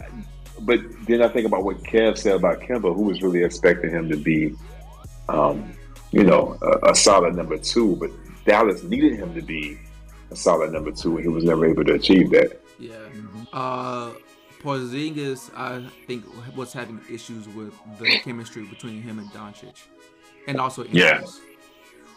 but 0.60 0.80
then 1.06 1.22
I 1.22 1.28
think 1.28 1.46
about 1.46 1.64
what 1.64 1.78
Kev 1.82 2.16
said 2.18 2.36
about 2.36 2.60
Kemba, 2.60 2.94
who 2.94 3.02
was 3.02 3.22
really 3.22 3.42
expecting 3.42 3.90
him 3.90 4.08
to 4.08 4.16
be, 4.16 4.54
um, 5.28 5.72
you 6.12 6.24
know, 6.24 6.56
a, 6.62 6.90
a 6.90 6.94
solid 6.94 7.34
number 7.34 7.58
two. 7.58 7.96
But 7.96 8.10
Dallas 8.44 8.82
needed 8.82 9.16
him 9.16 9.34
to 9.34 9.42
be 9.42 9.78
a 10.30 10.36
solid 10.36 10.72
number 10.72 10.92
two, 10.92 11.16
and 11.16 11.22
he 11.24 11.28
was 11.28 11.44
never 11.44 11.66
able 11.66 11.84
to 11.84 11.94
achieve 11.94 12.30
that. 12.30 12.60
yeah. 12.78 12.94
Uh, 13.52 14.12
Porzingis, 14.62 15.50
I 15.56 15.84
think 16.06 16.24
was 16.56 16.72
having 16.72 17.00
issues 17.10 17.48
with 17.48 17.74
the 17.98 18.18
chemistry 18.22 18.64
between 18.64 19.02
him 19.02 19.18
and 19.18 19.28
Doncic, 19.32 19.74
and 20.46 20.60
also 20.60 20.84
injuries. 20.84 21.00
Yeah. 21.02 21.24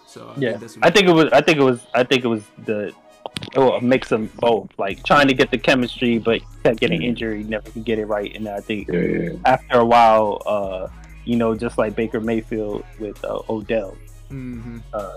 So 0.05 0.29
I 0.29 0.39
Yeah, 0.39 0.49
think 0.51 0.61
that's 0.61 0.77
I 0.83 0.89
think 0.91 1.07
it 1.07 1.13
was. 1.13 1.29
I 1.33 1.41
think 1.41 1.57
it 1.57 1.63
was. 1.63 1.87
I 1.93 2.03
think 2.03 2.23
it 2.23 2.27
was 2.27 2.43
the. 2.65 2.93
Oh, 3.55 3.73
a 3.73 3.81
mix 3.81 4.11
of 4.11 4.33
both, 4.37 4.69
like 4.77 5.03
trying 5.03 5.27
to 5.27 5.33
get 5.33 5.49
the 5.51 5.57
chemistry, 5.57 6.17
but 6.17 6.41
kept 6.63 6.79
getting 6.79 7.01
Mhm. 7.01 7.05
injured. 7.05 7.49
Never 7.49 7.69
could 7.71 7.85
get 7.85 7.99
it 7.99 8.05
right, 8.05 8.33
and 8.35 8.47
I 8.49 8.59
think 8.59 8.87
Yeah, 8.91 8.99
yeah. 8.99 9.29
after 9.45 9.79
a 9.79 9.85
while, 9.85 10.41
uh, 10.45 10.87
you 11.25 11.35
know, 11.37 11.55
just 11.55 11.77
like 11.77 11.95
Baker 11.95 12.19
Mayfield 12.19 12.83
with 12.99 13.23
uh, 13.23 13.39
Odell, 13.49 13.97
hmm 14.29 14.79
uh, 14.93 15.09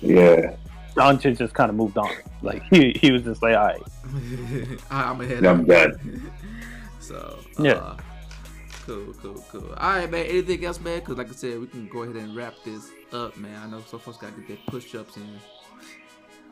yeah. 0.00 0.56
Doncic 0.96 1.36
just 1.38 1.54
kind 1.54 1.70
of 1.70 1.76
moved 1.76 1.98
on. 1.98 2.10
Like 2.42 2.62
he, 2.70 2.96
he 3.00 3.10
was 3.12 3.22
just 3.24 3.42
like, 3.42 3.54
all 3.56 3.64
right, 3.66 3.82
I'm 4.90 5.20
ahead. 5.20 5.44
I'm 5.44 5.64
done. 5.64 6.30
So 7.00 7.38
Yeah. 7.58 7.72
uh, 7.72 7.96
cool, 8.86 9.12
cool, 9.20 9.44
cool. 9.50 9.74
All 9.76 9.90
right, 9.98 10.10
man. 10.10 10.24
Anything 10.26 10.64
else, 10.64 10.80
man? 10.80 11.00
Because 11.00 11.18
like 11.18 11.28
I 11.28 11.32
said, 11.32 11.60
we 11.60 11.66
can 11.66 11.86
go 11.88 12.02
ahead 12.02 12.16
and 12.16 12.34
wrap 12.34 12.54
this 12.64 12.90
up, 13.12 13.36
man. 13.36 13.54
I 13.62 13.70
know 13.70 13.82
some 13.86 14.00
folks 14.00 14.16
got 14.16 14.34
to 14.34 14.40
get 14.40 14.48
their 14.48 14.56
push-ups 14.68 15.16
in. 15.18 15.38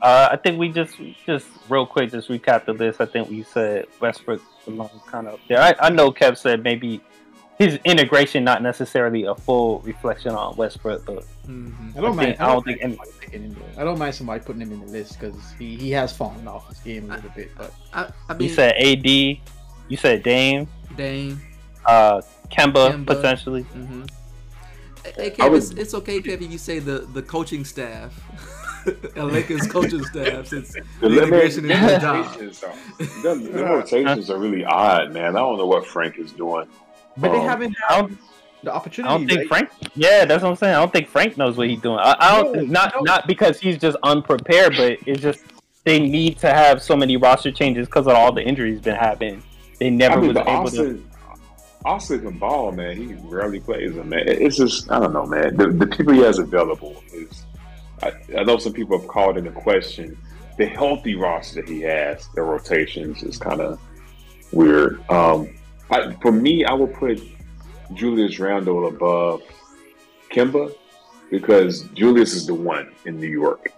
Uh, 0.03 0.29
I 0.33 0.37
think 0.37 0.59
we 0.59 0.69
just 0.69 0.97
just 1.25 1.47
real 1.69 1.87
quick 1.87 2.11
just 2.11 2.29
recap 2.29 2.65
the 2.65 2.73
list. 2.73 3.01
I 3.01 3.07
think 3.07 3.31
we 3.31 3.45
said 3.45 3.87
Westbrook 4.01 4.43
belongs 4.65 5.01
kind 5.07 5.29
of 5.29 5.35
up 5.35 5.41
there. 5.49 5.61
I, 5.63 5.75
I 5.81 5.91
know 5.91 6.11
Kev 6.11 6.37
said 6.37 6.63
maybe 6.65 7.01
his 7.57 7.79
integration 7.85 8.43
not 8.43 8.63
necessarily 8.63 9.25
a 9.25 9.35
full 9.37 9.79
reflection 9.81 10.33
on 10.33 10.57
Westbrook, 10.57 11.05
but 11.07 11.25
Mm-hmm. 11.47 11.99
I 11.99 12.01
don't 12.01 12.13
I 12.13 12.15
mind. 12.15 12.29
think- 12.29 12.41
I 12.41 12.47
don't 12.53 12.65
think 12.65 12.79
any- 12.83 12.99
picking 13.21 13.43
him 13.43 13.55
there. 13.55 13.63
I 13.77 13.85
don't 13.85 13.99
mind 13.99 14.15
somebody 14.15 14.45
putting 14.45 14.63
him 14.63 14.71
in 14.73 14.81
the 14.81 14.87
list 14.93 15.19
because 15.19 15.35
he, 15.59 15.75
he 15.77 15.91
has 15.91 16.17
fallen 16.17 16.47
off 16.47 16.69
his 16.69 16.79
game 16.79 17.11
a 17.11 17.17
little 17.17 17.31
bit. 17.31 17.51
But 17.59 17.75
I, 17.93 18.11
I 18.29 18.37
you 18.39 18.49
said 18.49 18.75
AD, 18.77 19.05
you 19.07 19.97
said 19.97 20.23
Dame, 20.23 20.69
Dame. 20.97 21.41
uh, 21.85 22.23
Kemba, 22.49 22.93
Kemba. 22.93 23.07
potentially. 23.07 23.65
Mm-hmm. 23.65 24.03
Hey, 25.17 25.31
Kev, 25.31 25.51
would- 25.51 25.59
it's, 25.63 25.71
it's 25.73 25.95
okay, 25.95 26.21
Kevin. 26.23 26.51
You 26.53 26.59
say 26.59 26.79
the 26.79 27.01
the 27.01 27.23
coaching 27.23 27.65
staff, 27.65 28.13
a 29.17 29.25
Lakers 29.25 29.67
coaching 29.67 30.05
staff, 30.05 30.47
since 30.47 30.73
The, 30.73 30.81
the 31.01 31.07
integration 31.23 31.67
the 31.67 31.75
is 31.75 31.81
the 31.93 31.99
job. 31.99 32.27
rotations 32.27 32.63
are, 32.65 32.75
the, 32.99 33.35
the 33.53 33.65
rotations 33.65 34.31
are 34.31 34.39
really 34.39 34.65
odd, 34.65 35.13
man. 35.13 35.37
I 35.37 35.41
don't 35.41 35.59
know 35.59 35.67
what 35.67 35.87
Frank 35.87 36.19
is 36.19 36.33
doing. 36.33 36.67
but 37.17 37.33
they 37.33 37.39
Um, 37.39 37.45
haven't 37.49 37.77
had 37.89 38.01
don't, 38.01 38.19
the 38.63 38.73
I 38.73 38.77
opportunity. 38.77 39.15
don't 39.15 39.27
think 39.27 39.51
right? 39.51 39.69
Frank. 39.71 39.93
Yeah, 39.95 40.25
that's 40.25 40.43
what 40.43 40.51
I'm 40.51 40.57
saying. 40.57 40.75
I 40.75 40.79
don't 40.79 40.93
think 40.93 41.09
Frank 41.09 41.37
knows 41.37 41.57
what 41.57 41.69
he's 41.69 41.81
doing. 41.81 41.99
I, 41.99 42.15
I 42.19 42.43
don't 42.43 42.55
No, 42.57 42.63
not 42.63 42.95
no. 42.97 43.01
not 43.03 43.27
because 43.27 43.59
he's 43.61 43.79
just 43.79 43.97
unprepared, 44.03 44.75
but 44.77 44.99
it's 45.07 45.21
just 45.21 45.41
they 45.85 45.99
need 45.99 46.39
to 46.39 46.53
have 46.53 46.81
so 46.83 46.97
many 46.97 47.17
roster 47.17 47.51
changes 47.51 47.87
because 47.87 48.07
of 48.07 48.15
all 48.15 48.31
the 48.33 48.43
injuries 48.43 48.81
been 48.81 48.95
happening. 48.95 49.43
They 49.81 49.91
never 49.91 50.15
I 50.15 50.17
mean, 50.19 50.27
was 50.29 50.35
but 50.35 50.49
able 50.49 50.71
to. 50.71 50.81
Austin, 50.91 51.11
Austin 51.85 52.21
can 52.21 52.39
ball, 52.39 52.71
man. 52.71 52.97
He 52.97 53.15
rarely 53.29 53.59
plays 53.59 53.97
him, 53.97 54.11
man. 54.11 54.23
It's 54.29 54.57
just 54.57 54.89
I 54.93 55.01
don't 55.01 55.13
know, 55.13 55.27
man. 55.27 55.57
The, 55.57 55.69
the 55.69 55.87
people 55.89 56.13
he 56.13 56.21
has 56.21 56.39
available 56.39 57.03
is. 57.13 57.43
I, 58.03 58.13
I 58.37 58.43
know 58.45 58.59
some 58.59 58.73
people 58.73 58.99
have 58.99 59.09
called 59.09 59.37
into 59.39 59.51
question 59.51 60.17
the 60.59 60.67
healthy 60.67 61.15
roster 61.15 61.63
he 61.63 61.81
has. 61.83 62.29
The 62.35 62.43
rotations 62.43 63.23
is 63.23 63.39
kind 63.39 63.61
of 63.61 63.81
weird. 64.53 65.03
Um, 65.11 65.49
I, 65.91 66.13
for 66.21 66.33
me, 66.33 66.65
I 66.65 66.73
would 66.73 66.95
put 66.95 67.21
Julius 67.95 68.39
Randle 68.39 68.89
above 68.89 69.43
Kemba 70.31 70.75
because 71.31 71.83
Julius 71.95 72.35
is 72.35 72.47
the 72.47 72.55
one 72.55 72.93
in 73.07 73.19
New 73.21 73.29
York. 73.29 73.73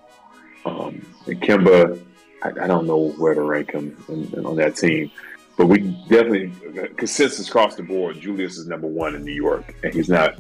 Um, 0.65 1.05
and 1.27 1.41
Kemba, 1.41 2.01
I, 2.43 2.49
I 2.49 2.67
don't 2.67 2.87
know 2.87 3.11
where 3.13 3.35
to 3.35 3.43
rank 3.43 3.73
him 3.73 3.97
in, 4.09 4.33
in- 4.35 4.47
on 4.47 4.57
that 4.57 4.77
team. 4.77 5.11
But 5.57 5.67
we 5.67 5.79
definitely 6.09 6.53
consensus 6.97 7.47
across 7.49 7.77
the 7.77 7.85
board. 7.85 8.21
Julius 8.21 8.59
is 8.59 8.67
number 8.67 8.89
one 8.89 9.15
in 9.15 9.25
New 9.25 9.33
York, 9.33 9.73
and 9.85 9.95
he's 9.95 10.09
not 10.09 10.35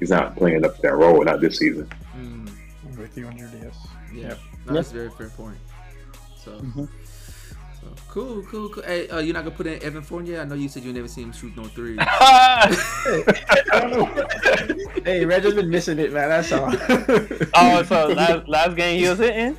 he's 0.00 0.10
not 0.10 0.34
playing 0.34 0.64
up 0.64 0.78
that 0.78 0.96
role. 0.96 1.22
Not 1.22 1.40
this 1.40 1.58
season. 1.58 1.88
Mm, 2.16 2.31
with 3.02 3.16
you 3.18 3.26
on 3.26 3.36
Julius. 3.36 3.76
yeah, 4.14 4.28
Yep. 4.28 4.38
no, 4.66 4.72
that's 4.74 4.90
a 4.90 4.94
very 4.94 5.10
fair 5.10 5.28
point. 5.30 5.56
So, 6.36 6.52
Mhm. 6.52 6.88
so 7.80 7.86
cool, 8.08 8.42
cool, 8.50 8.68
cool. 8.70 8.82
Hey, 8.84 9.08
uh, 9.08 9.18
you're 9.18 9.34
not 9.34 9.44
gonna 9.44 9.56
put 9.56 9.66
in 9.66 9.82
Evan 9.82 10.02
Fournier? 10.02 10.40
I 10.40 10.44
know 10.44 10.54
you 10.54 10.68
said 10.68 10.84
you 10.84 10.92
never 10.92 11.08
seen 11.08 11.24
him 11.24 11.32
shoot 11.32 11.56
no 11.56 11.64
three. 11.64 11.96
hey, 15.04 15.24
Reg 15.24 15.42
has 15.44 15.54
been 15.54 15.70
missing 15.70 15.98
it, 15.98 16.12
man. 16.12 16.28
That's 16.28 16.52
all. 16.52 16.70
oh, 17.54 17.82
so 17.84 18.08
last 18.08 18.48
last 18.48 18.76
game 18.76 19.00
he 19.00 19.08
was 19.08 19.18
hitting. 19.18 19.56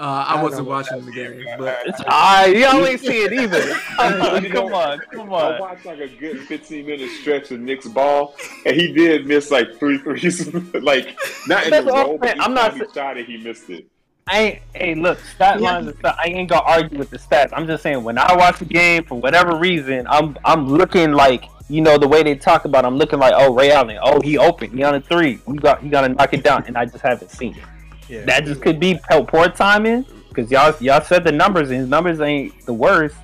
Uh, 0.00 0.24
I 0.26 0.36
I 0.36 0.42
wasn't 0.42 0.66
watching 0.66 1.04
the 1.04 1.12
game, 1.12 1.44
but 1.58 1.76
It's 1.84 2.00
alright. 2.00 2.56
You 2.56 2.62
don't 2.62 2.86
ain't 2.86 3.00
see 3.00 3.22
it 3.22 3.34
either. 3.34 3.60
come 3.98 4.72
on, 4.72 4.98
come 5.12 5.30
on. 5.30 5.52
I 5.56 5.60
watched 5.60 5.84
like 5.84 5.98
a 5.98 6.08
good 6.08 6.38
15 6.46 6.86
minute 6.86 7.10
stretch 7.20 7.50
of 7.50 7.60
Knicks 7.60 7.86
ball, 7.86 8.34
and 8.64 8.74
he 8.74 8.94
did 8.94 9.26
miss 9.26 9.50
like 9.50 9.78
three 9.78 9.98
threes. 9.98 10.48
like 10.74 11.18
not 11.46 11.64
in 11.64 11.70
That's 11.70 11.84
the 11.84 11.92
what 11.92 12.00
I'm 12.00 12.06
row, 12.12 12.18
but 12.18 12.36
I'm 12.40 12.54
not 12.54 12.70
time 12.70 12.80
he 12.80 12.94
shot 12.94 13.16
it, 13.18 13.26
he 13.26 13.36
missed 13.44 13.68
it. 13.68 13.86
I 14.26 14.38
ain't, 14.40 14.62
hey, 14.72 14.94
look, 14.94 15.18
stat 15.20 15.60
Yeah. 15.60 15.72
lines 15.72 15.88
and 15.88 15.98
stuff. 15.98 16.16
I 16.18 16.28
ain't 16.28 16.48
gonna 16.48 16.62
argue 16.64 16.98
with 16.98 17.10
the 17.10 17.18
stats. 17.18 17.50
I'm 17.52 17.66
just 17.66 17.82
saying 17.82 18.02
when 18.02 18.16
I 18.16 18.34
watch 18.36 18.58
the 18.58 18.64
game 18.64 19.04
for 19.04 19.20
whatever 19.20 19.54
reason, 19.56 20.06
I'm 20.08 20.34
I'm 20.46 20.66
looking 20.66 21.12
like 21.12 21.44
you 21.68 21.82
know 21.82 21.98
the 21.98 22.08
way 22.08 22.22
they 22.22 22.36
talk 22.36 22.64
about. 22.64 22.84
it, 22.84 22.88
I'm 22.88 22.96
looking 22.96 23.18
like 23.18 23.34
oh 23.36 23.52
Ray 23.52 23.70
Allen, 23.70 23.98
oh 24.02 24.18
he 24.22 24.38
open, 24.38 24.70
he 24.74 24.82
on 24.82 24.94
a 24.94 25.00
three, 25.02 25.40
you 25.46 25.56
got 25.56 25.82
he 25.82 25.90
got 25.90 26.06
to 26.06 26.08
knock 26.08 26.32
it 26.32 26.42
down, 26.42 26.64
and 26.66 26.78
I 26.78 26.86
just 26.86 27.02
haven't 27.02 27.30
seen 27.30 27.54
it. 27.58 27.64
Yeah. 28.10 28.24
That 28.24 28.44
just 28.44 28.60
could 28.60 28.80
be 28.80 28.98
poor 29.08 29.24
poor 29.24 29.48
timing 29.48 30.04
because 30.28 30.50
y'all 30.50 30.74
y'all 30.80 31.00
said 31.00 31.24
the 31.24 31.32
numbers 31.32 31.70
and 31.70 31.78
his 31.78 31.88
numbers 31.88 32.20
ain't 32.20 32.66
the 32.66 32.74
worst, 32.74 33.16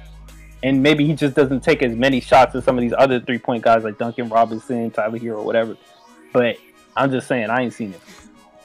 and 0.62 0.82
maybe 0.82 1.04
he 1.04 1.14
just 1.14 1.34
doesn't 1.34 1.60
take 1.60 1.82
as 1.82 1.94
many 1.96 2.20
shots 2.20 2.54
as 2.54 2.64
some 2.64 2.78
of 2.78 2.82
these 2.82 2.94
other 2.96 3.20
three 3.20 3.38
point 3.38 3.64
guys 3.64 3.82
like 3.82 3.98
Duncan 3.98 4.28
Robinson, 4.28 4.90
Tyler 4.90 5.18
Herro, 5.18 5.42
whatever. 5.42 5.76
But 6.32 6.56
I'm 6.96 7.10
just 7.10 7.26
saying 7.26 7.50
I 7.50 7.62
ain't 7.62 7.74
seen 7.74 7.92
it. 7.92 8.00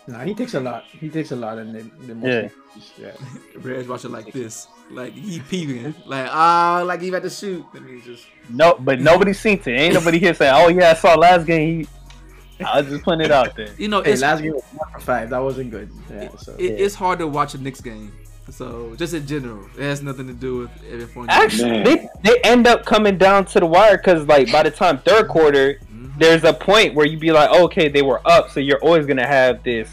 Nah, 0.08 0.24
he 0.24 0.34
takes 0.34 0.54
a 0.56 0.60
lot. 0.60 0.84
He 0.86 1.10
takes 1.10 1.32
a 1.32 1.36
lot 1.36 1.58
in 1.58 1.74
the, 1.74 1.82
the 2.06 2.16
most. 2.16 2.54
Yeah. 2.98 3.08
yeah. 3.08 3.12
Red's 3.56 3.88
watching 3.88 4.12
like 4.12 4.32
this, 4.32 4.68
like 4.90 5.14
he 5.14 5.40
peeping, 5.40 5.94
like 6.06 6.28
ah, 6.32 6.84
like 6.86 7.02
he 7.02 7.10
about 7.10 7.24
to 7.24 7.30
shoot. 7.30 7.66
Let 7.74 7.84
me 7.84 8.02
just. 8.02 8.26
No, 8.50 8.76
but 8.80 9.00
nobody 9.00 9.34
seen 9.34 9.60
it. 9.60 9.68
Ain't 9.68 9.94
nobody 9.94 10.20
here 10.20 10.34
saying, 10.34 10.54
"Oh 10.56 10.68
yeah, 10.68 10.92
I 10.92 10.94
saw 10.96 11.16
last 11.16 11.46
game." 11.46 11.82
He, 11.82 12.64
I 12.64 12.82
was 12.82 12.90
just 12.90 13.04
putting 13.04 13.22
it 13.22 13.32
out 13.32 13.56
there. 13.56 13.70
You 13.78 13.88
know, 13.88 14.02
Hey, 14.02 14.14
it's 14.14 14.22
last 14.22 14.42
game 14.42 14.54
was 14.54 14.64
one 14.64 14.71
for 14.71 14.71
five. 15.20 15.30
That 15.30 15.40
wasn't 15.40 15.72
good. 15.72 15.90
Yeah. 16.10 16.30
So 16.38 16.56
it, 16.58 16.66
it's 16.66 16.96
hard 16.96 17.20
to 17.20 17.28
watch 17.28 17.54
a 17.54 17.58
Knicks 17.58 17.82
game. 17.82 18.12
So 18.50 18.96
just 18.98 19.14
in 19.14 19.26
general, 19.28 19.64
it 19.78 19.84
has 19.84 20.02
nothing 20.02 20.28
to 20.28 20.34
do 20.34 20.58
with 20.60 20.72
Evan 20.92 21.08
Fournier. 21.08 21.32
Actually, 21.32 21.84
they 21.84 22.10
they 22.24 22.40
end 22.44 22.68
up 22.68 22.86
coming 22.86 23.18
down 23.18 23.46
to 23.46 23.60
the 23.60 23.66
wire 23.66 23.98
because 23.98 24.28
like 24.28 24.52
by 24.52 24.64
the 24.64 24.72
time 24.72 24.98
third 25.00 25.28
quarter, 25.28 25.80
Mhm. 25.94 26.18
there's 26.18 26.44
a 26.44 26.52
point 26.54 26.94
where 26.96 27.06
you 27.06 27.18
be 27.18 27.32
like, 27.32 27.50
okay, 27.52 27.88
they 27.88 28.02
were 28.02 28.20
up, 28.26 28.50
so 28.50 28.60
you're 28.60 28.80
always 28.80 29.06
gonna 29.06 29.28
have 29.28 29.64
this. 29.64 29.90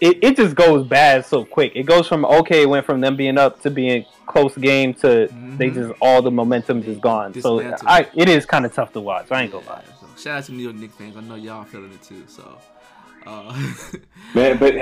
It, 0.00 0.18
it 0.22 0.36
just 0.36 0.56
goes 0.56 0.84
bad 0.86 1.24
so 1.26 1.44
quick. 1.44 1.72
It 1.76 1.84
goes 1.84 2.08
from 2.08 2.24
okay, 2.24 2.62
it 2.62 2.68
went 2.68 2.84
from 2.86 3.00
them 3.00 3.16
being 3.16 3.36
up 3.38 3.60
to 3.62 3.70
being 3.70 4.04
close 4.26 4.56
game 4.56 4.94
to 4.94 5.28
they 5.58 5.70
Mhm. 5.70 5.74
just 5.74 5.92
all 6.00 6.22
the 6.22 6.30
momentum 6.30 6.82
is 6.84 6.98
gone. 6.98 7.34
So 7.40 7.60
I 7.84 8.06
it 8.14 8.28
is 8.28 8.46
kind 8.46 8.64
of 8.64 8.74
tough 8.74 8.92
to 8.94 9.00
watch. 9.00 9.26
I 9.30 9.42
ain't 9.42 9.52
gonna 9.52 9.66
lie. 9.66 9.82
So 10.00 10.06
shout 10.20 10.38
out 10.38 10.44
to 10.44 10.52
New 10.52 10.62
York 10.62 10.76
Knicks 10.76 10.94
fans. 10.96 11.16
I 11.16 11.20
know 11.20 11.34
y'all 11.34 11.64
feeling 11.64 11.92
it 11.92 12.02
too. 12.02 12.22
So, 12.26 12.58
Uh, 13.26 13.72
Man, 14.34 14.56
but 14.58 14.74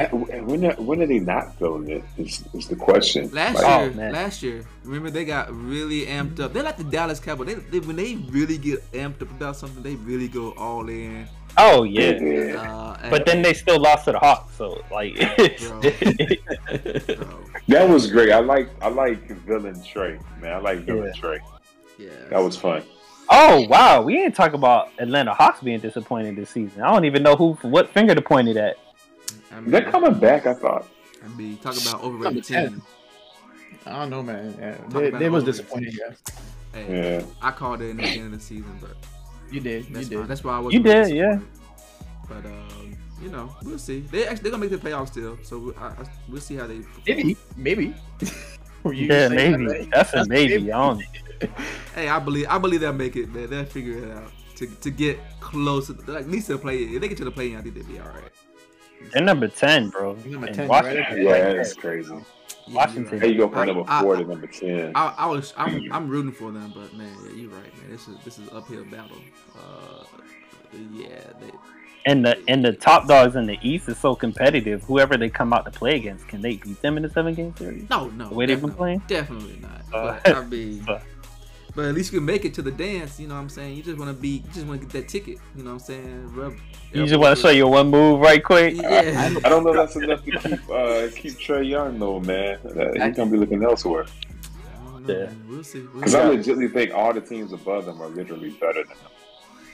when 0.45 0.65
are, 0.65 0.75
when 0.75 1.03
are 1.03 1.07
they 1.07 1.19
not 1.19 1.59
feeling 1.59 1.89
it? 1.91 2.05
Is, 2.17 2.45
is 2.55 2.69
the 2.69 2.77
question. 2.77 3.31
last 3.33 3.57
Like, 3.57 3.65
Oh, 3.67 3.83
year, 3.85 3.91
man. 3.93 4.13
last 4.13 4.43
year, 4.43 4.63
remember 4.85 5.11
they 5.11 5.25
got 5.25 5.53
really 5.53 6.07
amped 6.07 6.39
up. 6.41 6.53
They're 6.53 6.63
like 6.63 6.77
the 6.77 6.85
Dallas 6.85 7.19
Cowboys. 7.19 7.49
They, 7.49 7.55
they 7.55 7.81
when 7.81 7.97
they 7.97 8.15
really 8.31 8.59
get 8.59 8.81
amped 8.93 9.23
up 9.23 9.31
about 9.33 9.57
something, 9.57 9.83
they 9.83 9.97
really 9.97 10.29
go 10.29 10.53
all 10.53 10.89
in. 10.89 11.27
Oh 11.59 11.83
yeah. 11.83 12.13
yeah. 12.21 12.55
Uh, 12.63 12.97
and- 13.03 13.11
But 13.11 13.27
then 13.27 13.43
they 13.43 13.53
still 13.55 13.81
lost 13.81 14.05
to 14.05 14.13
the 14.13 14.21
Hawks, 14.21 14.55
so 14.57 14.83
like, 14.93 15.15
bro, 15.59 15.81
That 17.69 17.89
was 17.89 18.11
great. 18.11 18.31
I 18.33 18.39
like 18.41 18.69
I 18.83 18.89
like 18.89 19.27
Villain 19.47 19.75
Trae, 19.77 20.21
man. 20.41 20.53
I 20.53 20.59
like 20.59 20.79
Villain 20.81 21.13
Yeah. 21.15 21.21
Trae. 21.21 21.39
yeah, 21.99 22.09
That 22.31 22.39
was 22.39 22.57
fun. 22.57 22.83
Oh 23.31 23.67
wow, 23.69 24.03
we 24.03 24.21
ain't 24.21 24.35
talk 24.35 24.53
about 24.53 24.91
Atlanta 24.99 25.33
Hawks 25.35 25.61
being 25.61 25.81
disappointed 25.81 26.37
this 26.37 26.51
season. 26.51 26.83
I 26.83 26.93
don't 26.93 27.05
even 27.05 27.23
know 27.23 27.37
who 27.37 27.53
what 27.63 27.89
finger 27.91 28.15
to 28.15 28.23
point 28.23 28.49
it 28.49 28.57
at. 28.57 28.77
I 29.53 29.61
mean, 29.61 29.71
They're 29.71 29.91
coming 29.91 30.15
back. 30.15 30.47
I 30.47 30.55
thought. 30.55 30.87
I 31.25 31.29
mean, 31.37 31.57
talk 31.59 31.77
about 31.81 32.03
overrated 32.03 32.45
team. 32.45 32.83
I 33.87 33.93
don't 33.93 34.11
know, 34.11 34.23
man. 34.23 34.55
Yeah, 34.59 34.77
they, 34.89 35.11
they 35.11 35.29
was 35.29 35.43
over- 35.43 35.53
disappointed. 35.53 35.95
Yeah, 35.95 36.15
Hey, 36.73 37.19
Yeah. 37.19 37.25
I 37.43 37.51
called 37.51 37.81
it 37.83 37.91
in 37.91 37.97
the 37.97 38.03
beginning 38.03 38.27
of 38.27 38.33
the 38.33 38.41
season, 38.41 38.77
but 38.81 38.97
you 39.51 39.61
did. 39.61 39.87
You 39.89 39.95
that's 39.95 40.09
did. 40.09 40.29
That's 40.29 40.45
why 40.45 40.57
I 40.57 40.59
was. 40.61 40.75
You 40.75 40.81
did, 40.81 41.11
yeah. 41.15 41.39
But 42.29 42.45
um, 42.47 42.97
you 43.23 43.29
know, 43.31 43.55
we'll 43.65 43.79
see. 43.79 44.01
They 44.01 44.27
actually 44.27 44.43
they're 44.43 44.51
gonna 44.53 44.61
make 44.69 44.71
the 44.71 44.89
playoffs 44.89 45.09
still, 45.09 45.39
so 45.43 45.59
we, 45.59 45.75
I, 45.75 45.89
I, 45.89 45.95
we'll 46.29 46.41
see 46.41 46.57
how 46.57 46.67
they. 46.67 46.79
perform. 46.79 47.03
Maybe, 47.07 47.37
maybe. 47.57 47.95
You 48.85 48.93
Yeah, 48.93 49.29
maybe. 49.29 49.67
that? 49.67 49.91
That's 49.91 50.13
a 50.15 50.25
maybe. 50.27 50.73
I 50.73 50.79
don't. 50.79 51.03
Hey, 51.95 52.09
I 52.09 52.19
believe 52.21 52.47
I 52.49 52.59
believe 52.59 52.81
they'll 52.81 52.93
make 52.93 53.17
it, 53.17 53.33
man. 53.35 53.51
They'll 53.51 53.65
figure 53.65 54.05
it 54.05 54.11
out 54.17 54.31
to 54.57 54.67
to 54.67 54.91
get 54.91 55.19
close. 55.41 55.89
To, 55.89 55.95
like 56.07 56.23
at 56.23 56.31
least 56.31 56.49
they'll 56.49 56.59
play. 56.59 56.79
If 56.79 57.01
they 57.01 57.09
get 57.09 57.19
to 57.19 57.25
the 57.25 57.31
play, 57.31 57.57
I 57.57 57.61
think 57.63 57.75
they'll 57.75 57.85
be 57.85 57.99
all 57.99 58.09
right. 58.09 58.31
They're 59.13 59.23
number 59.25 59.49
ten, 59.49 59.89
bro. 59.89 60.15
Number 60.27 60.53
10, 60.53 60.69
Washington, 60.69 61.03
right? 61.03 61.19
Yeah, 61.23 61.53
that's 61.55 61.73
crazy. 61.75 62.15
Washington. 62.71 63.19
you're 63.19 63.21
How 63.21 63.27
right. 63.27 63.33
you 63.33 63.39
go 63.39 63.49
from 63.49 63.59
I- 63.59 63.65
number 63.65 63.85
I- 63.89 64.03
four 64.03 64.17
to 64.17 64.25
number 64.25 64.47
ten? 64.47 64.93
I, 64.95 65.15
I 65.19 65.27
was 65.27 65.55
I'm, 65.57 65.91
I'm 65.93 66.09
rooting 66.09 66.33
for 66.33 66.53
them, 66.53 66.73
but 66.75 66.93
man, 66.95 67.13
yeah, 67.25 67.33
you're 67.33 67.51
right, 67.51 67.75
man. 67.79 67.91
This 67.91 68.07
is 68.09 68.17
this 68.25 68.39
is 68.39 68.49
uphill 68.53 68.85
battle. 68.85 69.17
Uh, 69.59 70.05
yeah, 70.93 71.09
they, 71.41 71.51
and 72.07 72.25
the 72.25 72.39
and 72.49 72.65
the 72.65 72.73
top 72.73 73.09
dogs 73.09 73.35
in 73.37 73.47
the 73.47 73.59
East 73.63 73.89
is 73.89 73.99
so 73.99 74.15
competitive. 74.15 74.83
Whoever 74.85 75.17
they 75.17 75.29
come 75.31 75.53
out 75.53 75.65
to 75.65 75.71
play 75.71 75.97
against, 75.97 76.29
can 76.29 76.41
they 76.43 76.57
beat 76.57 76.81
them 76.83 76.97
in 76.97 77.03
the 77.03 77.11
seven 77.11 77.35
game 77.35 77.55
series? 77.57 77.89
no, 77.91 78.09
no, 78.11 78.29
The 78.29 78.35
way 78.35 78.47
they've 78.47 78.61
been 78.61 78.73
playing? 78.73 79.03
definitely 79.09 79.59
not. 79.61 79.81
Uh, 79.93 80.19
But 80.25 80.37
I 80.37 80.45
mean, 80.45 80.85
uh. 80.89 81.01
But 81.75 81.85
at 81.87 81.95
least 81.95 82.13
you 82.13 82.19
can 82.19 82.27
make 82.27 82.45
it 82.45 82.53
to 82.55 82.63
the 82.63 82.71
dance. 82.71 83.21
You 83.21 83.29
know 83.29 83.35
what 83.35 83.41
I'm 83.43 83.49
saying? 83.49 83.77
You 83.77 83.83
just 83.83 83.99
want 83.99 84.15
to 84.15 84.21
be, 84.21 84.29
you 84.45 84.53
just 84.53 84.67
want 84.67 84.81
to 84.81 84.87
get 84.87 84.93
that 84.95 85.09
ticket. 85.09 85.39
You 85.57 85.63
know 85.63 85.71
what 85.71 85.75
I'm 85.75 85.87
saying? 85.87 86.35
Rub, 86.35 86.55
You 86.93 87.07
just 87.07 87.21
want 87.21 87.37
to 87.37 87.41
show 87.43 87.51
your 87.51 87.71
one 87.71 87.89
move 87.91 88.21
right 88.21 88.43
quick. 88.43 88.75
Yeah. 88.77 89.31
I 89.45 89.49
don't 89.49 89.63
know. 89.65 89.71
if 89.71 89.77
That's 89.77 89.97
enough 89.97 90.25
to 90.25 90.31
keep 90.33 90.71
uh, 90.71 91.09
keep 91.15 91.39
Trae 91.39 91.69
Young 91.69 91.99
though, 91.99 92.21
man. 92.21 92.59
Uh, 92.65 93.05
He's 93.07 93.17
gonna 93.17 93.31
be 93.31 93.37
looking 93.37 93.63
elsewhere. 93.63 94.07
I 94.07 94.85
don't 94.91 95.07
know, 95.07 95.15
Yeah. 95.15 95.25
man. 95.27 95.45
We'll 95.49 95.63
see. 95.65 95.81
We'll 95.83 96.01
Because. 96.01 96.15
I 96.17 96.25
legitimately 96.29 96.69
think 96.69 96.93
all 96.93 97.13
the 97.13 97.21
teams 97.21 97.53
above 97.53 97.87
them 97.87 98.01
are 98.03 98.09
literally 98.09 98.51
better 98.51 98.83
than 98.85 98.97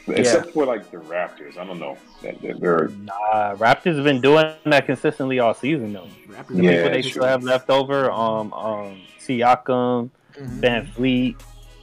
them, 0.07 0.18
except 0.18 0.53
for 0.53 0.66
like 0.66 0.90
the 0.90 0.99
Raptors. 0.99 1.57
I 1.57 1.64
don't 1.64 1.78
know. 1.80 1.97
That 2.22 2.40
they're, 2.42 2.55
they're 2.55 2.88
Nah, 2.88 3.55
Raptors 3.57 3.94
have 3.97 4.05
been 4.05 4.20
doing 4.20 4.53
that 4.66 4.84
consistently 4.84 5.38
all 5.38 5.55
season 5.55 5.94
though. 5.94 6.09
Raptors 6.28 6.57
The 6.57 6.62
Yeah, 6.62 6.70
people 6.76 6.90
they 6.90 7.03
true. 7.03 7.11
still 7.11 7.24
have 7.24 7.42
left 7.42 7.70
over, 7.70 8.11
um, 8.11 8.53
um, 8.53 9.01
Siakam, 9.18 10.11
Mhm. 10.38 10.61
VanVleet, 10.61 11.36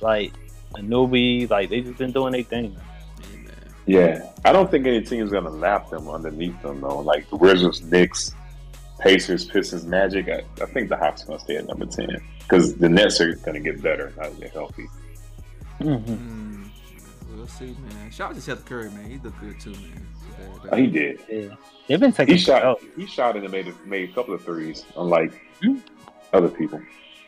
like 0.03 0.33
Anubi, 0.73 1.49
like 1.49 1.69
they 1.69 1.81
just 1.81 1.97
been 1.97 2.11
doing 2.11 2.33
their 2.33 2.43
thing. 2.43 2.75
Yeah. 3.85 4.29
I 4.45 4.51
don't 4.51 4.69
think 4.71 4.85
any 4.85 5.01
team's 5.01 5.31
gonna 5.31 5.49
lap 5.49 5.89
them 5.89 6.07
underneath 6.07 6.61
them 6.61 6.81
though. 6.81 6.99
Like 6.99 7.29
the 7.29 7.35
Wizards, 7.37 7.81
Knicks, 7.81 8.33
Pacers, 8.99 9.45
Pistons, 9.45 9.85
Magic. 9.85 10.29
I, 10.29 10.43
I 10.61 10.65
think 10.67 10.89
the 10.89 10.97
Hawks 10.97 11.23
are 11.23 11.27
gonna 11.27 11.39
stay 11.39 11.55
at 11.57 11.67
number 11.67 11.85
ten 11.85 12.21
because 12.39 12.75
the 12.75 12.87
Nets 12.89 13.19
are 13.21 13.33
gonna 13.37 13.59
get 13.59 13.81
better 13.81 14.13
now 14.17 14.23
that 14.23 14.39
they're 14.39 14.49
healthy. 14.49 14.87
Mm-hmm. 15.79 16.13
Mm, 16.13 16.69
we'll 17.35 17.47
see, 17.47 17.65
man. 17.89 18.11
Shout 18.11 18.29
out 18.29 18.35
to 18.35 18.41
Seth 18.41 18.63
Curry, 18.65 18.89
man. 18.91 19.09
He 19.09 19.17
looked 19.19 19.39
good 19.41 19.59
too, 19.59 19.71
man. 19.71 20.07
Oh, 20.71 20.75
he 20.77 20.87
did. 20.87 21.19
Yeah, 21.29 21.55
they've 21.87 21.99
been 21.99 22.11
taking. 22.11 22.35
He 22.35 22.41
shot. 22.41 22.63
Oh, 22.63 22.79
He 22.95 23.05
shot 23.05 23.35
and 23.35 23.49
made 23.51 23.67
a, 23.67 23.73
made 23.85 24.09
a 24.09 24.13
couple 24.13 24.33
of 24.33 24.43
threes, 24.43 24.85
unlike 24.97 25.33
Hmm. 25.61 25.77
other 26.33 26.49
people. 26.49 26.81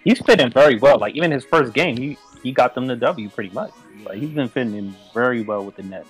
he's 0.04 0.20
fitting 0.22 0.50
very 0.52 0.78
well. 0.78 0.98
Like 1.00 1.16
even 1.16 1.32
his 1.32 1.44
first 1.46 1.74
game, 1.74 1.98
he 1.98 2.18
he 2.46 2.52
got 2.52 2.76
them 2.76 2.86
the 2.86 2.96
W 2.96 3.28
pretty 3.28 3.50
much. 3.50 3.72
Like 4.06 4.20
he's 4.20 4.30
been 4.30 4.48
fitting 4.48 4.76
in 4.76 4.96
very 5.16 5.42
well 5.42 5.66
with 5.66 5.76
the 5.78 5.84
net. 5.84 6.06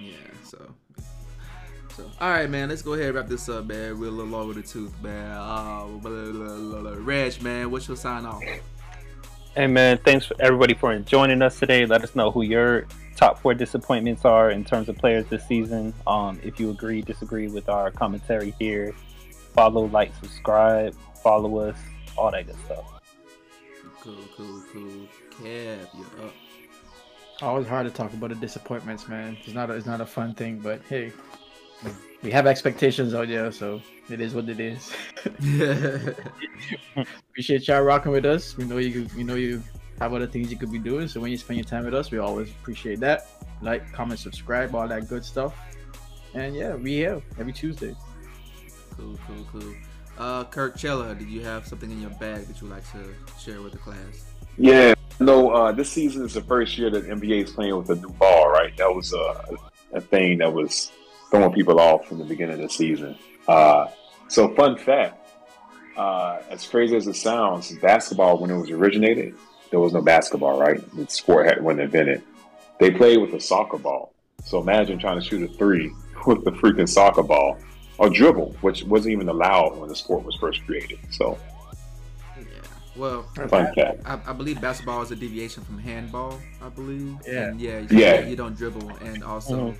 Yeah, 0.00 0.14
so. 0.42 0.66
So, 1.94 2.10
all 2.22 2.30
right, 2.30 2.48
man. 2.48 2.70
Let's 2.70 2.80
go 2.80 2.94
ahead 2.94 3.08
and 3.08 3.16
wrap 3.16 3.28
this 3.28 3.46
up, 3.50 3.66
man. 3.66 4.00
We're 4.00 4.08
a 4.08 4.10
little 4.10 4.34
over 4.34 4.54
the 4.54 4.62
tooth, 4.62 4.94
man. 5.02 5.30
Uh, 5.32 5.84
blah, 5.86 5.98
blah, 5.98 6.32
blah, 6.32 6.56
blah, 6.56 6.80
blah. 6.80 6.94
Reg, 6.98 7.42
man, 7.42 7.70
what's 7.70 7.86
your 7.86 7.98
sign 7.98 8.24
off? 8.24 8.42
Hey 9.54 9.66
man, 9.66 9.98
thanks 9.98 10.24
for 10.24 10.36
everybody 10.40 10.72
for 10.72 10.98
joining 11.00 11.42
us 11.42 11.58
today. 11.58 11.84
Let 11.84 12.02
us 12.02 12.14
know 12.14 12.30
who 12.30 12.40
your 12.42 12.86
top 13.14 13.38
four 13.38 13.52
disappointments 13.52 14.24
are 14.24 14.50
in 14.50 14.64
terms 14.64 14.88
of 14.88 14.96
players 14.96 15.26
this 15.26 15.46
season. 15.46 15.92
Um, 16.06 16.40
if 16.42 16.58
you 16.58 16.70
agree, 16.70 17.02
disagree 17.02 17.48
with 17.48 17.68
our 17.68 17.90
commentary 17.90 18.54
here, 18.58 18.94
follow, 19.54 19.84
like, 19.84 20.14
subscribe, 20.14 20.94
follow 21.22 21.58
us, 21.58 21.76
all 22.16 22.30
that 22.30 22.46
good 22.46 22.56
stuff. 22.64 22.84
Cool, 24.00 24.16
cool, 24.36 24.62
cool. 24.72 25.08
Kev, 25.40 25.88
you're 25.96 26.26
up. 26.26 26.34
Always 27.42 27.66
hard 27.66 27.86
to 27.86 27.92
talk 27.92 28.12
about 28.14 28.30
the 28.30 28.36
disappointments, 28.36 29.08
man. 29.08 29.36
It's 29.44 29.54
not 29.54 29.70
a, 29.70 29.74
it's 29.74 29.86
not 29.86 30.00
a 30.00 30.06
fun 30.06 30.34
thing, 30.34 30.58
but 30.58 30.80
hey, 30.88 31.12
we 32.22 32.30
have 32.30 32.46
expectations 32.46 33.14
out 33.14 33.28
there, 33.28 33.52
so 33.52 33.82
it 34.08 34.20
is 34.20 34.34
what 34.34 34.48
it 34.48 34.58
is. 34.58 34.92
Appreciate 37.30 37.68
y'all 37.68 37.82
rocking 37.82 38.12
with 38.12 38.24
us. 38.24 38.56
We 38.56 38.64
know 38.64 38.78
you 38.78 39.06
we 39.16 39.22
know 39.22 39.34
you 39.34 39.62
have 40.00 40.14
other 40.14 40.26
things 40.26 40.50
you 40.50 40.56
could 40.56 40.72
be 40.72 40.78
doing, 40.78 41.08
so 41.08 41.20
when 41.20 41.30
you 41.30 41.36
spend 41.36 41.58
your 41.58 41.64
time 41.64 41.84
with 41.84 41.94
us, 41.94 42.10
we 42.10 42.18
always 42.18 42.50
appreciate 42.50 43.00
that. 43.00 43.28
Like, 43.60 43.92
comment, 43.92 44.18
subscribe, 44.20 44.74
all 44.74 44.88
that 44.88 45.08
good 45.08 45.24
stuff. 45.24 45.54
And 46.34 46.54
yeah, 46.54 46.74
we 46.74 46.94
here 46.94 47.22
every 47.38 47.52
Tuesday. 47.52 47.94
cool, 48.96 49.18
cool, 49.26 49.46
cool. 49.52 49.74
Uh, 50.18 50.44
Kirk 50.44 50.76
Chella, 50.76 51.14
did 51.14 51.28
you 51.28 51.42
have 51.42 51.66
something 51.66 51.90
in 51.90 52.00
your 52.00 52.10
bag 52.10 52.46
that 52.46 52.60
you'd 52.60 52.70
like 52.70 52.90
to 52.92 53.14
share 53.38 53.60
with 53.60 53.72
the 53.72 53.78
class? 53.78 54.25
Yeah, 54.58 54.94
no. 55.20 55.50
Uh, 55.50 55.72
this 55.72 55.90
season 55.90 56.24
is 56.24 56.34
the 56.34 56.40
first 56.40 56.78
year 56.78 56.90
that 56.90 57.06
NBA 57.06 57.44
is 57.44 57.52
playing 57.52 57.76
with 57.76 57.90
a 57.90 57.96
new 57.96 58.10
ball, 58.10 58.50
right? 58.50 58.74
That 58.76 58.94
was 58.94 59.12
uh, 59.12 59.56
a 59.92 60.00
thing 60.00 60.38
that 60.38 60.52
was 60.52 60.92
throwing 61.30 61.52
people 61.52 61.78
off 61.78 62.06
from 62.06 62.18
the 62.18 62.24
beginning 62.24 62.54
of 62.54 62.62
the 62.62 62.70
season. 62.70 63.16
Uh, 63.46 63.88
so, 64.28 64.54
fun 64.54 64.76
fact: 64.78 65.28
uh, 65.96 66.38
as 66.50 66.66
crazy 66.66 66.96
as 66.96 67.06
it 67.06 67.16
sounds, 67.16 67.72
basketball 67.78 68.38
when 68.38 68.50
it 68.50 68.58
was 68.58 68.70
originated, 68.70 69.34
there 69.70 69.80
was 69.80 69.92
no 69.92 70.00
basketball, 70.00 70.58
right? 70.58 70.80
The 70.96 71.06
sport 71.08 71.46
had 71.46 71.62
wasn't 71.62 71.82
invented. 71.82 72.22
They 72.80 72.90
played 72.90 73.18
with 73.20 73.34
a 73.34 73.40
soccer 73.40 73.78
ball. 73.78 74.12
So 74.44 74.60
imagine 74.60 74.98
trying 74.98 75.20
to 75.20 75.26
shoot 75.26 75.42
a 75.42 75.52
three 75.54 75.92
with 76.26 76.44
the 76.44 76.52
freaking 76.52 76.88
soccer 76.88 77.22
ball 77.22 77.58
or 77.98 78.08
dribble, 78.08 78.56
which 78.60 78.84
wasn't 78.84 79.12
even 79.12 79.28
allowed 79.28 79.76
when 79.76 79.88
the 79.88 79.96
sport 79.96 80.24
was 80.24 80.34
first 80.36 80.64
created. 80.64 80.98
So. 81.10 81.38
Well, 82.96 83.22
fun 83.34 83.48
fact. 83.48 83.78
I, 84.04 84.18
I 84.26 84.32
believe 84.32 84.60
basketball 84.60 85.02
is 85.02 85.10
a 85.10 85.16
deviation 85.16 85.62
from 85.64 85.78
handball. 85.78 86.40
I 86.64 86.68
believe. 86.68 87.16
Yeah. 87.26 87.48
And 87.48 87.60
yeah. 87.60 87.78
You, 87.80 87.98
Yeah. 87.98 88.20
You 88.20 88.36
don't 88.36 88.56
dribble, 88.56 88.90
and 89.02 89.22
also. 89.22 89.72
Mhm. 89.72 89.78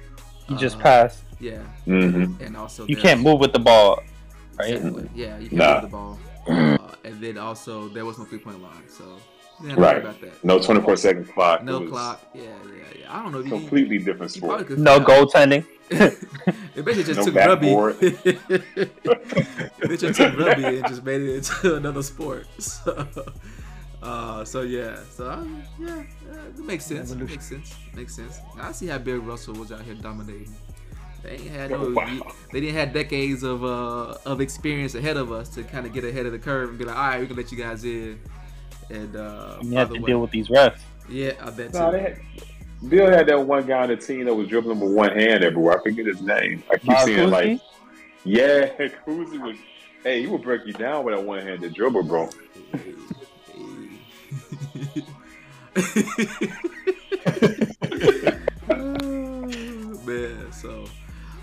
You 0.49 0.57
just 0.57 0.77
uh, 0.79 0.83
pass. 0.83 1.23
Yeah, 1.41 1.59
hmm 1.85 2.33
and 2.41 2.57
also 2.57 2.87
You 2.87 2.97
can't 2.97 3.21
move 3.21 3.41
with 3.41 3.53
the 3.53 3.59
ball, 3.59 4.01
right? 4.57 4.71
Exactly. 4.75 5.09
Yeah, 5.15 5.39
you 5.39 5.49
can't 5.51 5.59
Nah. 5.59 5.73
move 5.75 5.83
the 5.83 5.89
ball. 5.89 6.19
Uh, 6.49 6.79
and 7.05 7.21
then 7.21 7.37
also 7.37 7.89
there 7.89 8.05
was 8.05 8.17
no 8.19 8.25
three 8.25 8.39
point 8.39 8.63
line, 8.63 8.89
so 8.89 9.05
you 9.05 9.11
didn't 9.11 9.36
Right. 9.61 9.99
about 9.99 10.20
that. 10.20 10.45
No 10.45 10.61
24 10.61 10.97
second 10.97 11.28
clock. 11.33 11.62
No 11.65 11.81
was 11.81 11.91
clock. 11.91 12.23
Yeah, 12.35 12.43
yeah, 12.43 13.01
yeah. 13.01 13.16
I 13.19 13.23
don't 13.23 13.33
know 13.33 13.39
if 13.41 13.47
you 13.47 13.51
Completely 13.53 13.99
different 13.99 14.35
You 14.37 14.43
probably 14.43 14.65
sport. 14.66 14.78
No 14.78 15.01
goaltending. 15.01 15.66
it 15.91 16.85
basically 16.85 17.05
just 17.05 17.19
No 17.20 17.24
took 17.24 17.35
backboard. 17.35 17.95
rugby. 18.03 18.39
it 19.81 19.97
just 20.01 20.19
took 20.19 20.37
rugby 20.37 20.65
and 20.65 20.87
just 20.89 21.05
made 21.05 21.20
it 21.23 21.37
into 21.37 21.74
another 21.77 22.03
sport. 22.03 22.47
So, 22.61 23.07
uh, 24.03 24.45
so 24.45 24.62
yeah, 24.62 24.99
so 25.11 25.27
uh, 25.31 25.45
yeah, 25.78 26.03
uh, 26.31 26.35
it 26.49 26.59
makes 26.59 26.85
sense. 26.85 27.12
It 27.12 27.19
makes 27.19 27.49
sense. 27.49 27.74
Makes 27.95 28.16
sense. 28.16 28.41
I 28.61 28.73
see 28.73 28.87
how 28.89 28.99
Bill 28.99 29.19
Russell 29.19 29.55
was 29.55 29.73
out 29.73 29.83
here 29.83 29.95
dominating. 29.95 30.55
They 31.23 31.31
ain't 31.31 31.49
had 31.51 31.70
no. 31.70 31.87
Oh, 31.87 31.93
Wow. 31.93 32.33
They 32.53 32.61
didn't 32.61 32.77
have 32.77 32.93
decades 32.93 33.43
of 33.43 33.65
uh 33.65 34.16
of 34.27 34.41
experience 34.41 34.95
ahead 34.95 35.16
of 35.16 35.33
us 35.33 35.49
to 35.51 35.62
kind 35.65 35.87
of 35.87 35.93
get 35.93 36.05
ahead 36.05 36.27
of 36.27 36.33
the 36.33 36.39
curve 36.39 36.70
and 36.70 36.78
be 36.78 36.85
like, 36.85 36.97
all 36.97 37.03
right, 37.09 37.20
we 37.20 37.27
can 37.27 37.37
let 37.37 37.51
you 37.51 37.59
guys 37.59 37.85
in. 37.85 38.20
And 38.91 39.17
uh, 39.17 39.59
You 39.63 39.73
have 39.73 39.89
to 39.93 40.01
way- 40.01 40.07
deal 40.07 40.21
with 40.21 40.31
these 40.31 40.49
refs. 40.49 40.79
yeah, 41.09 41.33
I 41.41 41.51
bet 41.51 41.73
No, 41.75 41.87
too. 41.91 41.97
they 41.97 42.03
had, 42.03 42.21
Bill 42.89 43.11
had 43.11 43.27
that 43.29 43.41
one 43.47 43.67
guy 43.67 43.83
on 43.83 43.89
the 43.89 43.97
team 43.97 44.27
that 44.27 44.35
was 44.35 44.49
dribbling 44.49 44.79
with 44.81 44.93
one 44.93 45.11
hand 45.19 45.43
everywhere. 45.43 45.79
I 45.79 45.83
forget 45.83 46.07
his 46.07 46.21
name. 46.21 46.63
I 46.71 46.77
keep 46.77 46.87
Bob 46.89 47.05
seeing 47.07 47.31
like, 47.31 47.61
yeah, 48.25 48.67
Cousy 49.07 49.41
was. 49.41 49.57
Hey, 50.05 50.21
he 50.21 50.27
would 50.29 50.43
break 50.43 50.65
you 50.67 50.73
down 50.73 51.05
with 51.05 51.17
that 51.17 51.25
one 51.25 51.41
handed 51.43 51.75
dribble, 51.75 52.05
bro. 52.05 52.29
man, 60.05 60.53
so 60.53 60.85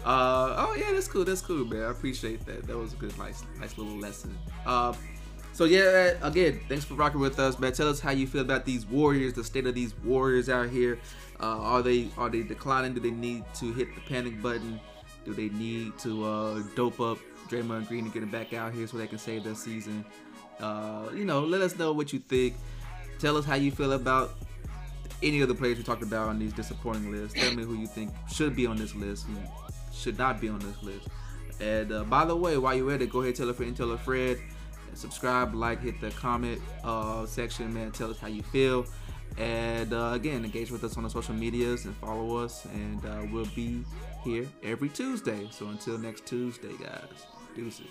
Uh, 0.06 0.56
oh 0.58 0.76
yeah, 0.78 0.92
that's 0.92 1.08
cool. 1.08 1.24
That's 1.24 1.42
cool, 1.42 1.64
man. 1.66 1.84
I 1.84 1.92
appreciate 1.92 2.46
that. 2.46 2.68
That 2.68 2.78
was 2.78 2.94
a 2.94 2.96
good, 2.98 3.18
nice, 3.18 3.44
nice 3.60 3.78
little 3.78 3.96
lesson. 3.98 4.38
Uh, 4.66 4.94
so 5.54 5.66
yeah, 5.66 6.14
again, 6.22 6.60
thanks 6.68 6.84
for 6.84 6.96
rocking 6.96 7.20
with 7.20 7.40
us, 7.40 7.60
man. 7.60 7.74
Tell 7.74 7.88
us 7.88 8.00
how 8.00 8.12
you 8.12 8.28
feel 8.28 8.42
about 8.42 8.66
these 8.66 8.86
Warriors, 8.86 9.34
the 9.34 9.44
state 9.44 9.68
of 9.68 9.76
these 9.76 9.96
Warriors 10.04 10.50
out 10.50 10.70
here. 10.70 11.00
Uh, 11.40 11.46
are 11.46 11.82
they 11.82 12.10
are 12.18 12.30
they 12.30 12.42
declining? 12.42 12.94
Do 12.94 13.00
they 13.00 13.12
need 13.12 13.44
to 13.56 13.72
hit 13.74 13.94
the 13.96 14.02
panic 14.02 14.42
button? 14.42 14.80
Do 15.26 15.34
they 15.34 15.50
need 15.50 15.98
to 16.00 16.26
uh, 16.26 16.64
dope 16.76 17.00
up 17.00 17.18
Draymond 17.50 17.88
Green 17.88 18.06
and 18.06 18.14
get 18.14 18.24
him 18.24 18.30
back 18.30 18.54
out 18.54 18.74
here 18.74 18.88
so 18.88 18.98
they 18.98 19.08
can 19.08 19.20
save 19.20 19.44
their 19.44 19.56
season? 19.56 20.04
Uh, 20.60 21.10
you 21.14 21.26
know, 21.26 21.42
let 21.42 21.62
us 21.62 21.78
know 21.78 21.94
what 21.94 22.14
you 22.14 22.20
think. 22.20 22.56
Tell 23.20 23.38
us 23.38 23.46
how 23.46 23.56
you 23.56 23.72
feel 23.72 23.94
about 23.94 24.32
any 25.22 25.42
of 25.42 25.48
the 25.48 25.56
players 25.56 25.78
we 25.78 25.84
talked 25.84 26.04
about 26.04 26.30
on 26.30 26.40
these 26.40 26.54
disappointing 26.54 27.12
lists. 27.12 27.40
Tell 27.40 27.54
me 27.56 27.64
who 27.64 27.76
you 27.76 27.88
think 27.88 28.12
should 28.32 28.56
be 28.56 28.66
on 28.66 28.76
this 28.76 28.96
list, 28.96 29.26
who 29.26 29.36
should 29.94 30.18
not 30.18 30.42
be 30.42 30.50
on 30.50 30.60
this 30.60 30.82
list. 30.84 31.08
And 31.62 31.92
uh, 31.92 32.04
by 32.04 32.26
the 32.26 32.36
way, 32.36 32.58
while 32.58 32.76
you're 32.76 32.92
at 32.92 33.02
it, 33.02 33.10
go 33.10 33.22
ahead, 33.22 33.36
tell 33.36 33.50
a 33.50 33.54
friend, 33.54 33.76
tell 33.76 33.92
a 33.92 33.98
friend, 33.98 34.38
subscribe, 34.98 35.54
like, 35.54 35.82
hit 35.82 36.00
the 36.02 36.12
comment 36.12 36.62
uh, 36.84 37.26
section, 37.26 37.74
man. 37.74 37.92
Tell 37.92 38.10
us 38.10 38.20
how 38.20 38.28
you 38.28 38.44
feel. 38.44 38.86
And 39.38 39.94
uh, 39.94 40.12
again, 40.14 40.46
engage 40.46 40.70
with 40.70 40.84
us 40.84 40.96
on 40.98 41.04
the 41.04 41.10
social 41.10 41.34
medias 41.34 41.86
and 41.86 41.96
follow 41.98 42.38
us. 42.38 42.66
And 42.66 43.06
uh, 43.06 43.26
we'll 43.32 43.48
be 43.56 43.84
here 44.24 44.48
every 44.62 44.90
Tuesday. 44.90 45.48
So 45.52 45.68
until 45.68 45.98
next 45.98 46.26
Tuesday, 46.26 46.74
guys, 46.80 47.26
deuces. 47.56 47.88